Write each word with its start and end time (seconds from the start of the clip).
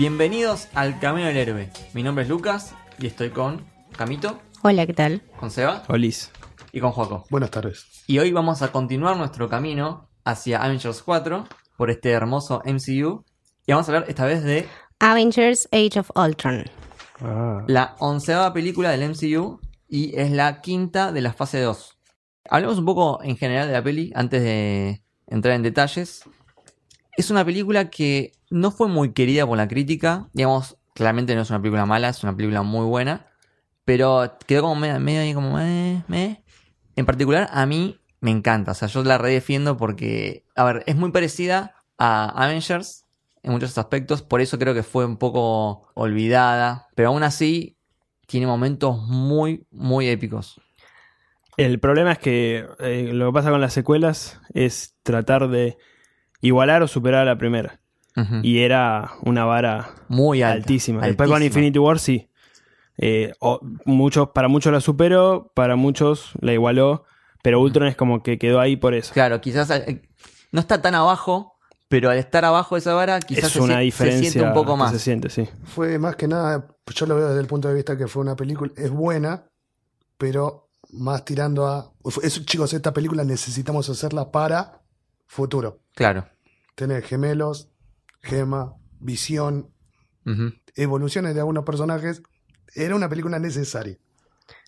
Bienvenidos 0.00 0.68
al 0.72 0.98
Camino 0.98 1.26
del 1.26 1.36
Héroe. 1.36 1.70
Mi 1.92 2.02
nombre 2.02 2.24
es 2.24 2.30
Lucas 2.30 2.74
y 2.98 3.06
estoy 3.06 3.28
con 3.28 3.66
Camito, 3.94 4.40
Hola, 4.62 4.86
¿qué 4.86 4.94
tal? 4.94 5.20
con 5.38 5.50
Seba 5.50 5.82
Olis. 5.88 6.30
y 6.72 6.80
con 6.80 6.92
Joaco. 6.92 7.26
Buenas 7.28 7.50
tardes. 7.50 7.84
Y 8.06 8.18
hoy 8.18 8.32
vamos 8.32 8.62
a 8.62 8.72
continuar 8.72 9.18
nuestro 9.18 9.50
camino 9.50 10.08
hacia 10.24 10.62
Avengers 10.62 11.02
4 11.02 11.46
por 11.76 11.90
este 11.90 12.12
hermoso 12.12 12.62
MCU. 12.64 13.26
Y 13.66 13.72
vamos 13.72 13.90
a 13.90 13.92
hablar 13.92 14.06
esta 14.08 14.24
vez 14.24 14.42
de 14.42 14.66
Avengers 15.00 15.68
Age 15.70 16.00
of 16.00 16.10
Ultron. 16.16 16.64
Ah. 17.20 17.62
la 17.66 17.94
onceava 17.98 18.54
película 18.54 18.92
del 18.92 19.06
MCU 19.10 19.60
y 19.86 20.18
es 20.18 20.30
la 20.30 20.62
quinta 20.62 21.12
de 21.12 21.20
la 21.20 21.34
fase 21.34 21.60
2. 21.60 21.98
Hablemos 22.48 22.78
un 22.78 22.86
poco 22.86 23.22
en 23.22 23.36
general 23.36 23.66
de 23.66 23.74
la 23.74 23.82
peli 23.84 24.12
antes 24.14 24.42
de 24.42 25.02
entrar 25.26 25.56
en 25.56 25.62
detalles. 25.62 26.24
Es 27.16 27.30
una 27.30 27.44
película 27.44 27.90
que 27.90 28.32
no 28.50 28.70
fue 28.70 28.88
muy 28.88 29.12
querida 29.12 29.46
por 29.46 29.56
la 29.56 29.68
crítica. 29.68 30.28
Digamos, 30.32 30.76
claramente 30.94 31.34
no 31.34 31.42
es 31.42 31.50
una 31.50 31.60
película 31.60 31.86
mala, 31.86 32.08
es 32.08 32.22
una 32.22 32.36
película 32.36 32.62
muy 32.62 32.86
buena. 32.86 33.26
Pero 33.84 34.36
quedó 34.46 34.62
como 34.62 34.76
medio, 34.76 35.00
medio 35.00 35.20
ahí 35.20 35.34
como... 35.34 35.58
eh. 35.58 36.02
En 36.96 37.06
particular, 37.06 37.48
a 37.52 37.66
mí 37.66 37.98
me 38.20 38.30
encanta. 38.30 38.72
O 38.72 38.74
sea, 38.74 38.88
yo 38.88 39.02
la 39.02 39.18
redefiendo 39.18 39.76
porque... 39.76 40.44
A 40.54 40.64
ver, 40.64 40.84
es 40.86 40.96
muy 40.96 41.10
parecida 41.10 41.74
a 41.98 42.28
Avengers 42.44 43.06
en 43.42 43.52
muchos 43.52 43.76
aspectos. 43.78 44.22
Por 44.22 44.40
eso 44.40 44.58
creo 44.58 44.74
que 44.74 44.82
fue 44.82 45.04
un 45.04 45.16
poco 45.16 45.88
olvidada. 45.94 46.88
Pero 46.94 47.08
aún 47.08 47.22
así, 47.22 47.78
tiene 48.26 48.46
momentos 48.46 49.02
muy, 49.02 49.66
muy 49.70 50.08
épicos. 50.08 50.60
El 51.56 51.80
problema 51.80 52.12
es 52.12 52.18
que 52.18 52.66
eh, 52.78 53.10
lo 53.12 53.26
que 53.26 53.32
pasa 53.32 53.50
con 53.50 53.60
las 53.60 53.72
secuelas 53.72 54.40
es 54.54 54.96
tratar 55.02 55.48
de 55.48 55.76
igualar 56.40 56.82
o 56.82 56.88
superar 56.88 57.22
a 57.22 57.24
la 57.24 57.38
primera. 57.38 57.80
Y 58.42 58.58
era 58.58 59.12
una 59.22 59.46
vara 59.46 59.94
muy 60.08 60.42
alta, 60.42 60.56
altísima. 60.56 61.00
Después 61.06 61.30
con. 61.30 61.42
Infinity 61.42 61.78
War 61.78 61.98
sí. 61.98 62.28
Eh, 62.98 63.32
o- 63.40 63.60
muchos, 63.86 64.28
para 64.34 64.48
muchos 64.48 64.72
la 64.72 64.80
superó, 64.82 65.50
para 65.54 65.76
muchos 65.76 66.32
la 66.40 66.52
igualó, 66.52 67.04
pero 67.42 67.60
Ultron 67.62 67.88
es 67.88 67.96
como 67.96 68.22
que 68.22 68.38
quedó 68.38 68.60
ahí 68.60 68.76
por 68.76 68.92
eso. 68.92 69.14
Claro, 69.14 69.40
quizás 69.40 69.70
eh, 69.70 70.02
no 70.52 70.60
está 70.60 70.82
tan 70.82 70.94
abajo, 70.94 71.54
pero 71.88 72.10
al 72.10 72.18
estar 72.18 72.44
abajo 72.44 72.74
de 72.74 72.80
esa 72.80 72.92
vara, 72.92 73.20
quizás 73.20 73.44
es 73.44 73.52
se, 73.52 73.60
una 73.60 73.74
sie- 73.76 73.78
se 73.78 73.82
diferencia 73.84 74.30
siente 74.32 74.48
un 74.48 74.52
poco 74.52 74.76
más. 74.76 74.92
Se 74.92 74.98
siente, 74.98 75.30
sí. 75.30 75.48
Fue 75.64 75.98
más 75.98 76.16
que 76.16 76.28
nada, 76.28 76.66
yo 76.94 77.06
lo 77.06 77.16
veo 77.16 77.28
desde 77.28 77.40
el 77.40 77.46
punto 77.46 77.68
de 77.68 77.74
vista 77.74 77.96
que 77.96 78.06
fue 78.06 78.20
una 78.20 78.36
película, 78.36 78.70
es 78.76 78.90
buena, 78.90 79.46
pero 80.18 80.68
más 80.92 81.24
tirando 81.24 81.66
a... 81.66 81.90
Es, 82.22 82.44
chicos, 82.44 82.74
esta 82.74 82.92
película 82.92 83.24
necesitamos 83.24 83.88
hacerla 83.88 84.30
para 84.30 84.82
futuro. 85.26 85.78
Claro. 86.00 86.26
Tener 86.76 87.02
gemelos, 87.02 87.68
gema, 88.22 88.74
visión, 89.00 89.70
evoluciones 90.74 91.34
de 91.34 91.40
algunos 91.40 91.66
personajes. 91.66 92.22
Era 92.74 92.96
una 92.96 93.10
película 93.10 93.38
necesaria. 93.38 93.98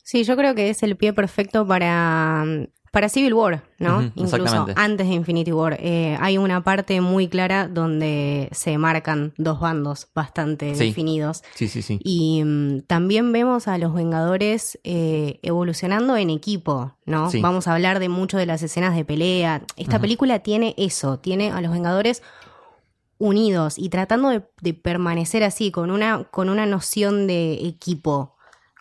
Sí, 0.02 0.24
yo 0.24 0.36
creo 0.36 0.54
que 0.54 0.70
es 0.70 0.82
el 0.82 0.96
pie 0.96 1.12
perfecto 1.12 1.66
para, 1.66 2.44
para 2.90 3.08
Civil 3.08 3.32
War, 3.34 3.62
¿no? 3.78 4.02
Incluso 4.16 4.66
antes 4.76 5.08
de 5.08 5.14
Infinity 5.14 5.52
War. 5.52 5.78
Eh, 5.80 6.16
hay 6.20 6.38
una 6.38 6.62
parte 6.64 7.00
muy 7.00 7.28
clara 7.28 7.68
donde 7.68 8.48
se 8.52 8.76
marcan 8.78 9.32
dos 9.38 9.60
bandos 9.60 10.08
bastante 10.14 10.74
Sí. 10.74 10.86
definidos. 10.86 11.42
Sí, 11.54 11.68
sí, 11.68 11.82
sí. 11.82 11.98
Y 12.02 12.42
mm, 12.44 12.80
también 12.88 13.32
vemos 13.32 13.68
a 13.68 13.78
los 13.78 13.94
Vengadores 13.94 14.78
eh, 14.84 15.38
evolucionando 15.42 16.16
en 16.16 16.30
equipo, 16.30 16.96
¿no? 17.06 17.30
Sí. 17.30 17.40
Vamos 17.40 17.68
a 17.68 17.74
hablar 17.74 17.98
de 18.00 18.08
mucho 18.08 18.36
de 18.38 18.46
las 18.46 18.62
escenas 18.62 18.94
de 18.96 19.04
pelea. 19.04 19.62
Esta 19.76 20.00
película 20.00 20.40
tiene 20.40 20.74
eso, 20.76 21.18
tiene 21.20 21.50
a 21.52 21.60
los 21.60 21.72
Vengadores 21.72 22.22
unidos 23.18 23.78
y 23.78 23.88
tratando 23.88 24.30
de, 24.30 24.42
de 24.60 24.74
permanecer 24.74 25.44
así, 25.44 25.70
con 25.70 25.90
una, 25.92 26.24
con 26.24 26.48
una 26.48 26.66
noción 26.66 27.26
de 27.28 27.52
equipo, 27.66 28.31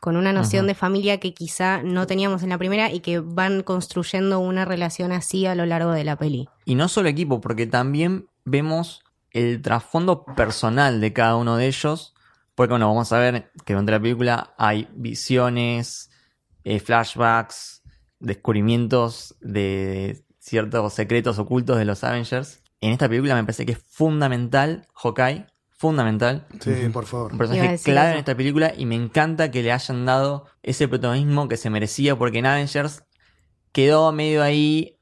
con 0.02 0.18
una 0.18 0.34
noción 0.34 0.66
de 0.66 0.74
familia 0.74 1.20
que 1.20 1.32
quizá 1.36 1.84
no 1.84 2.08
teníamos 2.08 2.42
en 2.42 2.50
la 2.50 2.58
primera 2.58 2.92
y 2.92 3.02
que 3.02 3.20
van 3.20 3.62
construyendo 3.62 4.40
una 4.40 4.66
relación 4.66 5.12
así 5.12 5.46
a 5.46 5.54
lo 5.54 5.68
largo 5.68 5.92
de 5.92 6.04
la 6.04 6.16
peli. 6.16 6.50
Y 6.66 6.74
no 6.74 6.88
solo 6.88 7.08
equipo, 7.08 7.40
porque 7.40 7.68
también 7.68 8.28
vemos 8.44 9.04
el 9.30 9.62
trasfondo 9.62 10.26
personal 10.26 11.02
de 11.02 11.14
cada 11.14 11.36
uno 11.36 11.56
de 11.56 11.68
ellos. 11.68 12.16
Porque 12.56 12.72
bueno, 12.72 12.88
vamos 12.88 13.14
a 13.14 13.20
ver 13.20 13.52
que 13.64 13.74
durante 13.74 13.92
la 13.92 14.00
película 14.00 14.56
hay 14.58 14.90
visiones, 14.96 16.10
eh, 16.64 16.80
flashbacks, 16.80 17.84
descubrimientos 18.20 19.36
de 19.40 20.26
ciertos 20.40 20.94
secretos 20.94 21.38
ocultos 21.38 21.78
de 21.78 21.86
los 21.86 22.04
Avengers. 22.04 22.64
En 22.82 22.92
esta 22.92 23.08
película 23.08 23.36
me 23.36 23.44
parece 23.44 23.68
que 23.68 23.74
es 23.74 23.84
fundamental 23.84 24.88
Hawkeye, 24.96 25.46
fundamental. 25.82 26.46
Sí, 26.60 26.72
por 26.94 27.06
favor. 27.08 27.32
Un 27.32 27.40
personaje 27.40 27.80
clave 27.80 28.08
eso. 28.10 28.14
en 28.14 28.20
esta 28.20 28.38
película 28.38 28.72
y 28.78 28.86
me 28.86 28.94
encanta 28.96 29.50
que 29.50 29.64
le 29.64 29.72
hayan 29.72 30.06
dado 30.06 30.46
ese 30.62 30.88
protagonismo 30.88 31.48
que 31.48 31.58
se 31.58 31.72
merecía 31.72 32.16
porque 32.16 32.38
en 32.38 32.46
Avengers 32.46 33.04
quedó 33.72 34.12
medio 34.12 34.44
ahí 34.44 35.00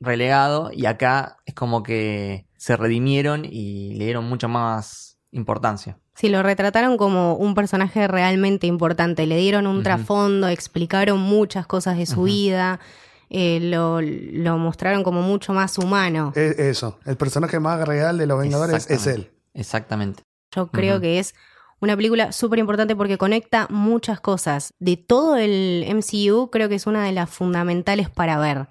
relegado 0.00 0.70
y 0.72 0.86
acá 0.86 1.36
es 1.44 1.52
como 1.54 1.82
que 1.82 2.46
se 2.56 2.76
redimieron 2.76 3.44
y 3.44 3.94
le 3.94 4.04
dieron 4.06 4.24
mucha 4.26 4.48
más 4.48 5.18
importancia. 5.32 5.98
Sí, 6.14 6.30
lo 6.30 6.42
retrataron 6.42 6.96
como 6.96 7.34
un 7.34 7.54
personaje 7.54 8.08
realmente 8.08 8.66
importante. 8.66 9.26
Le 9.26 9.36
dieron 9.36 9.66
un 9.66 9.82
trasfondo, 9.82 10.48
explicaron 10.48 11.20
muchas 11.20 11.66
cosas 11.66 11.98
de 11.98 12.06
su 12.06 12.22
vida, 12.22 12.80
eh, 13.28 13.58
lo, 13.60 14.00
lo 14.00 14.56
mostraron 14.56 15.02
como 15.02 15.20
mucho 15.20 15.52
más 15.52 15.76
humano. 15.76 16.32
Es- 16.34 16.58
eso, 16.58 16.98
el 17.04 17.18
personaje 17.18 17.60
más 17.60 17.86
real 17.86 18.16
de 18.16 18.26
los 18.26 18.40
Vengadores 18.40 18.88
es 18.88 19.06
él. 19.06 19.30
Exactamente. 19.56 20.22
Yo 20.54 20.68
creo 20.68 21.00
que 21.00 21.18
es 21.18 21.34
una 21.80 21.96
película 21.96 22.32
súper 22.32 22.58
importante 22.58 22.94
porque 22.96 23.18
conecta 23.18 23.66
muchas 23.70 24.20
cosas. 24.20 24.72
De 24.78 24.96
todo 24.96 25.36
el 25.36 25.84
MCU, 25.88 26.50
creo 26.50 26.68
que 26.68 26.76
es 26.76 26.86
una 26.86 27.04
de 27.04 27.12
las 27.12 27.28
fundamentales 27.28 28.08
para 28.08 28.38
ver. 28.38 28.68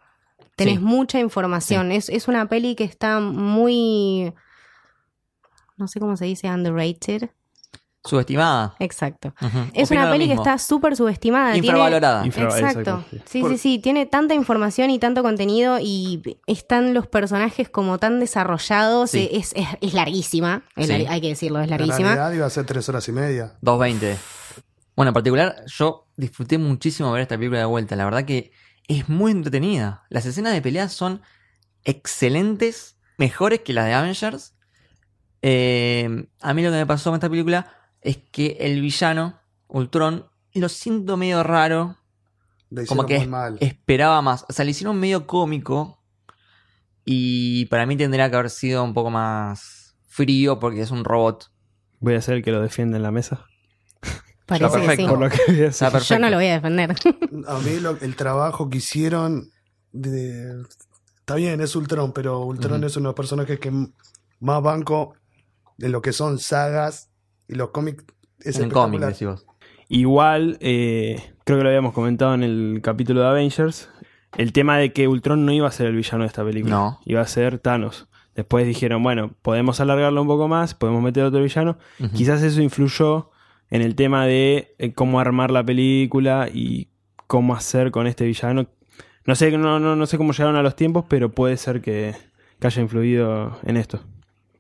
Tenés 0.56 0.76
Sí. 0.80 0.84
mucha 0.86 1.20
información. 1.20 1.92
Es, 1.92 2.08
es 2.10 2.28
una 2.28 2.48
peli 2.48 2.76
que 2.76 2.86
está 2.86 3.20
muy. 3.20 4.34
No 5.78 5.88
sé 5.88 6.00
cómo 6.00 6.16
se 6.16 6.26
dice, 6.26 6.50
underrated. 6.50 7.30
Subestimada. 8.06 8.76
Exacto. 8.80 9.34
Es 9.74 9.90
Opino 9.90 10.04
una 10.04 10.12
peli 10.12 10.28
que 10.28 10.34
está 10.34 10.58
súper 10.60 10.96
subestimada. 10.96 11.54
tiene- 11.54 11.68
infravalorada. 11.68 12.26
Infra- 12.26 12.44
Exacto. 12.44 12.80
exacto, 12.80 13.06
sí. 13.12 13.22
Sí, 13.26 13.42
Por- 13.42 13.52
sí, 13.52 13.58
sí. 13.58 13.80
Tiene 13.80 14.06
tanta 14.06 14.34
información 14.36 14.90
y 14.92 15.00
tanto 15.00 15.24
contenido 15.24 15.80
y 15.82 16.22
están 16.46 16.94
los 16.94 17.08
personajes 17.08 17.68
como 17.70 17.98
tan 17.98 18.20
desarrollados. 18.20 19.12
Sí. 19.12 19.28
Es, 19.32 19.54
es, 19.56 19.68
es 19.82 19.94
larguísima. 19.94 20.64
Es 20.76 20.88
Sí. 20.88 20.94
lar- 20.94 21.08
hay 21.10 21.22
que 21.22 21.30
decirlo, 21.30 21.60
es 21.60 21.64
En 21.66 21.70
larguísima. 21.72 22.14
realidad 22.14 22.32
iba 22.34 22.46
a 22.46 22.50
ser 22.50 22.66
tres 22.66 22.88
horas 22.90 23.08
y 23.08 23.12
media. 23.12 23.54
2.20. 23.62 24.18
Bueno, 24.96 25.10
en 25.10 25.14
particular, 25.14 25.56
yo 25.66 26.08
disfruté 26.16 26.58
muchísimo 26.58 27.12
ver 27.12 27.24
esta 27.24 27.36
película 27.36 27.60
de 27.60 27.66
vuelta. 27.66 27.96
La 27.96 28.06
verdad 28.06 28.24
que 28.24 28.52
es 28.88 29.10
muy 29.10 29.32
entretenida. 29.32 30.04
Las 30.10 30.26
escenas 30.28 30.54
de 30.54 30.62
pelea 30.62 30.88
son 30.90 31.22
excelentes, 31.84 32.98
mejores 33.18 33.62
que 33.62 33.74
las 33.74 33.86
de 33.86 33.94
Avengers. 33.94 34.54
Eh, 35.42 36.28
a 36.42 36.54
mí 36.54 36.64
lo 36.64 36.72
que 36.72 36.78
me 36.78 36.86
pasó 36.86 37.10
con 37.12 37.16
esta 37.18 37.30
película 37.30 37.68
es 38.06 38.18
que 38.32 38.58
el 38.62 38.82
villano, 38.82 39.40
Ultron, 39.68 40.26
lo 40.54 40.70
siento 40.70 41.18
medio 41.18 41.44
raro. 41.44 41.98
Le 42.70 42.86
Como 42.86 43.06
que 43.06 43.20
muy 43.20 43.28
mal. 43.28 43.58
esperaba 43.62 44.22
más. 44.22 44.46
O 44.50 44.54
sea, 44.54 44.66
le 44.66 44.72
hicieron 44.72 45.00
medio 45.00 45.28
cómico. 45.28 46.02
Y 47.04 47.66
para 47.66 47.86
mí 47.86 47.96
tendría 47.98 48.30
que 48.30 48.36
haber 48.36 48.50
sido 48.50 48.84
un 48.84 48.94
poco 48.94 49.12
más 49.12 49.96
frío 50.08 50.60
porque 50.60 50.82
es 50.82 50.92
un 50.92 51.04
robot. 51.04 51.52
Voy 52.00 52.16
a 52.16 52.22
ser 52.22 52.36
el 52.36 52.44
que 52.44 52.52
lo 52.52 52.62
defiende 52.62 52.98
en 52.98 53.04
la 53.04 53.12
mesa. 53.12 53.46
Parece 54.46 54.66
que 54.66 54.72
perfecto. 54.88 55.04
sí. 55.04 55.10
Por 55.10 55.20
lo 55.20 55.30
que 55.30 55.40
voy 55.48 55.62
a 55.62 55.68
Está. 55.68 56.00
Yo 56.00 56.20
no 56.20 56.30
lo 56.30 56.38
voy 56.38 56.48
a 56.48 56.54
defender. 56.54 56.96
A 57.48 57.60
mí 57.60 57.80
lo- 57.80 57.98
el 58.02 58.16
trabajo 58.16 58.70
que 58.70 58.78
hicieron 58.80 59.52
de- 59.92 60.64
está 61.20 61.36
bien, 61.36 61.62
es 61.62 61.76
Ultron, 61.76 62.12
pero 62.12 62.42
Ultron 62.42 62.84
es 62.84 62.96
uno 62.98 63.10
de 63.10 63.10
los 63.10 63.16
personajes 63.16 63.60
que 63.60 63.72
más 64.40 64.62
banco 64.64 65.16
en 65.80 65.92
lo 65.92 66.02
que 66.02 66.14
son 66.14 66.40
sagas 66.40 67.10
y 67.48 67.56
los 67.56 67.70
cómics 67.70 68.04
es 68.42 68.60
en 68.60 68.70
cómic, 68.70 69.02
espectacular. 69.02 69.14
decís 69.14 69.28
vos. 69.28 69.46
Igual, 69.88 70.58
eh, 70.62 71.22
creo 71.44 71.58
que 71.60 71.64
lo 71.64 71.70
habíamos 71.70 71.94
comentado 71.94 72.34
en 72.34 72.44
el 72.44 72.80
capítulo 72.84 73.22
de 73.22 73.28
Avengers, 73.28 73.90
el 74.38 74.52
tema 74.52 74.78
de 74.78 74.92
que 74.94 75.08
Ultron 75.08 75.46
no 75.46 75.52
iba 75.54 75.68
a 75.68 75.72
ser 75.72 75.88
el 75.88 75.96
villano 75.96 76.24
de 76.24 76.28
esta 76.28 76.44
película, 76.44 76.76
No. 76.76 77.00
iba 77.06 77.22
a 77.22 77.28
ser 77.28 77.60
Thanos. 77.60 78.08
Después 78.36 78.66
dijeron, 78.68 79.02
bueno, 79.02 79.32
podemos 79.42 79.80
alargarlo 79.80 80.22
un 80.22 80.28
poco 80.28 80.48
más, 80.50 80.74
podemos 80.74 81.02
meter 81.02 81.24
otro 81.24 81.42
villano. 81.42 81.78
Quizás 82.14 82.42
eso 82.44 82.62
influyó 82.62 83.30
en 83.70 83.82
el 83.82 83.96
tema 83.96 84.26
de 84.26 84.76
eh, 84.78 84.92
cómo 84.94 85.20
armar 85.22 85.52
la 85.52 85.64
película 85.64 86.50
y 86.54 86.90
cómo 87.28 87.56
hacer 87.56 87.92
con 87.92 88.08
este 88.08 88.26
villano. 88.26 88.68
No 89.26 89.36
sé, 89.36 89.58
no, 89.58 89.80
no, 89.80 89.96
no 89.96 90.06
sé 90.06 90.18
cómo 90.18 90.34
llegaron 90.34 90.58
a 90.58 90.64
los 90.64 90.76
tiempos, 90.76 91.06
pero 91.08 91.32
puede 91.32 91.56
ser 91.56 91.82
que, 91.82 92.14
que 92.60 92.68
haya 92.68 92.82
influido 92.82 93.58
en 93.64 93.78
esto. 93.78 94.02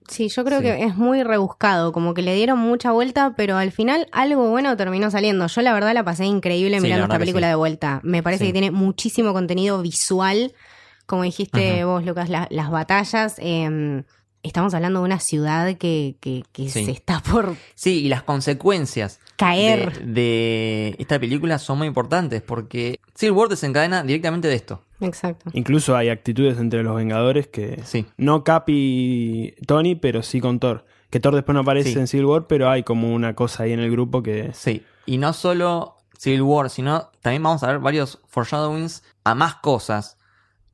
Sí, 0.08 0.30
yo 0.30 0.44
creo 0.46 0.60
Sí. 0.60 0.66
que 0.66 0.84
es 0.84 0.96
muy 0.96 1.24
rebuscado, 1.24 1.92
como 1.92 2.14
que 2.14 2.22
le 2.22 2.36
dieron 2.36 2.60
mucha 2.60 2.92
vuelta, 2.92 3.34
pero 3.36 3.58
al 3.58 3.72
final 3.72 4.08
algo 4.12 4.50
bueno 4.50 4.76
terminó 4.78 5.10
saliendo. 5.12 5.48
Yo 5.48 5.62
la 5.62 5.74
verdad 5.74 5.94
la 5.94 6.04
pasé 6.04 6.26
increíble 6.26 6.78
Sí, 6.78 6.84
mirando 6.84 7.06
esta 7.06 7.18
película 7.20 7.48
sí. 7.48 7.50
de 7.50 7.56
vuelta. 7.56 8.00
Me 8.04 8.22
parece 8.22 8.46
que 8.46 8.52
tiene 8.52 8.72
muchísimo 8.72 9.34
contenido 9.34 9.82
visual, 9.82 10.54
Como 11.08 11.22
dijiste 11.22 11.84
vos, 11.86 12.04
Lucas, 12.04 12.30
la- 12.30 12.48
las 12.50 12.72
batallas. 12.72 13.36
eh, 13.40 14.04
estamos 14.46 14.74
hablando 14.74 15.00
de 15.00 15.06
una 15.06 15.20
ciudad 15.20 15.76
que, 15.78 16.16
que, 16.20 16.44
que 16.52 16.70
Sí. 16.70 16.86
se 16.86 16.92
está 16.92 17.22
por 17.22 17.56
Sí, 17.76 18.04
y 18.06 18.10
las 18.10 18.24
consecuencias 18.24 19.20
caer. 19.38 20.00
de, 20.06 20.12
de 20.14 20.96
esta 21.00 21.20
película 21.20 21.60
son 21.60 21.78
muy 21.80 21.88
importantes 21.88 22.42
porque 22.42 23.00
Civil 23.16 23.34
War 23.34 23.50
desencadena 23.50 24.04
directamente 24.04 24.48
de 24.48 24.56
esto. 24.56 24.82
Exacto. 25.02 25.50
Incluso 25.54 25.96
hay 25.98 26.10
actitudes 26.10 26.58
entre 26.58 26.82
los 26.84 26.96
Vengadores 26.96 27.48
que. 27.48 27.82
Sí. 27.84 28.06
No 28.18 28.44
Cap 28.44 28.66
y 28.70 29.52
Tony, 29.68 29.96
pero 29.96 30.24
sí 30.24 30.40
con 30.40 30.60
Thor. 30.60 30.86
Que 31.10 31.20
Thor 31.20 31.36
después 31.36 31.54
no 31.54 31.62
aparece 31.62 31.94
Sí. 31.94 32.00
en 32.00 32.08
Civil 32.08 32.26
War, 32.26 32.48
pero 32.48 32.70
hay 32.70 32.84
como 32.84 33.14
una 33.14 33.36
cosa 33.36 33.64
ahí 33.64 33.74
en 33.74 33.80
el 33.80 33.92
grupo 33.92 34.24
que. 34.24 34.52
Sí, 34.54 34.84
y 35.06 35.18
no 35.18 35.34
solo 35.34 35.98
Civil 36.18 36.42
War, 36.44 36.70
sino 36.70 37.12
también 37.22 37.44
vamos 37.44 37.62
a 37.64 37.68
ver 37.68 37.80
varios 37.80 38.20
foreshadowings 38.28 39.04
a 39.26 39.36
más 39.36 39.56
cosas 39.56 40.18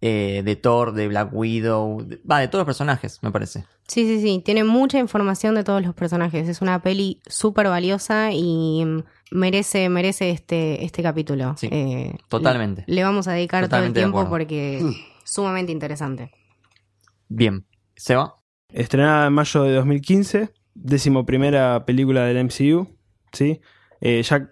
eh, 0.02 0.42
de 0.44 0.56
Thor, 0.56 0.94
de 0.94 1.08
Black 1.08 1.30
Widow, 1.32 2.04
de, 2.04 2.20
va, 2.30 2.40
de 2.40 2.48
todos 2.48 2.62
los 2.62 2.66
personajes, 2.66 3.20
me 3.22 3.32
parece. 3.32 3.66
Sí, 3.88 4.06
sí, 4.06 4.22
sí. 4.22 4.42
Tiene 4.44 4.64
mucha 4.64 4.98
información 4.98 5.54
de 5.54 5.64
todos 5.64 5.82
los 5.82 5.94
personajes. 5.94 6.50
Es 6.50 6.62
una 6.62 6.82
peli 6.82 7.22
súper 7.28 7.68
valiosa 7.68 8.32
y 8.32 8.84
mm, 8.84 9.04
merece, 9.32 9.90
merece 9.90 10.32
este, 10.32 10.84
este 10.84 11.04
capítulo. 11.04 11.56
Sí, 11.58 11.70
Eh, 11.72 12.16
totalmente. 12.30 12.84
Le, 12.88 12.96
le 12.96 13.04
vamos 13.04 13.28
a 13.28 13.34
dedicar 13.34 13.64
Totalmente 13.64 14.00
todo 14.00 14.08
el 14.08 14.12
tiempo 14.14 14.30
porque 14.30 14.80
es 14.80 14.84
sumamente 15.24 15.72
interesante. 15.72 16.32
Bien, 17.28 17.66
Seba. 17.96 18.38
Estrenada 18.70 19.28
en 19.28 19.34
mayo 19.34 19.64
de 19.64 19.74
2015, 19.74 20.50
décimo 20.74 21.26
primera 21.26 21.86
película 21.86 22.24
del 22.26 22.46
MCU, 22.46 22.88
¿sí? 23.34 23.62
Eh, 24.00 24.24
ya 24.24 24.50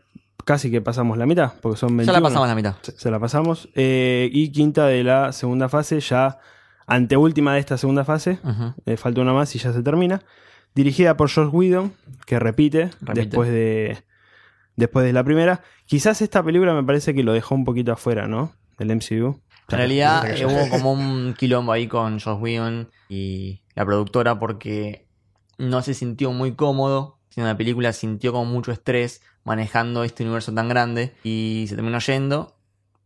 casi 0.50 0.72
que 0.72 0.82
pasamos 0.82 1.16
la 1.16 1.28
mitad, 1.28 1.54
porque 1.62 1.78
son 1.78 1.96
21. 1.96 2.12
Ya 2.12 2.20
la 2.20 2.24
pasamos 2.24 2.48
la 2.48 2.56
mitad. 2.56 2.76
Se 2.82 3.12
la 3.12 3.20
pasamos. 3.20 3.70
Eh, 3.76 4.32
y 4.34 4.52
quinta 4.52 4.88
de 4.88 5.04
la 5.04 5.32
segunda 5.32 5.70
fase, 5.70 6.00
ya 6.00 6.40
anteúltima 6.88 7.54
de 7.54 7.60
esta 7.60 7.78
segunda 7.78 8.04
fase. 8.04 8.40
Eh, 8.88 8.98
falta 8.98 9.22
una 9.22 9.32
más 9.32 9.56
y 9.56 9.60
ya 9.60 9.72
se 9.72 9.84
termina. 9.84 10.24
Dirigida 10.74 11.16
por 11.16 11.30
Josh 11.30 11.50
Whedon, 11.54 11.94
que 12.26 12.40
repite, 12.40 12.90
Repite. 13.00 13.14
después 13.14 13.52
de 13.52 14.04
después 14.76 15.06
de 15.06 15.14
la 15.14 15.24
primera. 15.24 15.62
Quizás 15.86 16.20
esta 16.24 16.42
película 16.42 16.74
me 16.74 16.84
parece 16.84 17.14
que 17.14 17.22
lo 17.22 17.34
dejó 17.34 17.54
un 17.54 17.64
poquito 17.64 17.92
afuera, 17.92 18.28
¿no? 18.28 18.56
Del 18.80 18.96
MCU. 18.96 19.40
En 19.70 19.78
realidad 19.78 20.32
eh, 20.32 20.48
hubo 20.48 20.68
como 20.72 20.94
un 20.94 21.36
quilombo 21.38 21.74
ahí 21.74 21.86
con 21.86 22.20
Josh 22.20 22.40
Whedon 22.42 22.90
y 23.08 23.62
la 23.76 23.86
productora 23.86 24.40
porque 24.40 25.06
no 25.60 25.84
se 25.84 25.94
sintió 25.94 26.32
muy 26.32 26.56
cómodo 26.56 27.20
haciendo 27.30 27.52
la 27.52 27.58
película, 27.58 27.94
sintió 27.94 28.32
como 28.32 28.46
mucho 28.46 28.72
estrés 28.72 29.22
manejando 29.50 30.04
este 30.04 30.24
universo 30.24 30.54
tan 30.54 30.70
grande 30.70 31.16
y 31.24 31.66
se 31.68 31.74
terminó 31.74 31.98
yendo 31.98 32.56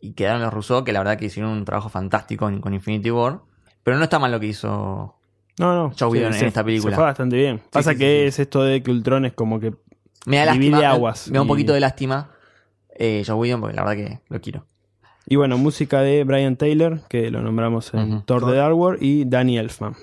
y 0.01 0.11
quedaron 0.11 0.41
los 0.41 0.53
Rousseau 0.53 0.83
que 0.83 0.91
la 0.91 0.99
verdad 0.99 1.17
que 1.17 1.25
hicieron 1.27 1.51
un 1.51 1.63
trabajo 1.63 1.87
fantástico 1.87 2.51
con, 2.59 2.73
Infinity 2.73 3.11
War. 3.11 3.39
Pero 3.81 3.97
no 3.97 4.03
está 4.03 4.19
mal 4.19 4.29
lo 4.29 4.41
que 4.41 4.47
hizo. 4.47 5.15
No, 5.57 5.73
no. 5.73 5.91
Josh 5.97 6.11
Whedon 6.11 6.33
en 6.33 6.39
se- 6.39 6.47
esta 6.47 6.61
película. 6.61 6.91
Se 6.91 6.95
fue 6.97 7.05
bastante 7.05 7.37
bien. 7.37 7.61
Pasa 7.71 7.93
sí, 7.93 7.97
que 7.97 8.05
sí, 8.05 8.21
sí. 8.21 8.27
es 8.27 8.39
esto 8.39 8.61
de 8.61 8.83
que 8.83 8.91
Ultron 8.91 9.25
es 9.25 9.31
como 9.31 9.61
que 9.61 9.73
Me 10.25 10.37
da 10.37 10.51
Divide 10.51 10.71
lástima. 10.71 10.91
aguas 10.91 11.27
Me, 11.29 11.35
da 11.35 11.41
un 11.43 11.47
poquito 11.47 11.71
de 11.71 11.79
lástima. 11.79 12.31
Eh, 12.93 13.23
Whedon 13.25 13.61
porque 13.61 13.75
la 13.77 13.85
verdad 13.85 14.05
que 14.05 14.19
lo 14.27 14.41
quiero. 14.41 14.65
Y 15.25 15.37
bueno, 15.37 15.57
música 15.57 16.01
de 16.01 16.25
Brian 16.25 16.57
Taylor, 16.57 16.99
que 17.07 17.31
lo 17.31 17.41
nombramos 17.41 17.93
en. 17.93 18.21
Thor 18.23 18.45
de 18.45 18.57
Dark 18.57 18.75
World, 18.77 19.01
y 19.01 19.23
Danny 19.23 19.57
Elfman. 19.57 19.95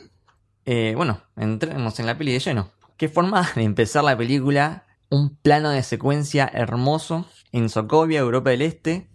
Eh, 0.64 0.94
bueno, 0.96 1.20
entremos 1.36 2.00
en 2.00 2.06
la 2.06 2.16
peli 2.16 2.32
de 2.32 2.38
lleno. 2.38 2.70
¿Qué 2.96 3.10
forma 3.10 3.46
de 3.54 3.62
empezar 3.62 4.04
la 4.04 4.16
película? 4.16 4.84
Un 5.10 5.36
plano 5.36 5.70
de 5.70 5.82
secuencia 5.82 6.48
hermoso 6.52 7.26
en 7.52 7.68
Sokovia, 7.68 8.20
Europa 8.20 8.50
del 8.50 8.62
Este, 8.62 9.08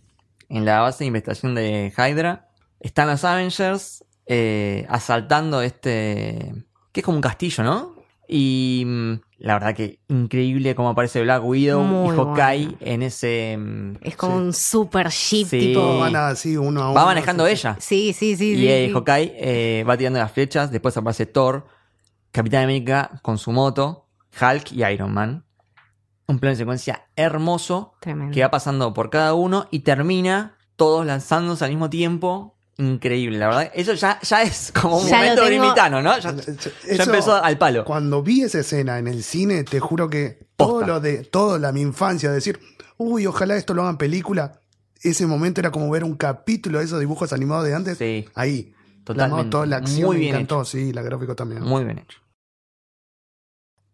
en 0.50 0.66
la 0.66 0.82
base 0.82 1.04
de 1.04 1.08
investigación 1.08 1.56
de 1.56 1.94
Hydra. 1.98 2.50
Están 2.82 3.08
los 3.08 3.24
Avengers 3.24 4.04
eh, 4.28 4.86
asaltando 4.90 5.62
este... 5.62 6.54
que 6.92 7.00
es 7.00 7.04
como 7.06 7.18
un 7.18 7.22
castillo, 7.22 7.64
¿no? 7.64 7.96
Y 8.28 8.84
mm, 8.86 9.14
la 9.38 9.54
verdad 9.54 9.74
que 9.76 10.00
increíble 10.10 10.76
cómo 10.76 10.90
aparece 10.90 11.22
Black 11.22 11.44
Widow 11.46 11.82
Muy 11.84 12.14
y 12.14 12.18
Hawkeye 12.18 12.66
bueno. 12.66 12.78
en 12.82 13.04
ese... 13.04 13.56
mm, 13.58 13.94
Es 14.02 14.18
como 14.18 14.34
Sí. 14.38 14.44
un 14.44 14.54
super 14.54 15.10
ship 15.10 15.46
Sí. 15.48 15.60
tipo. 15.60 16.00
Van 16.00 16.16
así 16.18 16.58
uno 16.58 16.82
a 16.82 16.86
uno. 16.92 16.94
Va 16.96 17.06
manejando 17.06 17.46
sí, 17.46 17.52
ella. 17.54 17.78
Sí, 17.80 18.12
sí, 18.14 18.36
sí. 18.36 18.56
Y 18.56 18.68
eh, 18.68 18.88
sí. 18.88 18.94
Hawkeye 18.94 19.34
eh, 19.38 19.84
va 19.88 19.96
tirando 19.96 20.20
las 20.20 20.32
flechas, 20.32 20.72
después 20.72 20.98
aparece 20.98 21.26
Thor, 21.26 21.68
Capitán 22.32 22.64
América 22.66 23.12
con 23.22 23.38
su 23.38 23.52
moto, 23.54 24.10
Hulk 24.42 24.74
y 24.74 24.84
Iron 24.84 25.14
Man. 25.14 25.45
Un 26.28 26.40
plano 26.40 26.52
de 26.52 26.58
secuencia 26.58 27.06
hermoso 27.16 27.94
Tremendo. 28.02 28.34
que 28.34 28.42
va 28.42 28.50
pasando 28.50 28.94
por 28.94 29.10
cada 29.10 29.34
uno 29.36 29.68
y 29.72 29.80
termina 29.80 30.58
todos 30.76 31.06
lanzándose 31.06 31.64
al 31.66 31.72
mismo 31.72 31.90
tiempo. 31.90 32.56
Increíble, 32.78 33.38
la 33.38 33.48
verdad. 33.48 33.72
Eso 33.74 33.94
ya, 33.94 34.20
ya 34.22 34.42
es 34.42 34.72
como 34.74 34.98
un 34.98 35.08
Ya 35.08 35.18
momento 35.18 35.44
tengo- 35.44 35.48
grimitano, 35.48 36.02
¿no? 36.02 36.18
Ya, 36.20 36.32
Eso- 36.32 36.72
ya 36.92 37.04
empezó 37.04 37.36
al 37.42 37.58
palo. 37.58 37.86
Cuando 37.86 38.22
vi 38.22 38.42
esa 38.42 38.60
escena 38.60 38.98
en 39.00 39.08
el 39.08 39.24
cine, 39.24 39.64
te 39.64 39.80
juro 39.80 40.10
que 40.10 40.48
todo 40.58 40.72
Posta. 40.80 40.88
lo 40.88 41.00
de 41.00 41.24
toda 41.24 41.58
la 41.60 41.72
mi 41.72 41.82
infancia, 41.82 42.32
decir, 42.32 42.60
uy, 42.98 43.26
ojalá 43.28 43.56
esto 43.56 43.74
lo 43.74 43.84
hagan 43.84 43.98
película. 43.98 44.60
Ese 45.02 45.26
momento 45.28 45.62
era 45.62 45.72
como 45.72 45.90
ver 45.90 46.04
un 46.04 46.16
capítulo 46.16 46.80
de 46.80 46.86
esos 46.86 47.00
dibujos 47.00 47.32
animados 47.32 47.66
de 47.66 47.76
antes. 47.76 47.98
Sí, 47.98 48.26
Ahí. 48.34 48.74
totalmente. 49.04 49.52
Toda 49.52 49.68
la 49.68 49.78
acción 49.78 50.08
Muy 50.08 50.16
me 50.18 50.22
bien 50.22 50.36
encantó, 50.36 50.66
sí, 50.66 50.92
la 50.92 51.02
gráfico 51.04 51.36
también. 51.36 51.62
Muy 51.62 51.84
bien 51.86 52.00
hecho. 52.00 52.18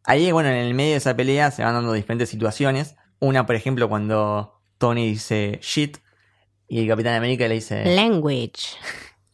Ahí, 0.03 0.31
bueno, 0.31 0.50
en 0.50 0.56
el 0.56 0.74
medio 0.74 0.92
de 0.92 0.98
esa 0.98 1.15
pelea 1.15 1.51
se 1.51 1.63
van 1.63 1.74
dando 1.74 1.94
diferentes 1.94 2.30
situaciones. 2.30 2.95
Una, 3.19 3.45
por 3.45 3.56
ejemplo, 3.56 3.88
cuando 3.88 4.62
Tony 4.77 5.07
dice 5.07 5.59
shit 5.62 5.98
y 6.68 6.80
el 6.80 6.88
Capitán 6.88 7.15
América 7.15 7.48
le 7.48 7.56
dice... 7.56 7.86
Language. 7.95 8.77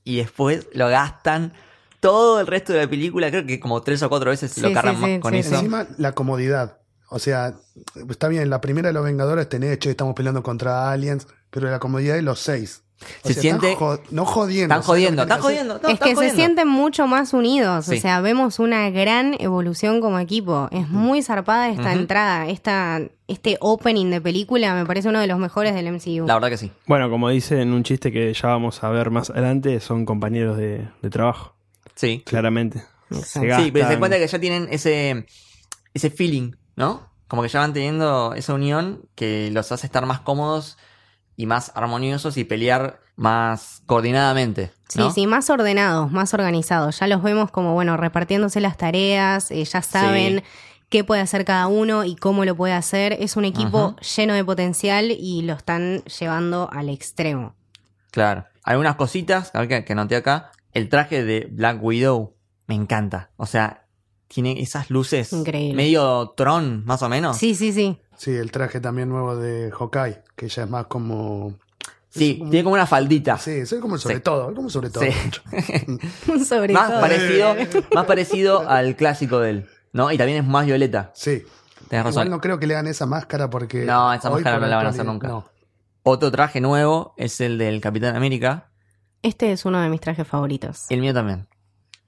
y 0.03 0.17
después 0.17 0.67
lo 0.73 0.89
gastan 0.89 1.53
todo 1.99 2.39
el 2.39 2.47
resto 2.47 2.73
de 2.73 2.79
la 2.79 2.89
película, 2.89 3.29
creo 3.29 3.45
que 3.45 3.59
como 3.59 3.81
tres 3.81 4.03
o 4.03 4.09
cuatro 4.09 4.29
veces 4.29 4.51
Sí, 4.51 4.61
lo 4.61 4.73
cargan 4.73 4.95
sí, 4.95 5.01
más 5.01 5.09
sí, 5.09 5.19
con 5.19 5.33
sí, 5.33 5.39
eso. 5.39 5.55
Encima, 5.55 5.87
la 5.97 6.13
comodidad. 6.13 6.79
O 7.09 7.19
sea, 7.19 7.55
está 8.09 8.27
bien, 8.27 8.49
la 8.49 8.61
primera 8.61 8.89
de 8.89 8.93
los 8.93 9.03
Vengadores 9.03 9.47
tenés, 9.47 9.79
che, 9.79 9.89
estamos 9.89 10.13
peleando 10.13 10.43
contra 10.43 10.91
aliens, 10.91 11.27
pero 11.49 11.69
la 11.69 11.79
comodidad 11.79 12.15
de 12.15 12.21
los 12.21 12.39
seis. 12.39 12.83
O 13.23 13.27
Se 13.27 13.33
sea, 13.35 13.41
siente- 13.41 13.73
están 13.73 13.99
no 14.09 14.25
jodiendo. 14.25 14.73
Están 14.75 14.83
¿sabes 14.83 14.87
lo 14.87 15.09
que 15.09 15.15
jodiendo, 15.15 15.21
están 15.23 15.41
jodiendo. 15.41 15.73
no, 15.83 15.87
es 15.87 15.93
están 15.93 16.09
que 16.09 16.15
se 16.15 16.35
sienten 16.35 16.67
mucho 16.67 17.05
más 17.05 17.33
unidos. 17.33 17.85
Sí. 17.85 17.97
O 17.97 18.01
sea, 18.01 18.21
vemos 18.21 18.57
una 18.59 18.89
gran 18.89 19.35
evolución 19.39 20.01
como 20.01 20.17
equipo. 20.19 20.67
Es 20.71 20.89
muy 20.89 21.21
zarpada 21.21 21.69
esta 21.69 21.93
entrada. 21.93 22.47
Esta, 22.47 23.01
este 23.27 23.57
opening 23.59 24.09
de 24.09 24.19
película 24.19 24.73
me 24.73 24.85
parece 24.85 25.09
uno 25.09 25.19
de 25.19 25.27
los 25.27 25.37
mejores 25.37 25.75
del 25.75 25.87
MCU. 25.91 26.25
La 26.25 26.33
verdad 26.33 26.49
que 26.49 26.57
sí. 26.57 26.71
Bueno, 26.87 27.09
como 27.11 27.29
dice 27.29 27.61
en 27.61 27.71
un 27.73 27.83
chiste 27.83 28.11
que 28.11 28.33
ya 28.33 28.47
vamos 28.49 28.83
a 28.83 28.89
ver 28.89 29.11
más 29.11 29.29
adelante, 29.29 29.79
son 29.79 30.05
compañeros 30.05 30.57
de, 30.57 30.87
de 31.01 31.09
trabajo, 31.11 31.55
Sí. 31.95 32.23
claramente. 32.25 32.83
Se 33.11 33.39
Sí, 33.55 33.71
pero 33.71 33.87
se 33.87 33.99
cuenta 33.99 34.17
que 34.17 34.27
ya 34.27 34.39
tienen 34.39 34.67
ese, 34.71 35.25
ese 35.93 36.09
feeling, 36.09 36.53
¿no? 36.75 37.09
Como 37.27 37.41
que 37.43 37.47
ya 37.49 37.59
van 37.59 37.73
teniendo 37.73 38.33
esa 38.33 38.53
unión 38.53 39.03
que 39.15 39.49
los 39.51 39.71
hace 39.71 39.85
estar 39.85 40.05
más 40.05 40.19
cómodos 40.21 40.77
y 41.37 41.45
más 41.45 41.71
armoniosos 41.75 42.35
y 42.35 42.43
pelear 42.43 42.99
más 43.15 43.81
coordinadamente. 43.85 44.71
Sí, 44.89 44.99
¿no? 44.99 45.11
sí, 45.11 45.27
más 45.27 45.49
ordenados, 45.49 46.11
más 46.11 46.33
organizados. 46.33 46.99
Ya 46.99 47.07
los 47.07 47.23
vemos 47.23 47.51
como, 47.51 47.73
bueno, 47.73 47.95
repartiéndose 47.95 48.59
las 48.59 48.75
tareas, 48.75 49.51
eh, 49.51 49.63
ya 49.63 49.81
saben 49.81 50.39
Sí. 50.39 50.43
qué 50.89 51.03
puede 51.03 51.21
hacer 51.21 51.45
cada 51.45 51.67
uno 51.67 52.03
y 52.03 52.15
cómo 52.15 52.43
lo 52.43 52.55
puede 52.55 52.73
hacer. 52.73 53.13
Es 53.19 53.37
un 53.37 53.45
equipo 53.45 53.95
lleno 54.17 54.33
de 54.33 54.43
potencial 54.43 55.11
y 55.11 55.43
lo 55.43 55.53
están 55.53 56.03
llevando 56.05 56.69
al 56.73 56.89
extremo. 56.89 57.55
Claro. 58.11 58.45
Algunas 58.63 58.95
cositas, 58.95 59.51
a 59.53 59.59
ver 59.59 59.67
que, 59.69 59.85
que 59.85 59.93
anoté 59.93 60.15
acá. 60.17 60.51
El 60.73 60.89
traje 60.89 61.23
de 61.23 61.47
Black 61.51 61.81
Widow 61.81 62.35
me 62.67 62.75
encanta. 62.75 63.29
O 63.37 63.45
sea, 63.45 63.86
tiene 64.27 64.61
esas 64.61 64.89
luces 64.89 65.31
Increíble. 65.33 65.75
medio 65.75 66.33
Tron, 66.35 66.83
más 66.85 67.01
o 67.01 67.09
menos. 67.09 67.37
Sí, 67.37 67.55
sí, 67.55 67.71
sí. 67.73 67.99
Sí, 68.15 68.31
el 68.31 68.51
traje 68.51 68.79
también 68.79 69.09
nuevo 69.09 69.35
de 69.35 69.71
Hawkeye, 69.71 70.21
que 70.35 70.47
ya 70.49 70.63
es 70.63 70.69
más 70.69 70.87
como. 70.87 71.55
Sí, 72.09 72.35
tiene 72.49 72.63
como 72.63 72.73
una 72.73 72.87
faldita. 72.87 73.37
Sí, 73.37 73.65
soy 73.65 73.79
como 73.79 73.95
el 73.95 74.01
sobre 74.01 74.15
Sí. 74.15 74.21
todo, 74.21 74.53
como 74.55 74.69
sobre 74.69 74.89
todo. 74.89 75.03
Sí. 75.03 75.11
Sobre 76.45 76.73
Más 76.73 76.89
todo. 76.89 77.01
parecido, 77.01 77.55
más 77.93 78.05
parecido 78.05 78.67
al 78.67 78.95
clásico 78.95 79.39
de 79.39 79.49
él. 79.51 79.69
¿No? 79.93 80.11
Y 80.11 80.17
también 80.17 80.39
es 80.43 80.47
más 80.47 80.65
violeta. 80.65 81.11
Sí. 81.13 81.43
Tenés 81.89 82.05
razón. 82.05 82.23
Igual 82.23 82.29
no 82.31 82.41
creo 82.41 82.59
que 82.59 82.67
le 82.67 82.73
hagan 82.75 82.87
esa 82.87 83.05
máscara 83.05 83.49
porque. 83.49 83.85
No, 83.85 84.11
esa 84.13 84.29
máscara 84.29 84.59
no 84.59 84.67
la 84.67 84.77
van 84.77 84.87
a 84.87 84.89
hacer 84.89 85.05
nunca. 85.05 85.27
no. 85.27 85.45
Otro 86.03 86.31
traje 86.31 86.61
nuevo 86.61 87.13
es 87.17 87.39
el 87.41 87.57
del 87.57 87.81
Capitán 87.81 88.15
América. 88.15 88.71
Este 89.21 89.51
es 89.51 89.65
uno 89.65 89.81
de 89.81 89.89
mis 89.89 89.99
trajes 90.01 90.25
favoritos. 90.27 90.85
El 90.89 91.01
mío 91.01 91.13
también. 91.13 91.47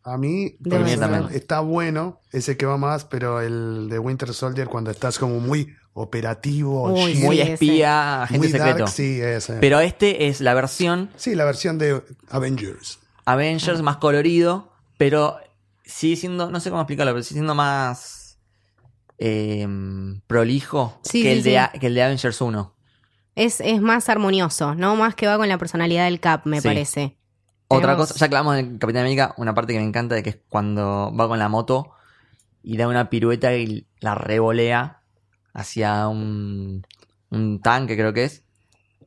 A 0.04 0.18
mí, 0.18 0.52
personal, 0.68 1.30
está 1.34 1.60
bueno 1.60 2.20
ese 2.32 2.58
que 2.58 2.66
va 2.66 2.78
más, 2.78 3.06
pero 3.06 3.42
el 3.42 3.90
de 3.90 4.00
Winter 4.00 4.34
Soldier 4.34 4.68
cuando 4.68 4.92
estás 4.92 5.20
como 5.20 5.40
muy 5.40 5.76
operativo, 5.94 6.92
Uy, 6.94 7.16
Muy 7.16 7.42
espía, 7.42 8.24
agente 8.24 8.38
muy 8.40 8.48
secreto. 8.50 8.80
dark, 8.80 8.90
sí, 8.90 9.20
ese. 9.22 9.54
Pero 9.60 9.80
este 9.82 10.28
es 10.28 10.40
la 10.42 10.54
versión 10.54 11.10
sí, 11.18 11.36
la 11.36 11.44
versión 11.46 11.78
de 11.78 12.02
Avengers. 12.30 13.00
Avengers 13.26 13.82
más 13.82 13.98
colorido, 13.98 14.72
pero 14.98 15.38
sigue 15.84 16.16
siendo, 16.16 16.50
no 16.50 16.60
sé 16.62 16.70
cómo 16.70 16.82
explicarlo, 16.82 17.12
pero 17.14 17.24
sigue 17.24 17.36
siendo 17.40 17.54
más 17.56 18.40
eh, 19.18 19.68
prolijo 20.28 21.00
Sí, 21.04 21.24
que, 21.24 21.30
sí, 21.34 21.38
el 21.38 21.44
de, 21.44 21.50
sí. 21.52 21.56
A- 21.58 21.72
que 21.78 21.88
el 21.88 21.94
de 21.94 22.04
Avengers 22.04 22.40
1. 22.42 22.76
Es, 23.36 23.62
es 23.62 23.82
más 23.82 24.10
armonioso, 24.10 24.76
¿no? 24.76 24.96
Más 24.96 25.16
que 25.16 25.28
va 25.28 25.38
con 25.38 25.48
la 25.50 25.58
personalidad 25.58 26.06
del 26.06 26.20
Cap, 26.20 26.46
me 26.46 26.62
Sí. 26.62 26.68
parece. 26.68 27.18
Otra 27.70 27.96
cosa, 27.96 28.16
ya 28.16 28.28
que 28.30 28.36
hablamos 28.36 28.56
de 28.56 28.78
Capitán 28.80 29.02
América, 29.02 29.34
una 29.38 29.54
parte 29.54 29.74
que 29.74 29.80
me 29.80 29.86
encanta 29.86 30.16
de 30.16 30.24
que 30.24 30.30
es 30.32 30.38
cuando 30.50 31.14
va 31.16 31.28
con 31.28 31.38
la 31.40 31.50
moto 31.50 31.92
y 32.64 32.78
da 32.78 32.88
una 32.88 33.10
pirueta 33.10 33.54
y 33.56 33.86
la 34.00 34.16
revolea 34.16 35.02
hacia 35.54 36.08
un, 36.08 36.86
un 37.30 37.62
tanque, 37.62 37.96
creo 37.96 38.12
que 38.14 38.24
es. 38.26 38.44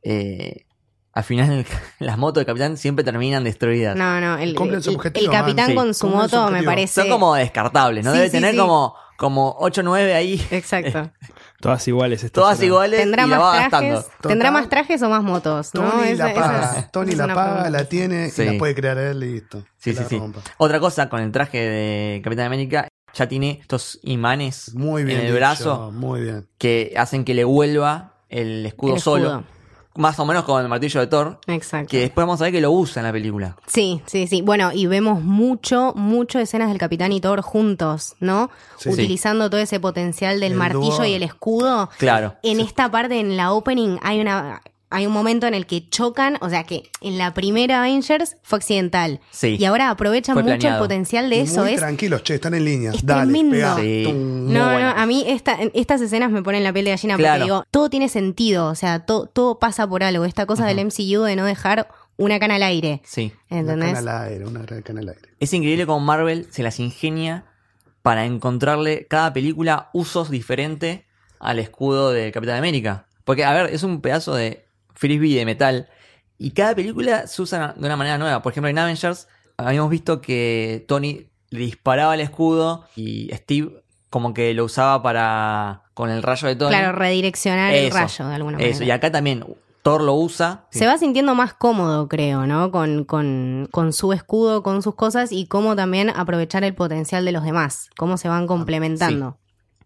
Eh, 0.04 0.64
al 1.12 1.25
final, 1.25 1.66
las 1.99 2.16
motos 2.19 2.40
de 2.40 2.47
Capitán 2.47 2.76
siempre 2.76 3.04
terminan 3.04 3.45
destruidas. 3.45 3.97
No, 3.97 4.21
no, 4.21 4.38
el, 4.38 4.57
su 4.57 4.90
el- 4.90 4.97
objetivo, 4.97 5.26
el 5.26 5.38
capitán 5.38 5.75
man. 5.75 5.87
con 5.87 5.95
Sí, 5.95 6.00
su 6.00 6.07
cumplen 6.09 6.31
su 6.31 6.37
moto 6.37 6.50
me 6.52 6.62
parece... 6.62 7.00
Son 7.02 7.11
como 7.11 7.35
descartables, 7.35 8.04
¿no? 8.04 8.12
Sí, 8.12 8.19
Debe 8.19 8.31
sí, 8.31 8.37
tener 8.37 8.52
sí. 8.52 8.59
como, 8.59 8.95
como 9.19 9.57
8 9.59 9.81
o 9.81 9.85
9 9.85 10.14
ahí, 10.14 10.40
Exacto. 10.52 11.11
Todas 11.62 11.88
iguales. 11.88 12.25
estas 12.25 12.33
todas 12.42 12.62
iguales 12.62 13.00
¿Tendrá 13.00 13.25
y 13.26 13.28
la 13.31 13.38
va 13.38 13.52
más 13.52 13.61
gastando. 13.62 14.00
trajes? 14.02 14.12
¿Tendrá 14.21 14.50
más 14.50 14.69
trajes 14.69 15.02
o 15.02 15.09
más 15.09 15.23
motos? 15.23 15.71
Tony 15.71 16.14
la 16.14 16.31
esa 16.31 16.35
paga, 16.40 16.75
es- 16.78 16.92
Tony 16.92 17.12
es 17.12 17.16
la 17.16 17.26
paga, 17.28 17.45
pregunta. 17.54 17.71
la 17.71 17.85
tiene 17.85 18.31
Sí. 18.31 18.42
y 18.42 18.45
la 18.52 18.59
puede 18.59 18.75
crear 18.75 18.99
él 18.99 19.23
y 19.23 19.33
listo. 19.35 19.64
Sí, 19.78 19.95
sí, 19.95 20.02
sí. 20.09 20.19
rompa. 20.19 20.40
Otra 20.59 20.78
cosa, 20.81 21.09
con 21.09 21.21
el 21.21 21.33
traje 21.33 21.59
de 21.59 22.21
Capitán 22.23 22.47
América, 22.47 22.88
ya 23.14 23.28
tiene 23.28 23.59
estos 23.61 23.99
imanes 24.02 24.75
Muy 24.75 25.04
bien. 25.04 25.19
en 25.21 25.26
el 25.26 25.33
dicho, 25.33 25.38
brazo 25.38 25.92
Muy 25.92 26.21
bien. 26.23 26.47
que 26.59 26.95
hacen 26.97 27.25
que 27.25 27.35
le 27.35 27.45
vuelva 27.45 28.14
el 28.28 28.64
escudo, 28.66 28.92
El 28.92 28.97
escudo. 28.99 29.16
solo. 29.16 29.45
Más 29.94 30.18
o 30.18 30.25
menos 30.25 30.44
como 30.44 30.58
el 30.61 30.68
martillo 30.68 31.00
de 31.00 31.06
Thor. 31.06 31.38
Exacto. 31.46 31.88
Que 31.90 32.00
después 32.00 32.26
vamos 32.26 32.40
a 32.40 32.44
ver 32.44 32.52
que 32.52 32.61
lo 32.61 32.70
usa 32.72 33.00
en 33.00 33.06
la 33.06 33.12
película. 33.12 33.56
Sí, 33.66 34.00
sí, 34.06 34.26
sí. 34.26 34.40
Bueno, 34.40 34.70
y 34.72 34.87
vemos 34.87 35.22
mucho, 35.22 35.92
mucho 35.94 36.38
escenas 36.38 36.68
del 36.70 36.78
Capitán 36.78 37.12
y 37.12 37.20
Thor 37.20 37.42
juntos, 37.42 38.14
¿no? 38.20 38.50
Sí. 38.78 38.88
Utilizando 38.88 39.50
todo 39.50 39.61
ese 39.61 39.80
potencial 39.80 40.40
del 40.40 40.52
El 40.52 40.58
martillo 40.58 40.96
dúo. 40.96 41.04
y 41.04 41.12
el 41.14 41.22
escudo. 41.22 41.90
Claro. 41.99 42.37
En 42.42 42.61
esta 42.61 42.90
parte, 42.90 43.20
en 43.20 43.37
la 43.37 43.52
opening, 43.52 43.99
hay 44.02 44.20
una 44.20 44.62
hay 44.92 45.06
un 45.06 45.12
momento 45.12 45.46
en 45.46 45.54
el 45.54 45.66
que 45.66 45.88
chocan, 45.88 46.37
o 46.40 46.49
sea 46.49 46.64
que 46.64 46.84
en 47.00 47.18
la 47.18 47.34
primera 47.34 47.80
Avengers 47.82 48.37
fue 48.42 48.58
accidental. 48.58 49.20
Sí. 49.30 49.56
Y 49.58 49.64
ahora 49.64 49.90
aprovechan 49.90 50.34
Fue 50.34 50.42
mucho 50.42 50.68
el 50.68 50.78
potencial 50.78 51.28
de 51.30 51.37
Y 51.37 51.40
eso. 51.40 51.62
muy 51.62 51.72
Es, 51.75 51.80
tranquilos, 51.80 52.22
che, 52.22 52.34
están 52.34 52.54
en 52.54 52.64
línea. 52.64 52.90
es 52.92 53.04
Dale, 53.04 53.32
tremendo. 53.32 53.76
Sí. 53.78 54.12
No, 54.12 54.78
no, 54.78 54.88
a 54.90 55.06
mí 55.06 55.25
esta, 55.26 55.58
estas 55.75 56.00
escenas 56.00 56.30
me 56.30 56.42
ponen 56.42 56.62
la 56.62 56.72
piel 56.72 56.84
de 56.84 56.90
gallina 56.92 57.16
Claro. 57.16 57.32
porque 57.40 57.44
digo, 57.44 57.64
todo 57.70 57.90
tiene 57.90 58.08
sentido, 58.08 58.66
o 58.68 58.75
sea, 58.75 59.06
to- 59.06 59.26
todo 59.26 59.58
pasa 59.58 59.87
por 59.88 60.02
algo. 60.04 60.25
Esta 60.25 60.46
cosa 60.46 60.66
del 60.66 60.78
MCU 60.78 61.22
de 61.22 61.34
no 61.37 61.44
dejar 61.44 61.88
una 62.18 62.38
cana 62.38 62.56
al 62.56 62.62
aire, 62.62 63.00
Sí. 63.04 63.32
Una 63.50 63.61
¿entendés? 63.61 63.94
cana 63.94 63.99
al 64.22 64.28
aire, 64.28 64.46
una 64.46 64.61
gran 64.62 64.82
cana 64.82 65.00
al 65.00 65.08
aire. 65.08 65.22
Es 65.40 65.52
increíble 65.54 65.87
cómo 65.87 66.00
Marvel 66.00 66.46
se 66.50 66.62
las 66.62 66.78
ingenia 66.78 67.44
para 68.02 68.25
encontrarle 68.26 69.06
cada 69.08 69.32
película 69.32 69.88
usos 69.92 70.28
diferentes 70.30 71.00
al 71.40 71.58
escudo 71.58 72.11
de 72.11 72.30
Capitán 72.32 72.56
América. 72.58 73.06
Porque, 73.25 73.44
a 73.44 73.52
ver, 73.52 73.72
es 73.72 73.82
un 73.84 74.00
pedazo 74.00 74.34
de 74.34 74.64
frisbee 75.02 75.35
de 75.35 75.44
metal 75.44 75.88
y 76.38 76.52
cada 76.52 76.76
película 76.76 77.26
se 77.26 77.42
usa 77.42 77.75
de 77.76 77.85
una 77.85 77.97
manera 77.97 78.18
nueva. 78.18 78.40
Por 78.40 78.52
ejemplo, 78.52 78.71
en 78.71 78.78
Avengers 78.78 79.26
habíamos 79.56 79.90
visto 79.90 80.21
que 80.21 80.85
Tony 80.87 81.26
le 81.50 81.59
disparaba 81.59 82.14
el 82.14 82.21
escudo 82.21 82.87
y 82.94 83.30
Steve 83.35 83.82
como 84.11 84.32
que 84.32 84.54
lo 84.54 84.64
usaba 84.64 85.02
para 85.02 85.82
con 85.94 86.09
el 86.09 86.23
rayo 86.23 86.47
de 86.47 86.54
Tony. 86.54 86.71
Claro, 86.71 86.97
redireccionar 86.97 87.75
el 87.75 87.90
rayo 87.90 88.28
de 88.28 88.35
alguna 88.35 88.59
manera. 88.59 88.71
Eso, 88.71 88.85
y 88.85 88.92
acá 88.92 89.11
también 89.11 89.44
Thor 89.82 90.02
lo 90.02 90.14
usa. 90.14 90.66
Se 90.71 90.87
va 90.87 90.97
sintiendo 90.99 91.35
más 91.35 91.52
cómodo, 91.52 92.06
creo, 92.06 92.47
¿no? 92.47 92.71
Con, 92.71 93.04
con, 93.04 93.68
con 93.73 93.92
su 93.92 94.12
escudo, 94.12 94.62
con 94.62 94.82
sus 94.82 94.94
cosas 94.94 95.32
y 95.32 95.47
cómo 95.47 95.75
también 95.75 96.11
aprovechar 96.11 96.62
el 96.62 96.75
potencial 96.76 97.25
de 97.25 97.32
los 97.32 97.42
demás, 97.42 97.90
cómo 97.97 98.16
se 98.16 98.28
van 98.28 98.47
complementando. 98.47 99.38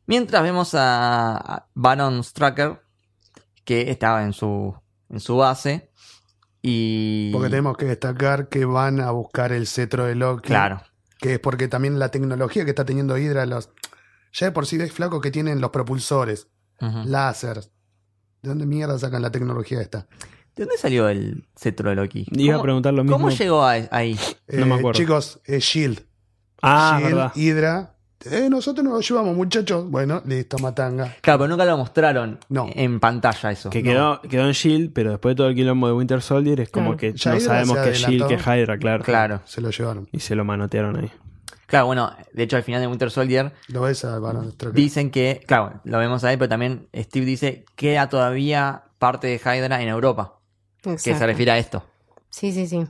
Mientras 0.06 0.42
vemos 0.42 0.74
a 0.74 1.36
a 1.36 1.66
Baron 1.74 2.22
Strucker, 2.22 2.82
que 3.64 3.90
estaba 3.90 4.22
en 4.22 4.32
su, 4.32 4.74
en 5.10 5.20
su 5.20 5.36
base. 5.36 5.90
Y. 6.62 7.30
Porque 7.32 7.48
tenemos 7.50 7.76
que 7.76 7.84
destacar 7.86 8.48
que 8.48 8.64
van 8.64 9.00
a 9.00 9.10
buscar 9.10 9.52
el 9.52 9.66
cetro 9.66 10.04
de 10.04 10.14
Loki. 10.14 10.48
Claro. 10.48 10.82
Que 11.18 11.34
es 11.34 11.38
porque 11.40 11.68
también 11.68 11.98
la 11.98 12.10
tecnología 12.10 12.64
que 12.64 12.70
está 12.70 12.84
teniendo 12.84 13.16
Hydra, 13.16 13.46
los, 13.46 13.70
ya 14.32 14.46
de 14.46 14.52
por 14.52 14.66
sí 14.66 14.76
ves 14.76 14.92
flaco 14.92 15.20
que 15.20 15.30
tienen 15.30 15.60
los 15.60 15.70
propulsores, 15.70 16.48
Ujú. 16.80 17.04
láser. 17.06 17.60
¿De 18.42 18.48
dónde 18.50 18.66
mierda 18.66 18.98
sacan 18.98 19.22
la 19.22 19.30
tecnología 19.30 19.80
esta? 19.80 20.06
¿De 20.54 20.64
dónde 20.64 20.76
salió 20.78 21.08
el 21.08 21.48
cetro 21.56 21.90
de 21.90 21.96
Loki? 21.96 22.26
Iba 22.32 22.54
a 22.54 22.56
¿Cómo- 22.56 22.62
preguntar 22.64 22.94
lo 22.94 23.02
mismo. 23.04 23.16
¿Cómo 23.16 23.30
llegó 23.30 23.62
a- 23.62 23.72
ahí? 23.90 24.18
No 24.48 24.66
me 24.66 24.74
Eh, 24.74 24.78
acuerdo. 24.78 24.98
Chicos, 24.98 25.40
es 25.44 25.64
Shield. 25.64 26.04
Ah, 26.62 26.96
Shield, 27.00 27.14
verdad. 27.14 27.32
Hydra. 27.34 27.95
Eh, 28.30 28.48
nosotros 28.50 28.84
nos 28.84 28.94
lo 28.94 29.00
llevamos, 29.00 29.36
muchachos. 29.36 29.88
Bueno, 29.90 30.22
listo, 30.26 30.58
matanga. 30.58 31.14
Claro, 31.20 31.40
pero 31.40 31.48
nunca 31.48 31.64
lo 31.64 31.76
mostraron 31.78 32.38
No. 32.48 32.68
en 32.74 33.00
pantalla 33.00 33.50
eso. 33.50 33.70
Que 33.70 33.82
quedó, 33.82 34.20
quedó 34.22 34.46
en 34.46 34.52
Shield, 34.52 34.92
pero 34.92 35.10
después 35.10 35.32
de 35.32 35.36
todo 35.36 35.48
el 35.48 35.54
quilombo 35.54 35.86
de 35.86 35.92
Winter 35.94 36.20
Soldier 36.22 36.60
es 36.60 36.68
como 36.70 36.96
Claro. 36.96 36.98
que 36.98 37.12
Ya 37.18 37.34
no 37.34 37.40
sabemos 37.40 37.78
que 37.78 37.90
es 37.90 37.98
Shield, 37.98 38.26
que. 38.26 38.34
Hydra, 38.34 38.78
claro. 38.78 39.04
Claro. 39.04 39.40
Se 39.44 39.60
lo 39.60 39.70
llevaron. 39.70 40.08
Y 40.12 40.20
se 40.20 40.34
lo 40.34 40.44
manotearon 40.44 40.96
ahí. 40.96 41.10
Claro, 41.66 41.86
bueno, 41.86 42.12
de 42.32 42.42
hecho 42.44 42.56
al 42.56 42.62
final 42.62 42.80
de 42.80 42.86
Winter 42.86 43.10
Soldier 43.10 43.52
Lo 43.68 43.80
ves 43.82 44.04
a 44.04 44.20
dicen 44.72 45.10
que, 45.10 45.42
claro, 45.46 45.80
lo 45.82 45.98
vemos 45.98 46.22
ahí, 46.22 46.36
pero 46.36 46.48
también 46.48 46.88
Steve 46.94 47.26
dice 47.26 47.64
queda 47.74 48.08
todavía 48.08 48.84
parte 48.98 49.26
de 49.26 49.36
Hydra 49.36 49.82
en 49.82 49.88
Europa, 49.88 50.38
que 50.82 50.96
se 50.96 51.26
refiere 51.26 51.50
a 51.50 51.58
esto. 51.58 51.84
Sí, 52.30 52.52
sí, 52.52 52.66
sí. 52.68 52.86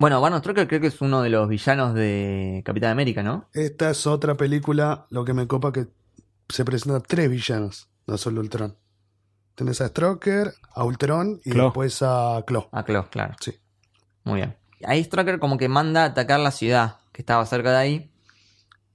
Bueno, 0.00 0.20
Baron 0.20 0.38
Strucker 0.38 0.68
creo 0.68 0.80
que 0.80 0.86
es 0.86 1.00
uno 1.00 1.22
de 1.22 1.28
los 1.28 1.48
villanos 1.48 1.92
de 1.92 2.62
Capitán 2.64 2.92
América, 2.92 3.24
¿no? 3.24 3.48
Esta 3.52 3.90
es 3.90 4.06
otra 4.06 4.36
película, 4.36 5.06
lo 5.10 5.24
que 5.24 5.34
me 5.34 5.48
copa 5.48 5.72
que 5.72 5.88
se 6.48 6.64
presentan 6.64 7.02
tres 7.06 7.28
villanos, 7.28 7.88
no 8.06 8.16
solo 8.16 8.40
Ultron. 8.40 8.76
Tenés 9.56 9.80
a 9.80 9.88
Strucker, 9.88 10.54
a 10.72 10.84
Ultron 10.84 11.40
y 11.44 11.50
Claw. 11.50 11.66
después 11.66 12.00
a 12.02 12.44
Claw. 12.46 12.68
A 12.70 12.84
Klaus, 12.84 13.06
claro. 13.08 13.34
Sí. 13.40 13.58
Muy 14.22 14.36
bien. 14.36 14.56
Ahí 14.84 15.02
Strucker 15.02 15.40
como 15.40 15.58
que 15.58 15.68
manda 15.68 16.04
a 16.04 16.06
atacar 16.06 16.38
la 16.38 16.52
ciudad 16.52 16.98
que 17.10 17.22
estaba 17.22 17.44
cerca 17.44 17.72
de 17.72 17.78
ahí. 17.78 18.12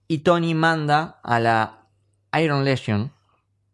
Y 0.07 0.19
Tony 0.19 0.53
manda 0.55 1.19
a 1.21 1.41
la 1.41 1.87
Iron 2.41 2.63
Legion, 2.63 3.11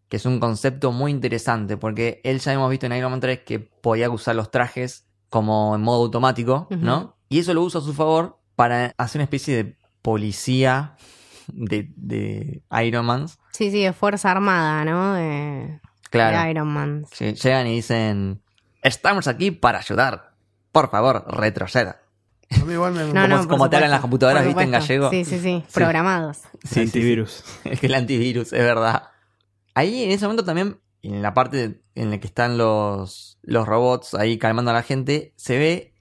que 0.08 0.18
es 0.18 0.26
un 0.26 0.40
concepto 0.40 0.92
muy 0.92 1.12
interesante, 1.12 1.78
porque 1.78 2.22
él 2.24 2.40
ya 2.40 2.54
hemos 2.54 2.72
visto 2.72 2.88
en 2.88 2.94
Iron 2.94 3.12
Man 3.12 3.20
3 3.20 3.42
que 3.46 3.60
podía 3.60 4.10
usar 4.10 4.36
los 4.36 4.50
trajes 4.50 5.06
como 5.30 5.76
en 5.76 5.82
modo 5.82 6.06
automático. 6.06 6.68
¿no? 6.72 7.19
Y 7.30 7.40
eso 7.40 7.54
lo 7.54 7.62
usa 7.62 7.80
a 7.80 7.84
su 7.84 7.94
favor 7.94 8.40
para 8.56 8.94
hacer 8.98 9.20
una 9.20 9.24
especie 9.26 9.56
de 9.64 9.78
policía 10.02 10.96
de, 11.48 11.92
de 11.96 12.62
Iron 12.86 13.06
Man. 13.06 13.28
Sí, 13.52 13.72
sí, 13.72 13.84
de 13.84 13.94
Fuerza 13.94 14.32
Armada, 14.32 14.84
¿no? 14.86 15.14
De, 15.14 15.80
Claro. 16.10 16.40
de 16.44 16.50
Iron 16.52 16.68
Man. 16.68 17.06
Sí, 17.12 17.34
llegan 17.34 17.68
y 17.68 17.76
dicen, 17.76 18.42
estamos 18.82 19.28
aquí 19.28 19.52
para 19.52 19.78
ayudar. 19.80 20.34
Por 20.72 20.90
favor, 20.90 21.24
retroceda. 21.28 22.00
A 22.52 22.66
mí 22.66 22.74
igual 22.74 22.94
me... 22.94 23.04
No, 23.14 23.22
Como- 23.22 23.28
no, 23.28 23.48
como 23.48 23.70
te 23.70 23.76
hablan 23.76 23.92
las 23.92 24.02
computadoras, 24.02 24.44
¿viste? 24.46 24.64
En 24.64 24.72
gallego. 24.72 25.10
Sí, 25.12 25.24
sí, 25.24 25.40
sí, 25.40 25.64
programados. 25.74 26.38
Sí, 26.38 26.48
sí, 26.64 26.70
sí. 26.74 26.80
Antivirus. 26.82 27.44
Es 27.64 27.80
que 27.80 27.86
el 27.88 27.94
antivirus, 27.94 28.52
es 28.54 28.64
verdad. 28.64 29.04
Ahí 29.76 30.04
en 30.04 30.12
ese 30.12 30.26
momento 30.26 30.44
también, 30.44 30.80
en 31.04 31.22
la 31.22 31.34
parte 31.36 31.82
en 31.96 32.10
la 32.10 32.20
que 32.20 32.28
están 32.28 32.58
los, 32.58 33.38
los 33.44 33.68
robots 33.68 34.16
ahí 34.16 34.38
calmando 34.40 34.72
a 34.72 34.74
la 34.74 34.84
gente, 34.84 35.34
se 35.38 35.58
ve 35.60 35.94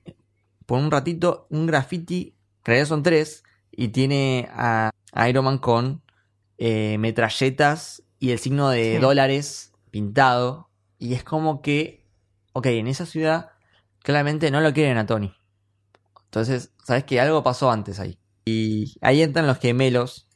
por 0.69 0.79
un 0.79 0.91
ratito 0.91 1.47
un 1.49 1.67
graffiti, 1.67 2.35
que 2.63 2.73
en 2.73 2.75
realidad 2.75 2.89
son 2.89 3.03
tres, 3.03 3.43
y 3.73 3.89
tiene 3.89 4.51
a, 4.53 4.91
a 5.13 5.29
Iron 5.31 5.47
Man 5.47 5.57
con 5.57 6.03
eh, 6.59 6.99
metralletas 6.99 8.03
y 8.19 8.33
el 8.33 8.39
signo 8.39 8.69
de 8.69 8.97
Sí. 8.97 8.99
dólares 8.99 9.73
pintado. 9.91 10.69
Y 10.99 11.15
es 11.15 11.25
como 11.25 11.63
que, 11.63 12.05
ok, 12.53 12.67
en 12.67 12.87
esa 12.87 13.07
ciudad 13.07 13.53
claramente 14.03 14.51
no 14.51 14.61
lo 14.61 14.75
quieren 14.75 14.99
a 14.99 15.07
Tony. 15.07 15.33
Entonces, 16.25 16.75
sabes 16.85 17.05
que 17.05 17.19
algo 17.19 17.43
pasó 17.43 17.71
antes 17.71 17.99
ahí. 17.99 18.19
Y 18.45 18.95
ahí 19.01 19.23
entran 19.23 19.47
los 19.47 19.59
gemelos, 19.61 20.29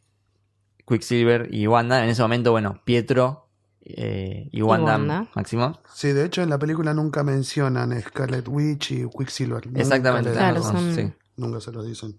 Quicksilver 0.88 1.52
y 1.52 1.66
Wanda. 1.66 2.02
En 2.02 2.08
ese 2.08 2.22
momento, 2.22 2.52
bueno, 2.52 2.80
Pietro 2.86 3.41
eh, 3.84 4.48
y 4.52 4.62
Wanda, 4.62 4.92
Wanda. 4.92 5.26
Máximo. 5.34 5.78
Sí, 5.92 6.08
de 6.12 6.24
hecho 6.24 6.42
en 6.42 6.50
la 6.50 6.58
película 6.58 6.94
nunca 6.94 7.22
mencionan 7.22 7.98
Scarlet 8.00 8.46
Witch 8.48 8.92
y 8.92 9.04
Quicksilver. 9.08 9.62
Exactamente. 9.74 10.32
Claro, 10.32 10.62
son- 10.62 10.94
sí. 10.94 11.12
Nunca 11.36 11.60
se 11.60 11.72
lo 11.72 11.82
dicen. 11.82 12.18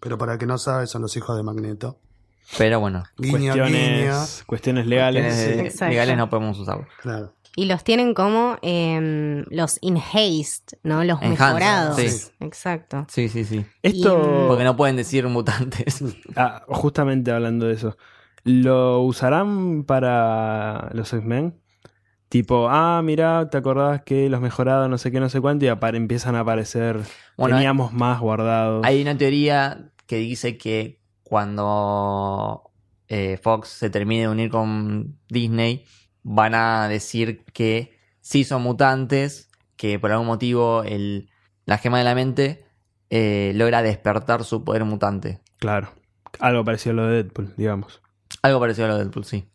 Pero 0.00 0.18
para 0.18 0.38
que 0.38 0.46
no 0.46 0.58
sabe, 0.58 0.86
son 0.86 1.02
los 1.02 1.16
hijos 1.16 1.36
de 1.36 1.42
Magneto. 1.42 1.98
Pero 2.58 2.80
bueno, 2.80 3.04
Guiño, 3.16 3.52
guiño. 3.54 3.62
cuestiones, 3.62 4.42
cuestiones 4.46 4.86
legales. 4.86 5.24
cuestiones 5.24 5.56
de- 5.56 5.66
Exacto. 5.66 5.90
legales 5.90 6.16
no 6.16 6.30
podemos 6.30 6.58
usarlo. 6.58 6.86
Claro. 7.00 7.32
Y 7.56 7.66
los 7.66 7.82
tienen 7.84 8.14
como 8.14 8.56
em, 8.62 9.44
los 9.50 9.78
enhanced, 9.82 10.78
¿no? 10.82 11.04
Los 11.04 11.20
Enhanced, 11.20 11.44
mejorados. 11.44 11.96
sí. 11.96 12.30
Exacto. 12.40 13.06
Sí, 13.08 13.28
sí, 13.28 13.44
sí. 13.44 13.64
Esto, 13.82 14.46
Porque 14.48 14.64
no 14.64 14.76
pueden 14.76 14.96
decir 14.96 15.26
mutantes. 15.28 16.02
ah, 16.36 16.62
justamente 16.68 17.30
hablando 17.32 17.66
de 17.66 17.74
eso, 17.74 17.96
¿lo 18.44 19.00
usarán 19.02 19.84
para 19.84 20.90
los 20.92 21.12
X-Men? 21.12 21.60
Tipo, 22.28 22.68
ah, 22.70 23.02
mira, 23.02 23.50
¿te 23.50 23.58
acordás 23.58 24.02
que 24.02 24.30
los 24.30 24.40
mejorados 24.40 24.88
no 24.88 24.98
sé 24.98 25.10
qué, 25.10 25.18
no 25.18 25.28
sé 25.28 25.40
cuánto? 25.40 25.64
Y 25.64 25.68
empiezan 25.68 26.36
a 26.36 26.40
aparecer, 26.40 27.00
Bueno, 27.36 27.56
teníamos 27.56 27.92
más 27.92 28.20
guardados. 28.20 28.86
Hay 28.86 29.02
una 29.02 29.18
teoría 29.18 29.90
que 30.06 30.16
dice 30.16 30.56
que 30.56 31.00
cuando 31.24 32.70
eh, 33.08 33.36
Fox 33.42 33.68
se 33.68 33.90
termine 33.90 34.22
de 34.22 34.28
unir 34.28 34.50
con 34.50 35.18
Disney, 35.28 35.84
van 36.22 36.54
a 36.54 36.88
decir 36.88 37.44
que 37.52 37.98
sí 38.20 38.44
son 38.44 38.62
mutantes, 38.62 39.50
que 39.76 39.98
por 39.98 40.12
algún 40.12 40.28
motivo 40.28 40.84
el, 40.84 41.30
la 41.66 41.78
gema 41.78 41.98
de 41.98 42.04
la 42.04 42.14
mente 42.14 42.64
eh, 43.10 43.52
logra 43.56 43.82
despertar 43.82 44.44
su 44.44 44.62
poder 44.62 44.84
mutante. 44.84 45.40
Claro. 45.58 45.92
Algo 46.38 46.64
parecido 46.64 46.92
a 46.92 46.96
lo 46.96 47.06
de 47.08 47.22
Deadpool, 47.24 47.54
digamos. 47.56 48.00
Algo 48.42 48.60
parecido 48.60 48.86
a 48.86 48.88
lo 48.88 48.96
de 48.96 49.04
Deadpool, 49.04 49.24
sí. 49.24 49.48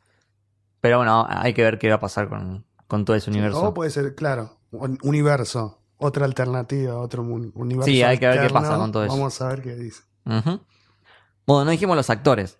Pero 0.81 0.97
bueno, 0.97 1.25
hay 1.27 1.53
que 1.53 1.63
ver 1.63 1.79
qué 1.79 1.89
va 1.89 1.95
a 1.95 1.99
pasar 1.99 2.29
con, 2.29 2.65
con 2.87 3.05
todo 3.05 3.15
ese 3.15 3.29
universo. 3.31 3.63
O 3.63 3.73
puede 3.73 3.89
ser, 3.89 4.15
claro, 4.15 4.59
un 4.71 4.99
universo, 5.01 5.81
otra 5.97 6.25
alternativa, 6.25 6.97
otro 6.97 7.23
universo. 7.23 7.85
Sí, 7.85 8.03
hay 8.03 8.19
que 8.19 8.27
ver 8.27 8.47
qué 8.47 8.53
pasa 8.53 8.77
con 8.77 8.91
todo 8.91 9.03
eso. 9.05 9.13
Vamos 9.13 9.41
a 9.41 9.47
ver 9.47 9.61
qué 9.61 9.75
dice. 9.75 10.03
Bueno, 10.25 11.65
no 11.65 11.71
dijimos 11.71 11.95
los 11.95 12.09
actores. 12.09 12.59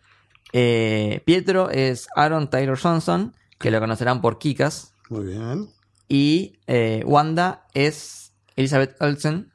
Eh, 0.53 1.21
Pietro 1.25 1.69
es 1.69 2.07
Aaron 2.15 2.49
Taylor 2.49 2.79
Johnson, 2.79 3.35
que 3.59 3.71
lo 3.71 3.79
conocerán 3.79 4.21
por 4.21 4.37
Kikas. 4.39 4.93
Muy 5.09 5.25
bien. 5.25 5.69
Y 6.07 6.59
eh, 6.67 7.03
Wanda 7.05 7.67
es 7.73 8.33
Elizabeth 8.55 8.95
Olsen, 9.01 9.51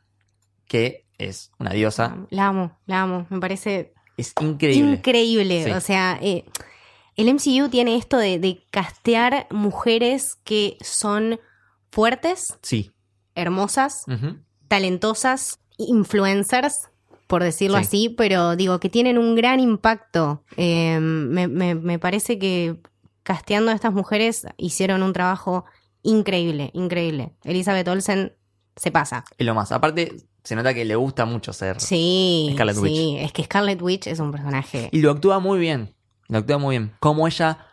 que 0.67 1.09
es 1.19 1.53
una 1.59 1.71
diosa. 1.71 2.27
La 2.31 2.49
amo, 2.49 2.79
la 2.87 3.03
amo. 3.03 3.27
Me 3.31 3.41
parece 3.41 3.95
Es 4.21 4.35
increíble. 4.41 4.93
increíble. 4.93 5.65
Sí. 5.65 5.71
O 5.73 5.81
sea, 5.81 6.19
eh, 6.23 6.45
el 7.17 7.29
MCU 7.35 7.69
tiene 7.71 7.97
esto 7.97 8.17
de, 8.17 8.39
de 8.39 8.62
castear 8.71 9.47
mujeres 9.50 10.37
que 10.45 10.77
son 10.81 11.41
fuertes, 11.91 12.59
Sí. 12.62 12.93
hermosas, 13.35 14.05
talentosas, 14.69 15.59
influencers, 15.79 16.89
por 17.27 17.43
decirlo 17.43 17.79
Sí. 17.79 17.85
así, 17.85 18.09
pero 18.09 18.57
digo 18.57 18.81
que 18.81 18.89
tienen 18.89 19.19
un 19.19 19.35
gran 19.35 19.61
impacto. 19.61 20.45
Eh, 20.57 20.99
me, 21.00 21.49
me- 21.49 21.75
me 21.75 21.99
parece 21.99 22.39
que 22.39 22.77
casteando 23.23 23.71
a 23.71 23.75
estas 23.75 23.93
mujeres 23.93 24.47
hicieron 24.57 25.03
un 25.03 25.12
trabajo 25.12 25.65
increíble, 26.03 26.71
increíble. 26.75 27.35
Elizabeth 27.45 27.87
Olsen 27.89 28.33
se 28.77 28.91
pasa. 28.91 29.25
Es 29.37 29.47
lo 29.47 29.55
más. 29.55 29.71
Aparte, 29.73 30.17
se 30.44 30.56
nota 30.56 30.73
que 30.75 30.85
le 30.85 30.97
gusta 30.97 31.25
mucho 31.25 31.52
ser. 31.52 31.80
Sí, 31.80 32.50
Scarlet 32.54 32.76
sí, 32.76 32.80
Witch. 32.82 33.25
es 33.25 33.32
que 33.32 33.44
Scarlet 33.44 33.80
Witch 33.82 34.06
es 34.06 34.18
un 34.20 34.32
personaje. 34.32 34.88
Y 34.92 35.00
lo 35.00 35.11
actúa 35.11 35.38
muy 35.38 35.59
bien. 35.59 35.94
Lo 36.28 36.38
actúa 36.38 36.59
muy 36.59 36.78
bien. 36.78 36.92
Como 37.00 37.26
ella 37.26 37.66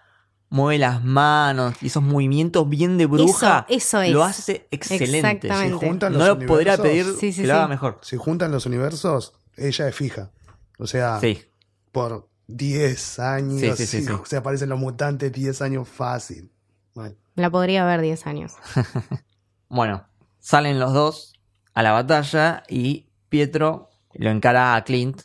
mueve 0.50 0.78
las 0.80 1.04
manos 1.04 1.76
y 1.82 1.88
esos 1.88 2.02
movimientos 2.04 2.68
bien 2.70 2.98
de 2.98 3.06
bruja. 3.06 3.66
Eso, 3.70 4.00
eso 4.00 4.02
es. 4.02 4.12
Lo 4.14 4.24
hace 4.24 4.68
excelente. 4.72 5.18
Exactamente. 5.48 5.78
Si 5.80 5.86
juntan 5.88 6.14
los 6.14 6.22
No 6.22 6.28
lo 6.36 6.46
podría 6.46 6.78
pedir 6.78 7.06
Sí, 7.20 7.32
sí, 7.34 7.42
que 7.42 7.48
lo 7.48 7.54
sí. 7.54 7.58
haga 7.58 7.68
mejor. 7.68 8.00
Si 8.02 8.18
juntan 8.18 8.52
los 8.52 8.66
universos, 8.66 9.34
ella 9.56 9.88
es 9.88 9.96
fija. 9.96 10.32
O 10.80 10.88
sea, 10.88 11.20
Sí. 11.20 11.44
por 11.92 12.30
10 12.48 13.20
años, 13.20 13.60
Sí, 13.60 13.70
sí, 13.72 13.86
sí, 13.88 14.02
sí, 14.02 14.06
sí. 14.08 14.14
se 14.26 14.38
aparecen 14.38 14.70
los 14.70 14.80
mutantes 14.80 15.32
10 15.34 15.62
años 15.62 15.88
fácil. 15.88 16.50
Bueno, 16.94 17.16
La 17.36 17.50
podría 17.50 17.86
ver 17.86 18.02
10 18.02 18.26
años. 18.28 18.54
Bueno, 19.70 20.08
salen 20.40 20.80
los 20.80 20.94
dos 20.94 21.34
a 21.78 21.84
la 21.84 21.92
batalla 21.92 22.64
y 22.68 23.06
Pietro 23.30 23.90
lo 24.16 24.30
encara 24.32 24.76
a 24.76 24.84
Clint. 24.84 25.22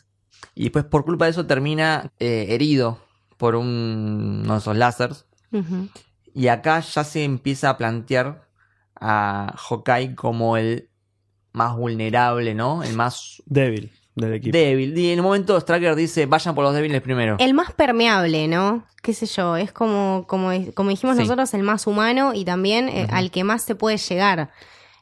Y 0.53 0.63
después, 0.63 0.85
por 0.85 1.03
culpa 1.03 1.25
de 1.25 1.31
eso, 1.31 1.47
termina 1.47 2.11
eh, 2.19 2.45
herido 2.49 2.99
por 3.37 3.55
un- 3.55 4.41
uno 4.43 4.53
de 4.53 4.59
esos 4.59 4.77
láseres. 4.77 5.25
Ujú. 5.51 5.89
Y 6.35 6.47
acá 6.49 6.79
ya 6.81 7.03
se 7.03 7.23
empieza 7.23 7.69
a 7.69 7.77
plantear 7.77 8.47
a 8.99 9.53
Hawkeye 9.57 10.15
como 10.15 10.57
el 10.57 10.89
más 11.53 11.75
vulnerable, 11.75 12.53
¿no? 12.53 12.83
El 12.83 12.95
más 12.95 13.41
Débil 13.45 13.91
del 14.15 14.33
equipo. 14.35 14.55
débil. 14.55 14.95
Y 14.97 15.11
en 15.11 15.19
un 15.19 15.25
momento 15.25 15.59
Stracker 15.59 15.95
dice, 15.95 16.25
vayan 16.27 16.53
por 16.55 16.63
los 16.63 16.73
débiles 16.75 17.01
primero. 17.01 17.37
El 17.39 17.53
más 17.55 17.71
permeable, 17.73 18.47
¿no? 18.47 18.85
Qué 19.01 19.13
sé 19.13 19.25
yo, 19.25 19.57
es 19.57 19.71
como, 19.71 20.25
como, 20.27 20.49
como 20.75 20.89
dijimos 20.91 21.15
Sí. 21.17 21.23
nosotros, 21.23 21.51
el 21.55 21.63
más 21.63 21.87
humano 21.87 22.33
y 22.35 22.45
también 22.45 22.89
eh, 22.89 23.07
al 23.11 23.31
que 23.31 23.43
más 23.43 23.63
se 23.63 23.73
puede 23.75 23.97
llegar. 23.97 24.51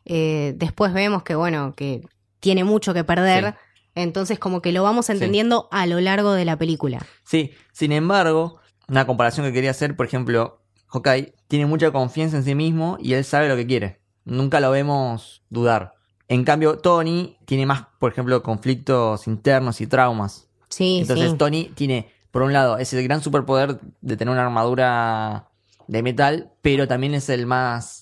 Eh, 0.06 0.54
después 0.58 0.94
vemos 0.94 1.24
que, 1.24 1.36
bueno, 1.36 1.74
que 1.76 2.02
tiene 2.40 2.64
mucho 2.64 2.94
que 2.94 3.04
perder. 3.04 3.52
Sí. 3.54 3.60
Entonces, 3.96 4.40
como 4.40 4.62
que 4.62 4.72
lo 4.72 4.84
vamos 4.84 5.10
entendiendo 5.10 5.68
a 5.72 5.86
lo 5.86 6.00
largo 6.00 6.34
de 6.34 6.46
la 6.46 6.58
película. 6.58 7.06
Sí, 7.24 7.52
sin 7.74 7.92
embargo, 7.92 8.60
una 8.88 9.06
comparación 9.06 9.46
que 9.46 9.54
quería 9.54 9.72
hacer, 9.72 9.96
por 9.96 10.06
ejemplo, 10.06 10.62
Hawkeye 10.88 11.34
tiene 11.48 11.66
mucha 11.66 11.92
confianza 11.92 12.38
en 12.38 12.44
sí 12.44 12.56
mismo 12.56 12.98
y 13.02 13.14
él 13.14 13.24
sabe 13.24 13.48
lo 13.50 13.56
que 13.56 13.68
quiere. 13.68 14.02
Nunca 14.24 14.60
lo 14.60 14.72
vemos 14.72 15.44
dudar. 15.50 15.94
En 16.28 16.46
cambio, 16.46 16.78
Tony 16.78 17.38
tiene 17.46 17.66
más, 17.66 17.88
por 18.00 18.12
ejemplo, 18.12 18.42
conflictos 18.42 19.28
internos 19.28 19.82
y 19.82 19.88
traumas. 19.88 20.48
Sí, 20.70 21.00
Entonces, 21.02 21.32
sí. 21.32 21.38
Tony 21.38 21.72
tiene, 21.76 22.12
por 22.32 22.44
un 22.44 22.54
lado, 22.54 22.78
ese 22.78 23.02
gran 23.04 23.22
superpoder 23.22 23.80
de 24.00 24.18
tener 24.18 24.32
una 24.32 24.46
armadura 24.46 25.50
de 25.88 26.04
metal, 26.04 26.54
pero 26.62 26.88
también 26.88 27.14
es 27.14 27.28
el 27.28 27.46
más 27.46 28.01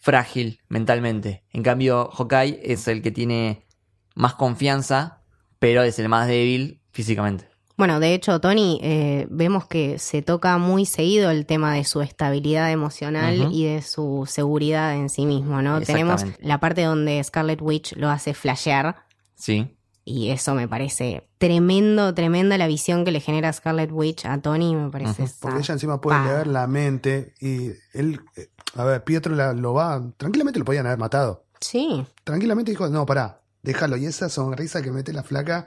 frágil 0.00 0.60
mentalmente. 0.68 1.44
En 1.52 1.62
cambio, 1.62 2.10
Hawkeye 2.10 2.60
es 2.64 2.88
el 2.88 3.02
que 3.02 3.12
tiene 3.12 3.66
más 4.14 4.34
confianza, 4.34 5.22
pero 5.58 5.82
es 5.82 5.98
el 5.98 6.08
más 6.08 6.26
débil 6.26 6.80
físicamente. 6.90 7.48
Bueno, 7.76 7.98
de 7.98 8.12
hecho, 8.12 8.40
Tony, 8.40 8.78
eh, 8.82 9.26
vemos 9.30 9.66
que 9.66 9.98
se 9.98 10.20
toca 10.20 10.58
muy 10.58 10.84
seguido 10.84 11.30
el 11.30 11.46
tema 11.46 11.74
de 11.74 11.84
su 11.84 12.02
estabilidad 12.02 12.70
emocional 12.70 13.48
y 13.52 13.64
de 13.64 13.80
su 13.80 14.24
seguridad 14.28 14.94
en 14.94 15.08
sí 15.08 15.24
mismo, 15.24 15.62
¿no? 15.62 15.80
Tenemos 15.80 16.26
la 16.40 16.60
parte 16.60 16.82
donde 16.82 17.22
Scarlet 17.24 17.62
Witch 17.62 17.96
lo 17.96 18.10
hace 18.10 18.34
flashear 18.34 18.96
Sí. 19.34 19.74
Y 20.10 20.30
eso 20.30 20.54
me 20.54 20.66
parece 20.68 21.28
tremendo, 21.38 22.12
tremenda 22.14 22.58
la 22.58 22.66
visión 22.66 23.04
que 23.04 23.10
le 23.12 23.20
genera 23.20 23.52
Scarlet 23.52 23.90
Witch 23.92 24.26
a 24.26 24.38
Tony, 24.40 24.74
me 24.74 24.90
parece. 24.90 25.24
Porque 25.40 25.58
ella 25.60 25.74
encima 25.74 26.00
puede 26.00 26.22
leer 26.24 26.46
la 26.46 26.66
mente 26.66 27.34
y 27.40 27.68
él, 27.92 28.20
eh, 28.36 28.48
a 28.74 28.84
ver, 28.84 29.04
Pietro 29.04 29.34
la- 29.34 29.52
lo 29.52 29.72
va, 29.74 30.02
tranquilamente 30.16 30.58
lo 30.58 30.64
podían 30.64 30.86
haber 30.86 30.98
matado. 30.98 31.44
Sí, 31.60 32.04
Tranquilamente 32.24 32.70
dijo, 32.72 32.88
no, 32.88 33.04
pará, 33.06 33.40
déjalo. 33.62 33.96
Y 33.96 34.06
esa 34.06 34.28
sonrisa 34.28 34.82
que 34.82 34.90
mete 34.90 35.12
la 35.12 35.22
flaca, 35.22 35.66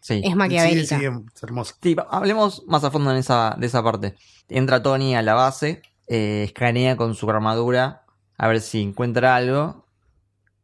Sí. 0.00 0.20
es 0.24 0.36
maquiavélica. 0.36 0.98
Sí, 0.98 1.04
sí, 1.04 1.10
es 1.34 1.42
hermosa. 1.42 1.74
Sí, 1.82 1.96
hablemos 2.10 2.62
más 2.68 2.84
a 2.84 2.90
fondo 2.90 3.10
en 3.10 3.16
esa, 3.16 3.56
de 3.58 3.66
esa 3.66 3.82
parte. 3.82 4.14
Entra 4.48 4.82
Tony 4.82 5.14
a 5.16 5.22
la 5.22 5.34
base, 5.34 5.82
eh, 6.06 6.44
escanea 6.46 6.96
con 6.96 7.14
su 7.14 7.28
armadura 7.30 8.04
a 8.36 8.48
ver 8.48 8.60
si 8.60 8.80
encuentra 8.82 9.34
algo. 9.36 9.84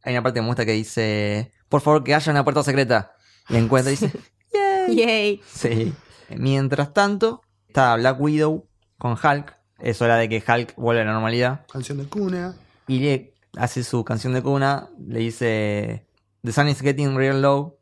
Hay 0.03 0.13
una 0.13 0.23
parte 0.23 0.39
que 0.39 0.45
muestra 0.45 0.65
que 0.65 0.71
dice, 0.73 1.51
por 1.75 1.81
favor 1.81 2.05
que 2.05 2.15
haya 2.15 2.31
una 2.31 2.45
puerta 2.45 2.63
secreta. 2.63 3.11
Y 3.49 3.57
encuentra 3.57 3.91
y 3.91 3.97
dice, 3.97 4.09
"Yay". 4.53 4.95
Yay. 4.95 5.41
Sí. 5.45 5.93
Mientras 6.29 6.93
tanto, 6.93 7.41
está 7.67 7.93
Black 7.97 8.17
Widow 8.17 8.65
con 8.97 9.11
Hulk. 9.21 9.53
Es 9.79 10.01
hora 10.01 10.15
de 10.15 10.29
que 10.29 10.37
Hulk 10.47 10.73
vuelva 10.77 11.01
a 11.01 11.05
la 11.05 11.11
normalidad. 11.11 11.65
Canción 11.69 11.97
de 11.97 12.05
cuna. 12.05 12.55
Y 12.87 12.99
le 12.99 13.33
hace 13.57 13.83
su 13.83 14.05
canción 14.05 14.31
de 14.31 14.41
cuna. 14.41 14.87
Le 15.05 15.19
dice 15.19 16.07
The 16.45 16.53
sun 16.53 16.69
is 16.69 16.79
getting 16.79 17.17
real 17.17 17.41
low. 17.41 17.77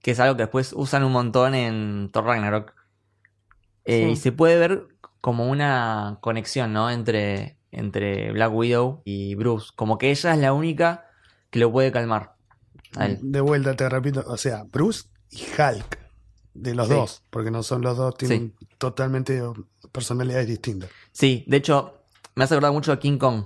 Que 0.00 0.12
es 0.12 0.20
algo 0.20 0.34
que 0.38 0.44
después 0.44 0.72
usan 0.74 1.04
un 1.04 1.12
montón 1.12 1.54
en 1.54 2.08
Thor 2.10 2.24
Ragnarok. 2.24 2.72
Eh, 3.84 4.04
Sí. 4.06 4.12
Y 4.12 4.16
se 4.16 4.32
puede 4.32 4.56
ver 4.58 4.86
como 5.20 5.46
una 5.50 6.16
conexión, 6.22 6.72
¿no? 6.72 6.88
Entre, 6.88 7.58
entre 7.70 8.32
Black 8.32 8.50
Widow 8.54 9.02
y 9.04 9.34
Bruce. 9.34 9.72
Como 9.76 9.98
que 9.98 10.10
ella 10.10 10.32
es 10.32 10.38
la 10.38 10.54
única 10.54 11.04
que 11.50 11.58
lo 11.58 11.70
puede 11.70 11.92
calmar. 11.92 12.39
De 13.20 13.40
vuelta, 13.40 13.74
te 13.76 13.88
repito, 13.88 14.22
o 14.26 14.36
sea, 14.36 14.64
Bruce 14.64 15.04
y 15.30 15.42
Hulk. 15.42 15.98
De 16.52 16.74
los 16.74 16.88
Sí. 16.88 16.94
dos, 16.94 17.22
porque 17.30 17.50
no 17.52 17.62
son 17.62 17.82
los 17.82 17.96
dos, 17.96 18.16
tienen 18.16 18.54
totalmente 18.78 19.40
personalidades 19.92 20.48
distintas. 20.48 20.90
Sí, 21.12 21.44
de 21.46 21.58
hecho, 21.58 22.02
me 22.34 22.44
hace 22.44 22.54
acordar 22.54 22.72
mucho 22.72 22.90
a 22.92 22.98
King 22.98 23.18
Kong. 23.18 23.44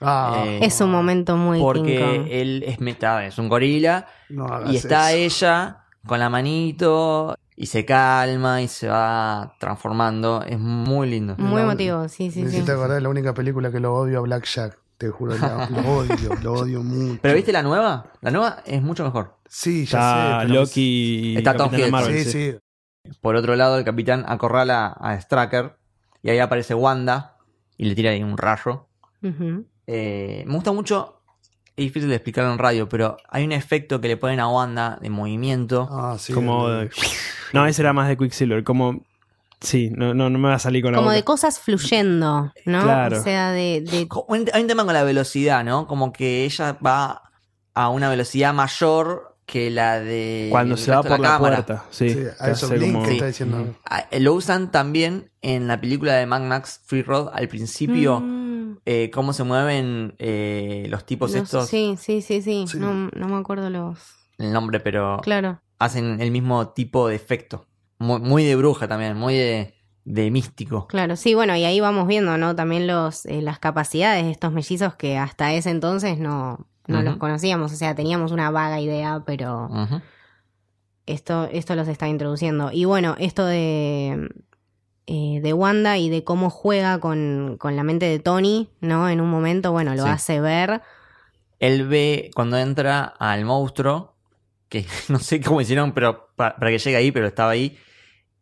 Ah, 0.00 0.42
Eh, 0.44 0.58
Es 0.62 0.80
un 0.80 0.90
momento 0.90 1.36
muy 1.36 1.58
King 1.58 1.64
Kong. 1.64 1.76
Porque 1.76 2.40
él 2.42 2.64
es 2.66 2.80
meta, 2.80 3.24
es 3.24 3.38
un 3.38 3.48
gorila. 3.48 4.08
no 4.30 4.46
Y 4.72 4.76
está 4.76 5.12
eso. 5.12 5.46
ella 5.46 5.84
con 6.06 6.18
la 6.18 6.28
manito 6.28 7.36
y 7.56 7.66
se 7.66 7.84
calma 7.84 8.60
y 8.60 8.66
se 8.68 8.88
va 8.88 9.54
transformando. 9.60 10.42
Es 10.42 10.58
muy 10.58 11.08
lindo. 11.08 11.36
Muy 11.38 11.62
emotivo, 11.62 12.08
sí, 12.08 12.32
sí, 12.32 12.42
Me 12.42 12.50
sí. 12.50 12.58
acordar 12.62 12.90
de 12.96 13.00
la 13.00 13.08
única 13.08 13.32
película 13.32 13.70
que 13.70 13.78
lo 13.78 13.94
odio 13.94 14.18
a 14.18 14.22
Black 14.22 14.44
Jack. 14.46 14.78
Te 15.04 15.10
juro, 15.10 15.36
la- 15.36 15.68
lo 15.68 15.78
odio, 15.98 16.30
lo 16.42 16.52
odio 16.54 16.82
mucho. 16.82 17.18
¿Pero 17.20 17.34
viste 17.34 17.52
la 17.52 17.62
nueva? 17.62 18.06
La 18.22 18.30
nueva 18.30 18.62
es 18.64 18.80
mucho 18.80 19.04
mejor. 19.04 19.36
Sí, 19.46 19.84
ya 19.84 19.98
Está 19.98 20.40
sé. 20.42 20.48
Loki 20.48 20.80
y 21.32 21.36
Está 21.36 21.54
Tom. 21.56 21.70
Marvel. 21.90 22.24
Sí, 22.24 22.30
sí. 22.30 22.52
sí. 23.04 23.12
Por 23.20 23.36
otro 23.36 23.54
lado, 23.54 23.76
el 23.78 23.84
capitán 23.84 24.24
acorrala 24.26 24.86
a 24.98 25.20
Stracker 25.20 25.76
y 26.22 26.30
ahí 26.30 26.38
aparece 26.38 26.72
Wanda 26.74 27.36
y 27.76 27.84
le 27.84 27.94
tira 27.94 28.12
ahí 28.12 28.22
un 28.22 28.38
rayo. 28.38 28.86
Eh, 29.86 30.44
me 30.46 30.54
gusta 30.54 30.72
mucho, 30.72 31.20
es 31.76 31.84
difícil 31.84 32.08
de 32.08 32.14
explicarlo 32.16 32.50
en 32.52 32.58
radio, 32.58 32.88
pero 32.88 33.18
hay 33.28 33.44
un 33.44 33.52
efecto 33.52 34.00
que 34.00 34.08
le 34.08 34.16
ponen 34.16 34.40
a 34.40 34.48
Wanda 34.48 34.98
de 35.02 35.10
movimiento. 35.10 35.86
Ah, 35.90 36.16
sí. 36.18 36.32
Como. 36.32 36.66
No, 37.52 37.66
ese 37.66 37.82
era 37.82 37.92
más 37.92 38.08
de 38.08 38.16
Quicksilver. 38.16 38.64
Como. 38.64 39.02
Sí, 39.64 39.90
no, 39.96 40.14
no, 40.14 40.30
no 40.30 40.38
me 40.38 40.48
va 40.48 40.54
a 40.54 40.58
salir 40.58 40.82
con 40.82 40.92
la 40.92 40.98
Como 40.98 41.06
boca. 41.08 41.16
de 41.16 41.24
cosas 41.24 41.58
fluyendo, 41.58 42.52
¿no? 42.66 42.82
Claro. 42.82 43.18
O 43.18 43.22
sea, 43.22 43.50
de, 43.50 43.80
de- 43.80 44.08
Hay 44.52 44.62
un 44.62 44.68
tema 44.68 44.84
con 44.84 44.94
la 44.94 45.02
velocidad, 45.04 45.64
¿no? 45.64 45.86
Como 45.86 46.12
que 46.12 46.44
ella 46.44 46.78
va 46.84 47.22
a 47.74 47.88
una 47.88 48.08
velocidad 48.08 48.54
mayor 48.54 49.36
que 49.46 49.70
la 49.70 49.98
de. 50.00 50.48
Cuando 50.50 50.76
se 50.76 50.90
va 50.90 51.02
por 51.02 51.18
la, 51.20 51.28
cámara. 51.30 51.56
puerta. 51.66 51.84
Sí, 51.90 52.10
Sí, 52.10 52.18
a 52.38 52.50
eso 52.50 52.68
como- 52.68 53.02
que 53.04 53.12
está 53.12 53.26
diciendo. 53.26 53.74
Ah, 53.84 54.06
Lo 54.20 54.34
usan 54.34 54.70
también 54.70 55.30
en 55.42 55.66
la 55.66 55.80
película 55.80 56.14
de 56.14 56.24
Mad 56.26 56.42
Max 56.42 56.80
Free 56.86 57.02
Road 57.02 57.30
al 57.34 57.48
principio. 57.48 58.20
Mm. 58.20 58.44
eh, 58.86 59.10
cómo 59.14 59.32
se 59.32 59.44
mueven 59.44 60.14
eh, 60.18 60.86
los 60.90 61.06
tipos 61.06 61.32
Los- 61.32 61.44
estos, 61.44 61.68
Sí, 61.68 61.96
sí, 61.98 62.20
sí, 62.22 62.42
sí. 62.42 62.66
Sí. 62.68 62.78
No, 62.78 62.92
no 63.14 63.28
me 63.28 63.36
acuerdo 63.36 63.70
los. 63.70 63.98
el 64.36 64.52
nombre, 64.52 64.78
pero 64.80 65.20
Claro. 65.22 65.60
hacen 65.78 66.20
el 66.20 66.30
mismo 66.30 66.68
tipo 66.70 67.08
de 67.08 67.14
efecto. 67.16 67.66
Muy, 67.98 68.20
muy 68.20 68.44
de 68.44 68.56
bruja 68.56 68.88
también, 68.88 69.16
muy 69.16 69.34
de, 69.34 69.74
de 70.04 70.30
místico. 70.30 70.86
Claro, 70.88 71.16
sí, 71.16 71.34
bueno, 71.34 71.56
y 71.56 71.64
ahí 71.64 71.80
vamos 71.80 72.06
viendo, 72.06 72.36
¿no? 72.38 72.54
También 72.56 72.86
los, 72.86 73.24
eh, 73.26 73.40
las 73.42 73.58
capacidades 73.58 74.24
de 74.24 74.30
estos 74.30 74.52
mellizos 74.52 74.94
que 74.96 75.16
hasta 75.18 75.52
ese 75.54 75.70
entonces 75.70 76.18
no, 76.18 76.66
no 76.86 77.02
los 77.02 77.16
conocíamos. 77.16 77.72
O 77.72 77.76
sea, 77.76 77.94
teníamos 77.94 78.32
una 78.32 78.50
vaga 78.50 78.80
idea, 78.80 79.22
pero 79.24 79.68
esto, 81.06 81.48
esto 81.52 81.74
los 81.76 81.88
está 81.88 82.08
introduciendo. 82.08 82.70
Y 82.72 82.84
bueno, 82.84 83.14
esto 83.18 83.44
de, 83.46 84.28
eh, 85.06 85.40
de 85.42 85.52
Wanda 85.52 85.98
y 85.98 86.08
de 86.10 86.24
cómo 86.24 86.50
juega 86.50 86.98
con, 86.98 87.56
con 87.58 87.76
la 87.76 87.82
mente 87.84 88.06
de 88.06 88.18
Tony, 88.18 88.70
¿no? 88.80 89.08
En 89.08 89.20
un 89.20 89.30
momento, 89.30 89.70
bueno, 89.72 89.94
lo 89.94 90.04
Sí. 90.04 90.08
hace 90.08 90.40
ver. 90.40 90.82
Él 91.60 91.86
ve 91.86 92.30
cuando 92.34 92.58
entra 92.58 93.04
al 93.04 93.44
monstruo, 93.44 94.13
que 94.82 94.86
no 95.08 95.18
sé 95.18 95.40
cómo 95.40 95.60
hicieron 95.60 95.92
pero 95.92 96.28
pa- 96.36 96.56
para, 96.56 96.70
que 96.70 96.78
llegue 96.78 96.96
ahí, 96.96 97.10
pero 97.12 97.26
estaba 97.26 97.50
ahí. 97.50 97.76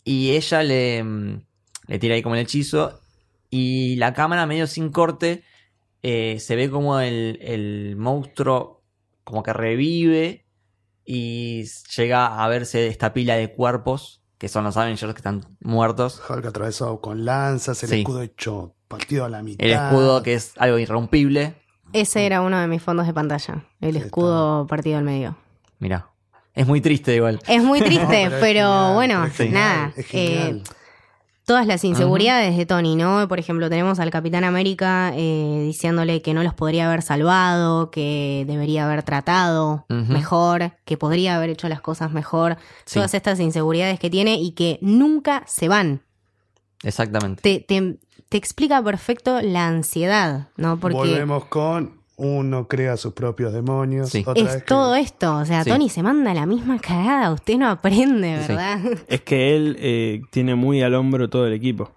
Y 0.04 0.30
ella 0.32 0.62
le, 0.62 1.02
mm, 1.04 1.42
le 1.88 1.98
tira 1.98 2.14
ahí 2.14 2.22
como 2.22 2.34
el 2.34 2.40
hechizo. 2.42 3.00
Y 3.50 3.96
la 3.96 4.14
cámara, 4.14 4.46
medio 4.46 4.66
sin 4.66 4.90
corte, 4.90 5.44
eh, 6.02 6.38
se 6.40 6.56
ve 6.56 6.70
como 6.70 6.98
el, 7.00 7.38
el 7.42 7.96
monstruo 7.96 8.82
como 9.24 9.42
que 9.42 9.52
revive. 9.52 10.46
Y 11.04 11.64
llega 11.96 12.42
a 12.42 12.48
verse 12.48 12.86
esta 12.86 13.12
pila 13.12 13.34
de 13.36 13.52
cuerpos, 13.52 14.22
que 14.38 14.48
son 14.48 14.64
los 14.64 14.76
Avengers 14.76 15.12
que 15.12 15.18
están 15.18 15.44
muertos. 15.60 16.22
Hulk 16.28 16.46
atravesado 16.46 17.00
con 17.00 17.24
lanzas, 17.24 17.82
el 17.82 17.88
Sí. 17.90 17.98
escudo 18.00 18.22
hecho 18.22 18.74
partido 18.88 19.24
a 19.24 19.28
la 19.28 19.42
mitad. 19.42 19.66
El 19.66 19.72
escudo, 19.72 20.22
que 20.22 20.34
es 20.34 20.52
algo 20.58 20.78
irrompible. 20.78 21.54
Ese 21.92 22.24
era 22.24 22.40
uno 22.40 22.58
de 22.58 22.68
mis 22.68 22.80
fondos 22.82 23.06
de 23.06 23.12
pantalla, 23.12 23.66
el 23.80 23.96
escudo 23.96 24.66
partido 24.66 24.96
al 24.96 25.04
medio. 25.04 25.36
Mira, 25.78 26.08
es 26.54 26.66
muy 26.66 26.80
triste 26.80 27.14
igual. 27.16 27.40
Es 27.46 27.62
muy 27.62 27.80
triste, 27.84 28.24
No, 28.28 28.36
pero, 28.40 28.94
bueno, 28.94 29.24
es 29.24 29.32
genial, 29.36 29.54
nada. 29.54 29.92
eh, 30.12 30.62
todas 31.44 31.66
las 31.66 31.84
inseguridades 31.84 32.56
de 32.56 32.66
Tony, 32.66 32.94
¿no? 32.94 33.26
Por 33.28 33.38
ejemplo, 33.38 33.68
tenemos 33.68 33.98
al 33.98 34.10
Capitán 34.10 34.44
América 34.44 35.12
eh, 35.14 35.62
diciéndole 35.66 36.22
que 36.22 36.34
no 36.34 36.42
los 36.42 36.54
podría 36.54 36.86
haber 36.88 37.02
salvado, 37.02 37.90
que 37.90 38.44
debería 38.46 38.84
haber 38.86 39.02
tratado 39.02 39.84
mejor, 39.88 40.72
que 40.84 40.96
podría 40.96 41.36
haber 41.36 41.50
hecho 41.50 41.68
las 41.68 41.80
cosas 41.80 42.12
mejor. 42.12 42.56
Sí. 42.84 42.94
Todas 42.94 43.14
estas 43.14 43.40
inseguridades 43.40 43.98
que 43.98 44.08
tiene 44.10 44.36
y 44.36 44.52
que 44.52 44.78
nunca 44.82 45.42
se 45.46 45.68
van. 45.68 46.02
Exactamente. 46.82 47.42
Te, 47.42 47.60
te- 47.60 47.98
te 48.28 48.36
explica 48.38 48.82
perfecto 48.82 49.40
la 49.42 49.66
ansiedad, 49.68 50.48
¿no? 50.56 50.78
Porque 50.80 50.96
Volvemos 50.96 51.44
con 51.46 52.01
uno 52.24 52.68
crea 52.68 52.96
sus 52.96 53.12
propios 53.14 53.52
demonios. 53.52 54.10
Sí. 54.10 54.22
Otra 54.26 54.44
vez 54.44 54.54
es 54.54 54.62
que- 54.62 54.68
todo 54.68 54.94
esto. 54.94 55.36
O 55.38 55.44
sea, 55.44 55.64
Sí. 55.64 55.70
Tony 55.70 55.88
se 55.88 56.02
manda 56.02 56.32
la 56.32 56.46
misma 56.46 56.78
cagada. 56.78 57.32
Usted 57.32 57.56
no 57.58 57.68
aprende, 57.68 58.40
Sí. 58.42 58.48
¿verdad? 58.48 58.78
Es 59.08 59.20
que 59.22 59.56
él 59.56 59.76
eh, 59.80 60.22
tiene 60.30 60.54
muy 60.54 60.82
al 60.82 60.94
hombro 60.94 61.28
todo 61.28 61.46
el 61.46 61.52
equipo. 61.52 61.90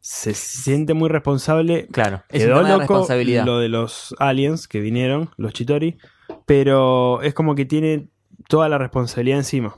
Se 0.00 0.34
siente 0.34 0.94
muy 0.94 1.08
responsable. 1.08 1.86
Claro, 1.92 2.22
es 2.28 2.42
Quedó 2.42 2.60
loco 2.62 2.78
responsabilidad. 2.80 3.46
lo 3.46 3.58
de 3.58 3.68
los 3.68 4.14
aliens 4.18 4.66
que 4.66 4.80
vinieron, 4.80 5.30
los 5.36 5.52
Chitori, 5.52 5.96
pero 6.44 7.22
es 7.22 7.34
como 7.34 7.54
que 7.54 7.64
tiene 7.64 8.08
toda 8.48 8.68
la 8.68 8.78
responsabilidad 8.78 9.38
encima. 9.38 9.76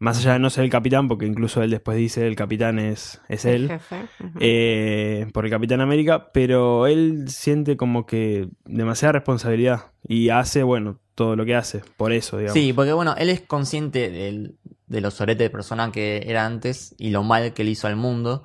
Más 0.00 0.18
allá 0.18 0.32
de 0.32 0.38
no 0.40 0.50
ser 0.50 0.64
el 0.64 0.70
capitán, 0.70 1.06
porque 1.08 1.26
incluso 1.26 1.62
él 1.62 1.70
después 1.70 1.96
dice 1.96 2.26
el 2.26 2.34
capitán 2.34 2.78
es, 2.78 3.20
es 3.28 3.44
él, 3.44 3.68
Jefe. 3.68 4.08
Eh, 4.40 5.26
por 5.32 5.44
el 5.44 5.50
Capitán 5.50 5.80
América, 5.82 6.32
pero 6.32 6.86
él 6.86 7.26
siente 7.28 7.76
como 7.76 8.06
que 8.06 8.48
demasiada 8.64 9.12
responsabilidad 9.12 9.92
y 10.08 10.30
hace, 10.30 10.62
bueno, 10.62 10.98
todo 11.14 11.36
lo 11.36 11.44
que 11.44 11.54
hace, 11.54 11.82
por 11.98 12.12
eso, 12.12 12.38
digamos. 12.38 12.54
Sí, 12.54 12.72
porque 12.72 12.94
bueno, 12.94 13.14
él 13.18 13.28
es 13.28 13.42
consciente 13.42 14.10
del- 14.10 14.56
de 14.86 15.00
los 15.02 15.14
soretes 15.14 15.44
de 15.44 15.50
persona 15.50 15.92
que 15.92 16.24
era 16.26 16.46
antes 16.46 16.94
y 16.98 17.10
lo 17.10 17.22
mal 17.22 17.52
que 17.52 17.62
le 17.62 17.70
hizo 17.72 17.86
al 17.86 17.96
mundo. 17.96 18.44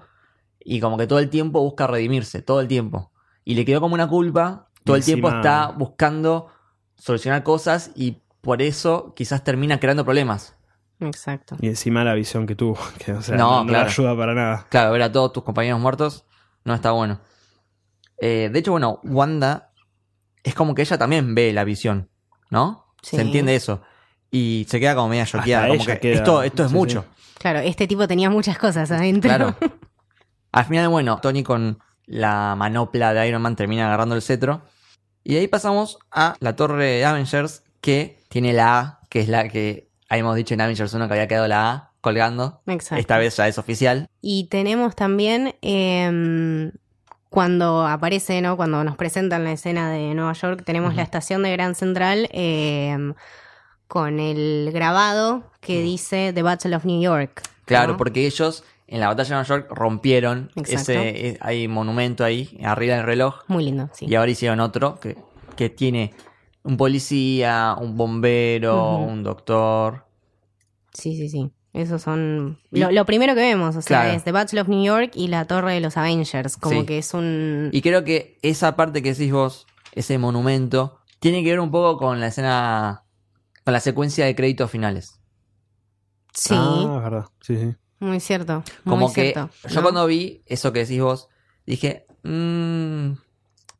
Y 0.60 0.80
como 0.82 0.98
que 0.98 1.08
todo 1.08 1.20
el 1.20 1.30
tiempo 1.30 1.62
busca 1.62 1.88
redimirse, 1.88 2.42
todo 2.42 2.60
el 2.60 2.68
tiempo. 2.68 3.12
Y 3.46 3.56
le 3.56 3.64
quedó 3.66 3.80
como 3.80 3.94
una 3.96 4.08
culpa, 4.10 4.68
todo 4.84 4.98
Y 4.98 5.00
el 5.00 5.06
tiempo 5.06 5.30
está 5.30 5.72
buscando 5.78 6.48
solucionar 6.96 7.44
cosas 7.44 7.92
y 7.96 8.18
por 8.42 8.62
eso 8.62 9.14
quizás 9.16 9.44
termina 9.44 9.80
creando 9.80 10.04
problemas. 10.04 10.55
Exacto. 11.00 11.56
Y 11.60 11.68
encima 11.68 12.04
la 12.04 12.14
visión 12.14 12.46
que 12.48 12.56
tuvo, 12.56 12.78
que 13.06 13.14
o 13.14 13.22
sea, 13.22 13.36
No, 13.36 13.50
no, 13.50 13.58
no 13.60 13.64
le 13.66 13.70
claro. 13.72 13.90
ayuda 13.90 14.18
para 14.18 14.34
nada. 14.34 14.66
Claro, 14.70 14.92
ver 14.92 15.02
a 15.04 15.12
todos 15.12 15.34
tus 15.34 15.44
compañeros 15.44 15.80
muertos 15.80 16.26
no 16.64 16.74
está 16.74 16.92
bueno. 16.92 17.20
Eh, 18.18 18.50
de 18.52 18.60
hecho, 18.60 18.72
bueno, 18.72 19.00
Wanda 19.04 19.72
es 20.44 20.56
como 20.56 20.74
que 20.74 20.82
ella 20.84 20.98
también 20.98 21.36
ve 21.36 21.52
la 21.54 21.64
visión, 21.64 22.10
¿no? 22.50 22.94
Sí. 23.02 23.18
Se 23.18 23.22
entiende 23.22 23.56
eso. 23.56 23.82
Y 24.32 24.66
se 24.70 24.80
queda 24.80 24.96
como 24.96 25.10
media 25.10 25.26
choqueada. 25.26 25.68
Como 25.68 25.86
que 25.86 26.00
queda- 26.00 26.16
esto, 26.16 26.44
esto 26.44 26.64
es 26.66 26.70
sí, 26.72 26.76
mucho. 26.76 27.06
Claro, 27.38 27.60
este 27.60 27.88
tipo 27.88 28.08
tenía 28.08 28.30
muchas 28.30 28.58
cosas 28.58 28.90
adentro. 28.92 29.30
Claro. 29.30 29.56
Al 30.52 30.66
final, 30.66 30.88
bueno, 30.90 31.20
Tony 31.22 31.44
con 31.44 31.80
la 32.06 32.56
manopla 32.58 33.14
de 33.14 33.28
Iron 33.28 33.42
Man 33.42 33.56
termina 33.56 33.88
agarrando 33.88 34.16
el 34.16 34.22
cetro. 34.22 34.62
Y 35.24 35.34
de 35.34 35.42
ahí 35.42 35.48
pasamos 35.48 35.98
a 36.12 36.36
la 36.40 36.56
torre 36.56 36.86
de 36.86 37.06
Avengers, 37.06 37.64
que 37.82 38.24
tiene 38.30 38.54
la 38.54 38.80
A, 38.80 39.00
que 39.10 39.20
es 39.22 39.28
la 39.28 39.48
que 39.50 39.90
habíamos 40.16 40.36
dicho 40.36 40.54
en 40.54 40.62
Avengers 40.62 40.94
1 40.94 41.08
que 41.08 41.14
había 41.14 41.28
quedado 41.28 41.48
la 41.48 41.72
A 41.72 41.92
colgando. 42.02 42.62
Exacto. 42.68 43.00
Esta 43.00 43.18
vez 43.18 43.36
ya 43.38 43.48
es 43.48 43.58
oficial. 43.58 44.08
Y 44.22 44.46
tenemos 44.46 44.96
también 44.96 45.56
em, 45.62 46.72
cuando 47.30 47.86
aparece, 47.86 48.42
¿no? 48.42 48.58
Cuando 48.58 48.84
nos 48.84 48.96
presentan 48.96 49.44
la 49.44 49.52
escena 49.52 49.92
de 49.92 50.14
Nueva 50.14 50.34
York, 50.34 50.64
tenemos 50.66 50.96
la 50.96 51.02
estación 51.04 51.44
de 51.44 51.52
Grand 51.52 51.76
Central 51.76 52.30
em, 52.32 53.14
con 53.88 54.20
el 54.20 54.72
grabado 54.74 55.52
que 55.60 55.82
dice 55.82 56.32
The 56.34 56.44
Battle 56.44 56.76
of 56.76 56.86
New 56.86 57.02
York. 57.02 57.42
Claro, 57.66 57.94
¿no? 57.94 57.98
porque 57.98 58.26
ellos 58.26 58.64
en 58.88 59.00
la 59.00 59.08
batalla 59.08 59.30
de 59.30 59.36
Nueva 59.36 59.48
York 59.48 59.68
rompieron 59.72 60.52
Exacto. 60.56 60.92
ese 60.92 61.28
eh, 61.28 61.38
hay 61.42 61.68
monumento 61.68 62.24
ahí 62.24 62.60
arriba 62.64 62.96
del 62.98 63.06
reloj 63.06 63.42
Muy 63.48 63.66
lindo, 63.66 63.90
sí. 63.94 64.06
y 64.08 64.14
ahora 64.14 64.30
hicieron 64.30 64.60
otro 64.60 65.00
que, 65.00 65.18
que 65.56 65.70
tiene 65.70 66.14
un 66.66 66.78
policía, 66.78 67.76
un 67.80 67.96
bombero, 67.96 68.98
un 68.98 69.24
doctor. 69.24 70.05
Sí, 70.98 71.16
sí, 71.18 71.30
sí. 71.30 71.52
Esos 71.74 72.02
son 72.02 72.58
lo, 72.72 72.90
lo 72.92 73.06
primero 73.06 73.36
que 73.36 73.42
vemos, 73.42 73.76
o 73.76 73.82
sea, 73.82 74.02
Claro. 74.04 74.16
es 74.18 74.24
The 74.24 74.32
Battle 74.32 74.62
of 74.62 74.70
New 74.70 74.84
York 74.84 75.12
y 75.14 75.28
la 75.28 75.46
Torre 75.46 75.74
de 75.74 75.82
los 75.82 75.98
Avengers, 75.98 76.56
como 76.56 76.80
Sí. 76.82 76.86
que 76.86 76.98
es 77.00 77.14
un... 77.14 77.70
Y 77.74 77.82
creo 77.82 78.04
que 78.06 78.38
esa 78.42 78.78
parte 78.78 79.04
que 79.04 79.14
decís 79.14 79.32
vos, 79.34 79.68
ese 79.92 80.18
monumento, 80.18 81.00
tiene 81.20 81.44
que 81.44 81.50
ver 81.50 81.60
un 81.60 81.72
poco 81.72 81.98
con 81.98 82.22
la 82.22 82.28
escena, 82.28 83.04
con 83.66 83.74
la 83.74 83.82
secuencia 83.82 84.26
de 84.26 84.36
créditos 84.36 84.72
finales. 84.72 85.20
Sí, 86.34 86.54
Ah, 86.58 86.96
es 86.98 87.04
verdad. 87.04 87.26
Sí, 87.42 87.58
sí. 87.58 87.76
muy 88.00 88.20
cierto. 88.22 88.64
Muy 88.86 88.92
Como 88.98 89.14
que 89.14 89.32
cierto, 89.34 89.50
yo 89.68 89.76
¿no? 89.76 89.82
cuando 89.82 90.06
vi 90.06 90.44
eso 90.46 90.72
que 90.72 90.80
decís 90.80 91.02
vos, 91.02 91.28
dije, 91.66 92.06
"Mm, 92.24 93.14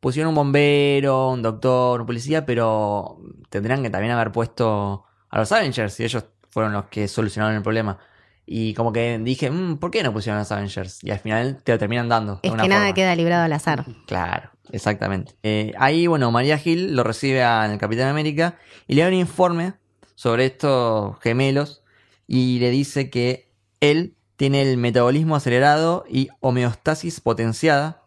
pusieron 0.00 0.30
un 0.30 0.34
bombero, 0.34 1.30
un 1.30 1.42
doctor, 1.42 2.00
un 2.02 2.06
policía, 2.06 2.44
pero 2.44 3.20
tendrían 3.50 3.82
que 3.82 3.90
también 3.90 4.12
haber 4.12 4.32
puesto 4.32 5.04
a 5.30 5.38
los 5.38 5.50
Avengers 5.52 5.98
y 6.00 6.04
ellos 6.04 6.24
fueron 6.56 6.72
los 6.72 6.86
que 6.86 7.06
solucionaron 7.06 7.54
el 7.54 7.62
problema. 7.62 7.98
Y 8.46 8.72
como 8.72 8.90
que 8.90 9.18
dije, 9.18 9.50
"Mm, 9.50 9.76
¿por 9.76 9.90
qué 9.90 10.02
no 10.02 10.10
pusieron 10.10 10.38
a 10.38 10.40
los 10.40 10.52
Avengers? 10.52 11.04
Y 11.04 11.10
al 11.10 11.18
final 11.18 11.60
te 11.62 11.72
lo 11.72 11.78
terminan 11.78 12.08
dando. 12.08 12.36
de 12.36 12.48
Es 12.48 12.50
una 12.54 12.62
que 12.62 12.68
nada 12.70 12.80
forma. 12.82 12.94
queda 12.94 13.14
librado 13.14 13.44
al 13.44 13.52
azar. 13.52 13.84
Claro, 14.06 14.48
exactamente. 14.72 15.34
Eh, 15.42 15.74
ahí, 15.78 16.06
bueno, 16.06 16.30
María 16.30 16.56
Gil 16.56 16.96
lo 16.96 17.02
recibe 17.02 17.42
al 17.44 17.76
Capitán 17.76 18.08
América 18.08 18.56
y 18.86 18.94
le 18.94 19.02
da 19.02 19.08
un 19.08 19.14
informe 19.14 19.74
sobre 20.14 20.46
estos 20.46 21.18
gemelos 21.20 21.82
y 22.26 22.58
le 22.58 22.70
dice 22.70 23.10
que 23.10 23.52
él 23.80 24.16
tiene 24.36 24.62
el 24.62 24.78
metabolismo 24.78 25.36
acelerado 25.36 26.06
y 26.08 26.30
homeostasis 26.40 27.20
potenciada. 27.20 28.02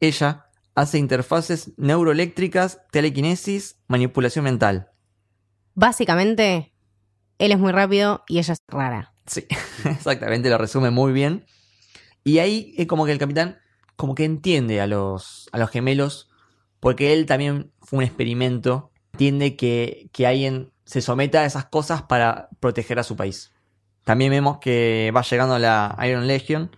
Ella 0.00 0.46
hace 0.74 0.98
interfaces 0.98 1.72
neuroeléctricas, 1.76 2.80
telequinesis, 2.90 3.76
manipulación 3.86 4.44
mental. 4.46 4.88
Básicamente, 5.74 6.72
él 7.38 7.52
es 7.52 7.58
muy 7.58 7.72
rápido 7.72 8.24
y 8.28 8.38
ella 8.38 8.52
es 8.52 8.62
rara. 8.68 9.12
Sí, 9.26 9.46
exactamente, 9.84 10.50
lo 10.50 10.58
resume 10.58 10.90
muy 10.90 11.12
bien. 11.12 11.44
Y 12.24 12.38
ahí 12.38 12.74
es 12.76 12.86
como 12.86 13.06
que 13.06 13.12
el 13.12 13.18
capitán 13.18 13.58
como 13.96 14.14
que 14.14 14.24
entiende 14.24 14.80
a 14.80 14.86
los, 14.86 15.48
a 15.52 15.58
los 15.58 15.70
gemelos, 15.70 16.30
porque 16.78 17.12
él 17.12 17.26
también 17.26 17.72
fue 17.80 17.98
un 17.98 18.04
experimento, 18.04 18.92
entiende 19.12 19.56
que, 19.56 20.08
que 20.12 20.26
alguien 20.26 20.72
se 20.84 21.00
someta 21.00 21.40
a 21.40 21.46
esas 21.46 21.64
cosas 21.64 22.02
para 22.02 22.48
proteger 22.60 22.98
a 22.98 23.02
su 23.02 23.16
país. 23.16 23.52
También 24.04 24.30
vemos 24.30 24.58
que 24.58 25.12
va 25.14 25.22
llegando 25.22 25.58
la 25.58 25.98
Iron 26.06 26.26
Legion, 26.26 26.70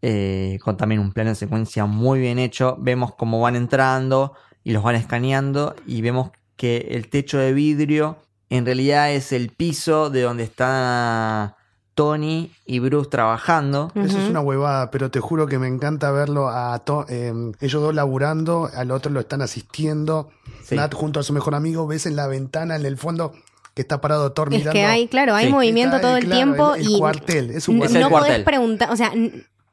eh, 0.00 0.58
con 0.62 0.76
también 0.76 1.00
un 1.00 1.12
plano 1.12 1.30
de 1.30 1.36
secuencia 1.36 1.86
muy 1.86 2.20
bien 2.20 2.38
hecho. 2.38 2.76
Vemos 2.78 3.14
cómo 3.14 3.40
van 3.40 3.56
entrando 3.56 4.34
y 4.62 4.72
los 4.72 4.82
van 4.82 4.94
escaneando 4.94 5.74
y 5.86 6.02
vemos 6.02 6.30
que 6.56 6.88
el 6.90 7.08
techo 7.08 7.38
de 7.38 7.52
vidrio 7.52 8.18
en 8.56 8.66
realidad 8.66 9.12
es 9.12 9.32
el 9.32 9.50
piso 9.50 10.10
de 10.10 10.22
donde 10.22 10.44
está 10.44 11.56
Tony 11.94 12.50
y 12.66 12.80
Bruce 12.80 13.08
trabajando. 13.08 13.92
Eso 13.94 14.18
es 14.18 14.28
una 14.28 14.40
huevada, 14.40 14.90
pero 14.90 15.10
te 15.10 15.20
juro 15.20 15.46
que 15.46 15.58
me 15.58 15.68
encanta 15.68 16.10
verlo 16.10 16.48
a 16.48 16.78
to- 16.80 17.06
eh, 17.08 17.32
ellos 17.60 17.82
dos 17.82 17.94
laburando, 17.94 18.68
al 18.74 18.90
otro 18.90 19.12
lo 19.12 19.20
están 19.20 19.42
asistiendo. 19.42 20.30
Sí. 20.64 20.74
Nat 20.74 20.92
junto 20.94 21.20
a 21.20 21.22
su 21.22 21.32
mejor 21.32 21.54
amigo, 21.54 21.86
ves 21.86 22.06
en 22.06 22.16
la 22.16 22.26
ventana, 22.26 22.74
en 22.76 22.84
el 22.84 22.96
fondo, 22.96 23.32
que 23.74 23.82
está 23.82 24.00
parado 24.00 24.32
Thor 24.32 24.48
Es 24.52 24.58
mirando. 24.58 24.72
que 24.72 24.84
hay, 24.84 25.08
claro, 25.08 25.34
hay 25.34 25.46
Sí. 25.46 25.52
movimiento 25.52 25.96
Está, 25.96 26.08
todo 26.08 26.16
el 26.16 26.24
claro, 26.24 26.36
tiempo 26.36 26.74
el- 26.74 26.80
el 26.82 26.90
y 26.90 26.98
cuartel, 26.98 27.50
es 27.50 27.68
un 27.68 27.78
cuartel. 27.78 28.00
no 28.00 28.10
cuartel. 28.10 28.32
podés 28.32 28.44
preguntar, 28.44 28.90
o 28.90 28.96
sea, 28.96 29.12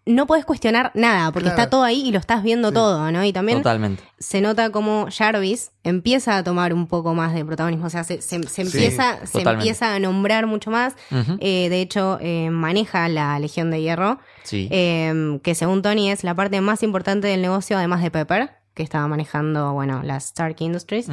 no 0.05 0.25
podés 0.25 0.45
cuestionar 0.45 0.91
nada 0.95 1.31
porque 1.31 1.49
Claro. 1.49 1.61
está 1.61 1.69
todo 1.69 1.83
ahí 1.83 2.01
y 2.07 2.11
lo 2.11 2.17
estás 2.19 2.41
viendo 2.41 2.69
Sí. 2.69 2.73
todo, 2.73 3.11
¿no? 3.11 3.23
Y 3.23 3.31
también 3.33 3.59
Totalmente. 3.59 4.03
se 4.17 4.41
nota 4.41 4.71
como 4.71 5.07
Jarvis 5.15 5.71
empieza 5.83 6.37
a 6.37 6.43
tomar 6.43 6.73
un 6.73 6.87
poco 6.87 7.13
más 7.13 7.33
de 7.35 7.45
protagonismo, 7.45 7.85
o 7.85 7.89
sea, 7.89 8.03
se, 8.03 8.21
se- 8.21 8.41
se 8.47 8.61
empieza, 8.63 9.25
se 9.27 9.41
empieza 9.41 9.93
a 9.93 9.99
nombrar 9.99 10.47
mucho 10.47 10.71
más. 10.71 10.95
Eh, 11.39 11.67
de 11.69 11.81
hecho, 11.81 12.17
eh, 12.19 12.49
maneja 12.49 13.07
la 13.09 13.37
Legión 13.39 13.69
de 13.69 13.81
Hierro, 13.81 14.19
Sí. 14.43 14.67
eh, 14.71 15.39
que 15.43 15.53
según 15.53 15.81
Tony 15.83 16.09
es 16.09 16.23
la 16.23 16.33
parte 16.35 16.59
más 16.61 16.81
importante 16.83 17.27
del 17.27 17.41
negocio, 17.43 17.77
además 17.77 18.01
de 18.01 18.09
Pepper, 18.09 18.51
que 18.73 18.81
estaba 18.83 19.07
manejando, 19.07 19.73
bueno, 19.73 20.01
las 20.03 20.25
Stark 20.25 20.55
Industries. 20.59 21.09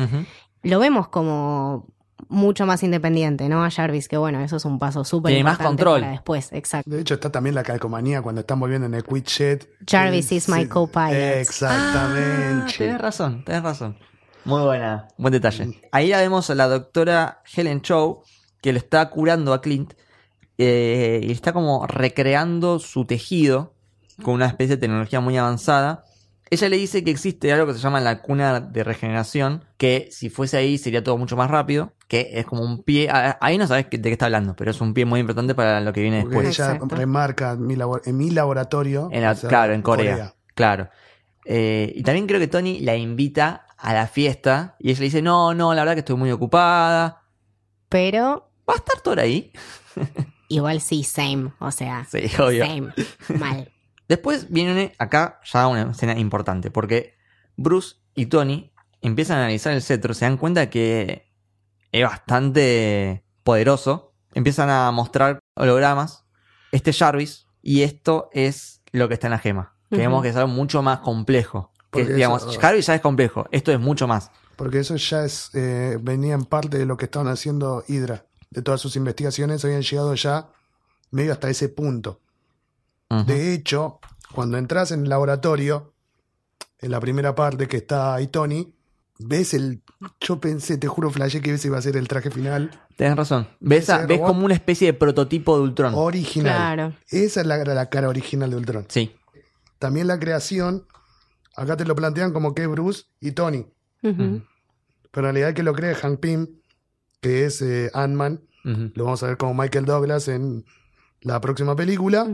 Lo 0.62 0.78
vemos 0.80 1.08
como 1.08 1.86
mucho 2.28 2.66
más 2.66 2.82
independiente, 2.82 3.48
¿no? 3.48 3.64
A 3.64 3.70
Jarvis, 3.70 4.08
que 4.08 4.16
bueno, 4.16 4.40
eso 4.40 4.56
es 4.56 4.64
un 4.64 4.78
paso 4.78 5.04
súper 5.04 5.30
Tiene 5.30 5.44
más 5.44 5.52
importante 5.52 5.82
control. 5.84 6.00
para 6.00 6.12
después, 6.12 6.52
exacto. 6.52 6.90
De 6.90 7.00
hecho, 7.00 7.14
está 7.14 7.30
también 7.30 7.54
la 7.54 7.62
calcomanía 7.62 8.22
cuando 8.22 8.40
están 8.40 8.58
volviendo 8.60 8.86
en 8.86 8.94
el 8.94 9.04
Quit 9.04 9.26
Jet. 9.26 9.68
Jarvis 9.88 10.32
is 10.32 10.48
my 10.48 10.66
co-pilot. 10.66 11.40
Exactamente. 11.40 12.74
Ah, 12.74 12.74
tenés 12.76 13.00
razón, 13.00 13.44
tenés 13.44 13.62
razón. 13.62 13.96
Muy 14.44 14.62
buena, 14.62 15.08
buen 15.18 15.32
detalle. 15.32 15.80
Ahí 15.92 16.08
la 16.08 16.18
vemos 16.18 16.48
a 16.50 16.54
la 16.54 16.68
doctora 16.68 17.42
Helen 17.54 17.82
Chow, 17.82 18.22
que 18.60 18.72
le 18.72 18.78
está 18.78 19.08
curando 19.10 19.52
a 19.52 19.60
Clint 19.60 19.94
eh, 20.56 21.20
y 21.22 21.30
está 21.30 21.52
como 21.52 21.86
recreando 21.86 22.78
su 22.78 23.04
tejido 23.04 23.74
con 24.22 24.34
una 24.34 24.46
especie 24.46 24.76
de 24.76 24.80
tecnología 24.80 25.20
muy 25.20 25.36
avanzada. 25.36 26.04
Ella 26.50 26.68
le 26.68 26.76
dice 26.78 27.04
que 27.04 27.10
existe 27.10 27.52
algo 27.52 27.66
que 27.66 27.74
se 27.74 27.78
llama 27.80 28.00
la 28.00 28.22
cuna 28.22 28.60
de 28.60 28.82
regeneración, 28.84 29.64
que 29.76 30.08
si 30.10 30.30
fuese 30.30 30.56
ahí 30.56 30.78
sería 30.78 31.04
todo 31.04 31.18
mucho 31.18 31.36
más 31.36 31.50
rápido, 31.50 31.92
que 32.08 32.30
es 32.34 32.46
como 32.46 32.62
un 32.62 32.82
pie, 32.82 33.08
ah, 33.10 33.36
ahí 33.40 33.58
no 33.58 33.66
sabes 33.66 33.86
de 33.90 34.00
qué 34.00 34.10
está 34.12 34.26
hablando, 34.26 34.56
pero 34.56 34.70
es 34.70 34.80
un 34.80 34.94
pie 34.94 35.04
muy 35.04 35.20
importante 35.20 35.54
para 35.54 35.80
lo 35.80 35.92
que 35.92 36.00
viene 36.00 36.22
Porque 36.22 36.36
después. 36.36 36.58
ella 36.58 36.72
Exacto. 36.74 36.96
remarca 36.96 37.52
en 37.52 37.66
mi, 37.66 37.76
labor- 37.76 38.02
en 38.06 38.16
mi 38.16 38.30
laboratorio. 38.30 39.08
En 39.12 39.22
la- 39.22 39.32
o 39.32 39.34
sea, 39.34 39.48
claro, 39.50 39.74
en 39.74 39.82
Corea. 39.82 40.34
Claro. 40.54 40.88
Eh, 41.44 41.92
y 41.94 42.02
también 42.02 42.26
creo 42.26 42.40
que 42.40 42.48
Tony 42.48 42.80
la 42.80 42.96
invita 42.96 43.66
a 43.76 43.92
la 43.94 44.06
fiesta 44.06 44.76
y 44.78 44.90
ella 44.90 44.98
le 45.00 45.04
dice, 45.04 45.22
no, 45.22 45.54
no, 45.54 45.72
la 45.74 45.82
verdad 45.82 45.94
que 45.94 46.00
estoy 46.00 46.16
muy 46.16 46.30
ocupada. 46.32 47.22
Pero 47.88 48.50
¿Va 48.68 48.74
a 48.74 48.76
estar 48.78 49.00
Thor 49.00 49.20
ahí? 49.20 49.52
igual 50.48 50.80
sí, 50.80 51.04
same, 51.04 51.52
o 51.58 51.70
sea, 51.70 52.06
Sí, 52.10 52.20
obvio. 52.40 52.64
same, 52.66 52.88
mal. 53.38 53.70
Después 54.08 54.50
viene 54.50 54.94
acá 54.98 55.40
ya 55.44 55.66
una 55.68 55.90
escena 55.90 56.18
importante, 56.18 56.70
porque 56.70 57.14
Bruce 57.56 57.96
y 58.14 58.26
Tony 58.26 58.72
empiezan 59.02 59.36
a 59.38 59.40
analizar 59.42 59.72
el 59.74 59.82
cetro, 59.82 60.14
se 60.14 60.24
dan 60.24 60.36
cuenta 60.38 60.70
que 60.70 61.30
es 61.92 62.04
bastante 62.04 63.24
poderoso, 63.44 64.14
empiezan 64.34 64.70
a 64.70 64.90
mostrar 64.90 65.38
hologramas, 65.54 66.24
este 66.72 66.92
Jarvis, 66.92 67.46
y 67.62 67.82
esto 67.82 68.30
es 68.32 68.82
lo 68.92 69.08
que 69.08 69.14
está 69.14 69.26
en 69.26 69.32
la 69.32 69.38
gema. 69.38 69.74
Que 69.90 69.96
Ujú. 69.96 70.02
vemos 70.02 70.22
que 70.22 70.28
es 70.30 70.36
algo 70.36 70.48
mucho 70.48 70.82
más 70.82 71.00
complejo. 71.00 71.72
Que, 71.90 72.04
digamos, 72.04 72.42
eso- 72.46 72.60
Jarvis 72.60 72.86
ya 72.86 72.94
es 72.94 73.00
complejo, 73.00 73.46
esto 73.50 73.72
es 73.72 73.80
mucho 73.80 74.06
más. 74.06 74.30
Porque 74.56 74.80
eso 74.80 74.96
ya 74.96 75.24
es 75.24 75.50
eh, 75.54 75.98
venía 76.00 76.34
en 76.34 76.44
parte 76.44 76.78
de 76.78 76.86
lo 76.86 76.96
que 76.96 77.04
estaban 77.06 77.28
haciendo 77.28 77.84
Hydra. 77.86 78.26
De 78.50 78.62
todas 78.62 78.80
sus 78.80 78.96
investigaciones 78.96 79.64
habían 79.64 79.82
llegado 79.82 80.14
ya 80.14 80.48
medio 81.10 81.32
hasta 81.32 81.48
ese 81.48 81.68
punto. 81.68 82.20
De 83.26 83.54
hecho, 83.54 84.00
cuando 84.34 84.58
entras 84.58 84.90
en 84.92 85.02
el 85.04 85.08
laboratorio, 85.08 85.94
en 86.80 86.90
la 86.90 87.00
primera 87.00 87.34
parte 87.34 87.66
que 87.66 87.78
está 87.78 88.14
ahí 88.14 88.26
Tony, 88.28 88.74
ves 89.18 89.54
el. 89.54 89.82
Yo 90.20 90.38
pensé, 90.40 90.76
te 90.78 90.86
juro, 90.88 91.10
flashé 91.10 91.40
que 91.40 91.52
ese 91.54 91.68
iba 91.68 91.78
a 91.78 91.82
ser 91.82 91.96
el 91.96 92.06
traje 92.06 92.30
final 92.30 92.70
Tenés 92.96 93.16
razón. 93.16 93.48
¿Ves, 93.60 93.88
a- 93.90 94.06
ves 94.06 94.20
como 94.20 94.44
una 94.44 94.54
especie 94.54 94.86
de 94.88 94.92
prototipo 94.92 95.56
de 95.56 95.62
Ultron? 95.62 95.94
original. 95.94 96.54
Claro. 96.54 96.94
Esa 97.10 97.40
es 97.40 97.46
la, 97.46 97.56
la 97.64 97.88
cara 97.88 98.08
original 98.08 98.50
de 98.50 98.56
Ultron. 98.56 98.86
Sí. 98.88 99.12
También 99.78 100.06
la 100.08 100.18
creación, 100.18 100.84
acá 101.56 101.76
te 101.76 101.84
lo 101.84 101.94
plantean 101.96 102.32
como 102.32 102.54
que 102.54 102.66
Bruce 102.66 103.04
y 103.20 103.32
Tony. 103.32 103.66
Pero 104.02 104.12
en 104.20 105.22
realidad 105.34 105.48
el 105.50 105.54
que 105.54 105.62
lo 105.62 105.72
crea 105.72 105.92
es 105.92 105.98
Hank 105.98 106.20
Pym, 106.20 106.46
que 107.20 107.44
es 107.46 107.62
eh, 107.62 107.90
Ant-Man. 107.94 108.42
Lo 108.64 109.04
vamos 109.04 109.22
a 109.22 109.28
ver 109.28 109.36
como 109.38 109.54
Michael 109.54 109.84
Douglas 109.86 110.28
en 110.28 110.64
la 111.22 111.40
próxima 111.40 111.74
película. 111.74 112.28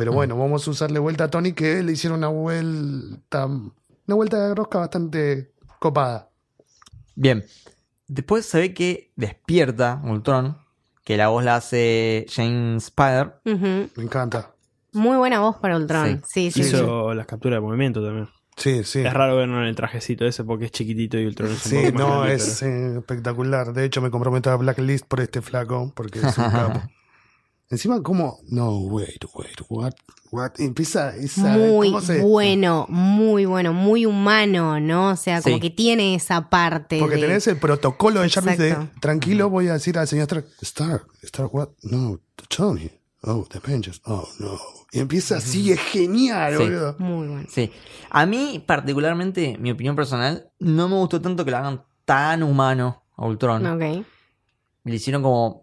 Pero 0.00 0.14
bueno, 0.14 0.34
vamos 0.34 0.66
a 0.66 0.70
usarle 0.70 0.98
vuelta 0.98 1.24
a 1.24 1.28
Tony, 1.30 1.52
que 1.52 1.82
le 1.82 1.92
hicieron 1.92 2.20
una 2.20 2.28
vuelta. 2.28 3.44
Una 3.44 4.16
vuelta 4.16 4.48
de 4.48 4.54
rosca 4.54 4.78
bastante 4.78 5.52
copada. 5.78 6.30
Bien. 7.14 7.44
Después 8.08 8.46
se 8.46 8.60
ve 8.60 8.72
que 8.72 9.12
despierta 9.14 10.00
Ultron, 10.02 10.56
que 11.04 11.18
la 11.18 11.28
voz 11.28 11.44
la 11.44 11.56
hace 11.56 12.24
James 12.34 12.84
Spider. 12.84 13.42
Me 13.44 13.90
encanta. 14.02 14.54
Muy 14.94 15.18
buena 15.18 15.40
voz 15.40 15.56
para 15.58 15.76
Ultron. 15.76 16.22
Sí, 16.26 16.50
sí, 16.50 16.62
sí. 16.62 16.68
Hizo 16.70 17.12
las 17.12 17.26
capturas 17.26 17.58
de 17.58 17.60
movimiento 17.60 18.02
también. 18.02 18.30
Sí, 18.56 18.84
sí. 18.84 19.00
Es 19.00 19.12
raro 19.12 19.36
verlo 19.36 19.60
en 19.60 19.66
el 19.66 19.76
trajecito 19.76 20.24
ese 20.24 20.44
porque 20.44 20.64
es 20.64 20.70
chiquitito 20.70 21.18
y 21.18 21.26
Ultron 21.26 21.50
es 21.50 21.66
un 21.66 21.70
Sí, 21.70 21.76
poco 21.76 21.92
más 21.92 22.00
no, 22.00 22.20
grande, 22.20 22.34
es 22.36 22.62
espectacular. 22.62 23.74
De 23.74 23.84
hecho, 23.84 24.00
me 24.00 24.10
comprometo 24.10 24.50
a 24.50 24.56
Blacklist 24.56 25.04
por 25.06 25.20
este 25.20 25.42
flaco, 25.42 25.92
porque 25.94 26.20
es 26.20 26.38
un 26.38 26.44
capo. 26.50 26.80
Encima, 27.70 28.02
como. 28.02 28.40
No, 28.48 28.78
wait, 28.78 29.24
wait, 29.34 29.60
what? 29.68 29.92
What? 30.32 30.52
Empieza 30.58 31.14
esa. 31.16 31.56
Muy 31.56 31.88
¿cómo 31.88 32.00
se- 32.00 32.20
bueno, 32.22 32.86
muy 32.88 33.44
bueno, 33.46 33.72
muy 33.72 34.06
humano, 34.06 34.80
¿no? 34.80 35.10
O 35.10 35.16
sea, 35.16 35.40
como 35.40 35.56
Sí. 35.56 35.60
que 35.60 35.70
tiene 35.70 36.14
esa 36.16 36.50
parte. 36.50 36.98
Porque 36.98 37.16
de- 37.16 37.22
tenés 37.22 37.46
el 37.46 37.58
protocolo 37.58 38.20
de 38.20 38.28
Jarvis 38.30 38.58
de 38.58 38.76
tranquilo, 39.00 39.48
voy 39.50 39.68
a 39.68 39.74
decir 39.74 39.96
al 39.98 40.08
señor 40.08 40.24
Stark, 40.24 40.46
Stark, 40.62 41.06
Stark, 41.22 41.54
what? 41.54 41.68
No, 41.82 42.20
Tony. 42.48 42.90
Oh, 43.22 43.46
the 43.50 43.58
Avengers. 43.58 44.00
Oh, 44.06 44.26
no. 44.38 44.58
Y 44.92 44.98
empieza 44.98 45.36
así, 45.36 45.70
es 45.70 45.78
genial, 45.80 46.54
Sí. 46.56 46.62
boludo. 46.64 46.96
Muy 46.98 47.28
bueno. 47.28 47.46
Sí. 47.48 47.70
A 48.10 48.24
mí, 48.26 48.64
particularmente, 48.66 49.56
mi 49.60 49.70
opinión 49.70 49.94
personal, 49.94 50.50
no 50.58 50.88
me 50.88 50.96
gustó 50.96 51.20
tanto 51.20 51.44
que 51.44 51.50
lo 51.52 51.58
hagan 51.58 51.84
tan 52.04 52.42
humano 52.42 53.04
a 53.16 53.26
Ultron. 53.26 53.64
Ok. 53.66 54.04
Le 54.84 54.94
hicieron 54.94 55.22
como 55.22 55.59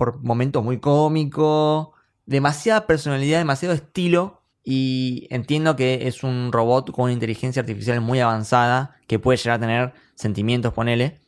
por 0.00 0.22
momentos 0.22 0.64
muy 0.64 0.78
cómico, 0.78 1.92
demasiada 2.24 2.86
personalidad, 2.86 3.36
demasiado 3.36 3.74
estilo. 3.74 4.40
Y 4.64 5.26
entiendo 5.28 5.76
que 5.76 6.08
es 6.08 6.22
un 6.22 6.52
robot 6.52 6.90
con 6.90 7.04
una 7.04 7.12
inteligencia 7.12 7.60
artificial 7.60 8.00
muy 8.00 8.18
avanzada 8.18 8.96
que 9.06 9.18
puede 9.18 9.36
llegar 9.36 9.58
a 9.58 9.60
tener 9.60 9.92
sentimientos, 10.14 10.72
ponele. 10.72 11.18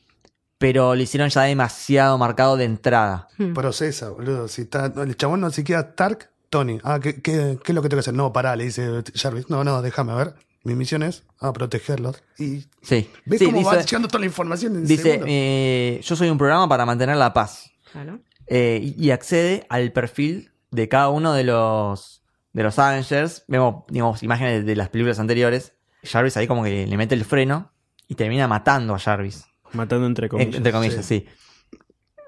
Pero 0.57 0.95
lo 0.95 1.03
hicieron 1.03 1.29
ya 1.29 1.43
demasiado 1.43 2.17
marcado 2.17 2.57
de 2.57 2.65
entrada. 2.65 3.29
Hmm. 3.37 3.53
Procesa, 3.53 4.09
boludo. 4.09 4.49
Si 4.49 4.63
está, 4.63 4.89
no, 4.89 5.03
el 5.03 5.19
chabón 5.19 5.43
no 5.43 5.51
siquiera 5.51 5.83
Stark, 5.83 6.31
Tony. 6.49 6.79
Ah, 6.83 6.99
¿qué, 6.99 7.17
qué, 7.21 7.59
qué 7.63 7.73
es 7.73 7.75
lo 7.75 7.83
que 7.83 7.91
tengo 7.91 7.99
que 7.99 8.05
hacer? 8.09 8.15
No, 8.15 8.33
pará, 8.33 8.57
le 8.57 8.65
dice 8.65 8.89
Jarvis. 9.15 9.51
No, 9.51 9.65
no, 9.65 9.83
déjame 9.83 10.15
ver. 10.15 10.35
Mi 10.65 10.75
misión 10.75 11.03
es 11.03 11.25
ah, 11.41 11.53
protegerlos. 11.53 12.23
Y 12.39 12.65
Sí. 12.81 13.11
ves 13.27 13.39
Sí, 13.39 13.45
cómo 13.45 13.65
va 13.65 13.83
llegando 13.83 14.09
toda 14.09 14.21
la 14.21 14.27
información 14.27 14.77
en 14.77 14.87
dice, 14.87 15.21
eh, 15.27 16.01
yo 16.03 16.17
soy 16.17 16.31
un 16.31 16.39
programa 16.39 16.67
para 16.71 16.87
mantener 16.87 17.17
la 17.17 17.35
paz. 17.35 17.71
Claro. 17.93 18.21
Eh, 18.55 18.81
y 18.97 19.07
y 19.07 19.11
accede 19.13 19.65
al 19.71 19.93
perfil 19.93 20.53
de 20.71 20.87
cada 20.89 21.09
uno 21.09 21.33
de 21.33 21.45
los 21.45 22.23
de 22.53 22.63
los 22.63 22.79
Avengers. 22.79 23.45
Vemos, 23.49 23.85
digamos, 23.89 24.23
imágenes 24.23 24.67
de 24.67 24.77
las 24.77 24.91
películas 24.91 25.19
anteriores. 25.19 25.75
Jarvis 26.05 26.37
ahí 26.37 26.47
como 26.47 26.63
que 26.65 26.87
le 26.87 26.97
mete 26.99 27.15
el 27.15 27.25
freno 27.25 27.73
y 28.09 28.15
termina 28.15 28.47
matando 28.49 28.95
a 28.95 28.99
Jarvis. 28.99 29.47
Matando 29.73 30.07
entre 30.07 30.27
En- 30.27 30.31
comillas. 30.31 30.55
entre 30.57 30.73
comillas, 30.73 31.07
sí. 31.07 31.25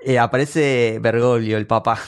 Eh, 0.03 0.19
aparece 0.19 0.99
Bergoglio, 1.03 1.59
el 1.59 1.67
papá. 1.67 1.99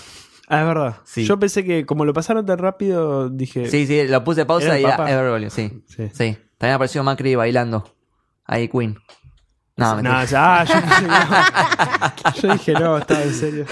Ah, 0.48 0.60
es 0.60 0.66
verdad. 0.66 0.96
Sí. 1.04 1.24
Yo 1.26 1.38
pensé 1.38 1.64
que 1.64 1.84
como 1.84 2.04
lo 2.04 2.12
pasaron 2.14 2.46
tan 2.46 2.58
rápido, 2.58 3.28
dije. 3.28 3.68
Sí, 3.68 3.86
sí, 3.86 4.06
lo 4.08 4.22
puse 4.24 4.46
pausa 4.46 4.66
¿Era 4.66 4.76
el 4.76 4.80
y 4.82 4.84
era 4.84 5.10
es 5.10 5.16
Bergoglio, 5.16 5.50
sí. 5.50 5.82
Sí. 5.88 6.08
Sí. 6.12 6.38
También 6.56 6.74
apareció 6.76 7.02
Macri 7.02 7.34
bailando. 7.34 7.92
Ahí 8.44 8.68
Queen. 8.68 8.96
No, 9.76 10.00
No, 10.02 10.24
ya, 10.24 10.60
ah, 10.60 10.64
yo, 10.64 10.74
dije, 10.80 11.06
no. 11.06 12.32
Yo 12.42 12.52
dije, 12.52 12.72
no, 12.72 12.98
estaba 12.98 13.22
en 13.22 13.34
serio. 13.34 13.66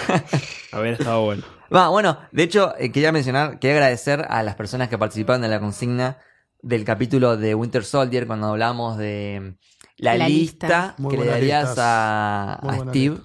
Haber 0.73 0.93
estado 0.95 1.25
bueno. 1.25 1.43
Va, 1.75 1.89
bueno, 1.89 2.19
de 2.31 2.43
hecho, 2.43 2.75
eh, 2.79 2.93
quería 2.93 3.11
mencionar, 3.11 3.59
quería 3.59 3.77
agradecer 3.77 4.27
a 4.29 4.43
las 4.43 4.55
personas 4.55 4.89
que 4.89 4.99
participaron 4.99 5.41
de 5.43 5.49
la 5.49 5.61
consigna 5.61 6.19
del 6.61 6.85
capítulo 6.85 7.37
de 7.37 7.55
Winter 7.55 7.85
Soldier 7.85 8.27
cuando 8.27 8.49
hablamos 8.49 8.99
de 8.99 9.57
la, 9.97 10.17
La 10.17 10.29
lista, 10.29 10.95
que 11.11 11.17
le 11.17 11.25
darías 11.27 11.69
listas. 11.69 11.79
a, 11.87 12.61
Steve 12.89 13.19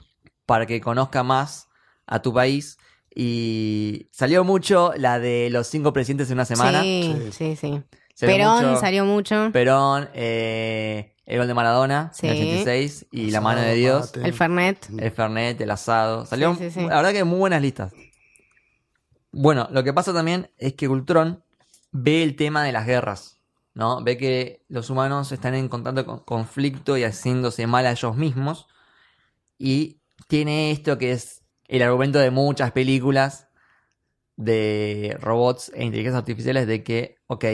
para 0.46 0.66
que 0.66 0.80
conozca 0.82 1.22
más 1.24 1.68
a 2.08 2.22
tu 2.22 2.34
país. 2.34 2.78
Y 3.14 4.08
salió 4.12 4.44
mucho 4.44 4.94
la 4.96 5.20
de 5.20 5.50
los 5.52 5.68
cinco 5.68 5.92
presidentes 5.92 6.30
en 6.30 6.36
una 6.38 6.46
semana. 6.46 6.82
Sí, 6.82 7.14
Sí. 7.32 7.32
sí, 7.32 7.56
sí. 7.56 7.84
Salió 8.16 8.36
Perón 8.36 8.66
mucho 8.66 8.80
salió 8.80 9.06
mucho. 9.06 9.50
Perón, 9.52 10.10
eh, 10.14 11.16
el 11.30 11.38
gol 11.38 11.48
de 11.48 11.54
Maradona, 11.54 12.12
Sí. 12.14 12.28
en 12.28 12.34
el 12.34 12.40
86, 12.42 13.06
y 13.12 13.32
la 13.32 13.40
mano 13.42 13.62
de 13.62 13.76
Dios, 13.76 14.08
mate. 14.16 14.28
El 14.28 14.34
Fernet. 14.34 14.90
el 15.00 15.12
Fernet, 15.12 15.62
el 15.62 15.72
asado. 15.72 16.26
Salió, 16.26 16.54
Sí, 16.56 16.66
sí, 16.66 16.72
sí. 16.72 16.80
la 16.88 16.98
verdad 16.98 17.14
que 17.14 17.24
muy 17.24 17.40
buenas 17.40 17.62
listas. 17.62 17.94
Bueno, 19.32 19.68
lo 19.72 19.84
que 19.84 19.94
pasa 19.94 20.14
también 20.14 20.50
es 20.58 20.74
que 20.74 20.88
Ultron 20.88 21.44
ve 21.92 22.24
el 22.24 22.36
tema 22.36 22.64
de 22.64 22.72
las 22.72 22.86
guerras, 22.88 23.40
¿no? 23.76 24.04
Ve 24.04 24.18
que 24.18 24.64
los 24.68 24.90
humanos 24.90 25.32
están 25.32 25.54
en 25.54 25.70
constante 25.70 26.04
con- 26.04 26.20
conflicto 26.22 26.98
y 26.98 27.04
haciéndose 27.04 27.68
mal 27.68 27.86
a 27.86 27.92
ellos 27.92 28.16
mismos. 28.16 28.68
Y 29.58 30.02
tiene 30.28 30.72
esto 30.72 30.98
que 30.98 31.12
es 31.12 31.44
el 31.68 31.84
argumento 31.84 32.18
de 32.20 32.32
muchas 32.32 32.72
películas 32.72 33.48
de 34.36 35.16
robots 35.20 35.72
e 35.76 35.84
inteligencias 35.84 36.20
artificiales 36.20 36.66
de 36.66 36.84
que, 36.84 37.18
ok, 37.28 37.46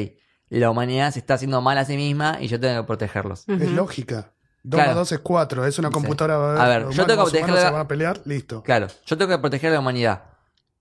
la 0.60 0.70
humanidad 0.70 1.12
se 1.12 1.20
está 1.20 1.36
haciendo 1.36 1.62
mal 1.62 1.78
a 1.78 1.86
sí 1.86 1.96
misma 1.98 2.38
y 2.40 2.48
yo 2.48 2.60
tengo 2.60 2.82
que 2.82 2.88
protegerlos. 2.88 3.48
Es 3.48 3.72
lógica. 3.72 4.32
2 4.64 4.78
Claro. 4.80 4.90
más 4.92 4.96
2 4.98 5.12
es 5.14 5.20
4. 5.20 5.66
Es 5.66 5.78
una 5.80 5.90
Sí. 5.90 5.94
computadora. 5.94 6.38
va 6.38 6.64
A 6.66 6.68
ver, 6.68 6.82
los 6.84 6.96
yo 6.96 7.06
tengo 7.06 7.24
que 7.26 7.30
humanos 7.30 7.32
proteger 7.32 7.56
la- 7.56 7.62
se 7.68 7.72
van 7.72 7.82
a 7.82 7.88
pelear, 7.88 8.22
listo. 8.26 8.64
Claro, 8.64 8.88
yo 9.06 9.18
tengo 9.18 9.30
que 9.30 9.38
proteger 9.40 9.70
a 9.70 9.74
la 9.76 9.80
humanidad. 9.80 10.24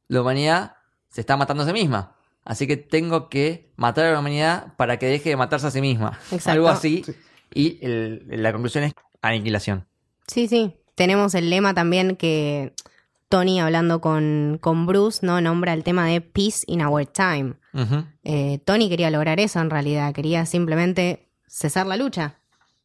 La 0.09 0.21
humanidad 0.23 0.77
se 1.11 1.21
está 1.21 1.37
matando 1.37 1.63
a 1.63 1.67
sí 1.67 1.73
misma. 1.73 2.17
Así 2.45 2.67
que 2.67 2.77
tengo 2.77 3.29
que 3.29 3.73
matar 3.77 4.07
a 4.07 4.13
la 4.13 4.19
humanidad 4.21 4.75
para 4.77 4.99
que 4.99 5.07
deje 5.07 5.31
de 5.31 5.37
matarse 5.37 5.67
a 5.67 5.71
sí 5.71 5.81
misma. 5.81 6.19
Exacto. 6.31 6.51
Algo 6.51 6.69
así. 6.69 7.03
Sí. 7.05 7.15
Y 7.55 7.79
el- 7.85 8.25
la 8.43 8.53
conclusión 8.53 8.85
es 8.85 8.93
aniquilación. 9.23 9.87
Sí, 10.27 10.49
sí. 10.49 10.77
Tenemos 10.95 11.35
el 11.35 11.51
lema 11.51 11.75
también 11.75 12.17
que 12.17 12.73
Tony, 13.35 13.59
hablando 13.61 14.01
con, 14.01 14.59
con 14.61 14.87
Bruce, 14.87 15.27
¿no? 15.27 15.41
Nombra 15.41 15.73
el 15.73 15.83
tema 15.83 16.07
de 16.07 16.21
Peace 16.21 16.63
in 16.69 16.85
Our 16.87 17.05
Time. 17.07 17.55
Eh, 18.23 18.61
Tony 18.65 18.89
quería 18.89 19.11
lograr 19.11 19.41
eso 19.41 19.59
en 19.59 19.71
realidad, 19.71 20.13
quería 20.15 20.47
simplemente 20.47 21.29
cesar 21.49 21.87
la 21.87 21.97
lucha. 21.97 22.39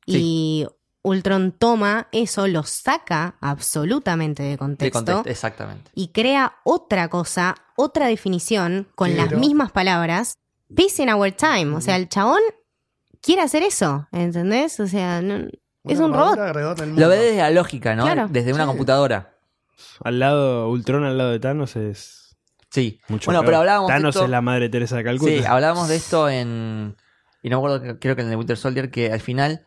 Y 0.08 0.66
Ultron 1.04 1.52
toma 1.52 2.08
eso, 2.12 2.48
lo 2.48 2.64
saca 2.64 3.36
absolutamente 3.42 4.42
de 4.42 4.50
De 4.50 4.58
contexto, 4.58 4.98
contexto, 5.06 5.30
exactamente. 5.30 5.92
y 5.94 6.08
crea 6.08 6.56
otra 6.64 7.10
cosa, 7.10 7.56
otra 7.78 8.08
definición 8.08 8.88
con 8.96 9.16
las 9.16 9.32
mismas 9.34 9.72
palabras. 9.72 10.34
Peace 10.76 11.04
in 11.04 11.10
our 11.14 11.32
time. 11.32 11.76
O 11.76 11.82
sea, 11.82 11.96
el 11.96 12.10
chabón 12.10 12.42
quiere 13.22 13.44
hacer 13.44 13.62
eso, 13.62 14.08
¿entendés? 14.12 14.80
O 14.80 14.88
sea, 14.88 15.22
no- 15.22 15.48
es 15.84 16.00
un 16.00 16.12
robot. 16.12 16.38
Lo 16.96 17.08
ve 17.08 17.18
desde 17.18 17.38
la 17.38 17.52
lógica, 17.52 17.96
¿no? 17.96 18.04
Claro. 18.06 18.28
Desde 18.32 18.52
una 18.52 18.64
Sí. 18.64 18.68
computadora. 18.70 19.36
Al 20.04 20.20
lado, 20.20 20.70
Ultron 20.70 21.04
al 21.06 21.18
lado 21.18 21.32
de 21.32 21.40
Thanos 21.40 21.76
es 21.76 22.38
Sí. 22.72 23.00
mucho 23.08 23.26
bueno, 23.26 23.40
peor. 23.42 23.46
pero 23.46 23.58
hablábamos 23.60 23.88
de 23.90 23.94
Thanos 23.96 24.16
esto- 24.16 24.26
es 24.26 24.32
la 24.32 24.42
madre 24.42 24.70
Teresa 24.70 24.98
de 24.98 25.04
Calcuta. 25.04 25.32
Sí, 25.32 25.44
hablábamos 25.46 25.88
de 25.88 25.96
esto 25.96 26.30
en. 26.30 26.96
Y 27.42 27.50
no 27.50 27.62
me 27.62 27.68
acuerdo, 27.68 28.00
creo 28.00 28.16
que 28.16 28.22
en 28.22 28.30
el 28.30 28.36
Winter 28.36 28.58
Soldier, 28.58 28.92
que 28.92 29.12
al 29.12 29.22
final 29.22 29.66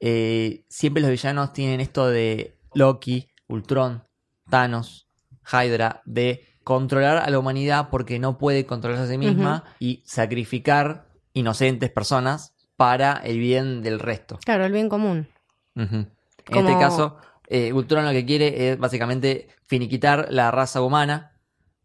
eh, 0.00 0.64
siempre 0.68 1.00
los 1.00 1.10
villanos 1.10 1.52
tienen 1.52 1.80
esto 1.80 2.08
de 2.08 2.58
Loki, 2.74 3.28
Ultron, 3.46 4.02
Thanos, 4.50 5.08
Hydra, 5.50 6.02
de 6.04 6.44
controlar 6.64 7.18
a 7.18 7.30
la 7.30 7.38
humanidad 7.38 7.88
porque 7.90 8.18
no 8.18 8.36
puede 8.38 8.66
controlarse 8.66 9.04
a 9.04 9.08
sí 9.08 9.18
misma 9.18 9.62
y 9.78 10.02
sacrificar 10.04 11.06
inocentes 11.34 11.90
personas 11.90 12.54
para 12.76 13.12
el 13.24 13.38
bien 13.38 13.82
del 13.82 14.00
resto. 14.00 14.38
Claro, 14.44 14.64
el 14.64 14.72
bien 14.72 14.88
común. 14.88 15.28
En 15.76 16.12
Como- 16.44 16.68
este 16.68 16.78
caso, 16.80 17.16
eh, 17.48 17.72
Ultron 17.72 18.04
lo 18.04 18.12
que 18.12 18.24
quiere 18.24 18.70
es 18.70 18.78
básicamente 18.78 19.48
finiquitar 19.66 20.28
la 20.30 20.50
raza 20.50 20.82
humana 20.82 21.32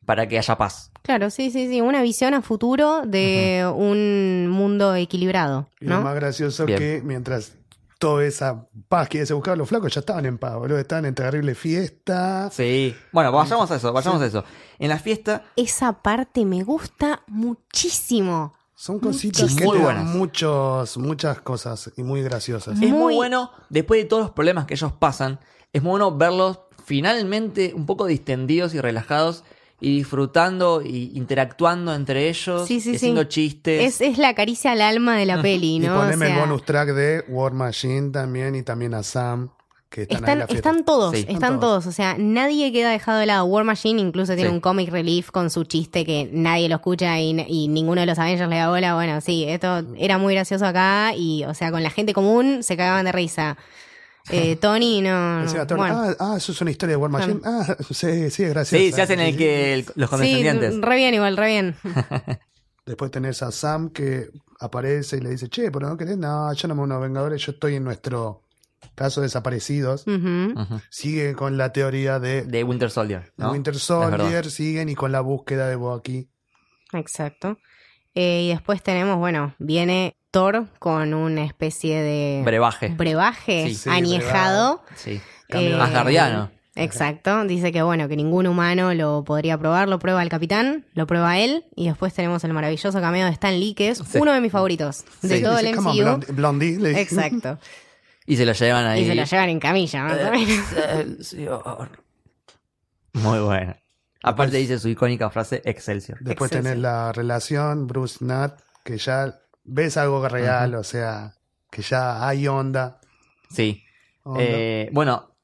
para 0.06 0.28
que 0.28 0.38
haya 0.38 0.58
paz. 0.58 0.92
Claro, 1.02 1.30
sí, 1.30 1.52
sí, 1.52 1.68
sí. 1.68 1.82
Una 1.82 2.02
visión 2.02 2.34
a 2.34 2.42
futuro 2.42 3.02
de 3.06 3.70
un 3.76 4.48
mundo 4.50 4.96
equilibrado, 4.96 5.68
Y 5.80 5.86
lo 5.86 6.02
más 6.02 6.16
gracioso 6.16 6.66
Bien. 6.66 6.80
que 6.80 7.02
mientras 7.04 7.54
toda 8.00 8.26
esa 8.26 8.68
paz 8.88 9.10
que 9.10 9.26
se 9.26 9.34
buscaba, 9.34 9.58
los 9.58 9.68
flacos 9.70 9.94
ya 9.94 10.00
estaban 10.02 10.26
en 10.26 10.38
paz, 10.38 10.56
boludo. 10.56 10.78
Estaban 10.80 11.06
en 11.06 11.16
terrible 11.16 11.56
fiesta. 11.56 12.50
Sí. 12.52 12.96
Bueno, 13.12 13.32
vayamos 13.32 13.70
a 13.72 13.76
eso, 13.76 13.92
vayamos 13.92 14.22
a 14.22 14.26
eso. 14.26 14.44
En 14.80 14.90
la 14.90 15.00
fiesta 15.00 15.44
Esa 15.56 16.02
parte 16.02 16.46
me 16.46 16.64
gusta 16.64 17.24
muchísimo. 17.28 18.54
Son 18.80 19.00
cositas 19.00 19.56
que 19.56 19.66
Muy 19.66 19.78
te 19.80 19.84
dan 19.84 19.96
buenas. 19.96 20.16
muchos, 20.16 20.98
muchas 21.00 21.42
cosas 21.42 21.92
y 21.98 22.04
muy 22.04 22.22
graciosas. 22.22 22.76
Es 22.76 22.80
muy 22.92 22.92
Muy- 22.92 23.16
bueno, 23.16 23.50
después 23.70 24.00
de 24.04 24.06
todos 24.06 24.22
los 24.22 24.32
problemas 24.32 24.68
que 24.68 24.76
ellos 24.76 24.94
pasan, 24.94 25.40
es 25.74 25.82
muy 25.82 25.90
bueno 26.00 26.16
verlos 26.16 26.60
finalmente 26.86 27.74
un 27.76 27.88
poco 27.88 28.06
distendidos 28.06 28.76
y 28.76 28.80
relajados 28.80 29.44
y 29.80 29.98
disfrutando 29.98 30.84
y 30.84 31.12
interactuando 31.16 31.94
entre 31.96 32.30
ellos, 32.30 32.68
Sí, 32.68 32.80
sí, 32.80 32.90
y 32.90 32.92
sí. 32.92 32.96
haciendo 32.98 33.24
chistes. 33.24 33.84
Es, 33.96 34.02
es 34.02 34.20
la 34.20 34.36
caricia 34.36 34.74
al 34.74 34.82
alma 34.82 35.18
de 35.18 35.26
la 35.26 35.42
peli, 35.42 35.78
Y 35.78 35.80
¿no? 35.80 35.96
poneme 35.96 36.26
O 36.26 36.30
sea, 36.30 36.36
el 36.36 36.40
bonus 36.42 36.64
track 36.64 36.90
de 36.94 37.26
War 37.30 37.54
Machine 37.54 38.12
también 38.12 38.54
y 38.56 38.62
también 38.62 38.94
a 38.94 39.02
Sam, 39.02 39.50
que 39.90 40.02
están, 40.04 40.18
ahí 40.18 40.18
en 40.18 40.24
Están, 40.26 40.40
la 40.40 40.48
fiesta. 40.48 40.70
están 40.70 40.86
todos, 40.86 41.12
Sí. 41.14 41.20
están, 41.22 41.36
Están 41.36 41.60
todos. 41.60 41.86
O 41.88 41.92
sea, 41.92 42.16
nadie 42.20 42.72
queda 42.72 42.92
dejado 42.92 43.20
de 43.20 43.26
lado. 43.26 43.46
War 43.46 43.64
Machine 43.64 44.02
incluso 44.02 44.34
tiene 44.36 44.50
Sí. 44.50 44.54
un 44.56 44.60
comic 44.62 44.90
relief 44.90 45.32
con 45.32 45.50
su 45.50 45.64
chiste 45.64 46.06
que 46.06 46.30
nadie 46.34 46.68
lo 46.70 46.76
escucha 46.76 47.20
y, 47.20 47.40
y 47.48 47.68
ninguno 47.70 48.02
de 48.02 48.08
los 48.08 48.20
Avengers 48.20 48.50
le 48.50 48.58
da 48.58 48.70
bola. 48.70 48.96
Bueno, 48.96 49.22
sí, 49.22 49.46
esto 49.48 49.84
era 49.98 50.18
muy 50.18 50.34
gracioso 50.34 50.66
acá 50.66 51.14
y, 51.16 51.44
o 51.46 51.54
sea, 51.54 51.72
con 51.72 51.84
la 51.84 51.90
gente 51.90 52.14
común 52.14 52.64
se 52.64 52.76
cagaban 52.78 53.06
de 53.06 53.12
risa. 53.12 53.58
Eh, 54.30 54.58
Tony, 54.58 55.00
no. 55.00 55.38
no, 55.38 55.44
Decía 55.44 55.66
Tony, 55.66 55.80
bueno. 55.80 56.02
ah, 56.04 56.16
ah, 56.20 56.34
eso 56.36 56.52
es 56.52 56.60
una 56.60 56.70
historia 56.70 56.98
de 56.98 57.02
War 57.02 57.10
Machine. 57.10 57.40
Ah, 57.46 57.78
sí, 57.92 58.30
sí, 58.30 58.44
es 58.44 58.50
gracioso. 58.50 58.84
sí, 58.84 58.92
se 58.92 59.02
hacen 59.02 59.22
el 59.22 59.38
que 59.38 59.74
el- 59.76 59.86
los 59.96 60.10
sí, 60.10 60.16
condescendientes. 60.18 60.82
re 60.82 60.96
bien, 60.98 61.14
igual, 61.14 61.38
re 61.38 61.48
bien. 61.48 61.76
Después 62.86 63.10
tenés 63.10 63.42
a 63.42 63.52
Sam 63.54 63.90
que 63.90 64.30
aparece 64.60 65.16
y 65.16 65.22
le 65.22 65.30
dice, 65.30 65.48
che, 65.50 65.72
pero 65.72 65.88
no 65.88 65.96
querés, 65.96 66.18
no, 66.18 66.52
yo 66.52 66.68
no 66.68 66.76
me 66.76 66.82
uno 66.82 67.00
Vengadores, 67.00 67.42
yo 67.46 67.54
estoy 67.54 67.76
en 67.76 67.86
nuestro 67.86 68.42
caso 68.96 69.22
de 69.22 69.26
desaparecidos. 69.28 70.06
Sigue 70.90 71.34
con 71.34 71.58
la 71.58 71.72
teoría 71.74 72.20
de, 72.20 72.44
De 72.44 72.64
Winter 72.64 72.90
Soldier. 72.92 73.32
¿no? 73.38 73.52
Winter. 73.52 73.76
Soldier, 73.76 74.50
siguen 74.50 74.90
y 74.90 74.96
con 74.96 75.12
la 75.12 75.22
búsqueda 75.22 75.68
de 75.68 75.76
Bucky. 75.76 76.30
Exacto. 76.94 77.58
Eh, 78.16 78.44
y 78.46 78.50
después 78.50 78.82
tenemos, 78.82 79.18
bueno, 79.18 79.54
viene 79.60 80.16
Thor 80.32 80.68
con 80.80 81.14
una 81.14 81.44
especie 81.46 82.02
de 82.02 82.42
Brebaje. 82.44 82.90
brebaje 82.90 83.68
Sí. 83.70 83.76
Sí, 83.76 83.90
añejado. 83.90 84.84
Sí. 84.96 85.22
De- 85.50 85.74
Asgardiano. 85.76 86.52
Exacto, 86.76 87.44
dice 87.46 87.72
que 87.72 87.82
bueno, 87.82 88.08
que 88.08 88.16
ningún 88.16 88.46
humano 88.46 88.94
lo 88.94 89.24
podría 89.24 89.58
probar, 89.58 89.90
lo 89.90 89.98
prueba 89.98 90.22
el 90.22 90.30
capitán, 90.30 90.86
lo 90.94 91.08
prueba 91.08 91.40
él, 91.40 91.66
y 91.76 91.88
después 91.88 92.14
tenemos 92.14 92.44
el 92.44 92.54
maravilloso 92.54 93.02
cameo 93.02 93.26
de 93.26 93.32
Stan 93.32 93.60
Lee, 93.60 93.74
que 93.74 93.90
es 93.90 93.98
Sí. 93.98 94.20
uno 94.20 94.32
de 94.32 94.42
mis 94.42 94.52
favoritos 94.52 95.04
de 95.24 95.38
Sí. 95.38 95.44
todo 95.44 95.56
Dice, 95.58 95.70
el 95.72 95.76
"Come 95.76 95.90
on, 95.90 95.96
MCU. 95.96 96.04
Blondie", 96.04 96.32
Blondie, 96.34 96.78
le 96.80 96.90
dice. 96.90 97.02
Exacto. 97.02 97.58
Y 98.28 98.38
se 98.38 98.46
lo 98.46 98.52
llevan 98.54 98.86
ahí. 98.86 99.02
Y 99.04 99.08
se 99.08 99.16
lo 99.16 99.24
llevan 99.24 99.50
en 99.50 99.60
camilla, 99.60 100.04
más 100.04 100.20
o 100.20 100.32
menos. 100.32 100.50
Excelsior. 100.78 102.04
Muy 103.14 103.40
bueno. 103.40 103.76
Aparte 104.22 104.58
dice 104.58 104.78
su 104.80 104.90
icónica 104.90 105.30
frase 105.30 105.62
Excelsior. 105.66 106.20
Después 106.22 106.52
Excelsior. 106.52 106.74
tenés 106.74 106.82
la 106.84 107.12
relación 107.14 107.88
Bruce 107.88 108.24
Nat, 108.26 108.60
que 108.84 108.98
ya 108.98 109.40
ves 109.64 109.98
algo 109.98 110.28
real, 110.28 110.76
o 110.76 110.84
sea, 110.84 111.34
que 111.72 111.82
ya 111.82 112.28
hay 112.28 112.48
onda. 112.48 113.00
Sí. 113.50 113.84
onda. 114.24 114.44
Eh, 114.44 114.90
bueno, 114.92 115.36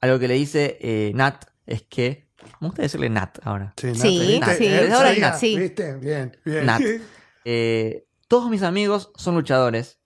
algo 0.00 0.18
que 0.18 0.28
le 0.28 0.34
dice 0.34 0.78
eh, 0.80 1.12
Nat 1.14 1.44
es 1.66 1.82
que. 1.82 2.28
Me 2.60 2.68
gusta 2.68 2.82
decirle 2.82 3.08
Nat 3.10 3.38
ahora. 3.44 3.74
Sí, 3.76 3.88
Nat, 3.88 3.96
sí, 3.96 4.18
¿viste? 4.26 4.54
sí, 4.56 4.66
Eh, 4.66 4.90
ahora 4.92 5.14
Nat. 5.14 5.38
Sí. 5.38 5.58
¿Viste? 5.58 5.94
Bien, 5.96 6.36
bien. 6.44 6.66
Nat. 6.66 6.80
Eh, 7.44 8.06
todos 8.28 8.48
mis 8.50 8.62
amigos 8.62 9.10
son 9.16 9.34
luchadores. 9.34 9.98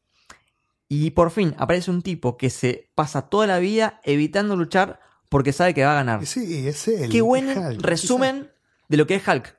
Y 0.88 1.10
por 1.10 1.30
fin 1.30 1.54
aparece 1.58 1.90
un 1.90 2.02
tipo 2.02 2.36
que 2.36 2.50
se 2.50 2.90
pasa 2.94 3.28
toda 3.28 3.46
la 3.46 3.58
vida 3.58 4.00
evitando 4.04 4.56
luchar 4.56 5.00
porque 5.28 5.52
sabe 5.52 5.74
que 5.74 5.84
va 5.84 5.92
a 5.92 5.96
ganar. 5.96 6.24
Sí, 6.26 6.68
es 6.68 6.86
él. 6.86 7.10
Qué 7.10 7.20
buen 7.20 7.48
Hulk. 7.48 7.80
resumen 7.82 8.50
de 8.88 8.96
lo 8.96 9.06
que 9.06 9.16
es 9.16 9.26
Hulk. 9.26 9.56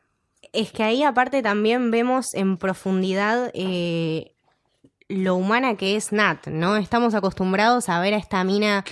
Es 0.53 0.71
que 0.71 0.83
ahí 0.83 1.03
aparte 1.03 1.41
también 1.41 1.91
vemos 1.91 2.33
en 2.33 2.57
profundidad 2.57 3.51
eh, 3.53 4.36
lo 5.09 5.35
humana 5.35 5.75
que 5.77 5.95
es 5.95 6.11
Nat, 6.11 6.47
¿no? 6.47 6.75
Estamos 6.75 7.13
acostumbrados 7.13 7.87
a 7.87 7.99
ver 8.01 8.13
a 8.13 8.17
esta 8.17 8.43
mina 8.43 8.83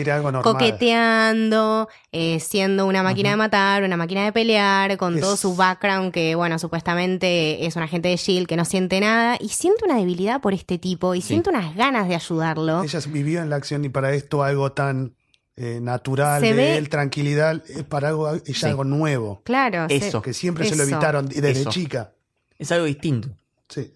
coqueteando, 0.43 1.89
eh, 2.11 2.39
siendo 2.39 2.85
una 2.85 3.03
máquina 3.03 3.31
de 3.31 3.35
matar, 3.35 3.83
una 3.83 3.97
máquina 3.97 4.23
de 4.23 4.31
pelear, 4.31 4.97
con 4.97 5.15
Es- 5.15 5.21
todo 5.21 5.35
su 5.37 5.55
background 5.55 6.11
que, 6.13 6.35
bueno, 6.35 6.57
supuestamente 6.59 7.65
es 7.65 7.75
un 7.75 7.83
agente 7.83 8.07
de 8.09 8.13
S.H.I.E.L.D. 8.15 8.47
que 8.47 8.55
no 8.55 8.65
siente 8.65 8.99
nada, 8.99 9.37
y 9.39 9.49
siente 9.49 9.83
una 9.85 9.97
debilidad 9.97 10.41
por 10.41 10.53
este 10.53 10.77
tipo, 10.77 11.15
y 11.15 11.21
Sí. 11.21 11.29
siente 11.29 11.49
unas 11.49 11.75
ganas 11.75 12.07
de 12.07 12.15
ayudarlo. 12.15 12.83
Ella 12.83 12.99
vivió 13.07 13.41
en 13.41 13.49
la 13.49 13.57
acción 13.57 13.83
y 13.85 13.89
para 13.89 14.13
esto 14.13 14.43
algo 14.43 14.71
tan 14.71 15.15
eh, 15.57 15.79
natural 15.81 16.41
Se 16.41 16.47
de 16.47 16.53
ve- 16.53 16.77
él, 16.77 16.89
tranquilidad, 16.89 17.63
es 17.69 17.83
para 17.83 18.09
algo, 18.09 18.29
ella 18.29 18.41
Sí. 18.53 18.65
algo 18.65 18.83
nuevo. 18.83 19.41
Claro, 19.45 19.85
Eso. 19.89 20.21
Que 20.21 20.33
siempre 20.33 20.65
se 20.67 20.75
lo 20.75 20.83
evitaron 20.83 21.27
desde 21.29 21.51
Eso. 21.51 21.69
chica. 21.69 22.11
Es 22.59 22.71
algo 22.73 22.85
distinto. 22.85 23.29
Sí. 23.69 23.91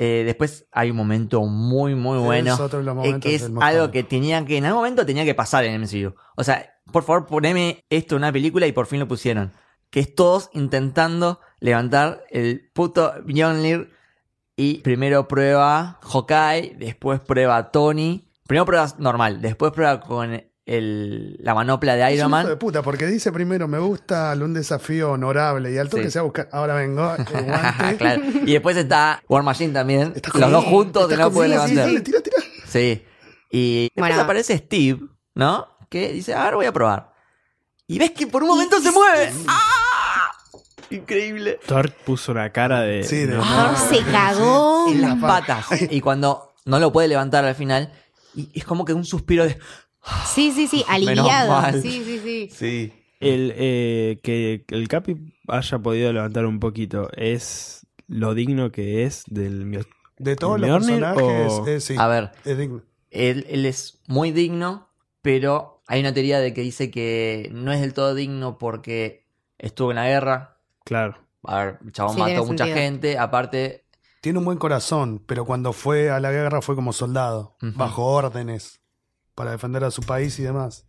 Eh, 0.00 0.22
después 0.24 0.68
hay 0.70 0.92
un 0.92 0.96
momento 0.96 1.42
muy, 1.42 1.96
muy 1.96 2.18
bueno. 2.18 2.54
Es 2.54 2.60
otro 2.60 2.78
de 2.78 2.84
los 2.84 2.92
eh, 2.92 2.94
momentos 2.94 3.28
que 3.28 3.34
es 3.34 3.50
algo 3.60 3.90
que 3.90 4.04
tenía 4.04 4.44
que, 4.44 4.56
en 4.56 4.64
algún 4.64 4.78
momento 4.78 5.04
tenía 5.04 5.24
que 5.24 5.34
pasar 5.34 5.64
en 5.64 5.74
el 5.74 5.80
MCU. 5.80 6.14
O 6.36 6.44
sea, 6.44 6.72
por 6.92 7.02
favor, 7.02 7.26
poneme 7.26 7.84
esto 7.90 8.14
en 8.14 8.22
una 8.22 8.32
película 8.32 8.68
y 8.68 8.72
por 8.72 8.86
fin 8.86 9.00
lo 9.00 9.08
pusieron. 9.08 9.52
Que 9.90 9.98
es 9.98 10.14
todos 10.14 10.50
intentando 10.52 11.40
levantar 11.58 12.22
el 12.30 12.70
puto 12.72 13.12
Mjolnir 13.24 13.90
y 14.54 14.78
primero 14.82 15.26
prueba 15.26 15.98
Hawkeye, 16.02 16.76
después 16.78 17.18
prueba 17.18 17.72
Tony. 17.72 18.30
Primero 18.46 18.66
prueba 18.66 18.86
normal, 18.98 19.42
después 19.42 19.72
prueba 19.72 19.98
con 19.98 20.32
el- 20.68 21.36
la 21.40 21.54
manopla 21.54 21.96
de 21.96 22.02
Es 22.08 22.14
Iron 22.16 22.28
hijo 22.30 22.38
de 22.38 22.44
Man. 22.50 22.58
puta, 22.58 22.82
porque 22.82 23.06
dice 23.06 23.32
primero, 23.32 23.66
me 23.68 23.78
gusta 23.78 24.32
un 24.40 24.52
desafío 24.54 25.12
honorable 25.12 25.72
y 25.72 25.78
al 25.78 25.88
toque 25.88 26.04
Sí. 26.04 26.10
se 26.12 26.18
va 26.18 26.22
a 26.22 26.24
buscar, 26.24 26.48
ahora 26.52 26.74
vengo, 26.74 27.14
el 27.16 27.24
guante. 27.44 27.96
Claro. 27.96 28.22
Y 28.44 28.52
después 28.52 28.76
está 28.76 29.22
War 29.28 29.42
Machine 29.42 29.72
también. 29.72 30.14
Los 30.34 30.50
dos 30.50 30.64
juntos 30.64 31.08
que 31.08 31.16
no 31.16 31.30
pueden 31.30 31.56
con- 31.58 31.68
sí, 31.68 31.74
levantar. 31.74 31.96
sí, 31.98 32.04
tira, 32.04 32.20
tira. 32.20 32.36
Sí. 32.66 33.04
Y 33.50 33.82
después 33.84 34.08
Bueno. 34.10 34.22
aparece 34.22 34.58
Steve, 34.58 35.00
¿no? 35.34 35.66
Que 35.88 36.12
dice, 36.12 36.34
ahora 36.34 36.56
voy 36.56 36.66
a 36.66 36.72
probar. 36.72 37.12
Y 37.86 37.98
ves 37.98 38.10
que 38.10 38.26
por 38.26 38.42
un 38.42 38.50
momento 38.50 38.78
se 38.80 38.90
mueve. 38.92 39.32
¡Ah! 39.46 40.30
Increíble. 40.90 41.58
Thor 41.66 41.92
puso 42.04 42.32
una 42.32 42.50
cara 42.50 42.80
de. 42.82 43.04
Sí, 43.04 43.24
de- 43.26 43.36
no, 43.36 43.42
Thor 43.42 43.76
se 43.76 44.02
cagó. 44.10 44.88
En 44.90 45.00
las 45.02 45.16
patas. 45.18 45.66
Y 45.90 46.00
cuando 46.00 46.54
no 46.66 46.78
lo 46.78 46.92
puede 46.92 47.08
levantar 47.08 47.44
al 47.44 47.54
final, 47.54 47.92
y 48.34 48.50
es 48.54 48.64
como 48.64 48.84
que 48.84 48.92
un 48.92 49.04
suspiro 49.04 49.44
de... 49.44 49.58
Sí, 50.26 50.52
sí, 50.52 50.66
sí, 50.66 50.84
Menos 50.88 51.08
aliviado. 51.08 51.52
mal. 51.52 51.82
Sí, 51.82 52.02
sí, 52.04 52.18
sí. 52.20 52.48
Sí. 52.52 52.92
El, 53.20 53.52
eh, 53.56 54.20
que 54.22 54.64
el 54.68 54.86
Capi 54.86 55.16
haya 55.48 55.78
podido 55.80 56.12
levantar 56.12 56.46
un 56.46 56.60
poquito 56.60 57.10
es 57.16 57.84
lo 58.06 58.34
digno 58.34 58.70
que 58.70 59.04
es 59.04 59.24
del 59.26 59.66
Mio- 59.66 59.84
De 60.18 60.36
todos 60.36 60.60
los 60.60 60.68
¿Mjolnir 60.68 61.00
personajes, 61.00 61.52
o- 61.52 61.66
eh, 61.66 61.80
sí, 61.80 61.94
A 61.98 62.06
ver, 62.06 62.30
es 62.44 62.56
digno. 62.56 62.82
él, 63.10 63.44
él 63.48 63.66
es 63.66 64.00
muy 64.06 64.30
digno, 64.30 64.88
pero 65.20 65.82
hay 65.88 66.00
una 66.00 66.14
teoría 66.14 66.38
de 66.38 66.54
que 66.54 66.60
dice 66.60 66.90
que 66.92 67.50
no 67.52 67.72
es 67.72 67.80
del 67.80 67.92
todo 67.92 68.14
digno 68.14 68.56
porque 68.58 69.26
estuvo 69.58 69.90
en 69.90 69.96
la 69.96 70.06
guerra. 70.06 70.60
Claro. 70.84 71.18
A 71.42 71.64
ver, 71.64 71.78
el 71.84 71.92
chabón 71.92 72.14
Sí, 72.14 72.20
mató 72.20 72.44
mucha 72.46 72.64
sentido. 72.64 72.76
gente. 72.76 73.18
Aparte, 73.18 73.84
Tiene 74.20 74.38
un 74.38 74.44
buen 74.44 74.58
corazón, 74.58 75.22
pero 75.26 75.44
cuando 75.44 75.72
fue 75.72 76.10
a 76.10 76.20
la 76.20 76.30
guerra 76.30 76.62
fue 76.62 76.74
como 76.76 76.92
soldado, 76.92 77.56
bajo 77.60 78.04
órdenes, 78.04 78.80
para 79.38 79.52
defender 79.52 79.84
a 79.84 79.92
su 79.92 80.02
país 80.02 80.36
y 80.40 80.42
demás. 80.42 80.84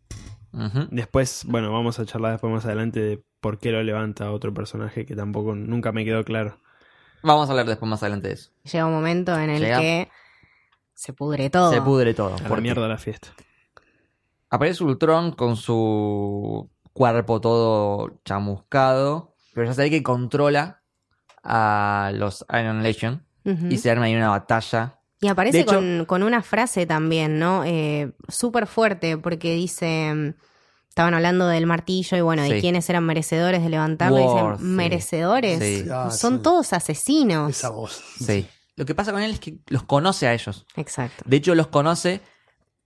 Después, 0.89 1.43
bueno, 1.45 1.71
vamos 1.71 1.99
a 1.99 2.05
charlar 2.07 2.31
después 2.31 2.51
más 2.51 2.65
adelante 2.65 2.99
de 2.99 3.23
por 3.39 3.59
qué 3.59 3.71
lo 3.71 3.83
levanta 3.83 4.31
otro 4.31 4.55
personaje 4.55 5.05
que 5.05 5.15
tampoco 5.15 5.53
nunca 5.53 5.91
me 5.91 6.03
quedó 6.03 6.25
claro. 6.25 6.59
vamos 7.21 7.47
a 7.47 7.51
hablar 7.51 7.67
después 7.67 7.87
más 7.87 8.01
adelante 8.01 8.29
de 8.29 8.33
eso. 8.33 8.49
Llega 8.63 8.87
un 8.87 8.93
momento 8.93 9.37
en 9.37 9.51
el 9.51 9.61
Llega. 9.61 9.79
que 9.79 10.09
se 10.95 11.13
pudre 11.13 11.51
todo. 11.51 11.71
Se 11.71 11.79
pudre 11.79 12.15
todo. 12.15 12.33
A 12.33 12.37
porque 12.37 12.61
mierda 12.63 12.87
la 12.87 12.97
fiesta. 12.97 13.27
Aparece 14.49 14.83
Ultron 14.83 15.33
con 15.33 15.55
su 15.55 16.71
cuerpo 16.91 17.39
todo 17.39 18.19
chamuscado, 18.25 19.35
pero 19.53 19.67
ya 19.67 19.75
sabe 19.75 19.91
que 19.91 20.01
controla 20.01 20.81
a 21.43 22.11
los 22.15 22.43
Iron 22.49 22.81
Legion 22.81 23.23
y 23.43 23.77
se 23.77 23.91
arma 23.91 24.05
ahí 24.05 24.15
una 24.15 24.29
batalla. 24.29 24.98
Y 25.21 25.27
aparece 25.27 25.61
hecho- 25.61 25.75
con, 25.75 26.05
con 26.05 26.23
una 26.23 26.41
frase 26.43 26.85
también, 26.85 27.39
¿no? 27.39 27.63
Eh, 27.65 28.11
Súper 28.27 28.67
fuerte, 28.67 29.17
porque 29.17 29.53
dice. 29.53 30.35
Estaban 30.87 31.13
hablando 31.13 31.47
del 31.47 31.65
martillo 31.65 32.17
y 32.17 32.21
bueno, 32.21 32.41
de 32.43 32.59
quiénes 32.59 32.89
eran 32.89 33.05
merecedores 33.05 33.61
de 33.63 33.69
levantarlo. 33.69 34.17
y 34.19 34.23
dicen, 34.23 34.57
sí. 34.57 34.63
¿merecedores? 34.63 35.59
Sí. 35.59 35.89
Ah, 35.89 36.09
Son 36.11 36.37
sí. 36.37 36.43
todos 36.43 36.73
asesinos. 36.73 37.49
Esa 37.51 37.69
voz. 37.69 38.01
Sí. 38.19 38.45
Lo 38.75 38.85
que 38.85 38.95
pasa 38.95 39.11
con 39.13 39.21
él 39.21 39.31
es 39.31 39.39
que 39.39 39.59
los 39.67 39.83
conoce 39.83 40.27
a 40.27 40.33
ellos. 40.33 40.65
Exacto. 40.75 41.23
De 41.25 41.37
hecho, 41.37 41.53
los 41.55 41.67
conoce 41.67 42.21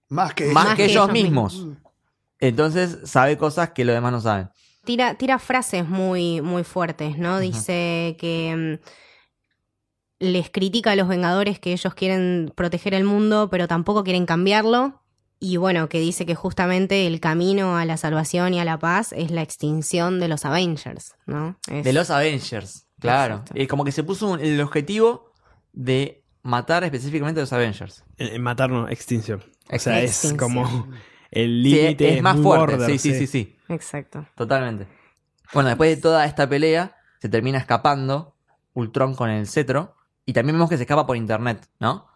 Más 0.10 0.34
que 0.36 0.46
más, 0.48 0.66
Más 0.66 0.76
que, 0.76 0.84
que 0.86 0.92
ellos 0.92 1.04
ellos 1.06 1.14
mismos. 1.14 1.54
mismos. 1.56 1.78
Entonces 2.40 2.98
sabe 3.06 3.38
cosas 3.38 3.70
que 3.72 3.86
los 3.86 3.96
demás 3.96 4.12
no 4.12 4.22
saben. 4.22 4.50
Tira, 4.84 5.16
tira 5.16 5.40
frases 5.40 5.88
muy, 5.88 6.42
muy 6.42 6.64
fuertes, 6.64 7.18
¿no? 7.18 7.40
Dice 7.40 8.16
que 8.20 8.80
mm, 8.84 8.86
les 10.24 10.50
critica 10.50 10.92
a 10.92 10.96
los 10.96 11.08
Vengadores 11.08 11.60
que 11.60 11.74
ellos 11.74 11.94
quieren 11.94 12.52
proteger 12.56 12.94
el 12.94 13.04
mundo, 13.04 13.50
pero 13.52 13.68
tampoco 13.68 14.04
quieren 14.04 14.26
cambiarlo. 14.26 15.02
Y 15.40 15.58
bueno, 15.58 15.90
que 15.90 16.00
dice 16.00 16.26
que 16.26 16.36
justamente 16.36 17.06
el 17.06 17.20
camino 17.20 17.78
a 17.78 17.84
la 17.84 17.98
salvación 17.98 18.54
y 18.54 18.60
a 18.62 18.66
la 18.66 18.80
paz 18.80 19.12
es 19.12 19.30
la 19.30 19.42
extinción 19.42 20.20
de 20.22 20.30
los 20.30 20.46
Avengers, 20.46 21.16
¿no? 21.26 21.58
Es- 21.70 21.84
De 21.84 21.92
los 21.92 22.10
Avengers, 22.10 22.88
claro. 23.00 23.44
Es 23.54 23.68
como 23.68 23.84
que 23.84 23.92
se 23.92 24.04
puso 24.04 24.30
un- 24.32 24.40
el 24.40 24.62
objetivo 24.62 25.32
de 25.74 26.24
matar 26.44 26.84
específicamente 26.86 27.42
a 27.42 27.44
los 27.44 27.52
Avengers. 27.52 28.04
Eh, 28.18 28.40
matarnos, 28.40 28.90
extinción. 28.90 29.44
O 29.70 29.80
sea, 29.80 30.02
es 30.02 30.34
como 30.40 30.88
el 31.32 31.64
Sí, 31.64 31.70
límite. 31.72 32.18
es 32.18 32.22
más 32.24 32.38
fuerte. 32.40 32.76
border, 32.78 32.90
sí, 32.92 32.98
sí, 32.98 33.14
sí, 33.20 33.28
sí. 33.28 33.56
Exacto. 33.68 34.26
Totalmente. 34.36 34.88
Bueno, 35.54 35.70
después 35.70 35.94
de 35.96 36.02
toda 36.02 36.26
esta 36.26 36.48
pelea, 36.48 36.96
se 37.20 37.28
termina 37.28 37.58
escapando 37.58 38.36
Ultron 38.74 39.14
con 39.16 39.30
el 39.30 39.46
cetro. 39.48 39.96
Y 40.26 40.34
también 40.34 40.56
vemos 40.56 40.70
que 40.70 40.78
se 40.78 40.84
escapa 40.84 41.06
por 41.06 41.18
internet, 41.18 41.68
¿no? 41.80 42.08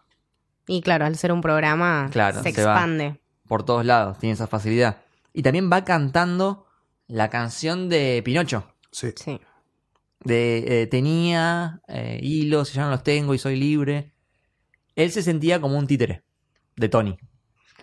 Y 0.66 0.80
claro, 0.82 1.04
al 1.06 1.16
ser 1.16 1.32
un 1.32 1.40
programa, 1.40 2.08
Claro, 2.12 2.42
se 2.42 2.52
se 2.52 2.64
va. 2.64 2.72
expande. 2.74 3.20
Por 3.46 3.64
todos 3.64 3.84
lados, 3.84 4.18
tiene 4.18 4.34
esa 4.34 4.46
facilidad. 4.46 4.98
Y 5.32 5.42
también 5.42 5.70
va 5.72 5.84
cantando 5.84 6.66
la 7.06 7.30
canción 7.30 7.88
de 7.88 8.20
Pinocho. 8.24 8.72
Sí. 8.90 9.12
Sí. 9.16 9.40
De 10.24 10.82
eh, 10.82 10.86
tenía 10.86 11.80
eh, 11.88 12.18
hilos 12.22 12.72
y 12.72 12.76
ya 12.76 12.84
no 12.84 12.90
los 12.90 13.02
tengo 13.02 13.34
y 13.34 13.38
soy 13.38 13.56
libre. 13.56 14.12
Él 14.96 15.10
se 15.12 15.22
sentía 15.22 15.60
como 15.60 15.78
un 15.78 15.86
títere 15.86 16.24
de 16.76 16.88
Tony. 16.88 17.16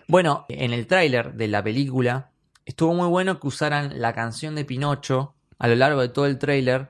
Bueno, 0.06 0.44
en 0.48 0.72
el 0.72 0.86
tráiler 0.86 1.34
de 1.34 1.48
la 1.48 1.62
película 1.64 2.30
estuvo 2.64 2.94
muy 2.94 3.08
bueno 3.08 3.40
que 3.40 3.46
usaran 3.48 4.00
la 4.00 4.12
canción 4.12 4.54
de 4.54 4.64
Pinocho 4.64 5.34
a 5.58 5.66
lo 5.68 5.74
largo 5.76 6.00
de 6.00 6.08
todo 6.10 6.26
el 6.26 6.38
tráiler 6.38 6.88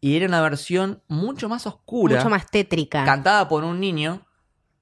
y 0.00 0.16
era 0.16 0.26
una 0.26 0.40
versión 0.42 1.02
mucho 1.08 1.48
más 1.48 1.66
oscura, 1.66 2.16
Mucho 2.16 2.30
más 2.30 2.50
tétrica. 2.50 3.04
cantada 3.04 3.48
por 3.48 3.64
un 3.64 3.80
niño. 3.80 4.26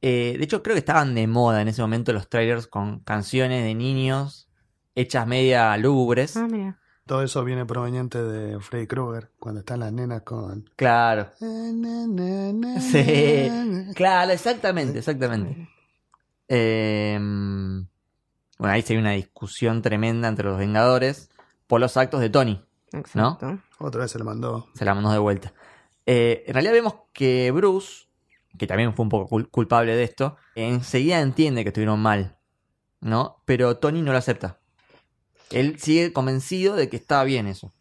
Eh, 0.00 0.34
de 0.36 0.44
hecho, 0.44 0.62
creo 0.62 0.74
que 0.74 0.80
estaban 0.80 1.14
de 1.14 1.26
moda 1.26 1.62
en 1.62 1.68
ese 1.68 1.80
momento 1.82 2.12
los 2.12 2.28
trailers 2.28 2.66
con 2.66 3.00
canciones 3.00 3.62
de 3.64 3.74
niños 3.74 4.48
hechas 4.94 5.26
media 5.26 5.76
lúgubres. 5.76 6.36
Ah, 6.36 6.48
mira. 6.50 6.78
Todo 7.06 7.22
eso 7.22 7.44
viene 7.44 7.66
proveniente 7.66 8.22
de 8.22 8.60
Freddy 8.60 8.86
Krueger, 8.86 9.30
cuando 9.38 9.60
están 9.60 9.80
las 9.80 9.92
nenas 9.92 10.22
con... 10.22 10.70
Claro. 10.76 11.28
Sí, 12.80 13.50
claro, 13.94 14.32
exactamente, 14.32 14.98
exactamente. 15.00 15.68
Eh, 16.48 17.18
bueno, 17.18 18.74
ahí 18.74 18.82
se 18.82 18.94
ve 18.94 19.00
una 19.00 19.12
discusión 19.12 19.82
tremenda 19.82 20.28
entre 20.28 20.44
los 20.46 20.58
Vengadores 20.58 21.30
por 21.66 21.80
los 21.80 21.96
actos 21.96 22.20
de 22.20 22.30
Tony. 22.30 22.62
Exacto. 22.92 23.58
Otra 23.82 24.02
vez 24.02 24.10
se 24.10 24.18
le 24.18 24.24
mandó. 24.24 24.68
Se 24.74 24.84
la 24.84 24.94
mandó 24.94 25.10
de 25.10 25.18
vuelta. 25.18 25.52
Eh, 26.06 26.44
en 26.46 26.54
realidad 26.54 26.72
vemos 26.72 26.94
que 27.12 27.50
Bruce, 27.50 28.06
que 28.58 28.66
también 28.66 28.94
fue 28.94 29.04
un 29.04 29.08
poco 29.08 29.28
cul- 29.36 29.48
culpable 29.50 29.94
de 29.94 30.02
esto, 30.04 30.36
enseguida 30.54 31.20
entiende 31.20 31.62
que 31.62 31.68
estuvieron 31.68 32.00
mal, 32.00 32.36
¿no? 33.00 33.42
Pero 33.44 33.76
Tony 33.78 34.02
no 34.02 34.12
lo 34.12 34.18
acepta. 34.18 34.58
Él 35.50 35.78
sigue 35.78 36.12
convencido 36.12 36.76
de 36.76 36.88
que 36.88 36.96
estaba 36.96 37.24
bien 37.24 37.46
eso. 37.46 37.72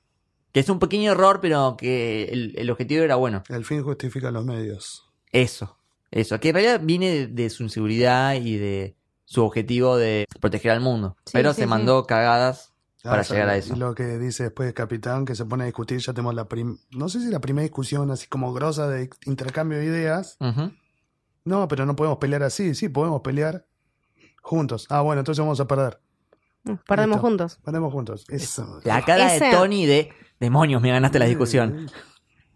Que 0.51 0.59
es 0.59 0.69
un 0.69 0.79
pequeño 0.79 1.13
error, 1.13 1.39
pero 1.41 1.77
que 1.77 2.25
el, 2.25 2.53
el 2.57 2.69
objetivo 2.69 3.03
era 3.03 3.15
bueno. 3.15 3.43
El 3.47 3.63
fin 3.63 3.83
justifica 3.83 4.31
los 4.31 4.43
medios. 4.43 5.09
Eso, 5.31 5.77
eso. 6.11 6.39
Que 6.41 6.49
en 6.49 6.55
realidad 6.55 6.81
viene 6.83 7.09
de, 7.11 7.27
de 7.27 7.49
su 7.49 7.63
inseguridad 7.63 8.33
y 8.35 8.57
de 8.57 8.97
su 9.23 9.45
objetivo 9.45 9.95
de 9.95 10.25
proteger 10.41 10.71
al 10.71 10.81
mundo. 10.81 11.15
Sí, 11.25 11.31
pero 11.31 11.53
sí, 11.53 11.57
se 11.57 11.61
sí. 11.63 11.69
mandó 11.69 12.05
cagadas 12.05 12.70
para 13.09 13.21
eso, 13.21 13.33
llegar 13.33 13.49
a 13.49 13.55
y 13.55 13.59
eso. 13.59 13.75
lo 13.75 13.95
que 13.95 14.17
dice 14.19 14.43
después 14.43 14.67
el 14.67 14.73
capitán, 14.73 15.25
que 15.25 15.35
se 15.35 15.45
pone 15.45 15.63
a 15.63 15.65
discutir, 15.65 15.99
ya 15.99 16.13
tenemos 16.13 16.35
la 16.35 16.45
prim... 16.45 16.77
No 16.91 17.09
sé 17.09 17.19
si 17.21 17.29
la 17.29 17.39
primera 17.41 17.63
discusión 17.63 18.11
así 18.11 18.27
como 18.27 18.53
grosa 18.53 18.87
de 18.87 19.09
intercambio 19.25 19.79
de 19.79 19.85
ideas. 19.85 20.37
No, 21.43 21.67
pero 21.67 21.85
no 21.85 21.95
podemos 21.95 22.19
pelear 22.19 22.43
así. 22.43 22.75
Sí, 22.75 22.89
podemos 22.89 23.21
pelear 23.21 23.65
juntos. 24.41 24.85
Ah, 24.89 25.01
bueno, 25.01 25.19
entonces 25.21 25.39
vamos 25.41 25.59
a 25.59 25.67
perder. 25.67 25.99
Perdemos 26.87 27.15
Listo. 27.17 27.27
juntos. 27.27 27.59
Perdemos 27.65 27.91
juntos. 27.91 28.25
Eso. 28.29 28.79
La 28.83 29.03
cara 29.03 29.33
Ese- 29.35 29.45
de 29.45 29.51
Tony 29.51 29.85
de 29.87 30.09
demonios, 30.39 30.81
me 30.81 30.91
ganaste 30.91 31.17
la 31.17 31.25
discusión. 31.25 31.89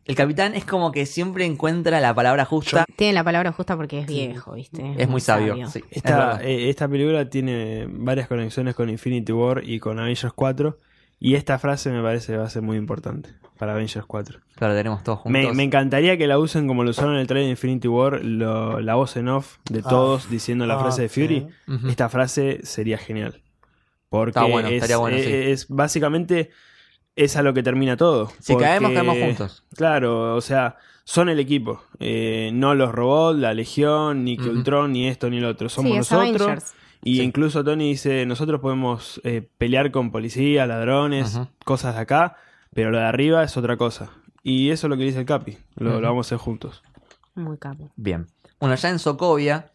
El 0.05 0.15
capitán 0.15 0.53
es 0.53 0.65
como 0.65 0.91
que 0.91 1.05
siempre 1.07 1.45
encuentra 1.45 1.99
la 1.99 2.13
palabra 2.13 2.45
justa. 2.45 2.85
Tiene 2.95 3.13
la 3.13 3.23
palabra 3.23 3.51
justa 3.51 3.75
porque 3.75 3.99
es 3.99 4.07
viejo, 4.07 4.53
¿viste? 4.53 4.93
Es 4.97 5.09
muy 5.09 5.19
sabio. 5.19 5.55
sí, 5.67 5.83
Esta, 5.89 6.39
eh, 6.43 6.69
esta 6.69 6.87
película 6.87 7.27
tiene 7.29 7.87
varias 7.89 8.27
conexiones 8.27 8.75
con 8.75 8.89
Infinity 8.89 9.31
War 9.31 9.63
y 9.65 9.79
con 9.79 9.99
Avengers 9.99 10.33
4. 10.33 10.77
Y 11.19 11.33
esta 11.35 11.57
frase 11.57 11.89
me 11.91 12.01
parece 12.03 12.33
que 12.33 12.37
va 12.37 12.45
a 12.45 12.49
ser 12.49 12.61
muy 12.61 12.77
importante 12.77 13.29
para 13.57 13.71
Avengers 13.73 14.05
4. 14.05 14.39
Perderemos 14.59 15.01
todos 15.03 15.19
juntos. 15.19 15.41
Me, 15.41 15.51
me 15.53 15.63
encantaría 15.63 16.17
que 16.17 16.27
la 16.27 16.37
usen 16.37 16.67
como 16.67 16.83
lo 16.83 16.91
usaron 16.91 17.15
en 17.15 17.21
el 17.21 17.27
trailer 17.27 17.45
de 17.47 17.51
Infinity 17.51 17.87
War, 17.87 18.23
lo- 18.23 18.79
la 18.81 18.95
voz 18.95 19.15
en 19.17 19.29
off 19.29 19.57
de 19.71 19.79
Ah. 19.83 19.89
todos 19.89 20.29
diciendo 20.29 20.65
la 20.67 20.75
Ah, 20.75 20.79
frase 20.79 21.01
de 21.03 21.09
Fury. 21.09 21.47
sí. 21.67 21.89
Esta 21.89 22.09
frase 22.09 22.59
sería 22.63 22.97
genial. 22.99 23.41
Porque 24.09 24.29
Está 24.39 24.43
bueno, 24.43 24.67
es, 24.67 24.75
estaría 24.75 24.97
bueno, 24.97 25.17
es- 25.17 25.25
sí. 25.25 25.31
es 25.33 25.67
básicamente 25.69 26.51
es 27.15 27.35
a 27.35 27.41
lo 27.43 27.53
que 27.53 27.63
termina 27.63 27.97
todo. 27.97 28.31
Si 28.39 28.55
caemos, 28.55 28.91
Porque- 28.91 28.95
caemos 29.07 29.17
juntos. 29.37 29.63
Claro, 29.75 30.35
o 30.35 30.41
sea, 30.41 30.77
son 31.03 31.29
el 31.29 31.39
equipo. 31.39 31.81
Eh, 31.99 32.51
no 32.53 32.75
los 32.75 32.91
robots, 32.91 33.39
la 33.39 33.53
Legión, 33.53 34.23
ni 34.25 34.37
que 34.37 34.43
Ujú. 34.49 34.57
Ultron, 34.57 34.91
ni 34.93 35.07
esto, 35.07 35.29
ni 35.29 35.39
lo 35.39 35.49
otro. 35.49 35.69
Somos 35.69 35.91
Sí, 35.91 35.97
nosotros. 35.97 36.63
Y 37.03 37.17
Sí. 37.17 37.21
incluso 37.23 37.63
Tony 37.63 37.89
dice, 37.89 38.25
nosotros 38.25 38.59
podemos 38.61 39.21
eh, 39.23 39.47
pelear 39.57 39.91
con 39.91 40.11
policías, 40.11 40.67
ladrones, 40.67 41.39
cosas 41.63 41.95
de 41.95 42.01
acá, 42.01 42.35
pero 42.73 42.89
lo 42.91 42.97
de 42.97 43.03
arriba 43.05 43.43
es 43.43 43.55
otra 43.57 43.77
cosa. 43.77 44.09
Y 44.41 44.71
eso 44.71 44.87
es 44.87 44.89
lo 44.89 44.97
que 44.97 45.03
dice 45.03 45.19
el 45.19 45.25
Capi. 45.25 45.57
Lo, 45.75 45.99
lo 46.01 46.07
vamos 46.07 46.25
a 46.25 46.27
hacer 46.29 46.37
juntos. 46.39 46.81
Muy 47.35 47.57
capo. 47.57 47.91
Bien. 47.95 48.27
Bueno, 48.59 48.75
ya 48.75 48.89
en 48.89 48.97
Sokovia, 48.99 49.71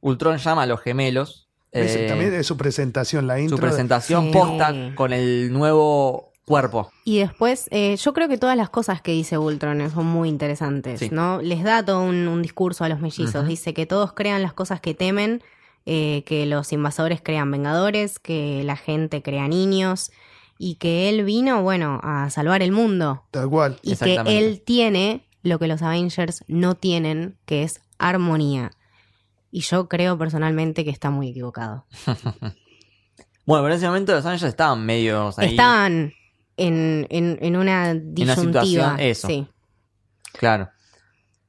Ultron 0.00 0.36
llama 0.38 0.62
a 0.62 0.66
los 0.66 0.80
gemelos 0.80 1.48
Eh, 1.72 2.06
también 2.08 2.32
es 2.34 2.46
su 2.46 2.56
presentación, 2.56 3.26
la 3.26 3.40
intro. 3.40 3.56
su 3.56 3.60
presentación 3.60 4.26
Sí. 4.26 4.32
posta 4.32 4.72
con 4.94 5.12
el 5.12 5.52
nuevo 5.52 6.27
cuerpo. 6.48 6.90
Y 7.04 7.18
después, 7.18 7.68
eh, 7.70 7.96
yo 7.96 8.12
creo 8.12 8.28
que 8.28 8.38
todas 8.38 8.56
las 8.56 8.70
cosas 8.70 9.00
que 9.02 9.12
dice 9.12 9.38
Ultron 9.38 9.90
son 9.90 10.06
muy 10.06 10.28
interesantes, 10.28 10.98
Sí. 11.00 11.10
¿no? 11.12 11.40
Les 11.42 11.62
da 11.62 11.84
todo 11.84 12.02
un, 12.02 12.26
un 12.26 12.42
discurso 12.42 12.82
a 12.84 12.88
los 12.88 13.00
mellizos. 13.00 13.46
Dice 13.46 13.74
que 13.74 13.86
todos 13.86 14.12
crean 14.14 14.42
las 14.42 14.52
cosas 14.54 14.80
que 14.80 14.94
temen, 14.94 15.42
eh, 15.86 16.22
que 16.26 16.46
los 16.46 16.72
invasores 16.72 17.20
crean 17.22 17.50
vengadores, 17.50 18.18
que 18.18 18.62
la 18.64 18.76
gente 18.76 19.22
crea 19.22 19.46
niños 19.48 20.10
y 20.58 20.74
que 20.74 21.08
él 21.08 21.24
vino, 21.24 21.62
bueno, 21.62 22.00
a 22.02 22.30
salvar 22.30 22.62
el 22.62 22.72
mundo. 22.72 23.22
Tal 23.30 23.48
cual. 23.48 23.78
Y 23.82 23.94
que 23.96 24.16
él 24.26 24.60
tiene 24.64 25.24
lo 25.42 25.58
que 25.60 25.68
los 25.68 25.82
Avengers 25.82 26.42
no 26.48 26.74
tienen, 26.74 27.36
que 27.46 27.62
es 27.62 27.80
armonía. 27.98 28.72
Y 29.50 29.60
yo 29.60 29.88
creo 29.88 30.18
personalmente 30.18 30.84
que 30.84 30.90
está 30.90 31.10
muy 31.10 31.28
equivocado. 31.30 31.86
Bueno, 33.46 33.62
pero 33.64 33.72
en 33.72 33.78
ese 33.78 33.86
momento 33.86 34.12
los 34.12 34.26
Avengers 34.26 34.50
estaban 34.50 34.84
medio 34.84 35.32
ahí. 35.38 35.52
Estaban 35.52 36.12
en, 36.58 37.06
en, 37.10 37.38
en 37.40 37.56
una 37.56 37.94
disyuntiva. 37.94 38.34
situación, 38.64 39.00
eso. 39.00 39.26
Sí. 39.28 39.46
Claro. 40.32 40.68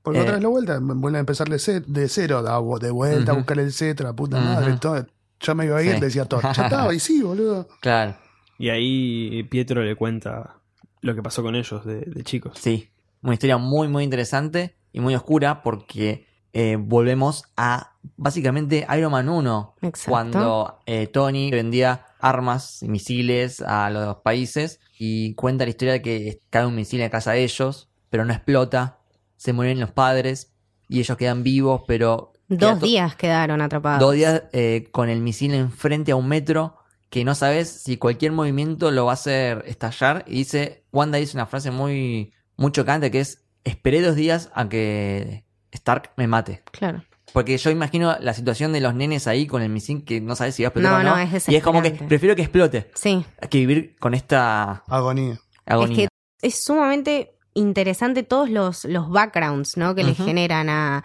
Porque 0.02 0.20
Eh, 0.20 0.22
otra 0.22 0.34
vez 0.36 0.44
la 0.44 0.50
vuelta, 0.50 0.80
vuelven 0.82 1.16
a 1.18 1.20
empezar 1.20 1.50
de, 1.50 1.60
ce- 1.60 1.82
de 1.82 2.08
cero, 2.08 2.42
de 2.80 2.92
vuelta, 2.92 3.32
a 3.34 3.36
buscar 3.36 3.60
el 3.60 3.72
cetro, 3.74 4.08
la 4.08 4.14
puta 4.14 4.40
madre. 4.40 4.78
Todo. 4.78 5.06
Ya 5.42 5.54
me 5.54 5.66
iba 5.66 5.78
a 5.78 5.84
ir, 5.84 5.96
Sí. 5.96 6.00
decía 6.02 6.26
Thor. 6.26 6.42
Ya 6.44 6.64
estaba, 6.64 6.94
y 6.94 7.00
sí, 7.00 7.22
boludo. 7.22 7.68
Claro. 7.82 8.16
Y 8.58 8.70
ahí 8.70 9.44
Pietro 9.44 9.82
le 9.84 9.96
cuenta 9.96 10.56
lo 11.02 11.16
que 11.16 11.24
pasó 11.24 11.44
con 11.44 11.56
ellos 11.56 11.86
de, 11.86 12.02
de 12.02 12.24
chicos. 12.24 12.58
Sí. 12.60 12.90
Una 13.22 13.34
historia 13.34 13.58
muy, 13.58 13.88
muy 13.88 14.04
interesante 14.04 14.76
y 14.92 15.00
muy 15.00 15.16
oscura 15.16 15.62
porque 15.64 16.26
eh, 16.54 16.78
volvemos 16.80 17.44
a 17.56 17.94
básicamente 18.18 18.86
Iron 18.98 19.12
Man 19.12 19.30
1. 19.30 19.76
Exacto. 19.82 20.10
Cuando 20.12 20.80
eh, 20.86 21.08
Tony 21.08 21.52
vendía 21.52 22.06
armas 22.20 22.84
y 22.84 22.88
misiles 22.90 23.62
a 23.62 23.90
los 23.90 24.18
países 24.18 24.80
y 24.98 25.34
cuenta 25.36 25.64
la 25.64 25.72
historia 25.72 25.94
de 25.94 26.02
que 26.02 26.40
cae 26.50 26.66
un 26.66 26.76
misil 26.76 27.02
en 27.02 27.10
casa 27.10 27.32
de 27.32 27.44
ellos, 27.44 27.90
pero 28.10 28.26
no 28.26 28.34
explota, 28.34 29.00
se 29.38 29.54
mueren 29.54 29.80
los 29.80 29.92
padres 29.92 30.54
y 30.88 31.00
ellos 31.00 31.18
quedan 31.18 31.44
vivos, 31.44 31.84
pero... 31.88 32.34
Dos 32.48 32.82
días 32.82 33.16
quedaron 33.16 33.62
atrapados. 33.62 34.00
Dos 34.00 34.16
días 34.16 34.44
eh, 34.54 34.90
con 34.92 35.08
el 35.08 35.22
misil 35.22 35.54
enfrente 35.54 36.12
a 36.12 36.16
un 36.16 36.28
metro 36.28 36.78
que 37.10 37.24
no 37.24 37.36
sabes 37.36 37.70
si 37.70 37.98
cualquier 37.98 38.32
movimiento 38.32 38.92
lo 38.92 39.06
va 39.06 39.12
a 39.12 39.14
hacer 39.14 39.64
estallar. 39.68 40.24
Y 40.28 40.36
dice, 40.36 40.84
Wanda 40.92 41.18
dice 41.18 41.38
una 41.38 41.46
frase 41.46 41.72
muy, 41.72 42.34
muy 42.56 42.72
chocante 42.72 43.12
que 43.12 43.20
es, 43.20 43.44
esperé 43.64 44.02
dos 44.02 44.16
días 44.16 44.52
a 44.54 44.68
que 44.68 45.46
Stark 45.72 46.12
me 46.18 46.28
mate. 46.28 46.64
Claro. 46.72 47.04
Porque 47.34 47.58
yo 47.58 47.70
imagino 47.70 48.16
la 48.20 48.34
situación 48.34 48.74
de 48.74 48.82
los 48.82 48.94
nenes 48.96 49.28
ahí 49.28 49.48
con 49.48 49.62
el 49.62 49.70
misil 49.70 50.04
que 50.04 50.20
no 50.22 50.36
sabes 50.36 50.56
si 50.56 50.64
va 50.64 50.68
a 50.68 50.70
explotar 50.70 50.92
No, 50.92 50.98
o 51.00 51.04
no. 51.16 51.26
no, 51.26 51.36
es 51.38 51.48
y 51.50 51.56
es 51.56 51.64
como 51.64 51.82
que 51.82 51.92
prefiero 51.92 52.36
que 52.36 52.42
explote 52.44 52.90
Sí. 52.96 53.24
que 53.50 53.58
vivir 53.60 53.96
con 54.00 54.14
esta 54.14 54.84
Agonía. 54.88 55.40
agonía. 55.66 55.92
Es 56.04 56.10
que 56.42 56.48
es 56.48 56.64
sumamente 56.64 57.36
interesante 57.54 58.24
todos 58.24 58.50
los, 58.50 58.86
los 58.86 59.10
backgrounds, 59.10 59.78
¿no? 59.78 59.96
Que 59.96 60.04
le 60.04 60.12
Ujú. 60.12 60.26
generan 60.26 60.70
a, 60.70 61.04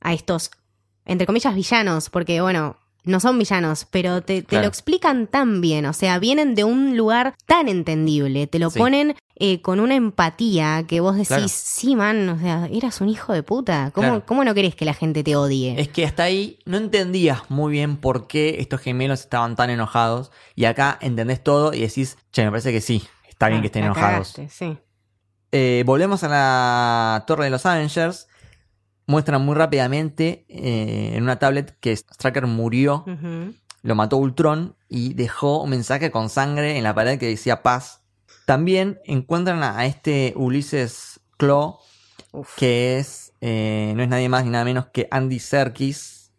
a 0.00 0.12
estos, 0.12 0.50
entre 1.04 1.26
comillas, 1.26 1.54
villanos. 1.54 2.10
Porque, 2.10 2.40
bueno, 2.40 2.76
no 3.04 3.20
son 3.20 3.38
villanos, 3.38 3.86
pero 3.90 4.20
te, 4.22 4.42
te 4.42 4.44
Claro. 4.46 4.62
lo 4.64 4.68
explican 4.68 5.26
tan 5.26 5.60
bien. 5.60 5.86
O 5.86 5.92
sea, 5.92 6.18
vienen 6.18 6.54
de 6.54 6.64
un 6.64 6.96
lugar 6.96 7.34
tan 7.46 7.68
entendible. 7.68 8.46
Te 8.46 8.58
lo 8.58 8.70
Sí. 8.70 8.78
ponen 8.78 9.14
eh, 9.44 9.60
con 9.60 9.80
una 9.80 9.96
empatía 9.96 10.84
que 10.86 11.00
vos 11.00 11.14
decís, 11.16 11.28
Claro. 11.28 11.48
sí, 11.48 11.96
man, 11.96 12.28
o 12.28 12.38
sea, 12.38 12.68
eras 12.70 13.00
un 13.00 13.08
hijo 13.08 13.32
de 13.32 13.42
puta. 13.42 13.90
¿Cómo, 13.92 14.06
Claro. 14.08 14.26
cómo 14.26 14.44
no 14.44 14.54
querés 14.54 14.76
que 14.76 14.84
la 14.84 14.94
gente 14.94 15.24
te 15.24 15.34
odie? 15.34 15.74
Es 15.80 15.88
que 15.88 16.04
hasta 16.04 16.22
ahí 16.22 16.58
no 16.64 16.76
entendías 16.76 17.42
muy 17.50 17.72
bien 17.72 17.96
por 17.96 18.28
qué 18.28 18.56
estos 18.60 18.80
gemelos 18.80 19.20
estaban 19.20 19.56
tan 19.56 19.68
enojados. 19.70 20.30
Y 20.54 20.66
acá 20.66 20.96
entendés 21.00 21.42
todo 21.42 21.72
y 21.74 21.80
decís, 21.80 22.18
che, 22.30 22.44
me 22.44 22.50
parece 22.50 22.70
que 22.70 22.80
sí, 22.80 23.02
está 23.28 23.48
bien 23.48 23.58
Ah, 23.58 23.62
que 23.62 23.66
estén 23.66 23.84
enojados. 23.84 24.32
cagaste, 24.34 24.48
sí. 24.48 24.78
Eh, 25.50 25.82
volvemos 25.84 26.22
a 26.22 26.28
la 26.28 27.24
torre 27.26 27.44
de 27.44 27.50
los 27.50 27.66
Avengers. 27.66 28.28
Muestran 29.06 29.44
muy 29.44 29.56
rápidamente 29.56 30.46
eh, 30.48 31.14
en 31.16 31.22
una 31.24 31.40
tablet 31.40 31.76
que 31.80 31.96
Stracker 31.96 32.46
murió, 32.46 33.04
lo 33.82 33.94
mató 33.96 34.16
Ultron 34.18 34.76
y 34.88 35.14
dejó 35.14 35.60
un 35.64 35.70
mensaje 35.70 36.12
con 36.12 36.28
sangre 36.28 36.78
en 36.78 36.84
la 36.84 36.94
pared 36.94 37.18
que 37.18 37.26
decía 37.26 37.62
paz. 37.64 38.01
También 38.46 39.00
encuentran 39.04 39.62
a, 39.62 39.78
a 39.78 39.86
este 39.86 40.32
Ulises 40.36 41.20
Claw, 41.36 41.78
Uf. 42.32 42.56
que 42.56 42.98
es 42.98 43.32
eh, 43.44 43.92
no 43.96 44.04
es 44.04 44.08
nadie 44.08 44.28
más 44.28 44.44
ni 44.44 44.50
nada 44.50 44.64
menos 44.64 44.86
que 44.92 45.08
Andy 45.10 45.40
Serkis, 45.40 46.30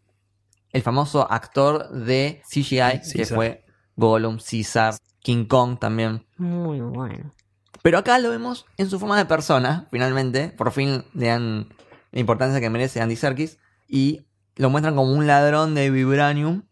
el 0.72 0.82
famoso 0.82 1.30
actor 1.30 1.90
de 1.90 2.42
CGI, 2.50 3.02
que 3.14 3.26
fue 3.26 3.66
Gollum, 3.98 4.40
Caesar, 4.40 4.96
King 5.20 5.46
Kong 5.46 5.78
también. 5.78 6.26
Muy 6.38 6.80
bueno. 6.80 7.34
Pero 7.82 7.98
acá 7.98 8.18
lo 8.20 8.30
vemos 8.30 8.66
en 8.78 8.90
su 8.90 9.00
forma 9.00 9.18
de 9.18 9.26
persona, 9.26 9.88
finalmente. 9.92 10.48
Por 10.48 10.72
fin 10.72 11.04
le 11.14 11.28
dan 11.28 11.68
la 12.12 12.20
importancia 12.22 12.62
que 12.62 12.70
merece 12.70 13.02
Andy 13.02 13.18
Serkis. 13.18 13.58
Y 13.90 14.26
lo 14.56 14.70
muestran 14.70 14.96
como 14.96 15.12
un 15.12 15.28
ladrón 15.28 15.76
de 15.76 15.92
Vibranium 15.92 16.64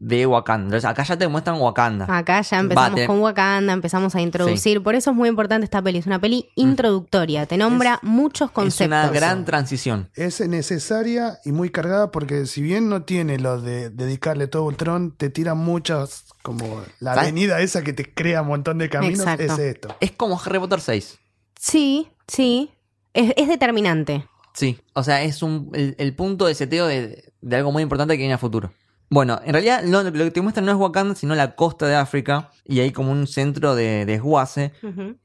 de 0.00 0.26
Wakanda. 0.26 0.64
Entonces 0.66 0.84
acá 0.84 1.02
ya 1.02 1.16
te 1.18 1.26
muestran 1.26 1.60
Wakanda. 1.60 2.06
Acá 2.08 2.40
ya 2.42 2.60
empezamos 2.60 2.90
Bate. 2.92 3.06
con 3.06 3.18
Wakanda, 3.20 3.72
empezamos 3.72 4.14
a 4.14 4.20
introducir. 4.20 4.82
Por 4.82 4.94
eso 4.94 5.10
es 5.10 5.16
muy 5.16 5.28
importante 5.28 5.64
esta 5.64 5.82
peli. 5.82 5.98
Es 5.98 6.06
una 6.06 6.20
peli 6.20 6.48
introductoria. 6.54 7.46
Te 7.46 7.56
nombra 7.56 7.98
muchos 8.02 8.48
es 8.50 8.54
conceptos. 8.54 8.86
una 8.86 9.10
gran 9.10 9.44
transición. 9.44 10.08
Es 10.14 10.40
necesaria 10.40 11.38
y 11.44 11.52
muy 11.52 11.70
cargada 11.70 12.10
porque 12.12 12.46
si 12.46 12.62
bien 12.62 12.88
no 12.88 13.02
tiene 13.02 13.38
lo 13.38 13.60
de 13.60 13.90
dedicarle 13.90 14.46
todo 14.46 14.64
Ultron, 14.64 15.16
te 15.16 15.30
tira 15.30 15.54
muchas, 15.54 16.26
como 16.42 16.82
la 17.00 17.14
¿Sabes? 17.14 17.30
avenida 17.30 17.60
esa 17.60 17.82
que 17.82 17.92
te 17.92 18.12
crea 18.14 18.42
un 18.42 18.48
montón 18.48 18.78
de 18.78 18.88
caminos, 18.88 19.18
Exacto. 19.20 19.42
es 19.42 19.58
esto. 19.58 19.96
Es 20.00 20.12
como 20.12 20.40
Harry 20.40 20.58
Potter 20.60 20.80
6. 20.80 21.18
Sí, 21.58 22.08
sí. 22.28 22.70
Es, 23.14 23.32
es 23.36 23.48
determinante. 23.48 24.26
Sí, 24.54 24.78
o 24.92 25.02
sea, 25.02 25.22
es 25.22 25.42
un, 25.42 25.70
el, 25.74 25.96
el 25.98 26.14
punto 26.14 26.46
de 26.46 26.54
seteo 26.54 26.86
de, 26.86 27.32
de 27.40 27.56
algo 27.56 27.72
muy 27.72 27.82
importante 27.82 28.14
que 28.14 28.18
viene 28.18 28.34
a 28.34 28.38
futuro. 28.38 28.72
Bueno, 29.10 29.40
en 29.42 29.52
realidad 29.54 29.82
no, 29.84 30.02
lo 30.02 30.12
que 30.12 30.30
te 30.30 30.42
muestran 30.42 30.66
no 30.66 30.72
es 30.72 30.78
Wakanda, 30.78 31.14
sino 31.14 31.34
la 31.34 31.54
costa 31.54 31.86
de 31.86 31.96
África. 31.96 32.50
Y 32.64 32.80
hay 32.80 32.92
como 32.92 33.10
un 33.10 33.26
centro 33.26 33.74
de 33.74 34.04
desguace. 34.04 34.72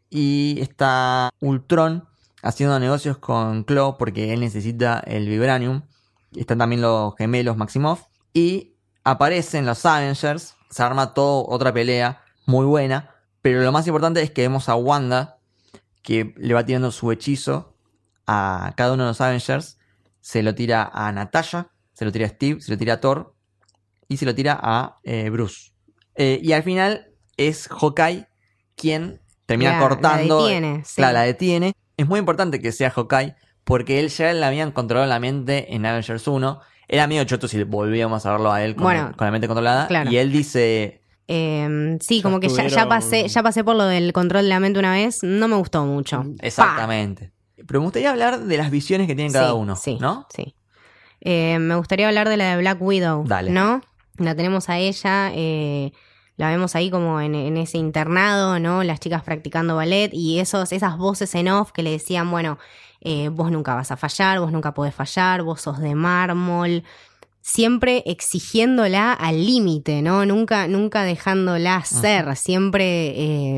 Y 0.09 0.57
está 0.61 1.29
Ultron 1.41 2.07
haciendo 2.41 2.79
negocios 2.79 3.17
con 3.17 3.63
Claw 3.63 3.97
porque 3.97 4.34
él 4.34 4.39
necesita 4.39 4.99
el 4.99 5.27
Vibranium. 5.27 5.81
Están 6.36 6.59
también 6.59 6.81
los 6.81 7.15
gemelos 7.17 7.57
Maximoff. 7.57 8.05
Y 8.34 8.75
aparecen 9.03 9.65
los 9.65 9.86
Avengers. 9.86 10.55
Se 10.69 10.81
arma 10.81 11.13
todo 11.13 11.45
otra 11.47 11.73
pelea 11.73 12.21
muy 12.45 12.65
buena. 12.65 13.09
Pero 13.41 13.61
lo 13.61 13.71
más 13.73 13.86
importante 13.86 14.21
es 14.21 14.31
que 14.31 14.43
vemos 14.43 14.69
a 14.69 14.75
Wanda 14.75 15.38
que 16.01 16.34
le 16.38 16.53
va 16.53 16.65
tirando 16.65 16.91
su 16.91 17.11
hechizo 17.11 17.75
a 18.27 18.73
cada 18.77 18.93
uno 18.93 19.03
de 19.03 19.09
los 19.09 19.19
Avengers. 19.19 19.77
Se 20.21 20.41
lo 20.41 20.55
tira 20.55 20.89
a 20.93 21.11
Natasha, 21.11 21.67
se 21.93 22.05
lo 22.05 22.13
tira 22.13 22.27
a 22.27 22.29
Steve, 22.29 22.61
se 22.61 22.71
lo 22.71 22.77
tira 22.77 22.93
a 22.93 23.01
Thor 23.01 23.34
y 24.14 24.18
se 24.18 24.26
lo 24.26 24.36
tira 24.36 24.59
a 24.61 24.97
eh, 25.03 25.30
Bruce. 25.30 25.72
Eh, 26.16 26.39
y 26.43 26.51
al 26.53 26.64
final 26.64 27.07
es 27.38 27.68
Hawkeye 27.68 28.28
quien 28.76 29.20
termina 29.45 29.72
La- 29.74 29.80
la 29.80 29.88
cortando. 29.89 30.43
detiene, 30.45 30.82
sí. 30.86 30.95
Claro, 30.97 31.14
la 31.14 31.22
detiene. 31.24 31.74
Es 31.97 32.07
muy 32.07 32.20
importante 32.20 32.59
que 32.61 32.72
sea 32.72 32.89
Hawkeye 32.91 33.36
porque 33.64 33.99
él 33.99 34.09
ya 34.09 34.34
le 34.34 34.45
habían 34.45 34.72
controlado 34.72 35.07
la 35.09 35.20
mente 35.20 35.74
en 35.76 35.86
Avengers 35.86 36.28
1. 36.28 36.59
Era 36.88 37.07
medio 37.07 37.24
choto 37.24 37.47
si 37.47 37.64
volvíamos 37.64 38.26
a 38.26 38.32
verlo 38.32 38.51
a 38.51 38.64
él 38.64 38.76
con, 38.76 38.84
Bueno, 38.84 39.14
con 39.18 39.26
la 39.26 39.32
mente 39.32 39.47
controlada. 39.47 39.88
claro. 39.88 40.11
Y 40.11 40.18
él 40.18 40.32
dice, 40.32 41.01
Eh, 41.28 41.97
sí, 42.01 42.22
como 42.22 42.39
que 42.39 42.49
ya, 42.49 42.68
ya 42.68 42.88
pasé, 42.89 43.28
ya 43.28 43.41
pasé 43.41 43.64
por 43.64 43.76
lo 43.76 43.86
del 43.86 44.11
control 44.14 44.43
de 44.43 44.49
la 44.49 44.59
mente 44.59 44.80
una 44.80 44.91
vez. 44.93 45.24
No 45.24 45.47
me 45.47 45.55
gustó 45.55 45.86
mucho. 45.86 46.24
exactamente. 46.41 47.32
Pero 47.66 47.80
me 47.80 47.86
gustaría 47.86 48.11
hablar 48.11 48.39
de 48.41 48.57
las 48.57 48.70
visiones 48.70 49.07
que 49.07 49.16
tienen 49.16 49.32
Sí, 49.32 49.38
cada 49.38 49.53
uno, 49.53 49.76
sí, 49.78 49.97
¿no? 50.01 50.28
Sí. 50.36 50.55
Eh, 51.22 51.57
me 51.59 51.76
gustaría 51.76 52.07
hablar 52.09 52.28
de 52.28 52.36
la 52.36 52.51
de 52.55 52.57
Black 52.61 52.82
Widow. 52.82 53.24
Dale. 53.26 53.49
¿No? 53.51 53.82
La 54.18 54.36
tenemos 54.36 54.70
a 54.70 54.78
ella. 54.78 55.32
eh, 55.34 55.91
la 56.36 56.49
vemos 56.49 56.76
ahí 56.76 56.89
como 56.89 57.22
en, 57.22 57.36
en 57.36 57.57
ese 57.57 57.78
internado, 57.78 58.59
¿no? 58.59 58.84
Las 58.84 58.99
chicas 58.99 59.24
practicando 59.24 59.76
ballet 59.76 60.09
y 60.14 60.39
esos, 60.39 60.72
esas 60.72 60.97
voces 60.97 61.36
en 61.36 61.47
off 61.47 61.72
que 61.72 61.84
le 61.84 61.91
decían, 61.91 62.32
bueno, 62.32 62.57
eh, 63.01 63.30
vos 63.30 63.51
nunca 63.51 63.76
vas 63.76 63.91
a 63.91 63.97
fallar, 63.97 64.39
vos 64.39 64.51
nunca 64.51 64.74
podés 64.74 64.95
fallar, 64.95 65.43
vos 65.43 65.61
sos 65.61 65.80
de 65.80 65.93
mármol. 65.93 66.84
Siempre 67.45 68.03
exigiéndola 68.05 69.11
al 69.11 69.45
límite, 69.45 70.01
¿no? 70.01 70.25
Nunca, 70.25 70.65
nunca 70.69 71.03
dejándola 71.03 71.83
ser, 71.83 72.37
siempre 72.37 73.09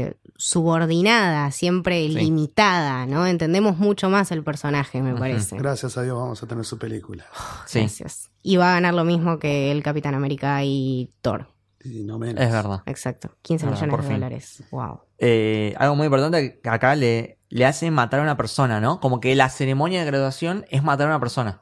eh, 0.07 0.13
subordinada, 0.37 1.51
siempre 1.51 2.07
Sí. 2.07 2.15
limitada, 2.15 3.05
¿no? 3.05 3.27
Entendemos 3.27 3.77
mucho 3.77 4.09
más 4.09 4.31
el 4.31 4.43
personaje, 4.43 5.03
me 5.03 5.13
parece. 5.13 5.55
Gracias 5.57 5.97
a 5.97 6.01
Dios 6.01 6.17
vamos 6.17 6.41
a 6.41 6.47
tener 6.47 6.65
su 6.65 6.79
película. 6.79 7.25
Sí, 7.67 7.81
Gracias. 7.81 8.31
Y 8.41 8.57
va 8.57 8.71
a 8.71 8.73
ganar 8.73 8.95
lo 8.95 9.03
mismo 9.05 9.37
que 9.37 9.71
el 9.71 9.83
Capitán 9.83 10.15
América 10.15 10.63
y 10.63 11.11
Thor. 11.21 11.47
Y 11.83 12.03
no 12.03 12.17
menos. 12.17 12.43
es 12.43 12.51
verdad. 12.51 12.81
Exacto. 12.87 13.35
15 13.43 13.67
Ah, 13.67 13.69
millones 13.69 13.89
por 13.91 14.01
de 14.01 14.07
fin. 14.07 14.15
dólares. 14.15 14.63
Wow. 14.71 15.01
Eh, 15.19 15.75
algo 15.77 15.95
muy 15.95 16.05
importante 16.07 16.59
que 16.59 16.69
acá 16.69 16.95
le, 16.95 17.37
le 17.49 17.65
hace 17.67 17.91
matar 17.91 18.19
a 18.19 18.23
una 18.23 18.35
persona, 18.35 18.81
¿no? 18.81 18.99
Como 18.99 19.19
que 19.19 19.35
la 19.35 19.49
ceremonia 19.49 19.99
de 19.99 20.05
graduación 20.07 20.65
es 20.71 20.81
matar 20.83 21.05
a 21.05 21.11
una 21.11 21.19
persona. 21.19 21.61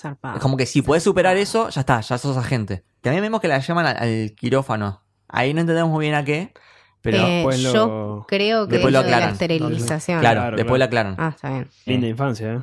Zarpado. 0.00 0.36
Es 0.36 0.42
como 0.42 0.56
que 0.56 0.66
si 0.66 0.82
puedes 0.82 1.02
superar 1.04 1.36
eso, 1.36 1.68
ya 1.68 1.80
está, 1.80 2.00
ya 2.00 2.18
sos 2.18 2.36
agente. 2.36 2.84
También 3.00 3.22
vemos 3.22 3.40
que 3.40 3.48
la 3.48 3.58
llaman 3.58 3.86
al, 3.86 3.96
al 3.96 4.32
quirófano. 4.36 5.02
Ahí 5.28 5.54
no 5.54 5.60
entendemos 5.60 5.90
muy 5.90 6.04
bien 6.06 6.14
a 6.14 6.24
qué, 6.24 6.52
pero 7.00 7.18
Eh, 7.18 7.30
después 7.36 7.62
lo- 7.62 7.72
Yo 7.72 8.24
creo 8.28 8.66
que 8.68 8.74
Después 8.74 8.90
es 8.90 8.92
lo 8.92 8.98
lo 9.00 9.04
de 9.04 9.10
la 9.10 9.16
aclaran. 9.16 9.32
esterilización. 9.34 10.20
claro, 10.20 10.40
Claro, 10.40 10.56
después 10.56 10.78
la 10.78 10.88
claro. 10.90 11.10
aclaran. 11.10 11.32
Ah, 11.32 11.34
está 11.34 11.50
bien. 11.50 11.68
Linda 11.86 12.06
infancia, 12.08 12.52
¿eh? 12.54 12.60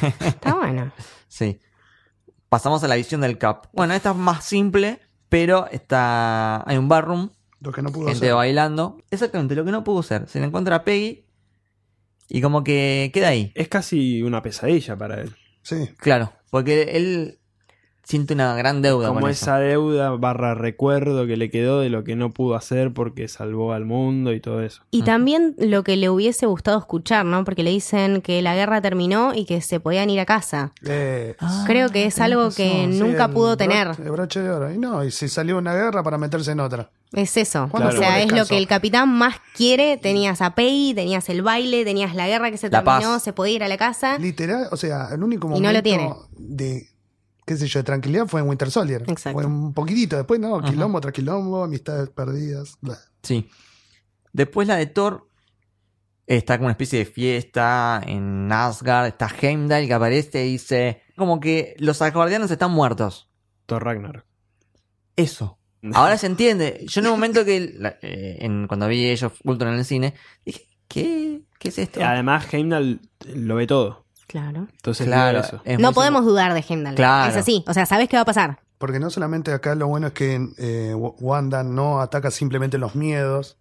Está 0.20 0.54
bueno. 0.54 0.92
Sí. 1.28 1.60
Pasamos 2.48 2.82
a 2.84 2.88
la 2.88 2.94
visión 2.96 3.20
del 3.20 3.38
Cap. 3.38 3.66
Bueno, 3.72 3.92
esta 3.94 4.10
es 4.10 4.16
más 4.16 4.44
simple, 4.44 5.00
pero 5.28 5.66
está 5.70 6.62
hay 6.68 6.76
un 6.78 6.88
barroom, 6.88 7.30
Lo 7.60 7.72
que 7.72 7.82
no 7.82 7.90
pudo 7.90 8.06
gente 8.06 8.26
hacer. 8.26 8.34
bailando. 8.34 8.98
Exactamente, 9.10 9.54
lo 9.54 9.64
que 9.64 9.72
no 9.72 9.82
pudo 9.84 10.02
ser. 10.02 10.28
Se 10.28 10.38
le 10.40 10.46
encuentra 10.46 10.76
a 10.76 10.84
Peggy 10.84 11.24
y 12.28 12.40
como 12.40 12.64
que 12.64 13.10
queda 13.12 13.28
ahí. 13.28 13.52
Es 13.54 13.68
casi 13.68 14.22
una 14.22 14.42
pesadilla 14.42 14.96
para 14.96 15.20
él. 15.20 15.34
Sí. 15.62 15.90
Claro, 15.98 16.32
porque 16.56 16.96
él 16.96 17.38
siente 18.08 18.34
una 18.34 18.54
gran 18.54 18.82
deuda 18.82 19.08
Como 19.08 19.22
con 19.22 19.30
eso. 19.30 19.44
esa 19.46 19.58
deuda 19.58 20.10
barra 20.10 20.54
recuerdo 20.54 21.26
que 21.26 21.36
le 21.36 21.50
quedó 21.50 21.80
de 21.80 21.90
lo 21.90 22.04
que 22.04 22.14
no 22.14 22.30
pudo 22.32 22.54
hacer 22.54 22.92
porque 22.92 23.26
salvó 23.26 23.72
al 23.72 23.84
mundo 23.84 24.32
y 24.32 24.38
todo 24.40 24.62
eso. 24.62 24.82
Y 24.92 25.02
también 25.02 25.56
lo 25.58 25.82
que 25.82 25.96
le 25.96 26.08
hubiese 26.08 26.46
gustado 26.46 26.78
escuchar, 26.78 27.26
¿no? 27.26 27.44
Porque 27.44 27.64
le 27.64 27.70
dicen 27.70 28.22
que 28.22 28.40
la 28.42 28.54
guerra 28.54 28.80
terminó 28.80 29.34
y 29.34 29.44
que 29.44 29.60
se 29.60 29.80
podían 29.80 30.08
ir 30.08 30.20
a 30.20 30.24
casa. 30.26 30.72
Eh, 30.86 31.34
Ah, 31.40 31.64
Creo 31.66 31.88
que 31.88 32.04
es 32.06 32.14
tenés 32.14 32.30
algo 32.30 32.44
razón. 32.44 32.56
que 32.56 32.88
sí, 32.92 32.98
nunca 33.00 33.24
el 33.24 33.30
pudo 33.32 33.56
tener. 33.56 33.88
El 34.02 34.10
broche 34.12 34.40
de 34.40 34.50
oro. 34.50 34.72
Y 34.72 34.78
no, 34.78 35.02
y 35.02 35.10
si 35.10 35.28
salió 35.28 35.58
una 35.58 35.74
guerra 35.74 36.02
para 36.04 36.16
meterse 36.16 36.52
en 36.52 36.60
otra. 36.60 36.90
Es 37.12 37.36
eso. 37.36 37.68
¿Cuándo 37.70 37.88
O 37.88 37.92
sea, 37.92 38.20
es 38.22 38.30
lo 38.30 38.46
que 38.46 38.56
el 38.58 38.66
capitán 38.68 39.08
más 39.08 39.36
quiere. 39.56 39.96
Tenías 39.96 40.40
a 40.42 40.54
Peggy, 40.54 40.92
tenías 40.94 41.28
el 41.28 41.42
baile, 41.42 41.84
tenías 41.84 42.14
la 42.14 42.26
guerra 42.28 42.50
que 42.52 42.56
se 42.56 42.68
La 42.70 42.82
terminó, 42.84 43.14
paz. 43.14 43.22
se 43.24 43.32
podía 43.32 43.54
ir 43.56 43.64
a 43.64 43.68
la 43.68 43.76
casa. 43.76 44.18
Literal, 44.18 44.68
o 44.70 44.76
sea, 44.76 45.08
el 45.12 45.22
único 45.22 45.46
Y 45.48 45.50
momento 45.50 45.68
no 45.68 45.72
lo 45.72 45.82
tiene. 45.82 46.14
de, 46.36 46.86
qué 47.46 47.56
sé 47.56 47.66
yo, 47.68 47.78
de 47.80 47.84
tranquilidad 47.84 48.26
fue 48.26 48.42
en 48.42 48.48
Winter 48.48 48.70
Soldier. 48.70 49.04
Exacto. 49.06 49.38
Fue 49.40 49.46
un 49.46 49.72
poquitito, 49.72 50.16
después 50.16 50.38
no, 50.38 50.60
quilombo 50.60 51.00
tras 51.00 51.14
quilombo, 51.14 51.64
amistades 51.64 52.10
perdidas. 52.10 52.76
bla. 52.82 52.98
Sí. 53.22 53.48
Después 54.34 54.68
la 54.68 54.76
de 54.76 54.86
Thor 54.86 55.30
está 56.26 56.58
como 56.58 56.66
una 56.66 56.72
especie 56.72 56.98
de 56.98 57.04
fiesta 57.06 58.02
en 58.06 58.50
Asgard. 58.52 59.06
Está 59.06 59.30
Heimdall 59.40 59.86
que 59.86 59.94
aparece 59.94 60.44
y 60.46 60.52
dice 60.52 61.02
como 61.16 61.40
que 61.40 61.74
los 61.78 62.02
asgardianos 62.02 62.50
están 62.50 62.72
muertos. 62.72 63.30
Thor 63.64 63.82
Ragnar. 63.84 64.26
Eso. 65.16 65.58
Ahora 65.94 66.18
se 66.18 66.26
entiende. 66.26 66.84
Yo 66.88 67.00
en 67.00 67.06
un 67.06 67.12
momento 67.12 67.44
que 67.44 67.74
la- 67.78 67.96
eh, 68.02 68.38
en, 68.40 68.66
cuando 68.66 68.88
vi 68.88 69.06
ellos 69.08 69.32
Ultron 69.44 69.72
en 69.74 69.78
el 69.78 69.84
cine 69.84 70.14
dije 70.44 70.68
¿qué? 70.88 71.42
¿Qué 71.58 71.68
es 71.68 71.78
esto? 71.78 72.04
Además, 72.04 72.52
Heimdall 72.52 73.00
lo 73.34 73.54
ve 73.54 73.66
todo. 73.66 74.05
Claro. 74.26 74.66
Entonces, 74.72 75.06
Claro. 75.06 75.38
vio 75.38 75.46
eso. 75.48 75.60
es 75.64 75.78
No 75.78 75.92
podemos 75.92 76.24
dudar 76.24 76.52
de 76.54 76.64
Heimdall. 76.68 76.94
Claro. 76.94 77.30
Es 77.30 77.36
así. 77.36 77.64
O 77.66 77.74
sea, 77.74 77.86
sabes 77.86 78.08
qué 78.08 78.16
va 78.16 78.22
a 78.22 78.26
pasar. 78.26 78.58
Porque 78.78 78.98
no 79.00 79.08
solamente 79.10 79.52
acá 79.52 79.74
lo 79.74 79.86
bueno 79.86 80.08
es 80.08 80.12
que 80.12 80.38
eh, 80.58 80.92
Wanda 80.94 81.62
no 81.62 82.00
ataca 82.00 82.30
simplemente 82.30 82.76
los 82.78 82.94
miedos 82.94 83.56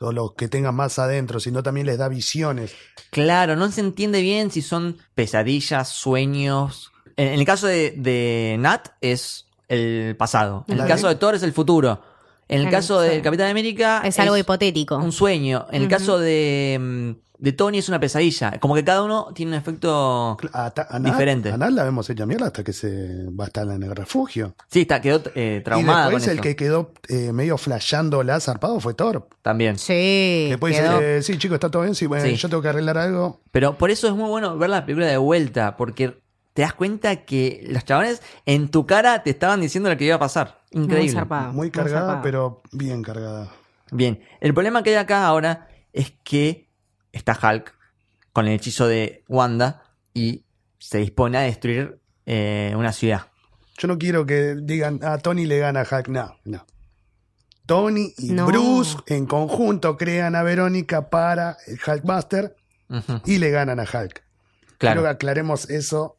o 0.00 0.10
los 0.12 0.32
que 0.34 0.48
tengan 0.48 0.74
más 0.74 0.98
adentro, 0.98 1.38
sino 1.40 1.62
también 1.62 1.86
les 1.86 1.98
da 1.98 2.08
visiones. 2.08 2.74
Claro, 3.10 3.56
no 3.56 3.70
se 3.70 3.80
entiende 3.80 4.22
bien 4.22 4.50
si 4.50 4.62
son 4.62 4.96
pesadillas, 5.14 5.88
sueños. 5.88 6.92
En, 7.16 7.28
en 7.28 7.40
el 7.40 7.44
caso 7.46 7.66
de, 7.66 7.94
de 7.96 8.56
Nat 8.58 8.88
es 9.00 9.46
el 9.68 10.16
pasado. 10.18 10.64
En 10.68 10.80
el 10.80 10.86
caso 10.86 11.08
de 11.08 11.14
Thor 11.16 11.34
es 11.34 11.42
el 11.42 11.52
futuro. 11.52 12.00
En 12.48 12.60
el 12.60 12.68
Claro, 12.68 12.76
caso 12.78 13.02
sí. 13.02 13.08
del 13.08 13.22
Capitán 13.22 13.50
América 13.50 14.02
Es 14.04 14.18
algo 14.18 14.36
hipotético. 14.36 14.96
un 14.96 15.12
sueño. 15.12 15.66
En 15.70 15.82
el 15.82 15.88
caso 15.88 16.18
de, 16.18 16.78
mm, 16.80 17.23
de 17.38 17.52
Tony 17.52 17.78
es 17.78 17.88
una 17.88 17.98
pesadilla. 18.00 18.58
Como 18.60 18.74
que 18.74 18.84
cada 18.84 19.02
uno 19.02 19.32
tiene 19.34 19.52
un 19.52 19.58
efecto... 19.58 20.36
A, 20.52 20.70
Ta- 20.70 20.86
a 20.88 20.98
Nat- 20.98 21.12
Diferente. 21.12 21.50
A 21.50 21.56
Nat 21.56 21.70
la 21.72 21.84
vemos 21.84 22.08
hecha 22.08 22.24
mierda 22.26 22.46
hasta 22.46 22.62
que 22.64 22.72
se 22.72 23.24
va 23.30 23.44
a 23.44 23.46
estar 23.48 23.66
en 23.68 23.82
el 23.82 23.94
refugio. 23.94 24.54
Sí, 24.70 24.82
está, 24.82 25.00
quedó 25.00 25.20
eh, 25.34 25.58
Y 25.60 25.64
traumada 25.64 26.04
después 26.06 26.22
con 26.24 26.30
el 26.30 26.36
eso. 26.36 26.42
que 26.42 26.56
quedó 26.56 26.92
eh, 27.08 27.32
medio 27.32 27.58
flasheando 27.58 28.22
la 28.22 28.38
zarpado 28.40 28.78
fue 28.80 28.94
Thor. 28.94 29.28
También. 29.42 29.78
Sí. 29.78 30.46
Después 30.50 30.76
quedó- 30.76 30.92
dice, 30.98 31.16
eh, 31.18 31.22
sí, 31.22 31.36
chicos, 31.38 31.56
está 31.56 31.70
todo 31.70 31.82
bien, 31.82 31.94
sí, 31.94 32.06
bueno, 32.06 32.24
Sí. 32.24 32.36
yo 32.36 32.48
tengo 32.48 32.62
que 32.62 32.68
arreglar 32.68 32.98
algo. 32.98 33.40
Pero 33.50 33.76
por 33.78 33.90
eso 33.90 34.06
es 34.08 34.14
muy 34.14 34.28
bueno 34.28 34.56
ver 34.56 34.70
la 34.70 34.84
película 34.86 35.06
de 35.06 35.16
vuelta, 35.16 35.76
porque 35.76 36.16
te 36.54 36.62
das 36.62 36.72
cuenta 36.72 37.24
que 37.24 37.64
los 37.68 37.84
chavales 37.84 38.22
en 38.46 38.68
tu 38.68 38.86
cara 38.86 39.24
te 39.24 39.30
estaban 39.30 39.60
diciendo 39.60 39.90
lo 39.90 39.96
que 39.96 40.04
iba 40.04 40.14
a 40.14 40.20
pasar. 40.20 40.60
Muy 40.72 40.84
Increíble. 40.84 41.12
zarpado. 41.12 41.52
Muy 41.52 41.70
cargada, 41.70 42.22
pero 42.22 42.62
bien 42.72 43.02
cargada. 43.02 43.48
Bien, 43.90 44.20
el 44.40 44.54
problema 44.54 44.82
que 44.84 44.90
hay 44.90 44.96
acá 44.96 45.26
ahora 45.26 45.68
es 45.92 46.12
que 46.22 46.68
está 47.16 47.38
Hulk 47.40 47.74
con 48.32 48.46
el 48.48 48.54
hechizo 48.54 48.86
de 48.86 49.24
Wanda 49.28 49.82
y 50.12 50.44
se 50.78 50.98
dispone 50.98 51.38
a 51.38 51.42
destruir 51.42 51.98
eh, 52.26 52.72
una 52.76 52.92
ciudad. 52.92 53.28
Yo 53.78 53.88
no 53.88 53.98
quiero 53.98 54.24
que 54.26 54.54
digan, 54.60 55.00
a 55.02 55.18
Tony 55.18 55.46
le 55.46 55.58
gana 55.58 55.80
a 55.82 55.96
Hulk. 55.96 56.08
No, 56.08 56.36
no. 56.44 56.64
Tony 57.66 58.12
y 58.18 58.32
No. 58.32 58.46
Bruce 58.46 58.98
en 59.06 59.26
conjunto 59.26 59.96
crean 59.96 60.34
a 60.36 60.42
Verónica 60.42 61.08
para 61.08 61.56
el 61.66 61.78
Hulkbuster 61.84 62.54
y 63.24 63.38
le 63.38 63.50
ganan 63.50 63.80
a 63.80 63.84
Hulk. 63.84 64.22
Claro. 64.78 65.00
Quiero 65.00 65.02
que 65.02 65.08
aclaremos 65.08 65.70
eso. 65.70 66.18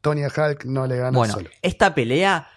Tony 0.00 0.24
a 0.24 0.28
Hulk 0.28 0.64
no 0.64 0.86
le 0.86 0.96
gana 0.96 1.16
Bueno, 1.16 1.34
solo. 1.34 1.50
esta 1.62 1.94
pelea 1.94 2.48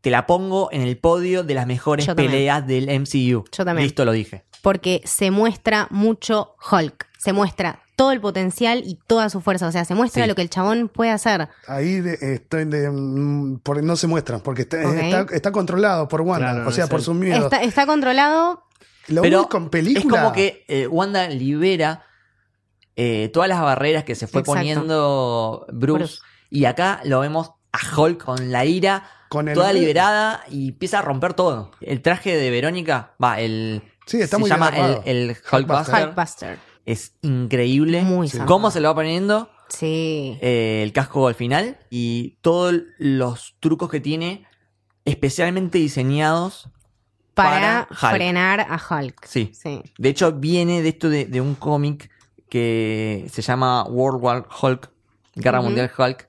te 0.00 0.10
la 0.10 0.26
pongo 0.26 0.68
en 0.72 0.82
el 0.82 0.96
podio 0.98 1.42
de 1.44 1.54
las 1.54 1.66
mejores 1.66 2.06
Yo 2.06 2.14
también. 2.14 2.30
peleas 2.32 2.66
del 2.66 2.86
MCU. 3.00 3.44
Yo 3.52 3.64
también. 3.64 3.84
Listo, 3.86 4.04
lo 4.04 4.12
dije. 4.12 4.44
Porque 4.62 5.02
se 5.04 5.30
muestra 5.30 5.86
mucho 5.90 6.54
Hulk. 6.70 7.06
Se 7.22 7.32
muestra 7.32 7.80
todo 7.94 8.10
el 8.10 8.20
potencial 8.20 8.82
y 8.84 8.98
toda 9.06 9.30
su 9.30 9.40
fuerza. 9.40 9.68
O 9.68 9.72
sea, 9.72 9.84
se 9.84 9.94
muestra 9.94 10.24
Sí. 10.24 10.28
lo 10.28 10.34
que 10.34 10.42
el 10.42 10.50
chabón 10.50 10.88
puede 10.88 11.10
hacer. 11.12 11.48
Ahí 11.68 12.00
de- 12.00 12.18
estoy 12.34 12.64
de, 12.64 12.90
mm, 12.90 13.58
por- 13.60 13.80
no 13.82 13.94
se 13.94 14.08
muestra, 14.08 14.40
porque 14.40 14.62
está, 14.62 14.78
Ok. 14.88 14.94
está, 14.96 15.26
está 15.34 15.52
controlado 15.52 16.08
por 16.08 16.22
Wanda, 16.22 16.52
Claro, 16.52 16.68
o 16.68 16.72
sea, 16.72 16.88
por 16.88 17.00
sus 17.00 17.14
miedos. 17.14 17.44
Está, 17.44 17.62
está 17.62 17.86
controlado. 17.86 18.64
Lo 19.08 19.22
Pero 19.22 19.48
en 19.54 19.68
película. 19.70 20.00
es 20.00 20.20
como 20.22 20.32
que 20.32 20.64
eh, 20.68 20.86
Wanda 20.88 21.28
libera 21.28 22.04
eh, 22.96 23.30
todas 23.32 23.48
las 23.48 23.60
barreras 23.60 24.04
que 24.04 24.14
se 24.14 24.26
fue 24.26 24.40
Exacto. 24.40 24.58
poniendo 24.58 25.66
Bruce, 25.72 25.98
Bruce. 25.98 26.18
Y 26.50 26.64
acá 26.66 27.00
lo 27.04 27.20
vemos 27.20 27.52
a 27.72 27.78
Hulk 28.00 28.22
con 28.22 28.52
la 28.52 28.64
ira 28.64 29.04
Con 29.28 29.48
el- 29.48 29.54
toda 29.54 29.72
liberada 29.72 30.44
y 30.50 30.68
empieza 30.70 30.98
a 30.98 31.02
romper 31.02 31.34
todo. 31.34 31.70
El 31.80 32.02
traje 32.02 32.36
de 32.36 32.50
Verónica, 32.50 33.14
va, 33.22 33.40
el... 33.40 33.82
Sí, 34.06 34.20
está 34.20 34.36
se 34.36 34.40
muy 34.40 34.50
llama 34.50 34.70
bien 34.72 34.98
el, 35.04 35.30
el 35.30 35.36
Hulkbuster. 35.52 36.08
Hulkbuster. 36.08 36.58
Es 36.86 37.14
increíble. 37.22 38.02
Muy. 38.02 38.28
Cómo 38.46 38.70
se 38.70 38.80
lo 38.80 38.88
va 38.88 38.94
poniendo 38.96 39.48
Sí. 39.68 40.38
eh, 40.42 40.80
el 40.82 40.92
casco 40.92 41.28
al 41.28 41.34
final 41.34 41.78
y 41.90 42.36
todos 42.42 42.74
los 42.98 43.56
trucos 43.60 43.88
que 43.90 44.00
tiene 44.00 44.44
especialmente 45.04 45.78
diseñados. 45.78 46.68
para, 47.34 47.86
para 47.88 47.88
Hulk. 47.90 48.14
frenar 48.16 48.60
a 48.60 48.78
Hulk. 48.90 49.24
Sí. 49.26 49.52
Sí. 49.54 49.82
De 49.96 50.08
hecho, 50.10 50.32
viene 50.32 50.82
de 50.82 50.88
esto 50.90 51.08
de, 51.08 51.24
de 51.24 51.40
un 51.40 51.54
cómic 51.54 52.10
que 52.50 53.26
se 53.32 53.40
llama 53.40 53.84
World 53.84 54.22
War 54.22 54.46
Hulk, 54.60 54.90
Guerra. 55.36 55.62
Mundial 55.62 55.90
Hulk, 55.96 56.28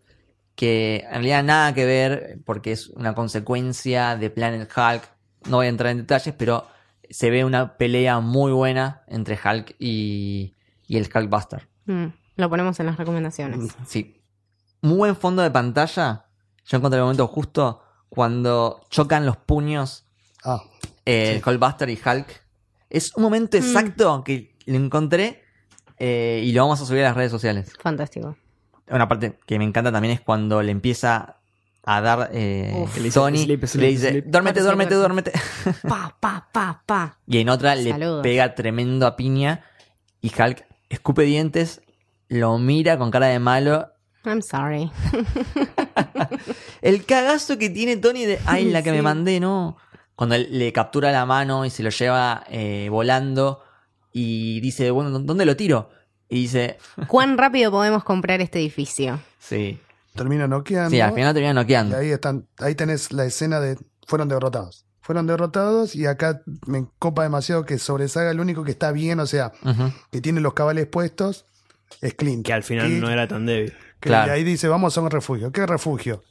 que 0.56 1.04
en 1.06 1.12
realidad 1.12 1.44
nada 1.44 1.74
que 1.74 1.86
ver 1.86 2.40
porque 2.46 2.72
es 2.72 2.88
una 2.88 3.14
consecuencia 3.14 4.16
de 4.16 4.30
Planet 4.30 4.70
Hulk. 4.74 5.10
No 5.50 5.58
voy 5.58 5.66
a 5.66 5.70
entrar 5.70 5.92
en 5.92 5.98
detalles, 5.98 6.34
pero 6.38 6.66
se 7.14 7.30
ve 7.30 7.46
una 7.46 7.78
pelea 7.78 8.20
muy 8.20 8.52
buena 8.52 9.04
entre 9.08 9.38
Hulk 9.44 9.76
y, 9.80 10.56
y 10.88 10.98
el 10.98 11.08
Hulkbuster. 11.14 11.68
Mm, 11.86 12.06
Lo 12.38 12.50
ponemos 12.50 12.80
en 12.80 12.88
las 12.88 12.98
recomendaciones. 12.98 13.76
Sí. 13.86 14.20
Muy 14.82 14.98
buen 14.98 15.16
fondo 15.16 15.42
de 15.44 15.52
pantalla. 15.52 16.26
Yo 16.66 16.78
encontré 16.78 16.98
el 16.98 17.04
momento 17.04 17.28
justo 17.28 17.82
cuando 18.10 18.82
chocan 18.90 19.26
los 19.26 19.38
puños 19.38 20.06
Ah, 20.44 20.62
eh, 21.06 21.42
Hulkbuster 21.46 21.90
y 21.90 22.00
Hulk. 22.04 22.44
Es 22.90 23.16
un 23.16 23.24
momento 23.24 23.58
Mm. 23.58 23.62
exacto 23.62 24.24
que 24.24 24.56
lo 24.66 24.76
encontré 24.76 25.44
eh, 26.00 26.42
y 26.44 26.52
lo 26.52 26.64
vamos 26.64 26.82
a 26.82 26.86
subir 26.86 27.02
a 27.02 27.10
las 27.10 27.16
redes 27.16 27.32
sociales. 27.32 27.72
Fantástico. 27.80 28.36
Una 28.90 29.08
parte 29.08 29.40
que 29.46 29.58
me 29.58 29.64
encanta 29.66 29.92
también 29.92 30.14
es 30.16 30.22
cuando 30.22 30.62
le 30.62 30.72
empieza 30.72 31.38
a 31.86 32.02
dar 32.02 32.30
eh, 32.34 32.72
Uf. 32.76 32.98
Tony, 33.14 33.40
sleep, 33.44 33.64
le 33.76 33.88
dice, 33.88 34.10
sleep. 34.10 34.26
duérmete, 34.26 34.62
duérmete, 34.62 34.96
duerce". 34.96 35.32
duérmete. 35.32 35.32
Pa, 35.88 36.16
pa, 36.20 36.48
pa, 36.52 36.82
pa. 36.86 37.18
y 37.28 37.40
en 37.40 37.50
otra 37.50 37.76
le 37.76 37.94
pega 38.22 38.56
tremendo 38.56 39.06
a 39.06 39.16
piña 39.16 39.64
y 40.22 40.28
Hulk 40.30 40.66
escupe 40.90 41.24
dientes, 41.24 41.82
lo 42.30 42.58
mira 42.58 42.98
con 42.98 43.12
cara 43.12 43.28
de 43.28 43.40
malo. 43.40 43.90
I'm 44.26 44.42
sorry. 44.42 44.90
El 46.82 47.06
cagazo 47.06 47.58
que 47.58 47.70
tiene 47.70 47.98
Tony 47.98 48.26
de, 48.26 48.40
ay, 48.46 48.66
la 48.72 48.82
que 48.82 48.90
Sí. 48.92 48.96
me 48.96 49.02
mandé, 49.02 49.40
no. 49.40 49.78
Cuando 50.16 50.36
él 50.36 50.48
le 50.52 50.72
captura 50.72 51.12
la 51.12 51.26
mano 51.26 51.66
y 51.66 51.70
se 51.70 51.84
lo 51.84 51.90
lleva 51.90 52.44
eh, 52.50 52.88
volando 52.90 53.62
y 54.12 54.62
dice, 54.62 54.92
bueno, 54.92 55.10
¿dónde 55.20 55.46
lo 55.46 55.56
tiro? 55.58 55.90
Y 56.30 56.36
dice, 56.44 56.78
¿Cuán 57.08 57.38
rápido 57.38 57.72
podemos 57.72 58.04
comprar 58.04 58.40
este 58.42 58.60
edificio? 58.60 59.20
sí. 59.40 59.80
Termina 60.14 60.48
noqueando. 60.48 60.90
Sí, 60.92 61.00
al 61.02 61.14
final 61.14 61.34
termina 61.34 61.52
Y 61.52 61.56
noqueando. 61.56 61.98
ahí 61.98 62.10
están, 62.10 62.48
ahí 62.60 62.76
tenés 62.76 63.12
la 63.12 63.26
escena 63.26 63.60
de 63.60 63.78
fueron 64.08 64.28
derrotados. 64.30 64.86
Fueron 65.02 65.28
derrotados 65.28 65.96
y 65.96 66.06
acá 66.06 66.42
me 66.66 66.86
copa 67.00 67.24
demasiado 67.24 67.66
que 67.66 67.78
sobresalga 67.78 68.32
el 68.32 68.40
único 68.40 68.64
que 68.64 68.72
está 68.72 68.92
bien, 68.94 69.20
o 69.20 69.26
sea, 69.28 69.52
que 70.12 70.22
tiene 70.22 70.40
los 70.40 70.54
cabales 70.54 70.88
puestos, 70.88 71.46
es 72.02 72.14
Clint. 72.14 72.46
Que 72.46 72.54
al 72.54 72.64
final 72.64 72.88
Que- 72.88 73.00
no 73.00 73.10
era 73.10 73.28
tan 73.28 73.46
débil. 73.46 73.74
que 74.00 74.10
Claro. 74.10 74.32
ahí 74.34 74.44
dice, 74.46 74.68
vamos 74.70 74.98
a 74.98 75.02
un 75.02 75.12
refugio. 75.12 75.52
¿Qué 75.52 75.66
refugio? 75.66 76.24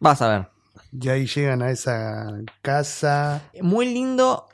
Vas 0.00 0.22
a 0.22 0.28
ver. 0.28 0.48
Y 0.92 1.08
ahí 1.08 1.26
llegan 1.26 1.60
a 1.62 1.70
esa 1.70 2.28
casa. 2.62 3.42
Muy 3.60 3.92
lindo 3.92 4.46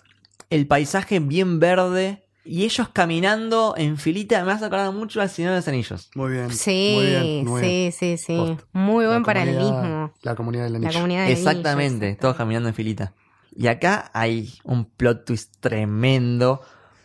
el 0.50 0.66
paisaje 0.66 1.20
bien 1.20 1.60
verde 1.60 2.24
y 2.44 2.64
ellos 2.64 2.88
caminando 2.90 3.74
en 3.76 3.96
filita. 3.98 4.44
Me 4.44 4.52
hace 4.52 4.64
acordar 4.64 4.92
mucho 4.92 5.20
al 5.20 5.28
Señor 5.30 5.50
de 5.52 5.56
los 5.58 5.68
Anillos. 5.68 6.10
Muy 6.14 6.32
bien. 6.32 6.50
Sí, 6.52 6.92
muy 6.96 7.06
bien, 7.06 7.44
muy 7.46 7.60
bien. 7.62 7.92
sí, 7.92 8.16
sí, 8.16 8.24
sí. 8.24 8.56
Muy 8.72 9.06
buen 9.06 9.20
La 9.20 9.24
paralelismo. 9.26 10.12
La 10.22 10.34
comunidad 10.34 10.64
del 10.64 10.72
La 10.72 10.78
anillo. 10.78 10.92
comunidad 10.94 11.26
de 11.26 11.32
Exactamente, 11.32 12.14
todos 12.16 12.36
caminando 12.36 12.68
en 12.68 12.74
filita. 12.74 13.14
Y 13.54 13.66
acá 13.66 14.10
hay 14.14 14.52
un 14.64 14.84
plot 14.84 15.24
twist 15.26 15.56
tremendo 15.60 16.60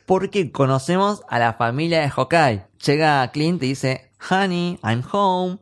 porque 0.06 0.52
conocemos 0.52 1.24
a 1.28 1.40
la 1.40 1.54
familia 1.54 2.02
de 2.02 2.10
Hawkeye. 2.10 2.66
Llega 2.86 3.28
Clint 3.32 3.62
y 3.64 3.68
dice, 3.70 4.12
Honey, 4.30 4.80
I'm 4.84 5.04
home. 5.12 5.58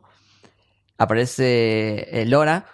Aparece 0.98 2.20
eh, 2.20 2.26
Laura. 2.26 2.66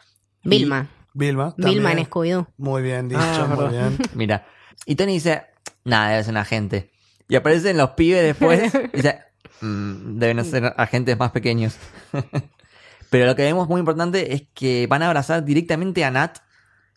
y- 0.43 0.49
Vilma. 0.51 0.89
Vilma. 1.15 1.55
Vilma 1.57 1.93
en 1.93 1.99
Scooby-Doo. 2.07 2.47
Muy 2.57 2.83
bien 2.83 3.09
dicho, 3.09 3.21
Ah, 3.23 3.47
muy 3.49 3.65
verdad. 3.65 3.71
bien. 3.91 3.99
Mira. 4.15 4.47
Y 4.87 4.95
Tony 4.95 5.15
dice, 5.15 5.43
nada, 5.85 6.11
debe 6.11 6.25
ser 6.25 6.33
un 6.33 6.37
agente. 6.39 6.90
Y 7.31 7.37
aparecen 7.37 7.79
los 7.79 7.91
pibes 7.91 8.23
después. 8.23 8.73
y 8.93 8.97
dice, 8.97 9.21
"Mm, 9.63 10.19
deben 10.19 10.45
ser 10.45 10.75
agentes 10.77 11.19
más 11.19 11.31
pequeños. 11.31 11.77
Pero 13.11 13.27
lo 13.27 13.35
que 13.35 13.43
vemos 13.43 13.69
muy 13.69 13.81
importante 13.81 14.35
es 14.35 14.43
que 14.55 14.87
van 14.87 15.03
a 15.03 15.07
abrazar 15.07 15.45
directamente 15.45 16.05
a 16.05 16.11
Nat 16.11 16.39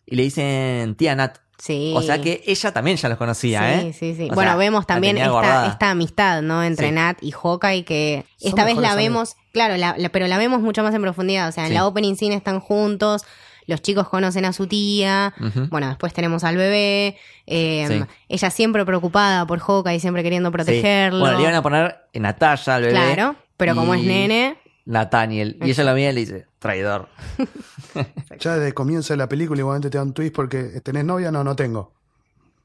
y 0.06 0.16
le 0.16 0.22
dicen 0.24 0.94
tía 0.96 1.14
Nat. 1.16 1.38
Sí. 1.58 1.92
O 1.96 2.02
sea 2.02 2.20
que 2.20 2.42
ella 2.46 2.72
también 2.72 2.96
ya 2.96 3.08
los 3.08 3.16
conocía, 3.16 3.60
sí, 3.80 3.86
¿eh? 3.86 3.92
sí, 3.92 4.14
sí. 4.16 4.24
O 4.30 4.34
bueno, 4.34 4.50
sea, 4.50 4.56
vemos 4.56 4.86
también 4.86 5.16
esta, 5.16 5.90
amistad, 5.90 6.42
¿no? 6.42 6.62
Entre 6.62 6.88
Sí. 6.88 6.92
Nat 6.94 7.16
y 7.22 7.30
Hawkeye, 7.30 7.84
que 7.84 8.26
Son 8.38 8.48
esta 8.50 8.64
vez 8.64 8.76
la 8.76 8.94
vemos, 8.96 9.36
claro, 9.52 9.76
la- 9.76 9.94
la- 9.96 10.08
pero 10.10 10.26
la 10.26 10.36
vemos 10.36 10.60
mucho 10.60 10.82
más 10.82 10.92
en 10.94 11.00
profundidad. 11.02 11.48
O 11.48 11.52
sea, 11.52 11.64
en 11.64 11.68
Sí. 11.70 11.74
la 11.74 11.86
opening 11.86 12.16
scene 12.16 12.34
están 12.34 12.60
juntos, 12.60 13.22
los 13.66 13.82
chicos 13.82 14.08
conocen 14.08 14.44
a 14.44 14.52
su 14.52 14.66
tía, 14.66 15.34
bueno, 15.70 15.88
después 15.88 16.12
tenemos 16.12 16.44
al 16.44 16.56
bebé, 16.56 17.16
eh, 17.46 17.86
Sí. 17.88 18.04
ella 18.28 18.50
siempre 18.50 18.84
preocupada 18.84 19.46
por 19.46 19.58
Hawkeye, 19.60 20.00
siempre 20.00 20.22
queriendo 20.22 20.50
Sí. 20.50 20.52
protegerlo. 20.52 21.20
Bueno, 21.20 21.36
le 21.36 21.42
iban 21.42 21.54
a 21.54 21.62
poner 21.62 21.96
Natalia 22.14 22.74
al 22.74 22.82
bebé. 22.82 22.92
Claro, 22.94 23.36
pero 23.56 23.74
como 23.74 23.94
es 23.94 24.02
nene, 24.02 24.58
Nathaniel. 24.86 25.56
Y 25.64 25.70
ella 25.70 25.84
lo 25.84 25.94
mira 25.94 26.10
y 26.10 26.14
le 26.14 26.20
dice, 26.20 26.46
traidor. 26.58 27.08
Ya 28.40 28.54
desde 28.54 28.66
el 28.68 28.74
comienzo 28.74 29.12
de 29.12 29.18
la 29.18 29.28
película 29.28 29.60
igualmente 29.60 29.88
te 29.90 29.98
da 29.98 30.02
un 30.04 30.12
twist 30.12 30.34
porque 30.34 30.80
¿tenés 30.82 31.04
novia? 31.04 31.30
No, 31.30 31.44
no 31.44 31.54
tengo. 31.56 31.92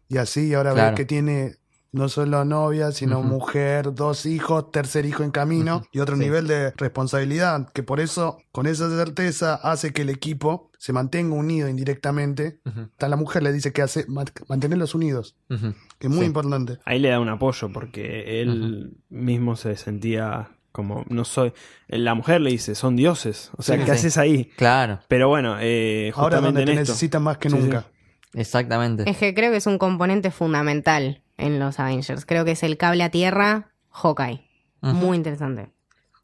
Y 0.08 0.18
así 0.18 0.54
ahora 0.54 0.74
Claro. 0.74 0.88
ves 0.92 0.98
que 0.98 1.06
tiene 1.06 1.56
no 1.92 2.08
solo 2.10 2.46
novia, 2.46 2.92
sino 2.92 3.22
mujer, 3.24 3.94
dos 3.96 4.26
hijos, 4.26 4.72
tercer 4.72 5.06
hijo 5.06 5.24
en 5.24 5.32
camino 5.32 5.82
y 5.92 6.00
otro 6.00 6.16
Sí. 6.16 6.22
nivel 6.22 6.48
de 6.48 6.72
responsabilidad 6.78 7.68
que 7.74 7.82
por 7.84 8.00
eso, 8.00 8.38
con 8.52 8.68
esa 8.68 8.90
certeza, 8.90 9.56
hace 9.56 9.92
que 9.92 10.04
el 10.04 10.10
equipo 10.10 10.70
se 10.78 10.94
mantenga 10.94 11.36
unido 11.36 11.68
indirectamente. 11.68 12.60
Hasta 12.64 13.10
la 13.10 13.16
mujer 13.18 13.44
le 13.44 13.52
dice 13.52 13.74
que 13.74 13.82
hace 13.82 14.06
man- 14.08 14.28
mantenerlos 14.48 14.94
unidos, 14.96 15.36
que 15.48 16.08
es 16.08 16.10
muy 16.10 16.20
Sí. 16.20 16.26
importante. 16.26 16.78
Ahí 16.86 17.00
le 17.00 17.10
da 17.10 17.20
un 17.20 17.30
apoyo 17.30 17.72
porque 17.72 18.42
él 18.42 18.98
mismo 19.10 19.56
se 19.56 19.76
sentía 19.76 20.52
como, 20.72 21.04
no 21.10 21.26
soy, 21.26 21.52
la 21.88 22.14
mujer 22.14 22.40
le 22.42 22.52
dice, 22.52 22.76
son 22.76 22.96
dioses, 22.96 23.50
o 23.58 23.64
sea, 23.64 23.76
Sí, 23.76 23.82
¿qué 23.82 23.86
sí. 23.88 23.92
haces 23.92 24.18
ahí? 24.18 24.46
Claro, 24.56 25.00
Pero 25.08 25.28
bueno, 25.28 25.58
eh, 25.60 26.12
Ahora 26.16 26.38
justamente 26.38 26.46
donde 26.60 26.66
te 26.66 26.72
en 26.74 26.78
esto. 26.80 26.92
necesitan 26.94 27.24
más 27.24 27.38
que 27.40 27.50
Sí, 27.50 27.56
sí. 27.58 27.62
nunca. 27.64 27.86
exactamente. 28.34 29.10
es 29.10 29.18
que 29.18 29.34
creo 29.34 29.52
que 29.52 29.58
es 29.58 29.66
un 29.68 29.78
componente 29.80 30.30
fundamental 30.32 31.24
en 31.40 31.60
los 31.60 31.80
Avengers. 31.80 32.26
Creo 32.26 32.46
que 32.46 32.52
es 32.52 32.64
el 32.64 32.78
cable 32.78 33.04
a 33.04 33.10
tierra, 33.10 33.72
Hawkeye. 33.90 34.46
Muy 34.82 35.18
interesante. 35.18 35.74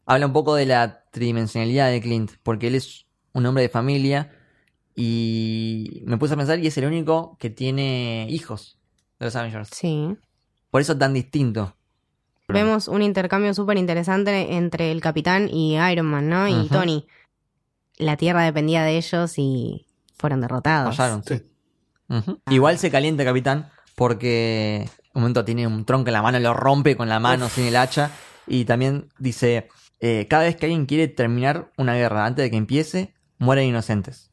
Habla 0.06 0.26
un 0.26 0.32
poco 0.32 0.54
de 0.54 0.66
la 0.66 1.04
tridimensionalidad 1.10 1.90
de 1.90 2.00
Clint, 2.00 2.32
porque 2.42 2.68
él 2.68 2.74
es 2.74 3.06
un 3.32 3.44
hombre 3.46 3.62
de 3.62 3.68
familia 3.68 4.32
y 4.94 6.02
me 6.06 6.16
puse 6.16 6.34
a 6.34 6.36
pensar 6.36 6.58
y 6.58 6.66
es 6.66 6.78
el 6.78 6.86
único 6.86 7.36
que 7.38 7.50
tiene 7.50 8.26
hijos 8.30 8.78
de 9.18 9.26
los 9.26 9.36
Avengers. 9.36 9.68
Sí. 9.72 10.16
Por 10.70 10.80
eso 10.80 10.96
tan 10.96 11.12
distinto. 11.12 11.76
Vemos 12.48 12.86
un 12.86 13.02
intercambio 13.02 13.52
súper 13.54 13.76
interesante 13.76 14.54
entre 14.54 14.92
el 14.92 15.00
capitán 15.00 15.48
y 15.48 15.76
Iron 15.90 16.06
Man, 16.06 16.28
¿no? 16.28 16.48
Y. 16.48 16.68
Tony. 16.68 17.06
La 17.98 18.16
Tierra 18.16 18.42
dependía 18.42 18.84
de 18.84 18.96
ellos 18.96 19.34
y 19.36 19.86
fueron 20.14 20.40
derrotados. 20.40 20.96
Fallaron, 20.96 21.24
sí. 21.24 21.42
Igual 22.50 22.78
se 22.78 22.90
calienta 22.90 23.24
capitán 23.24 23.70
porque 23.96 24.88
un 25.16 25.22
momento 25.22 25.44
tiene 25.44 25.66
un 25.66 25.84
tronco 25.84 26.08
en 26.08 26.12
la 26.14 26.22
mano, 26.22 26.38
lo 26.38 26.52
rompe 26.54 26.96
con 26.96 27.08
la 27.08 27.18
mano 27.20 27.48
sin 27.48 27.64
el 27.66 27.76
hacha 27.76 28.10
y 28.46 28.64
también 28.64 29.08
dice, 29.18 29.68
eh, 30.00 30.26
cada 30.28 30.44
vez 30.44 30.56
que 30.56 30.66
alguien 30.66 30.86
quiere 30.86 31.08
terminar 31.08 31.70
una 31.76 31.94
guerra 31.94 32.26
antes 32.26 32.44
de 32.44 32.50
que 32.50 32.56
empiece, 32.56 33.14
mueren 33.38 33.66
inocentes. 33.66 34.30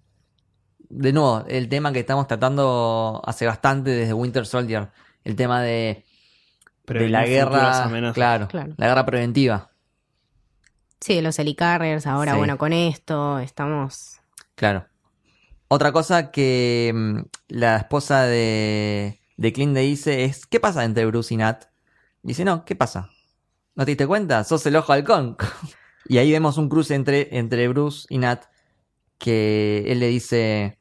De 0.90 1.12
nuevo, 1.14 1.44
el 1.48 1.70
tema 1.70 1.92
que 1.94 2.00
estamos 2.00 2.28
tratando 2.28 3.22
hace 3.26 3.48
bastante 3.48 3.90
desde 3.92 4.14
Winter 4.14 4.46
Soldier, 4.46 4.90
el 5.24 5.36
tema 5.36 5.62
de, 5.62 6.06
de 6.86 7.10
la 7.10 7.26
guerra, 7.26 7.90
claro, 8.14 8.48
Claro. 8.50 8.74
la 8.78 8.88
guerra 8.88 9.06
preventiva, 9.06 9.70
Sí, 11.00 11.20
los 11.22 11.38
helicarriers, 11.40 12.08
ahora 12.08 12.32
Sí. 12.34 12.38
bueno, 12.38 12.58
con 12.58 12.72
esto 12.74 13.40
estamos... 13.40 14.20
claro. 14.56 14.86
Otra 15.68 15.92
cosa 15.92 16.30
que 16.32 16.92
mm, 16.94 17.20
la 17.48 17.78
esposa 17.78 18.24
de, 18.24 19.20
de 19.38 19.54
Clint 19.54 19.74
le 19.74 19.82
dice 19.82 20.26
es, 20.26 20.46
¿qué 20.46 20.60
pasa 20.60 20.84
entre 20.86 21.06
Bruce 21.06 21.34
y 21.34 21.38
Nat? 21.38 21.66
Dice, 22.22 22.46
no, 22.46 22.66
¿qué 22.66 22.76
pasa? 22.76 23.10
¿No 23.76 23.86
te 23.86 23.92
diste 23.92 24.08
cuenta? 24.08 24.44
Sos 24.44 24.66
el 24.66 24.76
ojo 24.76 24.94
halcón. 24.94 25.38
y 26.08 26.18
ahí 26.18 26.32
vemos 26.32 26.58
un 26.58 26.70
cruce 26.70 26.96
entre, 26.96 27.38
entre 27.38 27.68
Bruce 27.68 28.06
y 28.10 28.18
Nat 28.20 28.46
que 29.18 29.86
él 29.88 30.00
le 30.00 30.08
dice, 30.08 30.80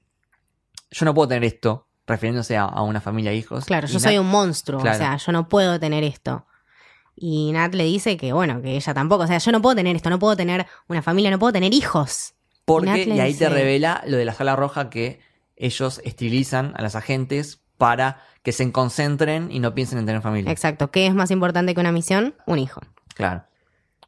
yo 0.91 1.05
no 1.05 1.15
puedo 1.15 1.29
tener 1.29 1.45
esto, 1.45 1.89
refiriéndose 2.07 2.57
a, 2.57 2.65
a 2.65 2.83
una 2.83 3.01
familia 3.01 3.31
de 3.31 3.37
hijos. 3.37 3.65
Claro, 3.65 3.87
Y 3.87 3.91
yo 3.91 3.99
Nat- 3.99 4.03
soy 4.03 4.19
un 4.19 4.27
monstruo, 4.29 4.81
Claro. 4.81 4.97
o 4.97 4.99
sea, 4.99 5.17
yo 5.17 5.33
no 5.33 5.49
puedo 5.49 5.79
tener 5.79 6.03
esto. 6.05 6.47
Y 7.15 7.53
Nat 7.53 7.75
le 7.75 7.85
dice 7.85 8.17
que, 8.17 8.33
bueno, 8.33 8.61
que 8.63 8.75
ella 8.77 8.95
tampoco, 8.95 9.25
o 9.25 9.27
sea, 9.27 9.39
yo 9.39 9.53
no 9.53 9.63
puedo 9.63 9.77
tener 9.77 9.95
esto, 9.97 10.11
no 10.11 10.19
puedo 10.19 10.37
tener 10.37 10.67
una 10.89 11.03
familia, 11.03 11.31
no 11.31 11.39
puedo 11.39 11.53
tener 11.53 11.73
hijos. 11.73 12.35
Porque, 12.65 13.05
y 13.05 13.21
ahí 13.21 13.35
te 13.35 13.49
revela 13.49 14.03
lo 14.07 14.17
de 14.17 14.25
la 14.25 14.35
sala 14.35 14.57
roja 14.57 14.89
que 14.91 15.21
ellos 15.57 16.01
estilizan 16.05 16.73
a 16.77 16.83
las 16.83 16.95
agentes 16.97 17.62
para 17.83 18.23
que 18.45 18.53
se 18.53 18.71
concentren 18.71 19.51
y 19.51 19.59
no 19.59 19.75
piensen 19.75 19.99
en 19.99 20.07
tener 20.07 20.23
familia. 20.23 20.53
Exacto, 20.53 20.93
¿qué 20.93 21.09
es 21.09 21.15
más 21.15 21.33
importante 21.33 21.75
que 21.75 21.81
una 21.81 21.91
misión? 21.91 22.33
Un 22.47 22.61
hijo. 22.61 22.81
Claro. 23.17 23.43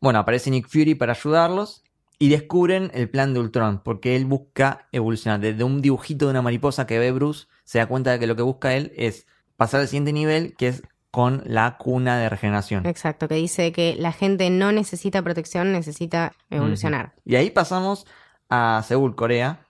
Bueno, 0.00 0.20
aparece 0.20 0.48
Nick 0.52 0.68
Fury 0.68 0.94
para 0.94 1.10
ayudarlos 1.10 1.82
y 2.20 2.28
descubren 2.28 2.92
el 2.94 3.10
plan 3.10 3.34
de 3.34 3.40
Ultron, 3.40 3.80
porque 3.82 4.14
él 4.14 4.26
busca 4.26 4.86
evolucionar. 4.92 5.40
Desde 5.40 5.64
un 5.64 5.82
dibujito 5.82 6.26
de 6.26 6.30
una 6.30 6.42
mariposa 6.42 6.86
que 6.86 7.00
ve 7.00 7.10
Bruce, 7.10 7.48
se 7.64 7.78
da 7.78 7.86
cuenta 7.86 8.12
de 8.12 8.20
que 8.20 8.28
lo 8.28 8.36
que 8.36 8.42
busca 8.42 8.74
él 8.74 8.92
es 8.96 9.26
pasar 9.56 9.80
al 9.80 9.88
siguiente 9.88 10.12
nivel, 10.12 10.54
que 10.56 10.68
es 10.68 10.82
con 11.10 11.42
la 11.44 11.76
cuna 11.76 12.16
de 12.16 12.28
regeneración. 12.28 12.86
Exacto, 12.86 13.26
que 13.26 13.34
dice 13.34 13.72
que 13.72 13.96
la 13.98 14.12
gente 14.12 14.50
no 14.50 14.70
necesita 14.70 15.20
protección, 15.22 15.72
necesita 15.72 16.32
evolucionar. 16.48 17.14
Y 17.24 17.34
ahí 17.34 17.50
pasamos 17.50 18.06
a 18.48 18.84
Seúl, 18.86 19.16
Corea, 19.16 19.66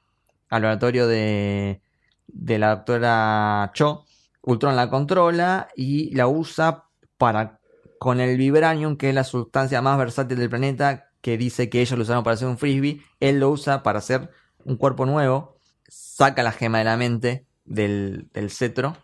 al 0.51 0.61
laboratorio 0.61 1.07
de, 1.07 1.81
de 2.27 2.59
la 2.59 2.77
doctora 2.77 3.71
Cho. 3.75 4.05
Ultron 4.43 4.77
la 4.77 4.91
controla 4.91 5.69
y 5.75 6.15
la 6.15 6.27
usa 6.27 6.85
para, 7.17 7.61
con 7.99 8.21
el 8.21 8.37
vibranium, 8.37 8.97
que 8.97 9.09
es 9.09 9.15
la 9.15 9.25
sustancia 9.25 9.81
más 9.81 9.97
versátil 9.99 10.39
del 10.39 10.51
planeta, 10.51 11.11
que 11.23 11.39
dice 11.39 11.71
que 11.71 11.81
ellos 11.81 11.97
lo 11.99 12.03
usaron 12.03 12.25
para 12.25 12.35
hacer 12.35 12.49
un 12.49 12.59
frisbee, 12.59 13.01
él 13.21 13.41
lo 13.41 13.49
usa 13.51 13.83
para 13.83 13.99
hacer 14.01 14.29
un 14.65 14.77
cuerpo 14.77 15.07
nuevo, 15.07 15.57
saca 15.89 16.43
la 16.43 16.53
gema 16.53 16.79
de 16.79 16.85
la 16.85 16.97
mente 16.99 17.47
del, 17.65 18.29
del 18.35 18.51
cetro 18.51 18.97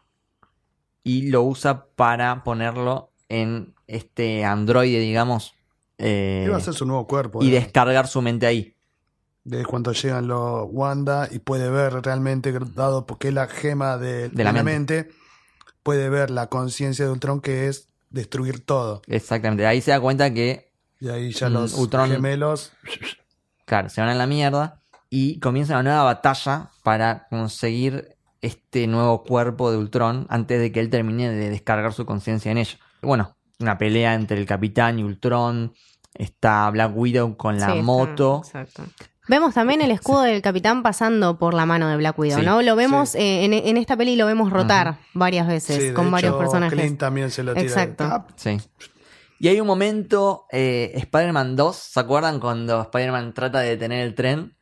y 1.02 1.30
lo 1.30 1.42
usa 1.42 1.86
para 1.96 2.44
ponerlo 2.44 3.10
en 3.30 3.74
este 3.86 4.44
androide, 4.44 4.98
digamos. 5.00 5.54
eh, 5.96 6.44
Iba 6.46 6.56
a 6.58 6.60
ser 6.60 6.74
su 6.74 6.84
nuevo 6.84 7.06
cuerpo. 7.06 7.42
y 7.42 7.48
eh. 7.48 7.52
descargar 7.52 8.06
su 8.06 8.20
mente 8.20 8.46
ahí. 8.46 8.74
De 9.44 9.64
cuando 9.64 9.92
llegan 9.92 10.28
los 10.28 10.66
Wanda 10.70 11.28
y 11.30 11.38
puede 11.38 11.70
ver 11.70 11.94
realmente, 12.02 12.52
dado 12.74 13.06
porque 13.06 13.28
es 13.28 13.34
la 13.34 13.46
gema 13.48 13.96
de, 13.96 14.28
De 14.28 14.44
la 14.44 14.52
de 14.52 14.62
mente, 14.62 15.10
puede 15.82 16.08
ver 16.10 16.30
la 16.30 16.48
conciencia 16.48 17.04
de 17.06 17.10
Ultron 17.10 17.40
que 17.40 17.66
es 17.68 17.88
destruir 18.10 18.64
todo. 18.64 19.02
Exactamente. 19.06 19.66
Ahí 19.66 19.80
se 19.80 19.90
da 19.92 20.00
cuenta 20.00 20.32
que, 20.34 20.70
Y 21.00 21.08
ahí 21.08 21.32
ya 21.32 21.48
Mm, 21.48 21.52
los 21.54 21.74
Ultron- 21.78 22.10
gemelos. 22.10 22.72
claro, 23.64 23.88
se 23.88 24.00
van 24.00 24.10
a 24.10 24.14
la 24.14 24.26
mierda 24.26 24.80
y 25.08 25.40
comienza 25.40 25.74
una 25.74 25.82
nueva 25.84 26.04
batalla 26.04 26.70
para 26.82 27.26
conseguir 27.30 28.16
este 28.42 28.86
nuevo 28.86 29.22
cuerpo 29.22 29.70
de 29.70 29.78
Ultron 29.78 30.26
antes 30.28 30.60
de 30.60 30.72
que 30.72 30.80
él 30.80 30.90
termine 30.90 31.30
de 31.30 31.50
descargar 31.50 31.92
su 31.92 32.04
conciencia 32.06 32.50
en 32.52 32.58
ello. 32.58 32.76
Bueno, 33.02 33.36
una 33.58 33.78
pelea 33.78 34.14
entre 34.14 34.38
el 34.38 34.46
capitán 34.46 34.98
y 34.98 35.04
Ultron. 35.04 35.72
Está 36.14 36.68
Black 36.70 36.92
Widow 36.94 37.36
con 37.36 37.58
la 37.58 37.66
Sí, 37.66 37.72
está- 37.72 37.82
moto. 37.82 38.42
exacto. 38.44 38.82
Vemos 39.30 39.54
también 39.54 39.80
el 39.80 39.92
escudo 39.92 40.22
del 40.22 40.42
capitán 40.42 40.82
pasando 40.82 41.38
por 41.38 41.54
la 41.54 41.64
mano 41.64 41.88
de 41.88 41.96
Black 41.96 42.18
Widow, 42.18 42.40
Sí, 42.40 42.44
¿no? 42.44 42.62
Lo 42.62 42.74
vemos 42.74 43.10
sí. 43.10 43.18
eh, 43.18 43.44
en, 43.44 43.52
en 43.54 43.76
esta 43.76 43.96
peli 43.96 44.16
lo 44.16 44.26
vemos 44.26 44.50
rotar 44.50 44.98
varias 45.14 45.46
veces 45.46 45.76
Sí, 45.76 45.82
de 45.84 45.94
con 45.94 46.10
varios 46.10 46.32
hecho, 46.32 46.38
personajes. 46.40 46.76
Clint 46.78 46.98
también 46.98 47.30
se 47.30 47.44
lo 47.44 47.52
tira. 47.54 47.64
Exacto. 47.64 48.26
Sí. 48.34 48.58
Y 49.38 49.46
hay 49.46 49.60
un 49.60 49.68
momento, 49.68 50.46
eh, 50.50 50.90
Spider-Man 50.96 51.54
2, 51.54 51.76
¿se 51.76 52.00
acuerdan 52.00 52.40
cuando 52.40 52.82
Spider-Man 52.82 53.32
trata 53.32 53.60
de 53.60 53.68
detener 53.70 54.04
el 54.04 54.16
tren? 54.16 54.56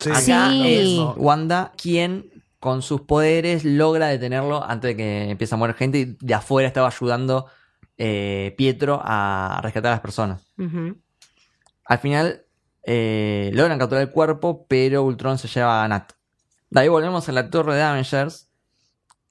Sí, 0.00 0.10
Acá 0.10 0.20
Sí. 0.50 0.76
es 1.08 1.16
Wanda 1.16 1.72
quien 1.80 2.28
con 2.58 2.82
sus 2.82 3.02
poderes 3.02 3.64
logra 3.64 4.08
detenerlo 4.08 4.64
antes 4.64 4.88
de 4.90 4.96
que 4.96 5.30
empiece 5.30 5.54
a 5.54 5.58
morir 5.58 5.76
gente 5.76 5.98
y 5.98 6.16
de 6.20 6.34
afuera 6.34 6.66
estaba 6.66 6.88
ayudando 6.88 7.46
eh, 7.98 8.52
Pietro 8.58 9.00
a 9.04 9.60
rescatar 9.62 9.92
a 9.92 9.94
las 9.94 10.00
personas. 10.00 10.44
Al 11.84 11.98
final 11.98 12.41
eh, 12.84 13.50
logran 13.54 13.78
capturar 13.78 14.02
el 14.02 14.10
cuerpo, 14.10 14.66
pero 14.68 15.02
Ultron 15.04 15.38
se 15.38 15.48
lleva 15.48 15.84
a 15.84 15.88
Nat. 15.88 16.12
De 16.70 16.80
ahí 16.80 16.88
volvemos 16.88 17.28
a 17.28 17.32
la 17.32 17.50
torre 17.50 17.74
de 17.74 17.82
Avengers. 17.82 18.48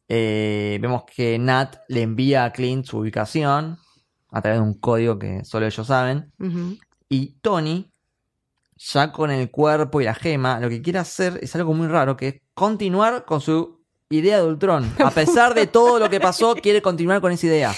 Eh, 0.08 0.78
vemos 0.82 1.04
que 1.06 1.40
Nat 1.40 1.78
le 1.88 2.02
envía 2.02 2.44
a 2.46 2.52
Clint 2.52 2.86
su 2.86 3.00
ubicación 3.00 3.78
a 4.32 4.42
través 4.42 4.60
de 4.60 4.66
un 4.66 4.74
código 4.76 5.18
que 5.18 5.44
solo 5.46 5.66
ellos 5.66 5.88
saben. 5.88 6.32
Y 7.10 7.40
Tony, 7.42 7.92
ya 8.78 9.12
con 9.12 9.32
el 9.32 9.50
cuerpo 9.52 10.02
y 10.02 10.06
la 10.06 10.14
gema, 10.14 10.60
lo 10.60 10.70
que 10.70 10.82
quiere 10.82 11.00
hacer 11.00 11.40
es 11.42 11.56
algo 11.56 11.74
muy 11.74 11.88
raro, 11.88 12.16
que 12.18 12.28
es 12.28 12.42
continuar 12.54 13.26
con 13.26 13.42
su 13.42 13.82
idea 14.10 14.38
de 14.38 14.44
Ultron. 14.48 14.94
A 15.00 15.12
pesar 15.12 15.54
de 15.54 15.68
todo 15.68 16.00
lo 16.00 16.10
que 16.10 16.20
pasó, 16.20 16.56
quiere 16.56 16.82
continuar 16.82 17.22
con 17.22 17.32
esa 17.32 17.48
idea. 17.48 17.74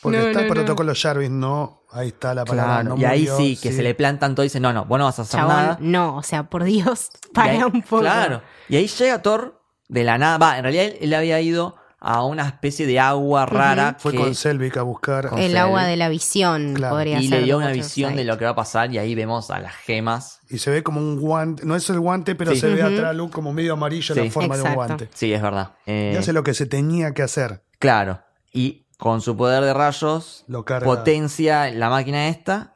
Porque 0.00 0.18
No, 0.18 0.26
está 0.26 0.40
el 0.40 0.48
no, 0.48 0.54
no. 0.54 0.60
protocolo 0.60 0.92
Jarvis, 0.94 1.30
no. 1.30 1.75
Ahí 1.92 2.08
está 2.08 2.34
la 2.34 2.44
palabra. 2.44 2.74
Claro, 2.82 2.88
no 2.96 3.00
y 3.00 3.04
ahí 3.04 3.20
murió, 3.20 3.36
sí, 3.36 3.56
que 3.56 3.72
se 3.72 3.82
le 3.82 3.94
plantan 3.94 4.34
todo 4.34 4.44
y 4.44 4.48
dice, 4.48 4.60
no, 4.60 4.72
no, 4.72 4.84
vos 4.84 4.98
no 4.98 5.04
vas 5.06 5.18
a 5.18 5.22
hacer 5.22 5.40
Chabón, 5.40 5.54
nada. 5.56 5.78
no, 5.80 6.16
o 6.16 6.22
sea, 6.22 6.44
por 6.44 6.64
Dios, 6.64 7.08
para 7.32 7.52
ahí- 7.52 7.62
un 7.62 7.82
poco. 7.82 8.00
Claro. 8.02 8.42
Y 8.68 8.76
ahí 8.76 8.86
llega 8.86 9.22
Thor 9.22 9.62
de 9.88 10.04
la 10.04 10.18
nada. 10.18 10.38
Va, 10.38 10.56
en 10.58 10.62
realidad 10.64 10.84
él, 10.86 10.98
él 11.00 11.14
había 11.14 11.40
ido 11.40 11.76
a 11.98 12.24
una 12.24 12.46
especie 12.46 12.86
de 12.86 13.00
agua 13.00 13.46
rara 13.46 13.96
Fue 13.98 14.12
que- 14.12 14.18
con 14.18 14.34
Selvig 14.34 14.78
a 14.78 14.82
buscar. 14.82 15.28
Con- 15.30 15.38
El 15.38 15.56
agua 15.56 15.84
de 15.84 15.96
la 15.96 16.08
visión 16.08 16.74
Claro. 16.74 16.94
podría 16.94 17.18
y 17.20 17.28
ser. 17.28 17.38
le 17.40 17.44
dio 17.46 17.56
una 17.56 17.72
visión 17.72 18.14
de 18.16 18.24
lo 18.24 18.36
que 18.36 18.44
va 18.44 18.50
a 18.50 18.54
pasar 18.54 18.92
y 18.92 18.98
ahí 18.98 19.14
vemos 19.14 19.50
a 19.50 19.58
las 19.60 19.74
gemas. 19.74 20.40
Y 20.50 20.58
se 20.58 20.70
ve 20.70 20.82
como 20.82 21.00
un 21.00 21.18
guante. 21.18 21.64
No 21.64 21.74
es 21.74 21.88
el 21.88 21.98
guante, 21.98 22.34
pero 22.34 22.52
Sí. 22.52 22.60
se 22.60 22.68
ve 22.68 22.84
Ujú. 22.84 22.94
atrás 22.94 23.16
Luke 23.16 23.32
como 23.32 23.52
medio 23.52 23.72
amarillo 23.72 24.14
Sí. 24.14 24.20
la 24.24 24.30
forma 24.30 24.54
de 24.56 24.60
un 24.62 24.66
Exacto. 24.68 24.74
guante. 24.94 25.08
Sí, 25.14 25.32
es 25.32 25.40
verdad. 25.42 25.70
Eh, 25.86 26.12
Y 26.14 26.16
hace 26.18 26.32
lo 26.34 26.44
que 26.44 26.52
se 26.54 26.66
tenía 26.66 27.12
que 27.14 27.22
hacer. 27.22 27.64
Claro. 27.78 28.20
Y 28.52 28.85
con 28.96 29.20
su 29.20 29.36
poder 29.36 29.62
de 29.64 29.74
rayos 29.74 30.44
Lo 30.46 30.64
carga. 30.64 30.86
potencia 30.86 31.70
la 31.70 31.90
máquina 31.90 32.28
esta 32.28 32.74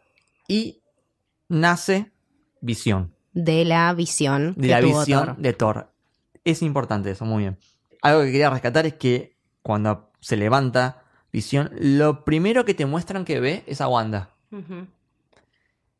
y 0.49 0.83
nace 1.49 2.12
visión. 2.61 3.14
De 3.33 3.64
la 3.64 3.93
visión. 3.95 4.55
De 4.57 4.62
que 4.62 4.68
la 4.68 4.81
tuvo 4.81 4.99
visión 5.01 5.25
Thor. 5.27 5.37
de 5.37 5.53
Thor. 5.53 5.93
Es 6.45 6.62
importante 6.62 7.11
eso, 7.11 7.25
muy 7.25 7.43
bien. 7.45 7.59
Algo 8.03 8.23
que 8.23 8.33
quería 8.33 8.51
rescatar 8.51 8.87
es 8.87 8.95
que 8.95 9.37
cuando 9.62 10.11
se 10.21 10.37
levanta 10.37 11.05
visión, 11.33 11.71
lo 11.79 12.25
primero 12.25 12.64
que 12.64 12.75
te 12.75 12.87
muestran 12.87 13.25
que 13.25 13.41
ve 13.41 13.62
es 13.66 13.81
a 13.81 13.89
Wanda. 13.89 14.31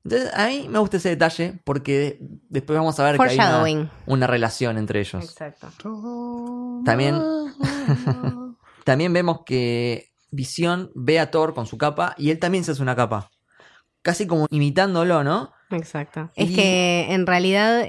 Entonces, 0.03 0.31
a 0.35 0.49
mí 0.49 0.66
me 0.68 0.79
gusta 0.79 0.97
ese 0.97 1.11
detalle 1.11 1.61
porque 1.64 2.18
después 2.49 2.79
vamos 2.79 2.99
a 2.99 3.05
ver 3.05 3.18
que 3.18 3.23
hay 3.23 3.35
una, 3.37 3.91
una 4.07 4.27
relación 4.27 4.79
entre 4.79 5.01
ellos. 5.01 5.23
Exacto. 5.25 6.83
También, 6.85 7.21
también 8.85 9.12
vemos 9.12 9.43
que 9.45 10.10
Visión 10.31 10.91
ve 10.95 11.18
a 11.20 11.31
Thor 11.31 11.55
con 11.55 11.66
su 11.66 11.78
capa 11.78 12.14
y 12.18 12.31
él 12.31 12.39
también 12.39 12.64
se 12.64 12.72
hace 12.72 12.83
una 12.83 12.97
capa. 12.97 13.31
Casi 14.03 14.26
como 14.26 14.47
imitándolo, 14.51 15.22
¿no? 15.24 15.53
Exacto. 15.70 16.31
Y- 16.37 16.45
Es 16.45 16.51
que 16.57 17.07
en 17.12 17.26
realidad 17.26 17.87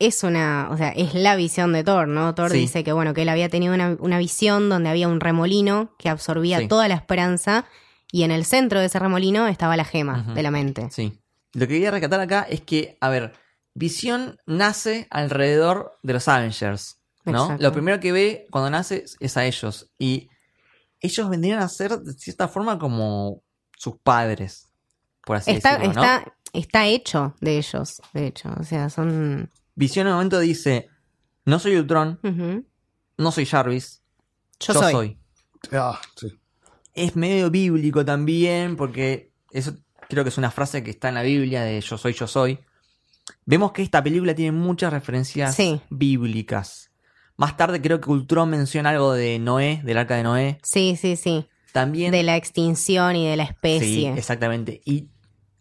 es 0.00 0.22
una, 0.22 0.68
o 0.70 0.76
sea, 0.76 0.90
es 0.90 1.14
la 1.14 1.36
visión 1.36 1.72
de 1.72 1.82
Thor, 1.84 2.08
¿no? 2.08 2.34
Thor 2.34 2.50
Sí. 2.50 2.58
dice 2.58 2.84
que 2.84 2.92
bueno, 2.92 3.14
que 3.14 3.22
él 3.22 3.28
había 3.28 3.48
tenido 3.48 3.74
una, 3.74 3.96
una 4.00 4.18
visión 4.18 4.68
donde 4.68 4.88
había 4.88 5.08
un 5.08 5.20
remolino 5.20 5.94
que 5.98 6.08
absorbía 6.08 6.58
Sí. 6.58 6.68
toda 6.68 6.86
la 6.88 6.94
esperanza 6.94 7.66
y 8.12 8.22
en 8.22 8.30
el 8.30 8.44
centro 8.44 8.80
de 8.80 8.86
ese 8.86 8.98
remolino 8.98 9.46
estaba 9.48 9.76
la 9.76 9.84
gema 9.84 10.22
de 10.34 10.42
la 10.42 10.50
mente. 10.50 10.88
Sí. 10.90 11.18
Lo 11.54 11.60
que 11.66 11.74
quería 11.74 11.90
rescatar 11.90 12.20
acá 12.20 12.46
es 12.48 12.60
que, 12.60 12.96
a 13.00 13.08
ver, 13.08 13.32
Visión 13.74 14.38
nace 14.46 15.06
alrededor 15.10 15.98
de 16.02 16.12
los 16.14 16.26
Avengers, 16.28 17.00
¿no? 17.24 17.42
Exacto. 17.44 17.62
Lo 17.62 17.72
primero 17.72 18.00
que 18.00 18.10
ve 18.12 18.46
cuando 18.50 18.70
nace 18.70 19.04
es 19.20 19.36
a 19.36 19.44
ellos. 19.44 19.90
Y 19.98 20.28
ellos 21.00 21.28
vendrían 21.28 21.60
a 21.60 21.68
ser, 21.68 21.98
de 22.00 22.12
cierta 22.14 22.48
forma, 22.48 22.78
como 22.78 23.42
sus 23.76 23.96
padres, 24.02 24.66
por 25.24 25.36
así 25.36 25.50
Está, 25.52 25.78
decirlo, 25.78 25.94
¿no? 25.94 26.02
está, 26.02 26.32
está 26.52 26.86
hecho 26.86 27.34
de 27.40 27.58
ellos, 27.58 28.00
de 28.12 28.26
hecho. 28.26 28.50
O 28.58 28.64
sea, 28.64 28.90
son. 28.90 29.50
Visión 29.74 30.06
en 30.06 30.12
un 30.12 30.16
momento 30.16 30.40
dice, 30.40 30.88
no 31.44 31.58
soy 31.58 31.76
Ultron, 31.76 32.18
no 33.16 33.30
soy 33.32 33.46
Jarvis, 33.46 34.02
Yo, 34.60 34.74
yo, 34.74 34.80
soy. 34.80 34.92
soy. 34.92 35.18
Ah, 35.72 36.00
sí. 36.16 36.28
Es 36.94 37.14
medio 37.14 37.50
bíblico 37.50 38.04
también, 38.04 38.76
porque 38.76 39.32
eso 39.52 39.76
creo 40.08 40.24
que 40.24 40.30
es 40.30 40.38
una 40.38 40.50
frase 40.50 40.82
que 40.82 40.90
está 40.90 41.08
en 41.10 41.14
la 41.14 41.22
Biblia 41.22 41.62
de 41.62 41.80
yo 41.80 41.96
soy, 41.98 42.12
yo 42.12 42.26
soy. 42.26 42.58
Vemos 43.44 43.72
que 43.72 43.82
esta 43.82 44.02
película 44.02 44.34
tiene 44.34 44.52
muchas 44.52 44.92
referencias 44.92 45.54
Sí. 45.54 45.80
bíblicas. 45.90 46.87
Más 47.38 47.56
tarde 47.56 47.80
creo 47.80 48.00
que 48.00 48.10
Ultron 48.10 48.50
menciona 48.50 48.90
algo 48.90 49.14
de 49.14 49.38
Noé, 49.38 49.80
del 49.84 49.96
arca 49.96 50.16
de 50.16 50.24
Noé. 50.24 50.58
Sí, 50.62 50.98
sí, 51.00 51.16
sí. 51.16 51.46
También. 51.72 52.10
De 52.12 52.22
la 52.22 52.36
extinción 52.36 53.16
y 53.16 53.26
de 53.26 53.36
la 53.36 53.44
Sí, 53.46 53.50
especie. 53.52 54.12
exactamente. 54.14 54.80
Y 54.84 55.08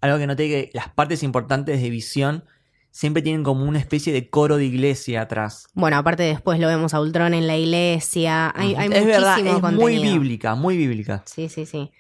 algo 0.02 0.18
que 0.18 0.28
noté 0.28 0.48
que 0.50 0.70
las 0.74 0.90
partes 0.90 1.22
importantes 1.24 1.82
de 1.82 1.90
visión 1.90 2.44
siempre 2.90 3.22
tienen 3.22 3.44
como 3.44 3.64
una 3.66 3.78
especie 3.78 4.12
de 4.12 4.28
coro 4.30 4.58
de 4.58 4.66
iglesia 4.66 5.22
atrás. 5.22 5.68
Bueno, 5.76 5.98
aparte 5.98 6.24
después 6.24 6.60
lo 6.60 6.68
vemos 6.68 6.94
a 6.96 7.00
Ultron 7.00 7.34
en 7.36 7.46
la 7.46 7.56
iglesia. 7.56 8.52
Hay, 8.56 8.74
hay 8.74 8.90
es 8.92 9.06
verdad, 9.06 9.38
muchísimo 9.38 9.56
es 9.58 9.62
contenido. 9.62 9.82
muy 9.82 10.00
bíblica, 10.00 10.56
muy 10.56 10.78
bíblica. 10.78 11.24
Sí, 11.28 11.48
sí, 11.48 11.66
sí. 11.68 11.92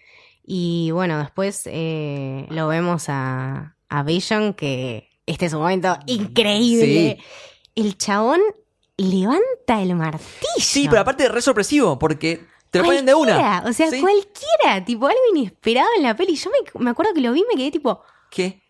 Y 0.44 0.90
bueno, 0.92 1.20
después 1.20 1.64
eh, 1.66 2.48
lo 2.50 2.68
vemos 2.68 3.06
a, 3.10 3.76
a 3.90 4.04
Vision, 4.04 4.54
que 4.56 5.10
este 5.28 5.46
es 5.46 5.54
un 5.54 5.60
momento 5.60 5.96
increíble. 6.08 7.20
El 7.76 7.98
chabón 7.98 8.40
levanta 8.98 9.82
el 9.82 9.96
martillo. 9.96 10.28
Sí, 10.60 10.88
pero 10.90 11.02
aparte 11.02 11.30
re 11.30 11.42
sorpresivo, 11.42 11.98
porque 12.00 12.46
te 12.72 12.80
lo 12.80 12.86
ponen 12.86 13.06
de 13.06 13.14
una. 13.14 13.34
Cualquiera, 13.36 13.64
O 13.70 13.74
sea, 13.74 13.90
Sí. 13.90 14.02
cualquiera, 14.02 14.84
tipo 14.86 15.08
algo 15.08 15.20
inesperado 15.34 15.88
en 15.98 16.04
la 16.04 16.16
peli. 16.16 16.36
Yo 16.36 16.50
me, 16.52 16.84
me 16.84 16.90
acuerdo 16.90 17.14
que 17.14 17.22
lo 17.22 17.32
vi 17.32 17.42
y 17.42 17.46
me 17.50 17.56
quedé 17.56 17.72
tipo, 17.72 18.02
¿Qué? 18.30 18.62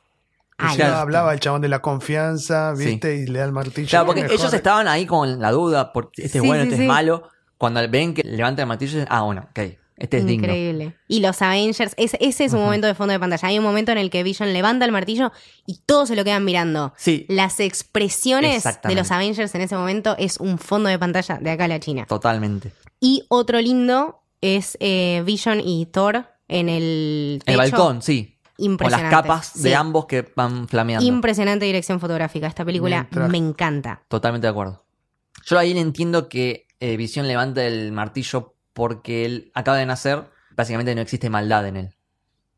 Ya 0.76 1.02
hablaba 1.02 1.34
el 1.34 1.40
chabón 1.40 1.62
de 1.62 1.68
la 1.68 1.82
confianza, 1.84 2.74
¿viste? 2.74 3.16
Y 3.16 3.28
le 3.28 3.40
da 3.40 3.46
el 3.46 3.52
martillo. 3.52 3.88
Claro, 3.90 4.08
porque 4.08 4.22
Mejor. 4.24 4.40
ellos 4.40 4.54
estaban 4.54 4.88
ahí 4.88 5.06
con 5.06 5.40
la 5.40 5.52
duda, 5.52 5.94
porque 5.94 6.24
este 6.26 6.40
es 6.40 6.42
Sí, 6.42 6.48
bueno, 6.48 6.64
este 6.64 6.78
sí. 6.78 6.82
es 6.82 6.88
malo. 6.88 7.30
Cuando 7.60 7.88
ven 7.90 8.14
que 8.16 8.24
levanta 8.24 8.64
el 8.64 8.68
martillo, 8.68 8.92
dicen, 8.94 9.08
ah, 9.12 9.22
bueno, 9.22 9.48
ok, 9.52 9.60
este 9.98 10.18
es 10.20 10.26
digno. 10.26 10.46
Increíble. 10.48 10.96
Y 11.08 11.20
los 11.20 11.42
Avengers, 11.42 11.94
ese, 11.98 12.18
ese 12.22 12.46
es 12.46 12.54
un 12.54 12.62
momento 12.62 12.88
de 12.88 12.94
fondo 12.96 13.12
de 13.14 13.20
pantalla. 13.20 13.48
Hay 13.48 13.58
un 13.58 13.64
momento 13.64 13.92
en 13.92 13.98
el 13.98 14.10
que 14.10 14.24
Vision 14.24 14.54
levanta 14.54 14.86
el 14.86 14.92
martillo 14.92 15.32
y 15.66 15.80
todos 15.86 16.08
se 16.10 16.16
lo 16.16 16.24
quedan 16.24 16.46
mirando. 16.46 16.94
Sí, 16.98 17.26
Las 17.30 17.60
expresiones 17.60 18.64
de 18.64 18.96
los 18.96 19.12
Avengers 19.12 19.54
en 19.56 19.62
ese 19.62 19.76
momento 19.76 20.16
es 20.18 20.38
un 20.40 20.58
fondo 20.60 20.90
de 20.90 21.00
pantalla 21.00 21.38
de 21.42 21.50
acá 21.52 21.66
a 21.66 21.68
la 21.68 21.80
China. 21.80 22.06
totalmente. 22.08 22.72
Y 23.00 23.26
otro 23.30 23.60
lindo 23.60 24.22
es 24.42 24.78
eh, 24.80 25.24
Vision 25.26 25.60
y 25.64 25.88
Thor 25.88 26.26
en 26.48 26.70
el 26.70 26.84
El 26.84 27.42
techo. 27.46 27.58
balcón, 27.58 28.02
sí. 28.02 28.34
Con 28.58 28.64
las 28.64 28.72
Impresionante. 28.72 29.16
capas 29.16 29.62
de 29.62 29.70
Sí. 29.70 29.76
ambos 29.76 30.06
que 30.08 30.26
van 30.36 30.68
flameando. 30.68 31.06
Impresionante 31.06 31.66
dirección 31.66 32.00
fotográfica. 32.00 32.48
Esta 32.48 32.66
película 32.66 33.02
Mientras- 33.12 33.30
me 33.30 33.38
encanta. 33.38 34.02
Totalmente 34.08 34.48
de 34.48 34.52
acuerdo. 34.52 34.84
Yo 35.46 35.60
ahí 35.60 35.78
entiendo 35.78 36.28
que 36.28 36.66
eh, 36.80 36.98
Visión 36.98 37.28
levanta 37.28 37.66
el 37.66 37.92
martillo 37.92 38.56
porque 38.78 39.26
él 39.26 39.52
acaba 39.56 39.76
de 39.76 39.88
nacer. 39.88 40.30
Básicamente 40.56 40.94
no 40.94 41.02
existe 41.02 41.32
maldad 41.32 41.66
en 41.66 41.78
él. 41.78 41.96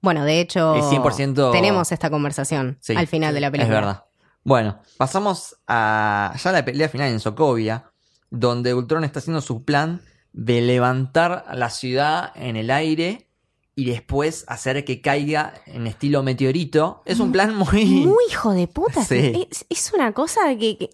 Bueno, 0.01 0.25
de 0.25 0.41
hecho, 0.41 0.75
Es 0.75 0.83
100% 0.83 1.53
tenemos 1.53 1.93
esta 1.93 2.09
conversación 2.09 2.77
Sí, 2.81 2.93
al 2.93 3.07
final 3.07 3.33
de 3.33 3.39
la 3.39 3.49
película. 3.49 3.73
Es 3.73 3.81
verdad. 3.81 4.03
Bueno, 4.43 4.81
pasamos 4.97 5.55
a 5.65 6.33
ya 6.37 6.51
la 6.51 6.65
pelea 6.65 6.89
final 6.89 7.09
en 7.09 7.21
Sokovia, 7.21 7.91
donde 8.29 8.73
Ultron 8.73 9.05
está 9.05 9.19
haciendo 9.19 9.39
su 9.39 9.63
plan 9.63 10.01
de 10.33 10.59
levantar 10.59 11.45
la 11.53 11.69
ciudad 11.69 12.33
en 12.35 12.57
el 12.57 12.69
aire 12.69 13.29
y 13.75 13.85
después 13.85 14.43
hacer 14.49 14.83
que 14.83 14.99
caiga 14.99 15.53
en 15.67 15.87
estilo 15.87 16.21
meteorito. 16.21 17.01
Es 17.05 17.21
un 17.21 17.31
plan 17.31 17.55
muy... 17.55 17.85
Muy 17.85 18.25
hijo 18.29 18.51
de 18.51 18.67
puta. 18.67 19.05
Sí. 19.05 19.47
Es, 19.49 19.65
es 19.69 19.93
una 19.93 20.11
cosa 20.11 20.41
que, 20.57 20.77
que 20.77 20.89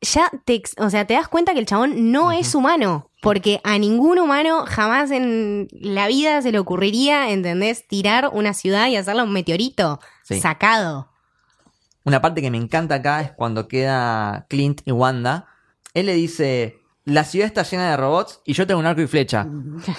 ya 0.00 0.28
te, 0.44 0.60
o 0.78 0.90
sea, 0.90 1.06
te 1.06 1.14
das 1.14 1.28
cuenta 1.28 1.52
que 1.52 1.60
el 1.60 1.66
chabón 1.66 2.10
no 2.10 2.32
es 2.32 2.56
humano. 2.56 3.07
Porque 3.20 3.60
a 3.64 3.78
ningún 3.78 4.18
humano 4.18 4.64
jamás 4.66 5.10
en 5.10 5.68
la 5.72 6.06
vida 6.06 6.40
se 6.42 6.52
le 6.52 6.58
ocurriría, 6.58 7.30
¿entendés? 7.30 7.86
Tirar 7.88 8.30
una 8.32 8.54
ciudad 8.54 8.88
y 8.88 8.96
hacerla 8.96 9.24
un 9.24 9.32
meteorito 9.32 9.98
Sí. 10.22 10.40
sacado. 10.40 11.10
Una 12.04 12.22
parte 12.22 12.40
que 12.40 12.50
me 12.50 12.58
encanta 12.58 12.96
acá 12.96 13.20
es 13.20 13.32
cuando 13.32 13.66
queda 13.68 14.46
Clint 14.48 14.82
y 14.84 14.92
Wanda. 14.92 15.46
Él 15.94 16.06
le 16.06 16.14
dice, 16.14 16.78
la 17.04 17.24
ciudad 17.24 17.46
está 17.46 17.64
llena 17.64 17.90
de 17.90 17.96
robots 17.96 18.40
y 18.44 18.52
yo 18.52 18.66
tengo 18.66 18.78
un 18.80 18.86
arco 18.86 19.00
y 19.02 19.06
flecha. 19.08 19.46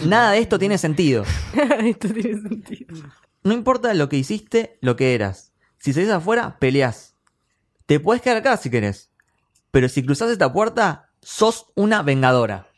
Nada 0.05 0.31
de 0.31 0.39
esto 0.39 0.57
tiene 0.57 0.77
sentido. 0.77 1.23
Esto 1.81 2.07
tiene 2.09 2.41
sentido. 2.41 2.95
No 3.43 3.53
importa 3.53 3.93
lo 3.93 4.09
que 4.09 4.17
hiciste, 4.17 4.77
lo 4.81 4.95
que 4.95 5.13
eras. 5.13 5.51
Si 5.77 5.93
salís 5.93 6.09
afuera, 6.09 6.57
peleás. 6.59 7.15
Te 7.85 7.99
puedes 7.99 8.21
quedar 8.21 8.37
acá 8.37 8.57
si 8.57 8.69
querés. 8.69 9.11
Pero 9.71 9.87
si 9.89 10.03
cruzás 10.05 10.29
esta 10.29 10.51
puerta, 10.51 11.09
sos 11.21 11.67
una 11.75 12.01
vengadora. 12.01 12.68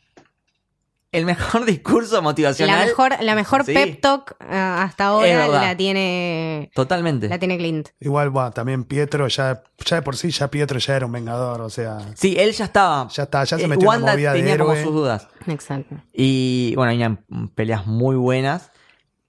El 1.12 1.24
mejor 1.26 1.64
discurso 1.66 2.20
motivacional. 2.22 2.80
La 2.80 2.86
mejor, 2.86 3.12
la 3.22 3.34
mejor 3.34 3.64
Sí. 3.64 3.72
pep 3.74 4.00
talk 4.00 4.36
ah, 4.40 4.82
hasta 4.82 5.06
ahora 5.06 5.46
la 5.48 5.76
tiene, 5.76 6.70
Totalmente. 6.74 7.28
la 7.28 7.38
tiene 7.38 7.58
Clint. 7.58 7.90
Igual, 8.00 8.30
bueno, 8.30 8.50
también 8.50 8.84
Pietro, 8.84 9.28
ya, 9.28 9.62
ya 9.84 9.96
de 9.96 10.02
por 10.02 10.16
sí, 10.16 10.30
ya 10.30 10.48
Pietro 10.50 10.78
ya 10.78 10.96
era 10.96 11.06
un 11.06 11.12
vengador, 11.12 11.60
o 11.60 11.70
sea, 11.70 11.98
Sí, 12.14 12.34
él 12.38 12.52
ya 12.52 12.64
estaba. 12.64 13.08
ya 13.08 13.22
está, 13.24 13.44
ya 13.44 13.58
se 13.58 13.64
eh, 13.64 13.68
metió 13.68 13.92
en 13.92 14.02
la 14.02 14.12
movida 14.12 14.32
de 14.32 14.38
tenía 14.40 14.58
como 14.58 14.72
héroe. 14.72 14.84
sus 14.84 14.92
dudas. 14.94 15.28
Exacto. 15.46 15.96
Y 16.12 16.72
bueno, 16.76 16.90
hay 16.90 17.48
peleas 17.54 17.86
muy 17.86 18.16
buenas. 18.16 18.70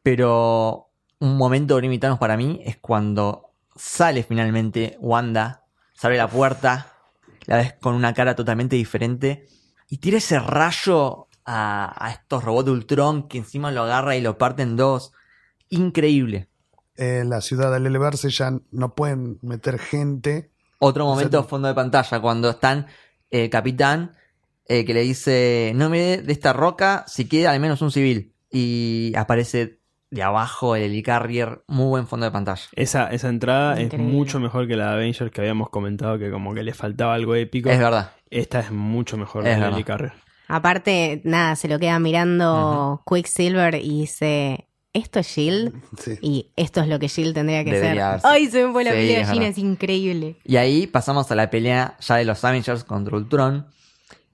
Pero 0.01 0.89
un 1.19 1.37
momento 1.37 1.79
de 1.79 1.97
Thanos 1.97 2.19
para 2.19 2.35
mí 2.35 2.61
es 2.65 2.77
cuando 2.77 3.53
sale 3.75 4.23
finalmente 4.23 4.97
Wanda, 4.99 5.63
se 5.93 6.07
abre 6.07 6.17
la 6.17 6.27
puerta, 6.27 6.91
la 7.45 7.57
ves 7.57 7.73
con 7.81 7.95
una 7.95 8.13
cara 8.13 8.35
totalmente 8.35 8.75
diferente 8.75 9.47
y 9.89 9.97
tira 9.99 10.17
ese 10.17 10.39
rayo 10.39 11.27
a, 11.45 11.93
a 11.97 12.11
estos 12.11 12.43
robots 12.43 12.65
de 12.65 12.71
Ultron 12.71 13.27
que 13.27 13.39
encima 13.39 13.71
lo 13.71 13.83
agarra 13.83 14.15
y 14.15 14.21
lo 14.21 14.37
parte 14.37 14.63
en 14.63 14.75
dos. 14.75 15.13
Increíble. 15.69 16.49
En 16.95 17.29
la 17.29 17.41
ciudad 17.41 17.73
al 17.73 17.85
elevarse 17.87 18.29
ya 18.29 18.59
no 18.71 18.93
pueden 18.95 19.39
meter 19.41 19.79
gente. 19.79 20.51
Otro 20.79 21.05
momento 21.05 21.43
fondo 21.43 21.67
de 21.67 21.73
pantalla, 21.73 22.19
cuando 22.19 22.49
están 22.49 22.87
eh, 23.31 23.49
Capitán 23.49 24.11
eh, 24.67 24.85
que 24.85 24.93
le 24.93 25.01
dice, 25.01 25.73
no 25.75 25.89
me 25.89 25.99
dé 25.99 26.21
de 26.21 26.31
esta 26.31 26.53
roca 26.53 27.03
si 27.07 27.25
queda 27.27 27.51
al 27.51 27.59
menos 27.59 27.81
un 27.81 27.91
civil. 27.91 28.33
Y 28.49 29.13
aparece 29.15 29.79
de 30.11 30.23
abajo 30.23 30.75
el 30.75 30.83
Helicarrier, 30.83 31.63
muy 31.67 31.87
buen 31.87 32.07
fondo 32.07 32.25
de 32.25 32.31
pantalla. 32.31 32.61
Esa, 32.73 33.07
esa 33.07 33.29
entrada 33.29 33.81
Increíble. 33.81 34.07
es 34.07 34.13
mucho 34.13 34.39
mejor 34.39 34.67
que 34.67 34.75
la 34.75 34.89
de 34.89 34.93
Avengers 34.93 35.31
que 35.31 35.41
habíamos 35.41 35.69
comentado 35.69 36.19
que 36.19 36.29
como 36.29 36.53
que 36.53 36.63
le 36.63 36.73
faltaba 36.73 37.15
algo 37.15 37.33
épico. 37.35 37.69
Es 37.69 37.79
verdad. 37.79 38.11
Esta 38.29 38.59
es 38.59 38.71
mucho 38.71 39.17
mejor 39.17 39.47
Es 39.47 39.55
que 39.55 39.59
la 39.59 39.69
verdad. 39.69 40.13
Aparte, 40.47 41.21
nada, 41.23 41.55
se 41.55 41.67
lo 41.67 41.79
queda 41.79 41.99
mirando 41.99 43.01
Quicksilver 43.09 43.75
y 43.75 44.01
dice, 44.01 44.67
¿esto 44.93 45.19
es 45.19 45.27
Shield? 45.27 45.73
Sí. 45.97 46.17
Y 46.21 46.51
esto 46.55 46.81
es 46.81 46.87
lo 46.87 46.99
que 46.99 47.07
Shield 47.07 47.33
tendría 47.33 47.63
que 47.63 47.71
Debería 47.71 48.19
ser. 48.19 48.29
Ay, 48.31 48.47
se 48.47 48.65
me 48.65 48.73
fue 48.73 48.83
la 48.83 48.91
Sí, 48.91 48.97
piel 48.97 49.07
de 49.07 49.15
verdad. 49.25 49.43
es 49.43 49.57
increíble. 49.57 50.35
Y 50.43 50.57
ahí 50.57 50.87
pasamos 50.87 51.31
a 51.31 51.35
la 51.35 51.49
pelea 51.49 51.95
ya 51.99 52.15
de 52.17 52.25
los 52.25 52.43
Avengers 52.43 52.83
contra 52.83 53.15
Ultron. 53.15 53.67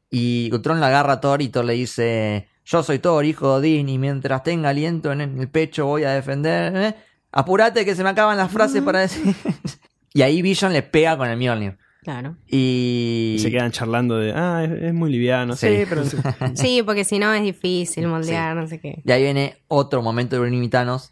Y 0.09 0.49
Ultron 0.51 0.79
la 0.79 0.87
agarra 0.87 1.13
a 1.13 1.21
Thor 1.21 1.41
y 1.41 1.49
Thor 1.49 1.65
le 1.65 1.73
dice, 1.73 2.47
yo 2.65 2.81
soy 2.81 2.97
Thor, 2.99 3.25
hijo 3.25 3.59
de 3.59 3.69
Odín, 3.77 3.89
y 3.89 3.97
mientras 3.99 4.41
tenga 4.43 4.69
aliento 4.69 5.11
en 5.11 5.21
el 5.21 5.49
pecho 5.49 5.85
voy 5.85 6.03
a 6.03 6.11
defender. 6.11 6.75
¿eh? 6.75 6.95
Apurate 7.31 7.85
que 7.85 7.95
se 7.95 8.03
me 8.03 8.09
acaban 8.09 8.35
las 8.37 8.51
frases 8.51 8.81
para 8.81 8.99
decir... 9.01 9.35
y 10.13 10.23
ahí 10.23 10.41
Vision 10.41 10.73
le 10.73 10.81
pega 10.81 11.15
con 11.15 11.29
el 11.29 11.37
Mjolnir. 11.37 11.77
Claro. 12.09 12.37
Y... 12.47 13.35
Y 13.35 13.39
se 13.39 13.51
quedan 13.51 13.69
charlando 13.69 14.17
de, 14.17 14.33
ah, 14.35 14.63
es, 14.63 14.71
es 14.81 14.93
muy 14.95 15.11
liviano. 15.11 15.55
Sí. 15.55 15.67
Sí, 15.67 15.85
pero 15.87 16.03
Sí, 16.55 16.81
porque 16.83 17.03
si 17.03 17.19
no 17.19 17.31
es 17.31 17.43
difícil 17.43 18.07
moldear, 18.07 18.55
no 18.55 18.65
sé 18.65 18.79
qué. 18.79 19.03
Y 19.05 19.11
ahí 19.11 19.21
viene 19.21 19.61
otro 19.67 20.01
momento 20.01 20.41
de 20.41 20.69
Thanos. 20.69 21.11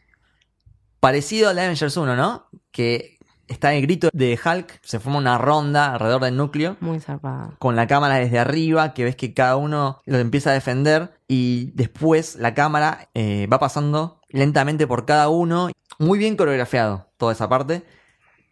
Parecido 1.00 1.50
al 1.50 1.56
de 1.56 1.62
Avengers 1.62 1.96
1, 1.96 2.16
¿no? 2.16 2.48
Que 2.72 3.20
está 3.48 3.76
el 3.76 3.84
grito 3.84 4.10
de 4.12 4.40
Hulk, 4.44 4.80
se 4.82 5.00
forma 5.00 5.20
una 5.20 5.38
ronda 5.38 5.94
alrededor 5.94 6.24
del 6.24 6.36
núcleo. 6.36 6.78
Muy 6.80 7.00
zarpado. 7.00 7.54
Con 7.60 7.76
la 7.76 7.86
cámara 7.86 8.16
desde 8.16 8.40
arriba, 8.40 8.96
que 8.96 9.04
ves 9.04 9.16
que 9.16 9.36
cada 9.36 9.56
uno 9.56 10.02
lo 10.08 10.18
empieza 10.18 10.50
a 10.50 10.54
defender. 10.54 11.12
Y 11.28 11.74
después 11.76 12.38
la 12.38 12.56
cámara 12.56 13.10
eh, 13.14 13.46
va 13.54 13.60
pasando 13.60 14.20
lentamente 14.30 14.88
por 14.88 15.06
cada 15.06 15.30
uno. 15.30 15.70
Muy 16.00 16.18
bien 16.18 16.36
coreografiado 16.36 17.12
toda 17.18 17.34
esa 17.34 17.48
parte. 17.48 17.84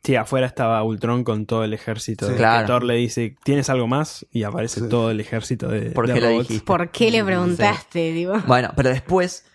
Sí, 0.05 0.15
afuera 0.15 0.47
estaba 0.47 0.81
Ultron 0.83 1.23
con 1.23 1.45
todo 1.45 1.63
el 1.63 1.73
ejército. 1.73 2.25
Sí. 2.27 2.31
de- 2.33 2.37
Claro. 2.37 2.67
Thor 2.67 2.83
le 2.83 2.95
dice, 2.95 3.35
¿tienes 3.43 3.69
algo 3.69 3.87
más? 3.87 4.25
Y 4.31 4.43
aparece 4.43 4.81
Sí. 4.81 4.89
todo 4.89 5.11
el 5.11 5.19
ejército 5.19 5.67
de, 5.67 5.91
¿Por 5.91 6.07
de 6.07 6.13
qué 6.13 6.21
lo 6.21 6.27
robots. 6.29 6.47
dijiste? 6.47 6.65
¿Por 6.65 6.89
qué 6.91 7.11
le 7.11 7.23
preguntaste, 7.23 8.11
digo? 8.13 8.35
Bueno, 8.47 8.71
pero 8.75 8.89
después, 8.89 9.45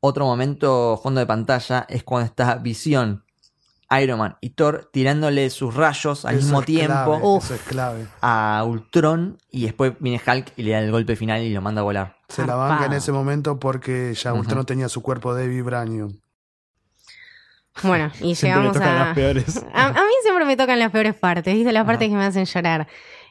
otro 0.00 0.24
momento 0.26 0.98
fondo 1.02 1.20
de 1.20 1.26
pantalla 1.26 1.86
es 1.88 2.02
cuando 2.04 2.26
está 2.26 2.54
Visión, 2.56 3.24
Iron 4.02 4.18
Man 4.18 4.36
y 4.42 4.50
Thor 4.50 4.90
tirándole 4.92 5.48
sus 5.48 5.74
rayos 5.74 6.26
al 6.26 6.34
Eso 6.34 6.42
mismo 6.44 6.60
es 6.60 6.66
tiempo. 6.66 6.92
clave, 6.92 7.20
Uf. 7.22 7.44
eso 7.44 7.54
es 7.54 7.60
clave. 7.62 8.06
a 8.20 8.62
Ultron 8.66 9.38
y 9.50 9.62
después 9.64 9.94
viene 9.98 10.20
Hulk 10.26 10.52
y 10.58 10.62
le 10.62 10.72
da 10.72 10.80
el 10.80 10.90
golpe 10.90 11.16
final 11.16 11.42
y 11.42 11.52
lo 11.54 11.62
manda 11.62 11.80
a 11.80 11.84
volar. 11.84 12.16
Se 12.28 12.46
la 12.46 12.54
banca 12.54 12.84
en 12.84 12.92
ese 12.92 13.12
momento 13.12 13.58
porque 13.58 14.12
ya. 14.14 14.34
Ultron 14.34 14.66
tenía 14.66 14.90
su 14.90 15.00
cuerpo 15.02 15.34
de 15.34 15.48
vibranium. 15.48 16.12
Bueno, 17.82 18.10
y 18.20 18.34
llegamos 18.34 18.72
tocan 18.74 18.88
a... 18.88 19.04
las 19.06 19.14
peores. 19.14 19.64
a... 19.72 19.86
a 19.86 19.92
mí 19.92 20.12
siempre 20.22 20.44
me 20.44 20.56
tocan 20.56 20.78
las 20.78 20.90
peores 20.90 21.14
partes, 21.14 21.54
¿viste? 21.54 21.72
Las 21.72 21.84
partes 21.86 22.08
que 22.08 22.14
me 22.14 22.24
hacen 22.24 22.44
llorar. 22.44 22.86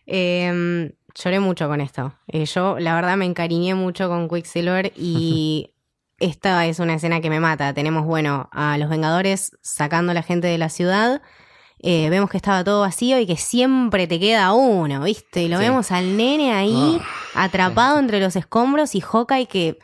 Eh, 0.06 0.94
lloré 1.16 1.40
mucho 1.40 1.68
con 1.68 1.82
esto. 1.82 2.14
Eh, 2.28 2.46
yo, 2.46 2.80
la 2.80 2.96
verdad, 2.96 3.18
me 3.18 3.26
encariñé 3.26 3.76
mucho 3.76 4.08
con 4.10 4.30
Quicksilver 4.30 4.94
y 4.96 5.74
esta 6.20 6.66
es 6.66 6.80
una 6.80 6.96
escena 6.96 7.22
que 7.22 7.30
me 7.30 7.40
mata. 7.40 7.74
Tenemos, 7.74 8.06
bueno, 8.06 8.50
a 8.52 8.78
los 8.78 8.90
Vengadores 8.90 9.52
sacando 9.62 10.12
a 10.12 10.16
la 10.16 10.24
gente 10.24 10.48
de 10.48 10.58
la 10.58 10.70
ciudad. 10.70 11.22
Eh, 11.80 12.10
vemos 12.10 12.30
que 12.32 12.38
estaba 12.38 12.64
todo 12.64 12.82
vacío 12.82 13.20
y 13.20 13.28
que 13.28 13.38
siempre 13.38 14.08
te 14.08 14.20
queda 14.20 14.52
uno, 14.54 15.04
¿viste? 15.04 15.44
Y 15.44 15.48
lo 15.48 15.58
Sí. 15.60 15.64
vemos 15.66 15.92
al 15.92 16.18
nene 16.18 16.52
ahí 16.54 17.00
atrapado 17.36 18.00
entre 18.00 18.20
los 18.20 18.36
escombros 18.36 18.96
y 18.96 19.02
Hawkeye 19.02 19.48
que 19.48 19.78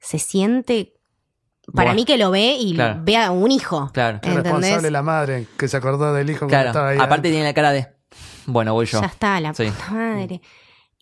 se 0.00 0.18
siente... 0.18 0.94
Para 1.74 1.90
Buah. 1.90 1.94
mí 1.94 2.04
que 2.04 2.16
lo 2.18 2.30
ve 2.30 2.56
y 2.58 2.74
Claro. 2.74 3.00
ve 3.04 3.16
a 3.16 3.30
un 3.30 3.50
hijo. 3.50 3.90
Claro, 3.92 4.20
Qué 4.20 4.28
¿Entendés? 4.28 4.52
responsable 4.52 4.90
la 4.90 5.02
madre 5.02 5.46
que 5.58 5.68
se 5.68 5.76
acordó 5.76 6.12
del 6.14 6.28
hijo 6.30 6.40
cuando 6.40 6.50
claro. 6.54 6.68
estaba 6.70 6.88
ahí. 6.90 6.98
Aparte 7.00 7.30
tiene 7.30 7.44
la 7.44 7.54
cara 7.54 7.72
de, 7.72 7.88
bueno, 8.46 8.72
voy 8.74 8.86
yo. 8.86 9.00
Ya 9.00 9.06
está, 9.06 9.40
la 9.40 9.54
Sí. 9.54 9.64
puta 9.70 9.90
madre. 9.92 10.40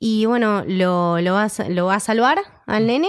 Y 0.00 0.26
bueno, 0.26 0.62
lo, 0.66 1.20
lo, 1.20 1.32
va, 1.34 1.44
a, 1.44 1.48
sa- 1.48 1.68
lo 1.68 1.86
va 1.86 1.96
a 1.96 2.00
salvar 2.00 2.38
al 2.66 2.86
nene. 2.86 3.08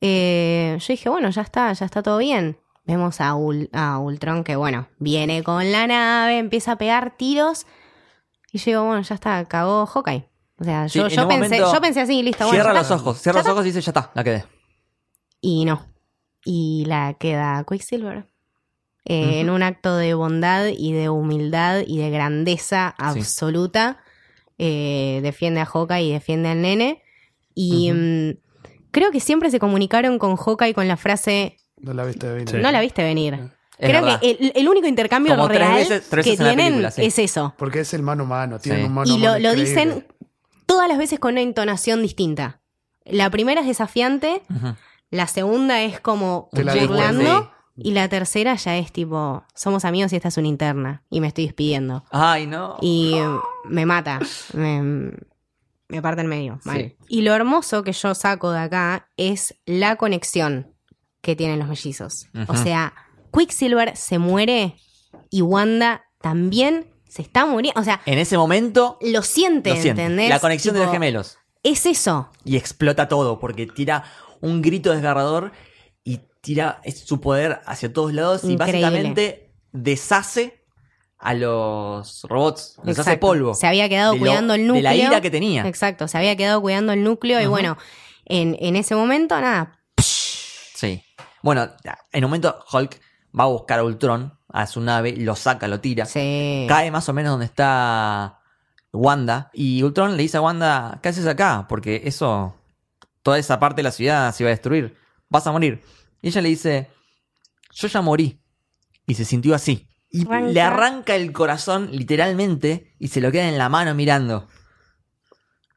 Eh, 0.00 0.76
yo 0.78 0.86
dije, 0.88 1.08
bueno, 1.08 1.30
ya 1.30 1.42
está, 1.42 1.72
ya 1.72 1.86
está 1.86 2.02
todo 2.02 2.18
bien. 2.18 2.58
Vemos 2.84 3.20
a, 3.20 3.34
Ul- 3.34 3.68
a 3.72 3.98
Ultron 3.98 4.44
que, 4.44 4.54
bueno, 4.56 4.88
viene 4.98 5.42
con 5.42 5.72
la 5.72 5.86
nave, 5.86 6.38
empieza 6.38 6.72
a 6.72 6.76
pegar 6.76 7.16
tiros. 7.16 7.66
Y 8.52 8.58
yo 8.58 8.64
digo, 8.66 8.84
bueno, 8.84 9.02
ya 9.02 9.14
está, 9.14 9.44
cagó 9.46 9.86
Hawkeye. 9.86 10.28
O 10.60 10.64
sea, 10.64 10.88
Sí, 10.88 10.98
yo, 10.98 11.06
en 11.06 11.10
yo 11.12 11.22
un 11.22 11.28
pensé, 11.28 11.44
momento 11.56 11.72
yo 11.74 11.80
pensé 11.80 12.00
así, 12.00 12.22
listo, 12.22 12.44
bueno. 12.44 12.52
Cierra 12.52 12.70
ya 12.72 12.78
los 12.78 12.82
está. 12.82 12.94
ojos, 12.94 13.20
cierra 13.20 13.40
Ya 13.40 13.44
los 13.44 13.52
ojos 13.52 13.64
y 13.64 13.68
dice, 13.68 13.80
ya 13.80 13.90
está, 13.90 14.10
la 14.14 14.24
quedé. 14.24 14.44
Y 15.40 15.64
no. 15.64 15.84
Y 16.48 16.84
la 16.86 17.14
queda 17.14 17.64
Quicksilver. 17.68 18.26
Eh, 19.04 19.40
En 19.40 19.50
un 19.50 19.64
acto 19.64 19.96
de 19.96 20.14
bondad 20.14 20.66
y 20.68 20.92
de 20.92 21.08
humildad 21.08 21.82
y 21.84 21.98
de 21.98 22.10
grandeza 22.10 22.94
Sí. 22.98 23.04
absoluta. 23.04 23.98
eh, 24.58 25.20
defiende 25.22 25.60
a 25.60 25.66
Hawkeye 25.66 26.04
y 26.04 26.12
defiende 26.12 26.48
al 26.48 26.62
nene. 26.62 27.02
Y 27.54 27.92
mm, 27.92 28.38
creo 28.90 29.10
que 29.10 29.20
siempre 29.20 29.50
se 29.50 29.58
comunicaron 29.58 30.18
con 30.18 30.36
Hawkeye 30.36 30.72
con 30.72 30.88
la 30.88 30.96
frase 30.96 31.58
No 31.76 31.92
la 31.92 32.04
viste 32.06 32.26
venir. 32.32 32.48
Sí. 32.48 32.56
no 32.56 32.70
la 32.72 32.80
viste 32.80 33.02
venir. 33.02 33.34
Es 33.78 33.90
creo 33.90 34.02
verdad. 34.02 34.20
que 34.20 34.30
el, 34.30 34.52
el 34.54 34.68
único 34.68 34.86
intercambio 34.86 35.34
Como 35.36 35.48
tres 35.48 35.58
real 35.60 35.74
veces- 35.74 36.08
tres 36.08 36.24
que 36.24 36.30
veces 36.30 36.46
tienen 36.46 36.66
película, 36.68 36.90
sí. 36.90 37.04
es 37.04 37.18
eso. 37.18 37.54
Porque 37.58 37.80
es 37.80 37.92
el 37.92 38.02
mano 38.02 38.22
a 38.22 38.26
mano, 38.26 38.58
tienen 38.58 38.80
Sí. 38.82 38.86
un 38.86 38.94
mano 38.94 39.10
Y 39.14 39.18
lo, 39.18 39.26
mano 39.32 39.38
lo 39.40 39.48
increíble. 39.52 39.64
dicen 39.68 40.06
todas 40.64 40.88
las 40.88 40.96
veces 40.96 41.18
con 41.18 41.32
una 41.32 41.42
entonación 41.42 42.00
distinta. 42.00 42.60
La 43.04 43.28
primera 43.28 43.60
es 43.60 43.66
desafiante. 43.66 44.40
La 45.10 45.26
segunda 45.26 45.82
es 45.82 46.00
como 46.00 46.48
Te 46.52 46.64
la 46.64 46.74
burlando. 46.74 47.52
Y 47.78 47.92
la 47.92 48.08
tercera 48.08 48.54
ya 48.54 48.78
es 48.78 48.90
tipo, 48.90 49.44
somos 49.54 49.84
amigos 49.84 50.10
y 50.12 50.16
esta 50.16 50.28
es 50.28 50.36
una 50.38 50.48
interna. 50.48 51.02
Y 51.10 51.20
me 51.20 51.26
estoy 51.28 51.44
despidiendo. 51.44 52.04
Ay, 52.10 52.46
no. 52.46 52.78
Y 52.80 53.16
me 53.66 53.84
mata. 53.84 54.18
Me, 54.54 55.12
me 55.88 56.00
parte 56.02 56.22
en 56.22 56.26
medio. 56.26 56.58
Mal. 56.64 56.78
Sí. 56.78 56.96
Y 57.08 57.20
lo 57.22 57.34
hermoso 57.34 57.82
que 57.82 57.92
yo 57.92 58.14
saco 58.14 58.50
de 58.50 58.60
acá 58.60 59.10
es 59.18 59.56
la 59.66 59.96
conexión 59.96 60.74
que 61.20 61.36
tienen 61.36 61.58
los 61.58 61.68
mellizos. 61.68 62.28
O 62.48 62.56
sea, 62.56 62.94
Quicksilver 63.30 63.94
se 63.94 64.18
muere 64.18 64.76
y 65.28 65.42
Wanda 65.42 66.04
también 66.22 66.86
se 67.08 67.20
está 67.20 67.44
muriendo. 67.44 67.78
O 67.80 67.84
sea, 67.84 68.00
En 68.06 68.18
ese 68.18 68.38
momento, 68.38 68.96
lo 69.02 69.22
siente, 69.22 69.70
lo 69.70 69.76
siente. 69.76 70.02
¿entendés? 70.02 70.30
La 70.30 70.40
conexión 70.40 70.74
de 70.74 70.82
los 70.82 70.90
gemelos. 70.90 71.38
Es 71.62 71.84
eso. 71.84 72.30
Y 72.44 72.56
explota 72.56 73.08
todo, 73.08 73.38
porque 73.38 73.66
tira 73.66 74.04
un 74.40 74.62
grito 74.62 74.90
desgarrador 74.92 75.52
y 76.04 76.20
tira 76.40 76.80
su 77.04 77.20
poder 77.20 77.60
hacia 77.66 77.92
todos 77.92 78.12
lados 78.12 78.44
y 78.44 78.56
básicamente 78.56 79.52
deshace 79.72 80.64
a 81.18 81.34
los 81.34 82.22
robots. 82.28 82.76
Les 82.84 82.98
hace 82.98 83.10
Exacto. 83.12 83.26
polvo. 83.26 83.54
Se 83.54 83.66
había 83.66 83.88
quedado 83.88 84.12
De 84.12 84.18
lo- 84.18 84.24
cuidando 84.26 84.54
el 84.54 84.66
núcleo. 84.66 84.76
De 84.76 84.82
la 84.82 84.94
ira 84.94 85.20
que 85.20 85.30
tenía. 85.30 85.66
Exacto, 85.66 86.06
se 86.08 86.18
había 86.18 86.36
quedado 86.36 86.60
cuidando 86.60 86.92
el 86.92 87.02
núcleo 87.02 87.40
y 87.40 87.46
bueno, 87.46 87.76
en, 88.26 88.56
en 88.60 88.76
ese 88.76 88.94
momento, 88.94 89.40
nada, 89.40 89.78
Sí. 89.98 91.02
Bueno, 91.42 91.70
en 92.12 92.24
un 92.24 92.30
momento 92.30 92.62
Hulk 92.70 93.00
va 93.38 93.44
a 93.44 93.46
buscar 93.46 93.78
a 93.78 93.84
Ultron, 93.84 94.38
a 94.52 94.66
su 94.66 94.80
nave, 94.82 95.14
lo 95.16 95.34
saca, 95.36 95.68
lo 95.68 95.80
tira. 95.80 96.04
se... 96.04 96.66
Cae 96.68 96.90
más 96.90 97.08
o 97.08 97.12
menos 97.14 97.30
donde 97.32 97.46
está 97.46 98.40
Wanda. 98.92 99.50
Y 99.54 99.82
Ultron 99.82 100.16
le 100.16 100.22
dice 100.22 100.36
a 100.36 100.42
Wanda, 100.42 100.98
¿qué 101.02 101.08
haces 101.08 101.26
acá? 101.26 101.64
Porque 101.68 102.02
eso, 102.04 102.54
toda 103.26 103.38
esa 103.40 103.58
parte 103.58 103.80
de 103.80 103.82
la 103.82 103.90
ciudad 103.90 104.32
se 104.32 104.44
iba 104.44 104.50
a 104.50 104.54
destruir. 104.54 104.96
Vas 105.28 105.44
a 105.48 105.50
morir. 105.50 105.82
Y 106.22 106.28
ella 106.28 106.40
le 106.42 106.48
dice, 106.48 106.88
yo 107.72 107.88
ya 107.88 108.00
morí. 108.00 108.40
Y 109.04 109.14
se 109.14 109.24
sintió 109.24 109.52
así. 109.52 109.88
Y 110.10 110.24
Arranca. 110.24 110.52
le 110.52 110.60
arranca 110.60 111.16
el 111.16 111.32
corazón 111.32 111.88
literalmente 111.90 112.94
y 113.00 113.08
se 113.08 113.20
lo 113.20 113.32
queda 113.32 113.48
en 113.48 113.58
la 113.58 113.68
mano 113.68 113.92
mirando. 113.96 114.46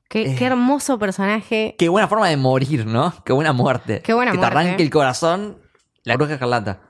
Qué, 0.09 0.31
Eh. 0.31 0.35
qué 0.37 0.45
hermoso 0.45 0.99
personaje. 0.99 1.75
Qué 1.79 1.89
buena 1.89 2.07
forma 2.07 2.29
de 2.29 2.37
morir, 2.37 2.85
¿no? 2.85 3.13
Qué 3.25 3.33
buena 3.33 3.51
muerte. 3.51 4.01
Qué 4.03 4.13
buena 4.13 4.31
que 4.31 4.37
muerte. 4.37 4.53
te 4.55 4.59
arranque 4.59 4.83
el 4.83 4.91
corazón 4.91 5.57
la 6.03 6.15
bruja 6.17 6.33
escarlata. 6.33 6.81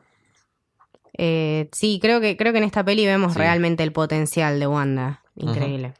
Eh, 1.18 1.70
sí, 1.72 2.00
creo 2.02 2.20
que, 2.20 2.36
creo 2.36 2.52
que 2.52 2.58
en 2.60 2.66
esta 2.66 2.84
peli 2.84 3.06
vemos 3.06 3.32
Sí. 3.34 3.40
realmente 3.40 3.84
el 3.84 3.94
potencial 3.94 4.60
de 4.60 4.68
Wanda. 4.68 5.24
Increíble. 5.36 5.94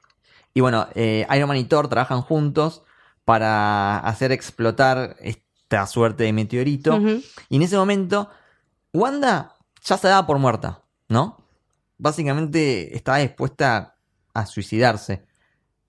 Y 0.54 0.60
bueno, 0.60 0.88
eh, 0.96 1.26
Iron 1.34 1.48
Man 1.48 1.58
y 1.58 1.64
Thor 1.64 1.88
trabajan 1.88 2.22
juntos 2.22 2.84
para 3.30 4.00
hacer 4.00 4.32
explotar 4.32 5.16
esta 5.20 5.86
suerte 5.86 6.24
de 6.24 6.34
meteorito. 6.34 7.00
Y 7.48 7.58
en 7.58 7.62
ese 7.62 7.78
momento, 7.78 8.28
Wanda 8.92 9.54
ya 9.84 10.00
se 10.00 10.08
daba 10.08 10.26
por 10.26 10.40
muerta, 10.40 10.82
¿no? 11.10 11.38
Básicamente 12.00 12.96
estaba 12.98 13.20
dispuesta 13.20 13.98
a 14.34 14.48
suicidarse. 14.48 15.28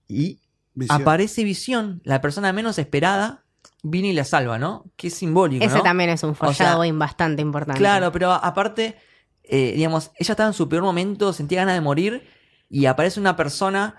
Y 0.07 0.39
Visión. 0.75 1.01
aparece 1.01 1.43
Visión, 1.43 2.03
la 2.05 2.21
persona 2.21 2.53
menos 2.53 2.79
esperada, 2.79 3.43
viene 3.83 4.09
y 4.09 4.13
la 4.13 4.27
salva, 4.27 4.59
¿no? 4.59 4.85
Qué 4.97 5.09
simbólico, 5.09 5.65
Ese 5.65 5.79
¿no? 5.79 5.83
también 5.83 6.11
es 6.11 6.23
un 6.23 6.35
sea, 6.35 6.47
foreshadowing 6.47 6.99
bastante 6.99 7.41
importante. 7.41 7.79
Claro, 7.79 8.13
pero 8.13 8.33
aparte, 8.33 8.99
eh, 9.45 9.73
digamos, 9.77 10.11
ella 10.19 10.35
estaba 10.35 10.49
en 10.49 10.53
su 10.53 10.69
peor 10.69 10.83
momento, 10.83 11.33
sentía 11.33 11.61
ganas 11.61 11.77
de 11.77 11.81
morir 11.81 12.23
y 12.69 12.85
aparece 12.85 13.19
una 13.19 13.35
persona 13.35 13.99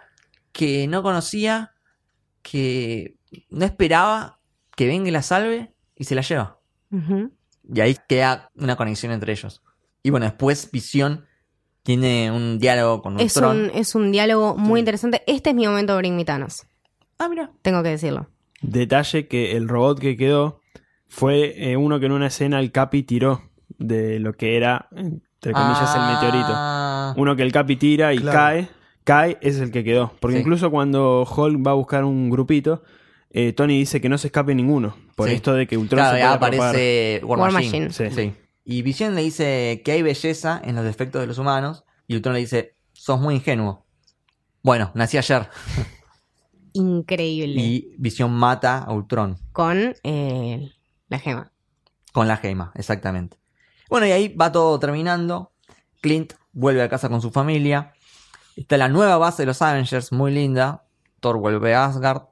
que 0.52 0.86
no 0.86 1.02
conocía, 1.02 1.74
que 2.44 3.18
no 3.50 3.66
esperaba 3.66 4.40
que 4.76 4.88
venga 4.88 5.10
y 5.10 5.12
la 5.12 5.22
salve 5.22 5.74
y 5.96 6.04
se 6.06 6.16
la 6.16 6.22
lleva. 6.22 6.60
Y 7.74 7.80
ahí 7.80 7.96
queda 8.08 8.50
una 8.56 8.76
conexión 8.76 9.12
entre 9.12 9.32
ellos. 9.34 9.62
Y 10.04 10.10
bueno, 10.10 10.26
después 10.26 10.70
Visión 10.72 11.26
tiene 11.84 12.32
un 12.32 12.60
diálogo 12.60 13.02
con 13.02 13.20
Es 13.20 13.36
Ultron. 13.36 13.62
un, 13.62 13.72
es 13.74 13.96
un 13.96 14.12
diálogo 14.12 14.56
muy 14.58 14.80
interesante. 14.80 15.24
Este 15.28 15.52
es 15.52 15.56
mi 15.56 15.66
momento 15.68 15.96
Bring 15.98 16.16
Me 16.16 16.26
Thanos. 16.26 16.66
Ah, 17.18 17.30
mira. 17.30 17.52
Tengo 17.62 17.84
que 17.84 17.90
decirlo. 17.90 18.28
Detalle 18.62 19.28
que 19.28 19.56
el 19.56 19.68
robot 19.68 20.00
que 20.00 20.18
quedó 20.18 20.60
fue 21.08 21.72
eh, 21.72 21.78
uno 21.78 22.00
que 22.00 22.06
en 22.08 22.12
una 22.14 22.28
escena 22.28 22.60
el 22.60 22.72
Capi 22.72 23.04
tiró 23.04 23.42
de 23.78 24.20
lo 24.20 24.34
que 24.34 24.58
era, 24.58 24.88
entre 24.96 25.54
comillas, 25.54 25.96
el 25.96 26.02
meteorito. 26.14 26.52
Ah, 26.54 27.14
Uno 27.18 27.36
que 27.36 27.44
el 27.44 27.52
Capi 27.52 27.76
tira 27.76 28.14
y 28.14 28.20
Claro. 28.20 28.38
cae, 28.38 28.70
cae, 29.04 29.38
es 29.42 29.60
el 29.60 29.72
que 29.72 29.84
quedó. 29.84 30.14
Porque 30.20 30.36
Sí. 30.38 30.42
incluso 30.42 30.70
cuando 30.72 31.24
Hulk 31.26 31.66
va 31.66 31.72
a 31.72 31.76
buscar 31.76 32.04
un 32.04 32.30
grupito, 32.30 32.84
eh, 33.34 33.54
Tony 33.54 33.78
dice 33.80 34.02
que 34.02 34.10
no 34.10 34.18
se 34.18 34.28
escape 34.28 34.54
ninguno. 34.56 34.96
Por 35.16 35.30
Sí. 35.30 35.36
esto 35.36 35.54
de 35.54 35.68
que 35.68 35.78
Ultron 35.78 36.00
Claro, 36.00 36.16
se 36.16 36.20
ya 36.22 36.40
puede 36.40 36.58
aparece 36.58 37.22
War, 37.24 37.40
War 37.40 37.52
Machine. 37.52 37.88
Machine. 37.88 38.10
Sí. 38.12 38.16
Sí. 38.16 38.34
Y 38.64 38.82
Visión 38.84 39.16
le 39.16 39.22
dice 39.24 39.82
que 39.84 39.92
hay 39.94 40.02
belleza 40.02 40.62
en 40.64 40.76
los 40.76 40.84
defectos 40.86 41.22
de 41.22 41.28
los 41.28 41.38
humanos. 41.38 41.84
Y 42.08 42.16
Ultron 42.16 42.34
le 42.34 42.42
dice, 42.42 42.76
sos 42.94 43.20
muy 43.20 43.36
ingenuo. 43.36 43.86
Bueno, 44.64 44.92
nací 44.94 45.18
ayer. 45.18 45.50
Increíble. 46.74 47.62
Y 47.62 47.96
Visión 47.98 48.32
mata 48.32 48.80
a 48.80 48.94
Ultron 48.94 49.38
Con 49.52 49.94
eh, 50.04 50.72
la 51.10 51.20
gema. 51.20 51.52
con 52.14 52.28
la 52.28 52.38
gema, 52.38 52.72
exactamente. 52.76 53.38
Bueno, 53.90 54.06
y 54.08 54.12
ahí 54.12 54.30
va 54.30 54.52
todo 54.52 54.80
terminando. 54.80 55.52
Clint 56.02 56.34
vuelve 56.54 56.82
a 56.82 56.90
casa 56.90 57.10
con 57.10 57.22
su 57.22 57.32
familia. 57.32 57.94
Está 58.56 58.78
la 58.78 58.88
nueva 58.90 59.18
base 59.18 59.42
de 59.44 59.48
los 59.48 59.62
Avengers, 59.62 60.12
muy 60.12 60.32
linda. 60.32 60.86
Thor 61.20 61.38
vuelve 61.38 61.74
a 61.76 61.86
Asgard. 61.86 62.24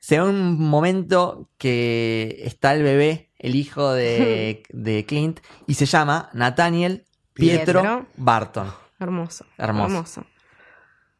Se 0.00 0.18
ve 0.18 0.26
un 0.28 0.58
momento 0.58 1.48
que 1.58 2.40
está 2.44 2.74
el 2.74 2.82
bebé, 2.82 3.30
el 3.38 3.54
hijo 3.54 3.92
de, 3.92 4.62
de 4.70 5.04
Clint, 5.06 5.40
y 5.66 5.74
se 5.74 5.86
llama 5.86 6.30
Nathaniel 6.32 7.04
Pietro, 7.34 7.80
Pietro. 7.82 8.06
Barton. 8.16 8.72
Hermoso. 8.98 9.44
Hermoso. 9.56 10.24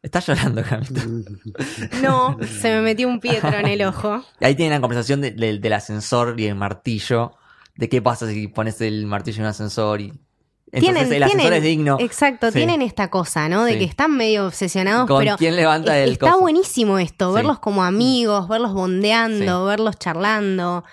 Está 0.03 0.19
llorando, 0.19 0.63
Camito. 0.63 0.99
No, 2.03 2.37
se 2.59 2.73
me 2.75 2.81
metió 2.81 3.07
un 3.07 3.19
pietro 3.19 3.49
en 3.53 3.67
el 3.67 3.83
ojo. 3.83 4.23
Y 4.39 4.45
ahí 4.45 4.55
tienen 4.55 4.73
la 4.73 4.81
conversación 4.81 5.21
de- 5.21 5.31
de- 5.31 5.59
del 5.59 5.73
ascensor 5.73 6.39
y 6.39 6.47
el 6.47 6.55
martillo. 6.55 7.33
De 7.75 7.87
qué 7.87 8.01
pasa 8.01 8.27
si 8.27 8.47
pones 8.47 8.81
el 8.81 9.05
martillo 9.05 9.37
en 9.37 9.43
un 9.43 9.49
ascensor 9.49 10.01
y. 10.01 10.11
Entonces 10.73 11.07
Tienen- 11.09 11.23
el 11.23 11.29
tienen- 11.29 11.53
es 11.53 11.63
digno. 11.63 11.97
Exacto, 11.99 12.47
Sí. 12.47 12.53
tienen 12.59 12.81
esta 12.81 13.09
cosa, 13.09 13.49
¿no? 13.49 13.65
De 13.65 13.73
Sí. 13.73 13.79
que 13.79 13.83
están 13.85 14.15
medio 14.15 14.47
obsesionados, 14.47 15.05
¿Con 15.07 15.19
pero 15.19 15.37
quién 15.37 15.55
levanta 15.57 15.97
es- 15.97 16.05
el 16.07 16.13
está 16.13 16.27
coso? 16.31 16.39
buenísimo 16.41 16.97
esto, 16.97 17.29
Sí. 17.31 17.35
verlos 17.35 17.59
como 17.59 17.83
amigos, 17.83 18.47
verlos 18.47 18.73
bondeando, 18.73 19.65
verlos 19.65 19.97
charlando. 19.99 20.85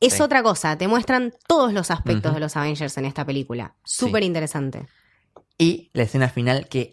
Es 0.00 0.14
Sí. 0.14 0.22
otra 0.22 0.42
cosa, 0.42 0.76
te 0.76 0.86
muestran 0.88 1.32
todos 1.46 1.72
los 1.72 1.90
aspectos 1.90 2.34
de 2.34 2.40
los 2.40 2.56
Avengers 2.56 2.96
en 2.98 3.04
esta 3.06 3.24
película. 3.24 3.74
Súper 3.84 4.22
interesante. 4.22 4.86
Y 5.56 5.90
la 5.94 6.02
escena 6.04 6.28
final 6.28 6.68
que 6.68 6.92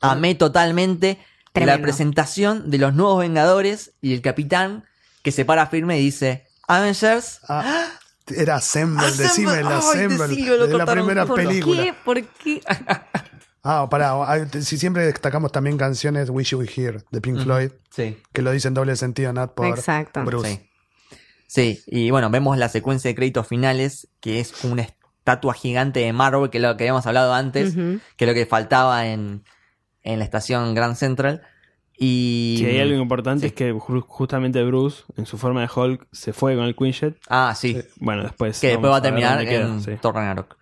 amé 0.00 0.34
totalmente. 0.34 1.18
Tremendo. 1.52 1.76
La 1.78 1.82
presentación 1.82 2.70
de 2.70 2.76
los 2.78 2.92
nuevos 2.94 3.20
Vengadores 3.20 3.92
y 4.02 4.12
el 4.12 4.20
capitán 4.20 4.84
que 5.22 5.32
se 5.32 5.46
para 5.46 5.66
firme 5.68 5.98
y 5.98 6.02
dice: 6.04 6.46
Avengers. 6.68 7.40
Ah, 7.48 7.86
era 8.28 8.56
Assemble, 8.56 9.04
Assemble. 9.06 9.24
decime 9.24 9.60
el 9.60 9.66
Assemble. 9.66 10.26
de 10.66 10.78
la 10.78 10.86
primera 10.86 11.26
por- 11.26 11.36
película. 11.36 11.82
¿Qué? 11.82 11.94
¿Por 12.04 12.22
qué? 12.24 12.60
Ah, 13.68 13.88
pará, 13.90 14.14
si 14.62 14.78
siempre 14.78 15.06
destacamos 15.06 15.50
también 15.50 15.76
canciones 15.76 16.30
Wish 16.30 16.50
You 16.50 16.58
Were 16.58 16.70
Here 16.72 16.98
de 17.10 17.20
Pink 17.20 17.42
Floyd, 17.42 17.72
Sí. 17.90 18.16
que 18.32 18.40
lo 18.40 18.52
dicen 18.52 18.74
doble 18.74 18.94
sentido, 18.94 19.32
Nat, 19.32 19.54
por 19.54 19.66
Exacto. 19.66 20.22
Bruce. 20.22 20.68
Sí. 21.08 21.20
Sí, 21.48 21.82
y 21.88 22.10
bueno, 22.12 22.30
vemos 22.30 22.56
la 22.58 22.68
secuencia 22.68 23.08
de 23.08 23.16
créditos 23.16 23.48
finales, 23.48 24.06
que 24.20 24.38
es 24.38 24.62
una 24.64 24.82
estatua 24.82 25.52
gigante 25.52 25.98
de 25.98 26.12
Marvel, 26.12 26.48
que 26.48 26.58
es 26.58 26.62
lo 26.62 26.76
que 26.76 26.84
habíamos 26.84 27.08
hablado 27.08 27.34
antes, 27.34 27.74
que 27.74 28.24
es 28.24 28.28
lo 28.28 28.34
que 28.34 28.46
faltaba 28.46 29.08
en, 29.08 29.42
en 30.04 30.18
la 30.20 30.24
estación 30.24 30.72
Grand 30.76 30.94
Central. 30.94 31.42
Y. 31.98 32.56
Si 32.58 32.66
hay 32.66 32.80
algo 32.80 33.00
importante 33.00 33.40
Sí. 33.42 33.46
es 33.46 33.52
que 33.54 33.72
ju- 33.74 34.04
justamente 34.06 34.62
Bruce, 34.64 35.04
en 35.16 35.24
su 35.26 35.38
forma 35.38 35.62
de 35.62 35.68
Hulk, 35.74 36.06
se 36.12 36.32
fue 36.32 36.54
con 36.56 36.64
el 36.64 36.76
Quinjet. 36.76 37.18
Ah, 37.28 37.54
sí. 37.56 37.80
Bueno, 37.96 38.22
después. 38.22 38.60
que 38.60 38.68
después 38.68 38.92
va 38.92 38.96
a 38.96 39.02
terminar 39.02 39.44
queda, 39.46 39.66
en 39.66 39.82
sí. 39.82 39.92
Thor 40.00 40.14
Ragnarok. 40.14 40.56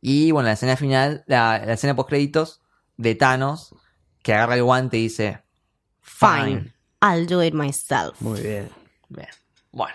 Y 0.00 0.30
bueno, 0.32 0.46
la 0.48 0.52
escena 0.54 0.76
final, 0.76 1.24
la, 1.26 1.62
la 1.64 1.72
escena 1.74 1.94
post 1.96 2.08
créditos 2.08 2.60
de 2.96 3.14
Thanos, 3.14 3.74
que 4.22 4.34
agarra 4.34 4.54
el 4.56 4.62
guante 4.64 4.98
y 4.98 5.02
dice: 5.02 5.42
Fine. 6.00 6.72
I'll 7.02 7.26
do 7.26 7.42
it 7.44 7.54
myself. 7.54 8.20
Muy 8.20 8.40
bien. 8.40 8.68
Bien. 9.08 9.28
Bueno, 9.70 9.94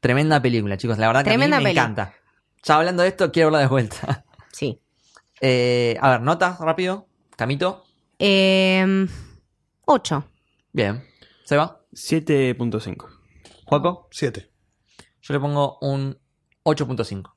tremenda 0.00 0.40
película, 0.40 0.76
chicos. 0.76 0.98
La 0.98 1.06
verdad 1.08 1.22
que 1.24 1.30
Tremenda 1.30 1.56
a 1.56 1.60
mí 1.60 1.64
me 1.64 1.70
peli. 1.70 1.78
encanta. 1.80 2.14
Ya 2.62 2.76
hablando 2.76 3.02
de 3.02 3.08
esto, 3.08 3.32
quiero 3.32 3.48
hablar 3.48 3.62
de 3.62 3.68
vuelta. 3.68 4.24
Sí. 4.52 4.80
Eh, 5.42 5.98
a 6.00 6.12
ver, 6.12 6.22
notas 6.22 6.58
rápido. 6.60 7.06
Camito. 7.36 7.84
Eh, 8.18 9.06
ocho. 9.86 10.28
Bien. 10.72 11.02
¿Seba? 11.44 11.80
7.5. 11.92 13.06
¿Juaco? 13.64 14.08
Siete. 14.10 14.50
Yo 15.22 15.34
le 15.34 15.40
pongo 15.40 15.78
un 15.80 16.18
8.5. 16.64 17.32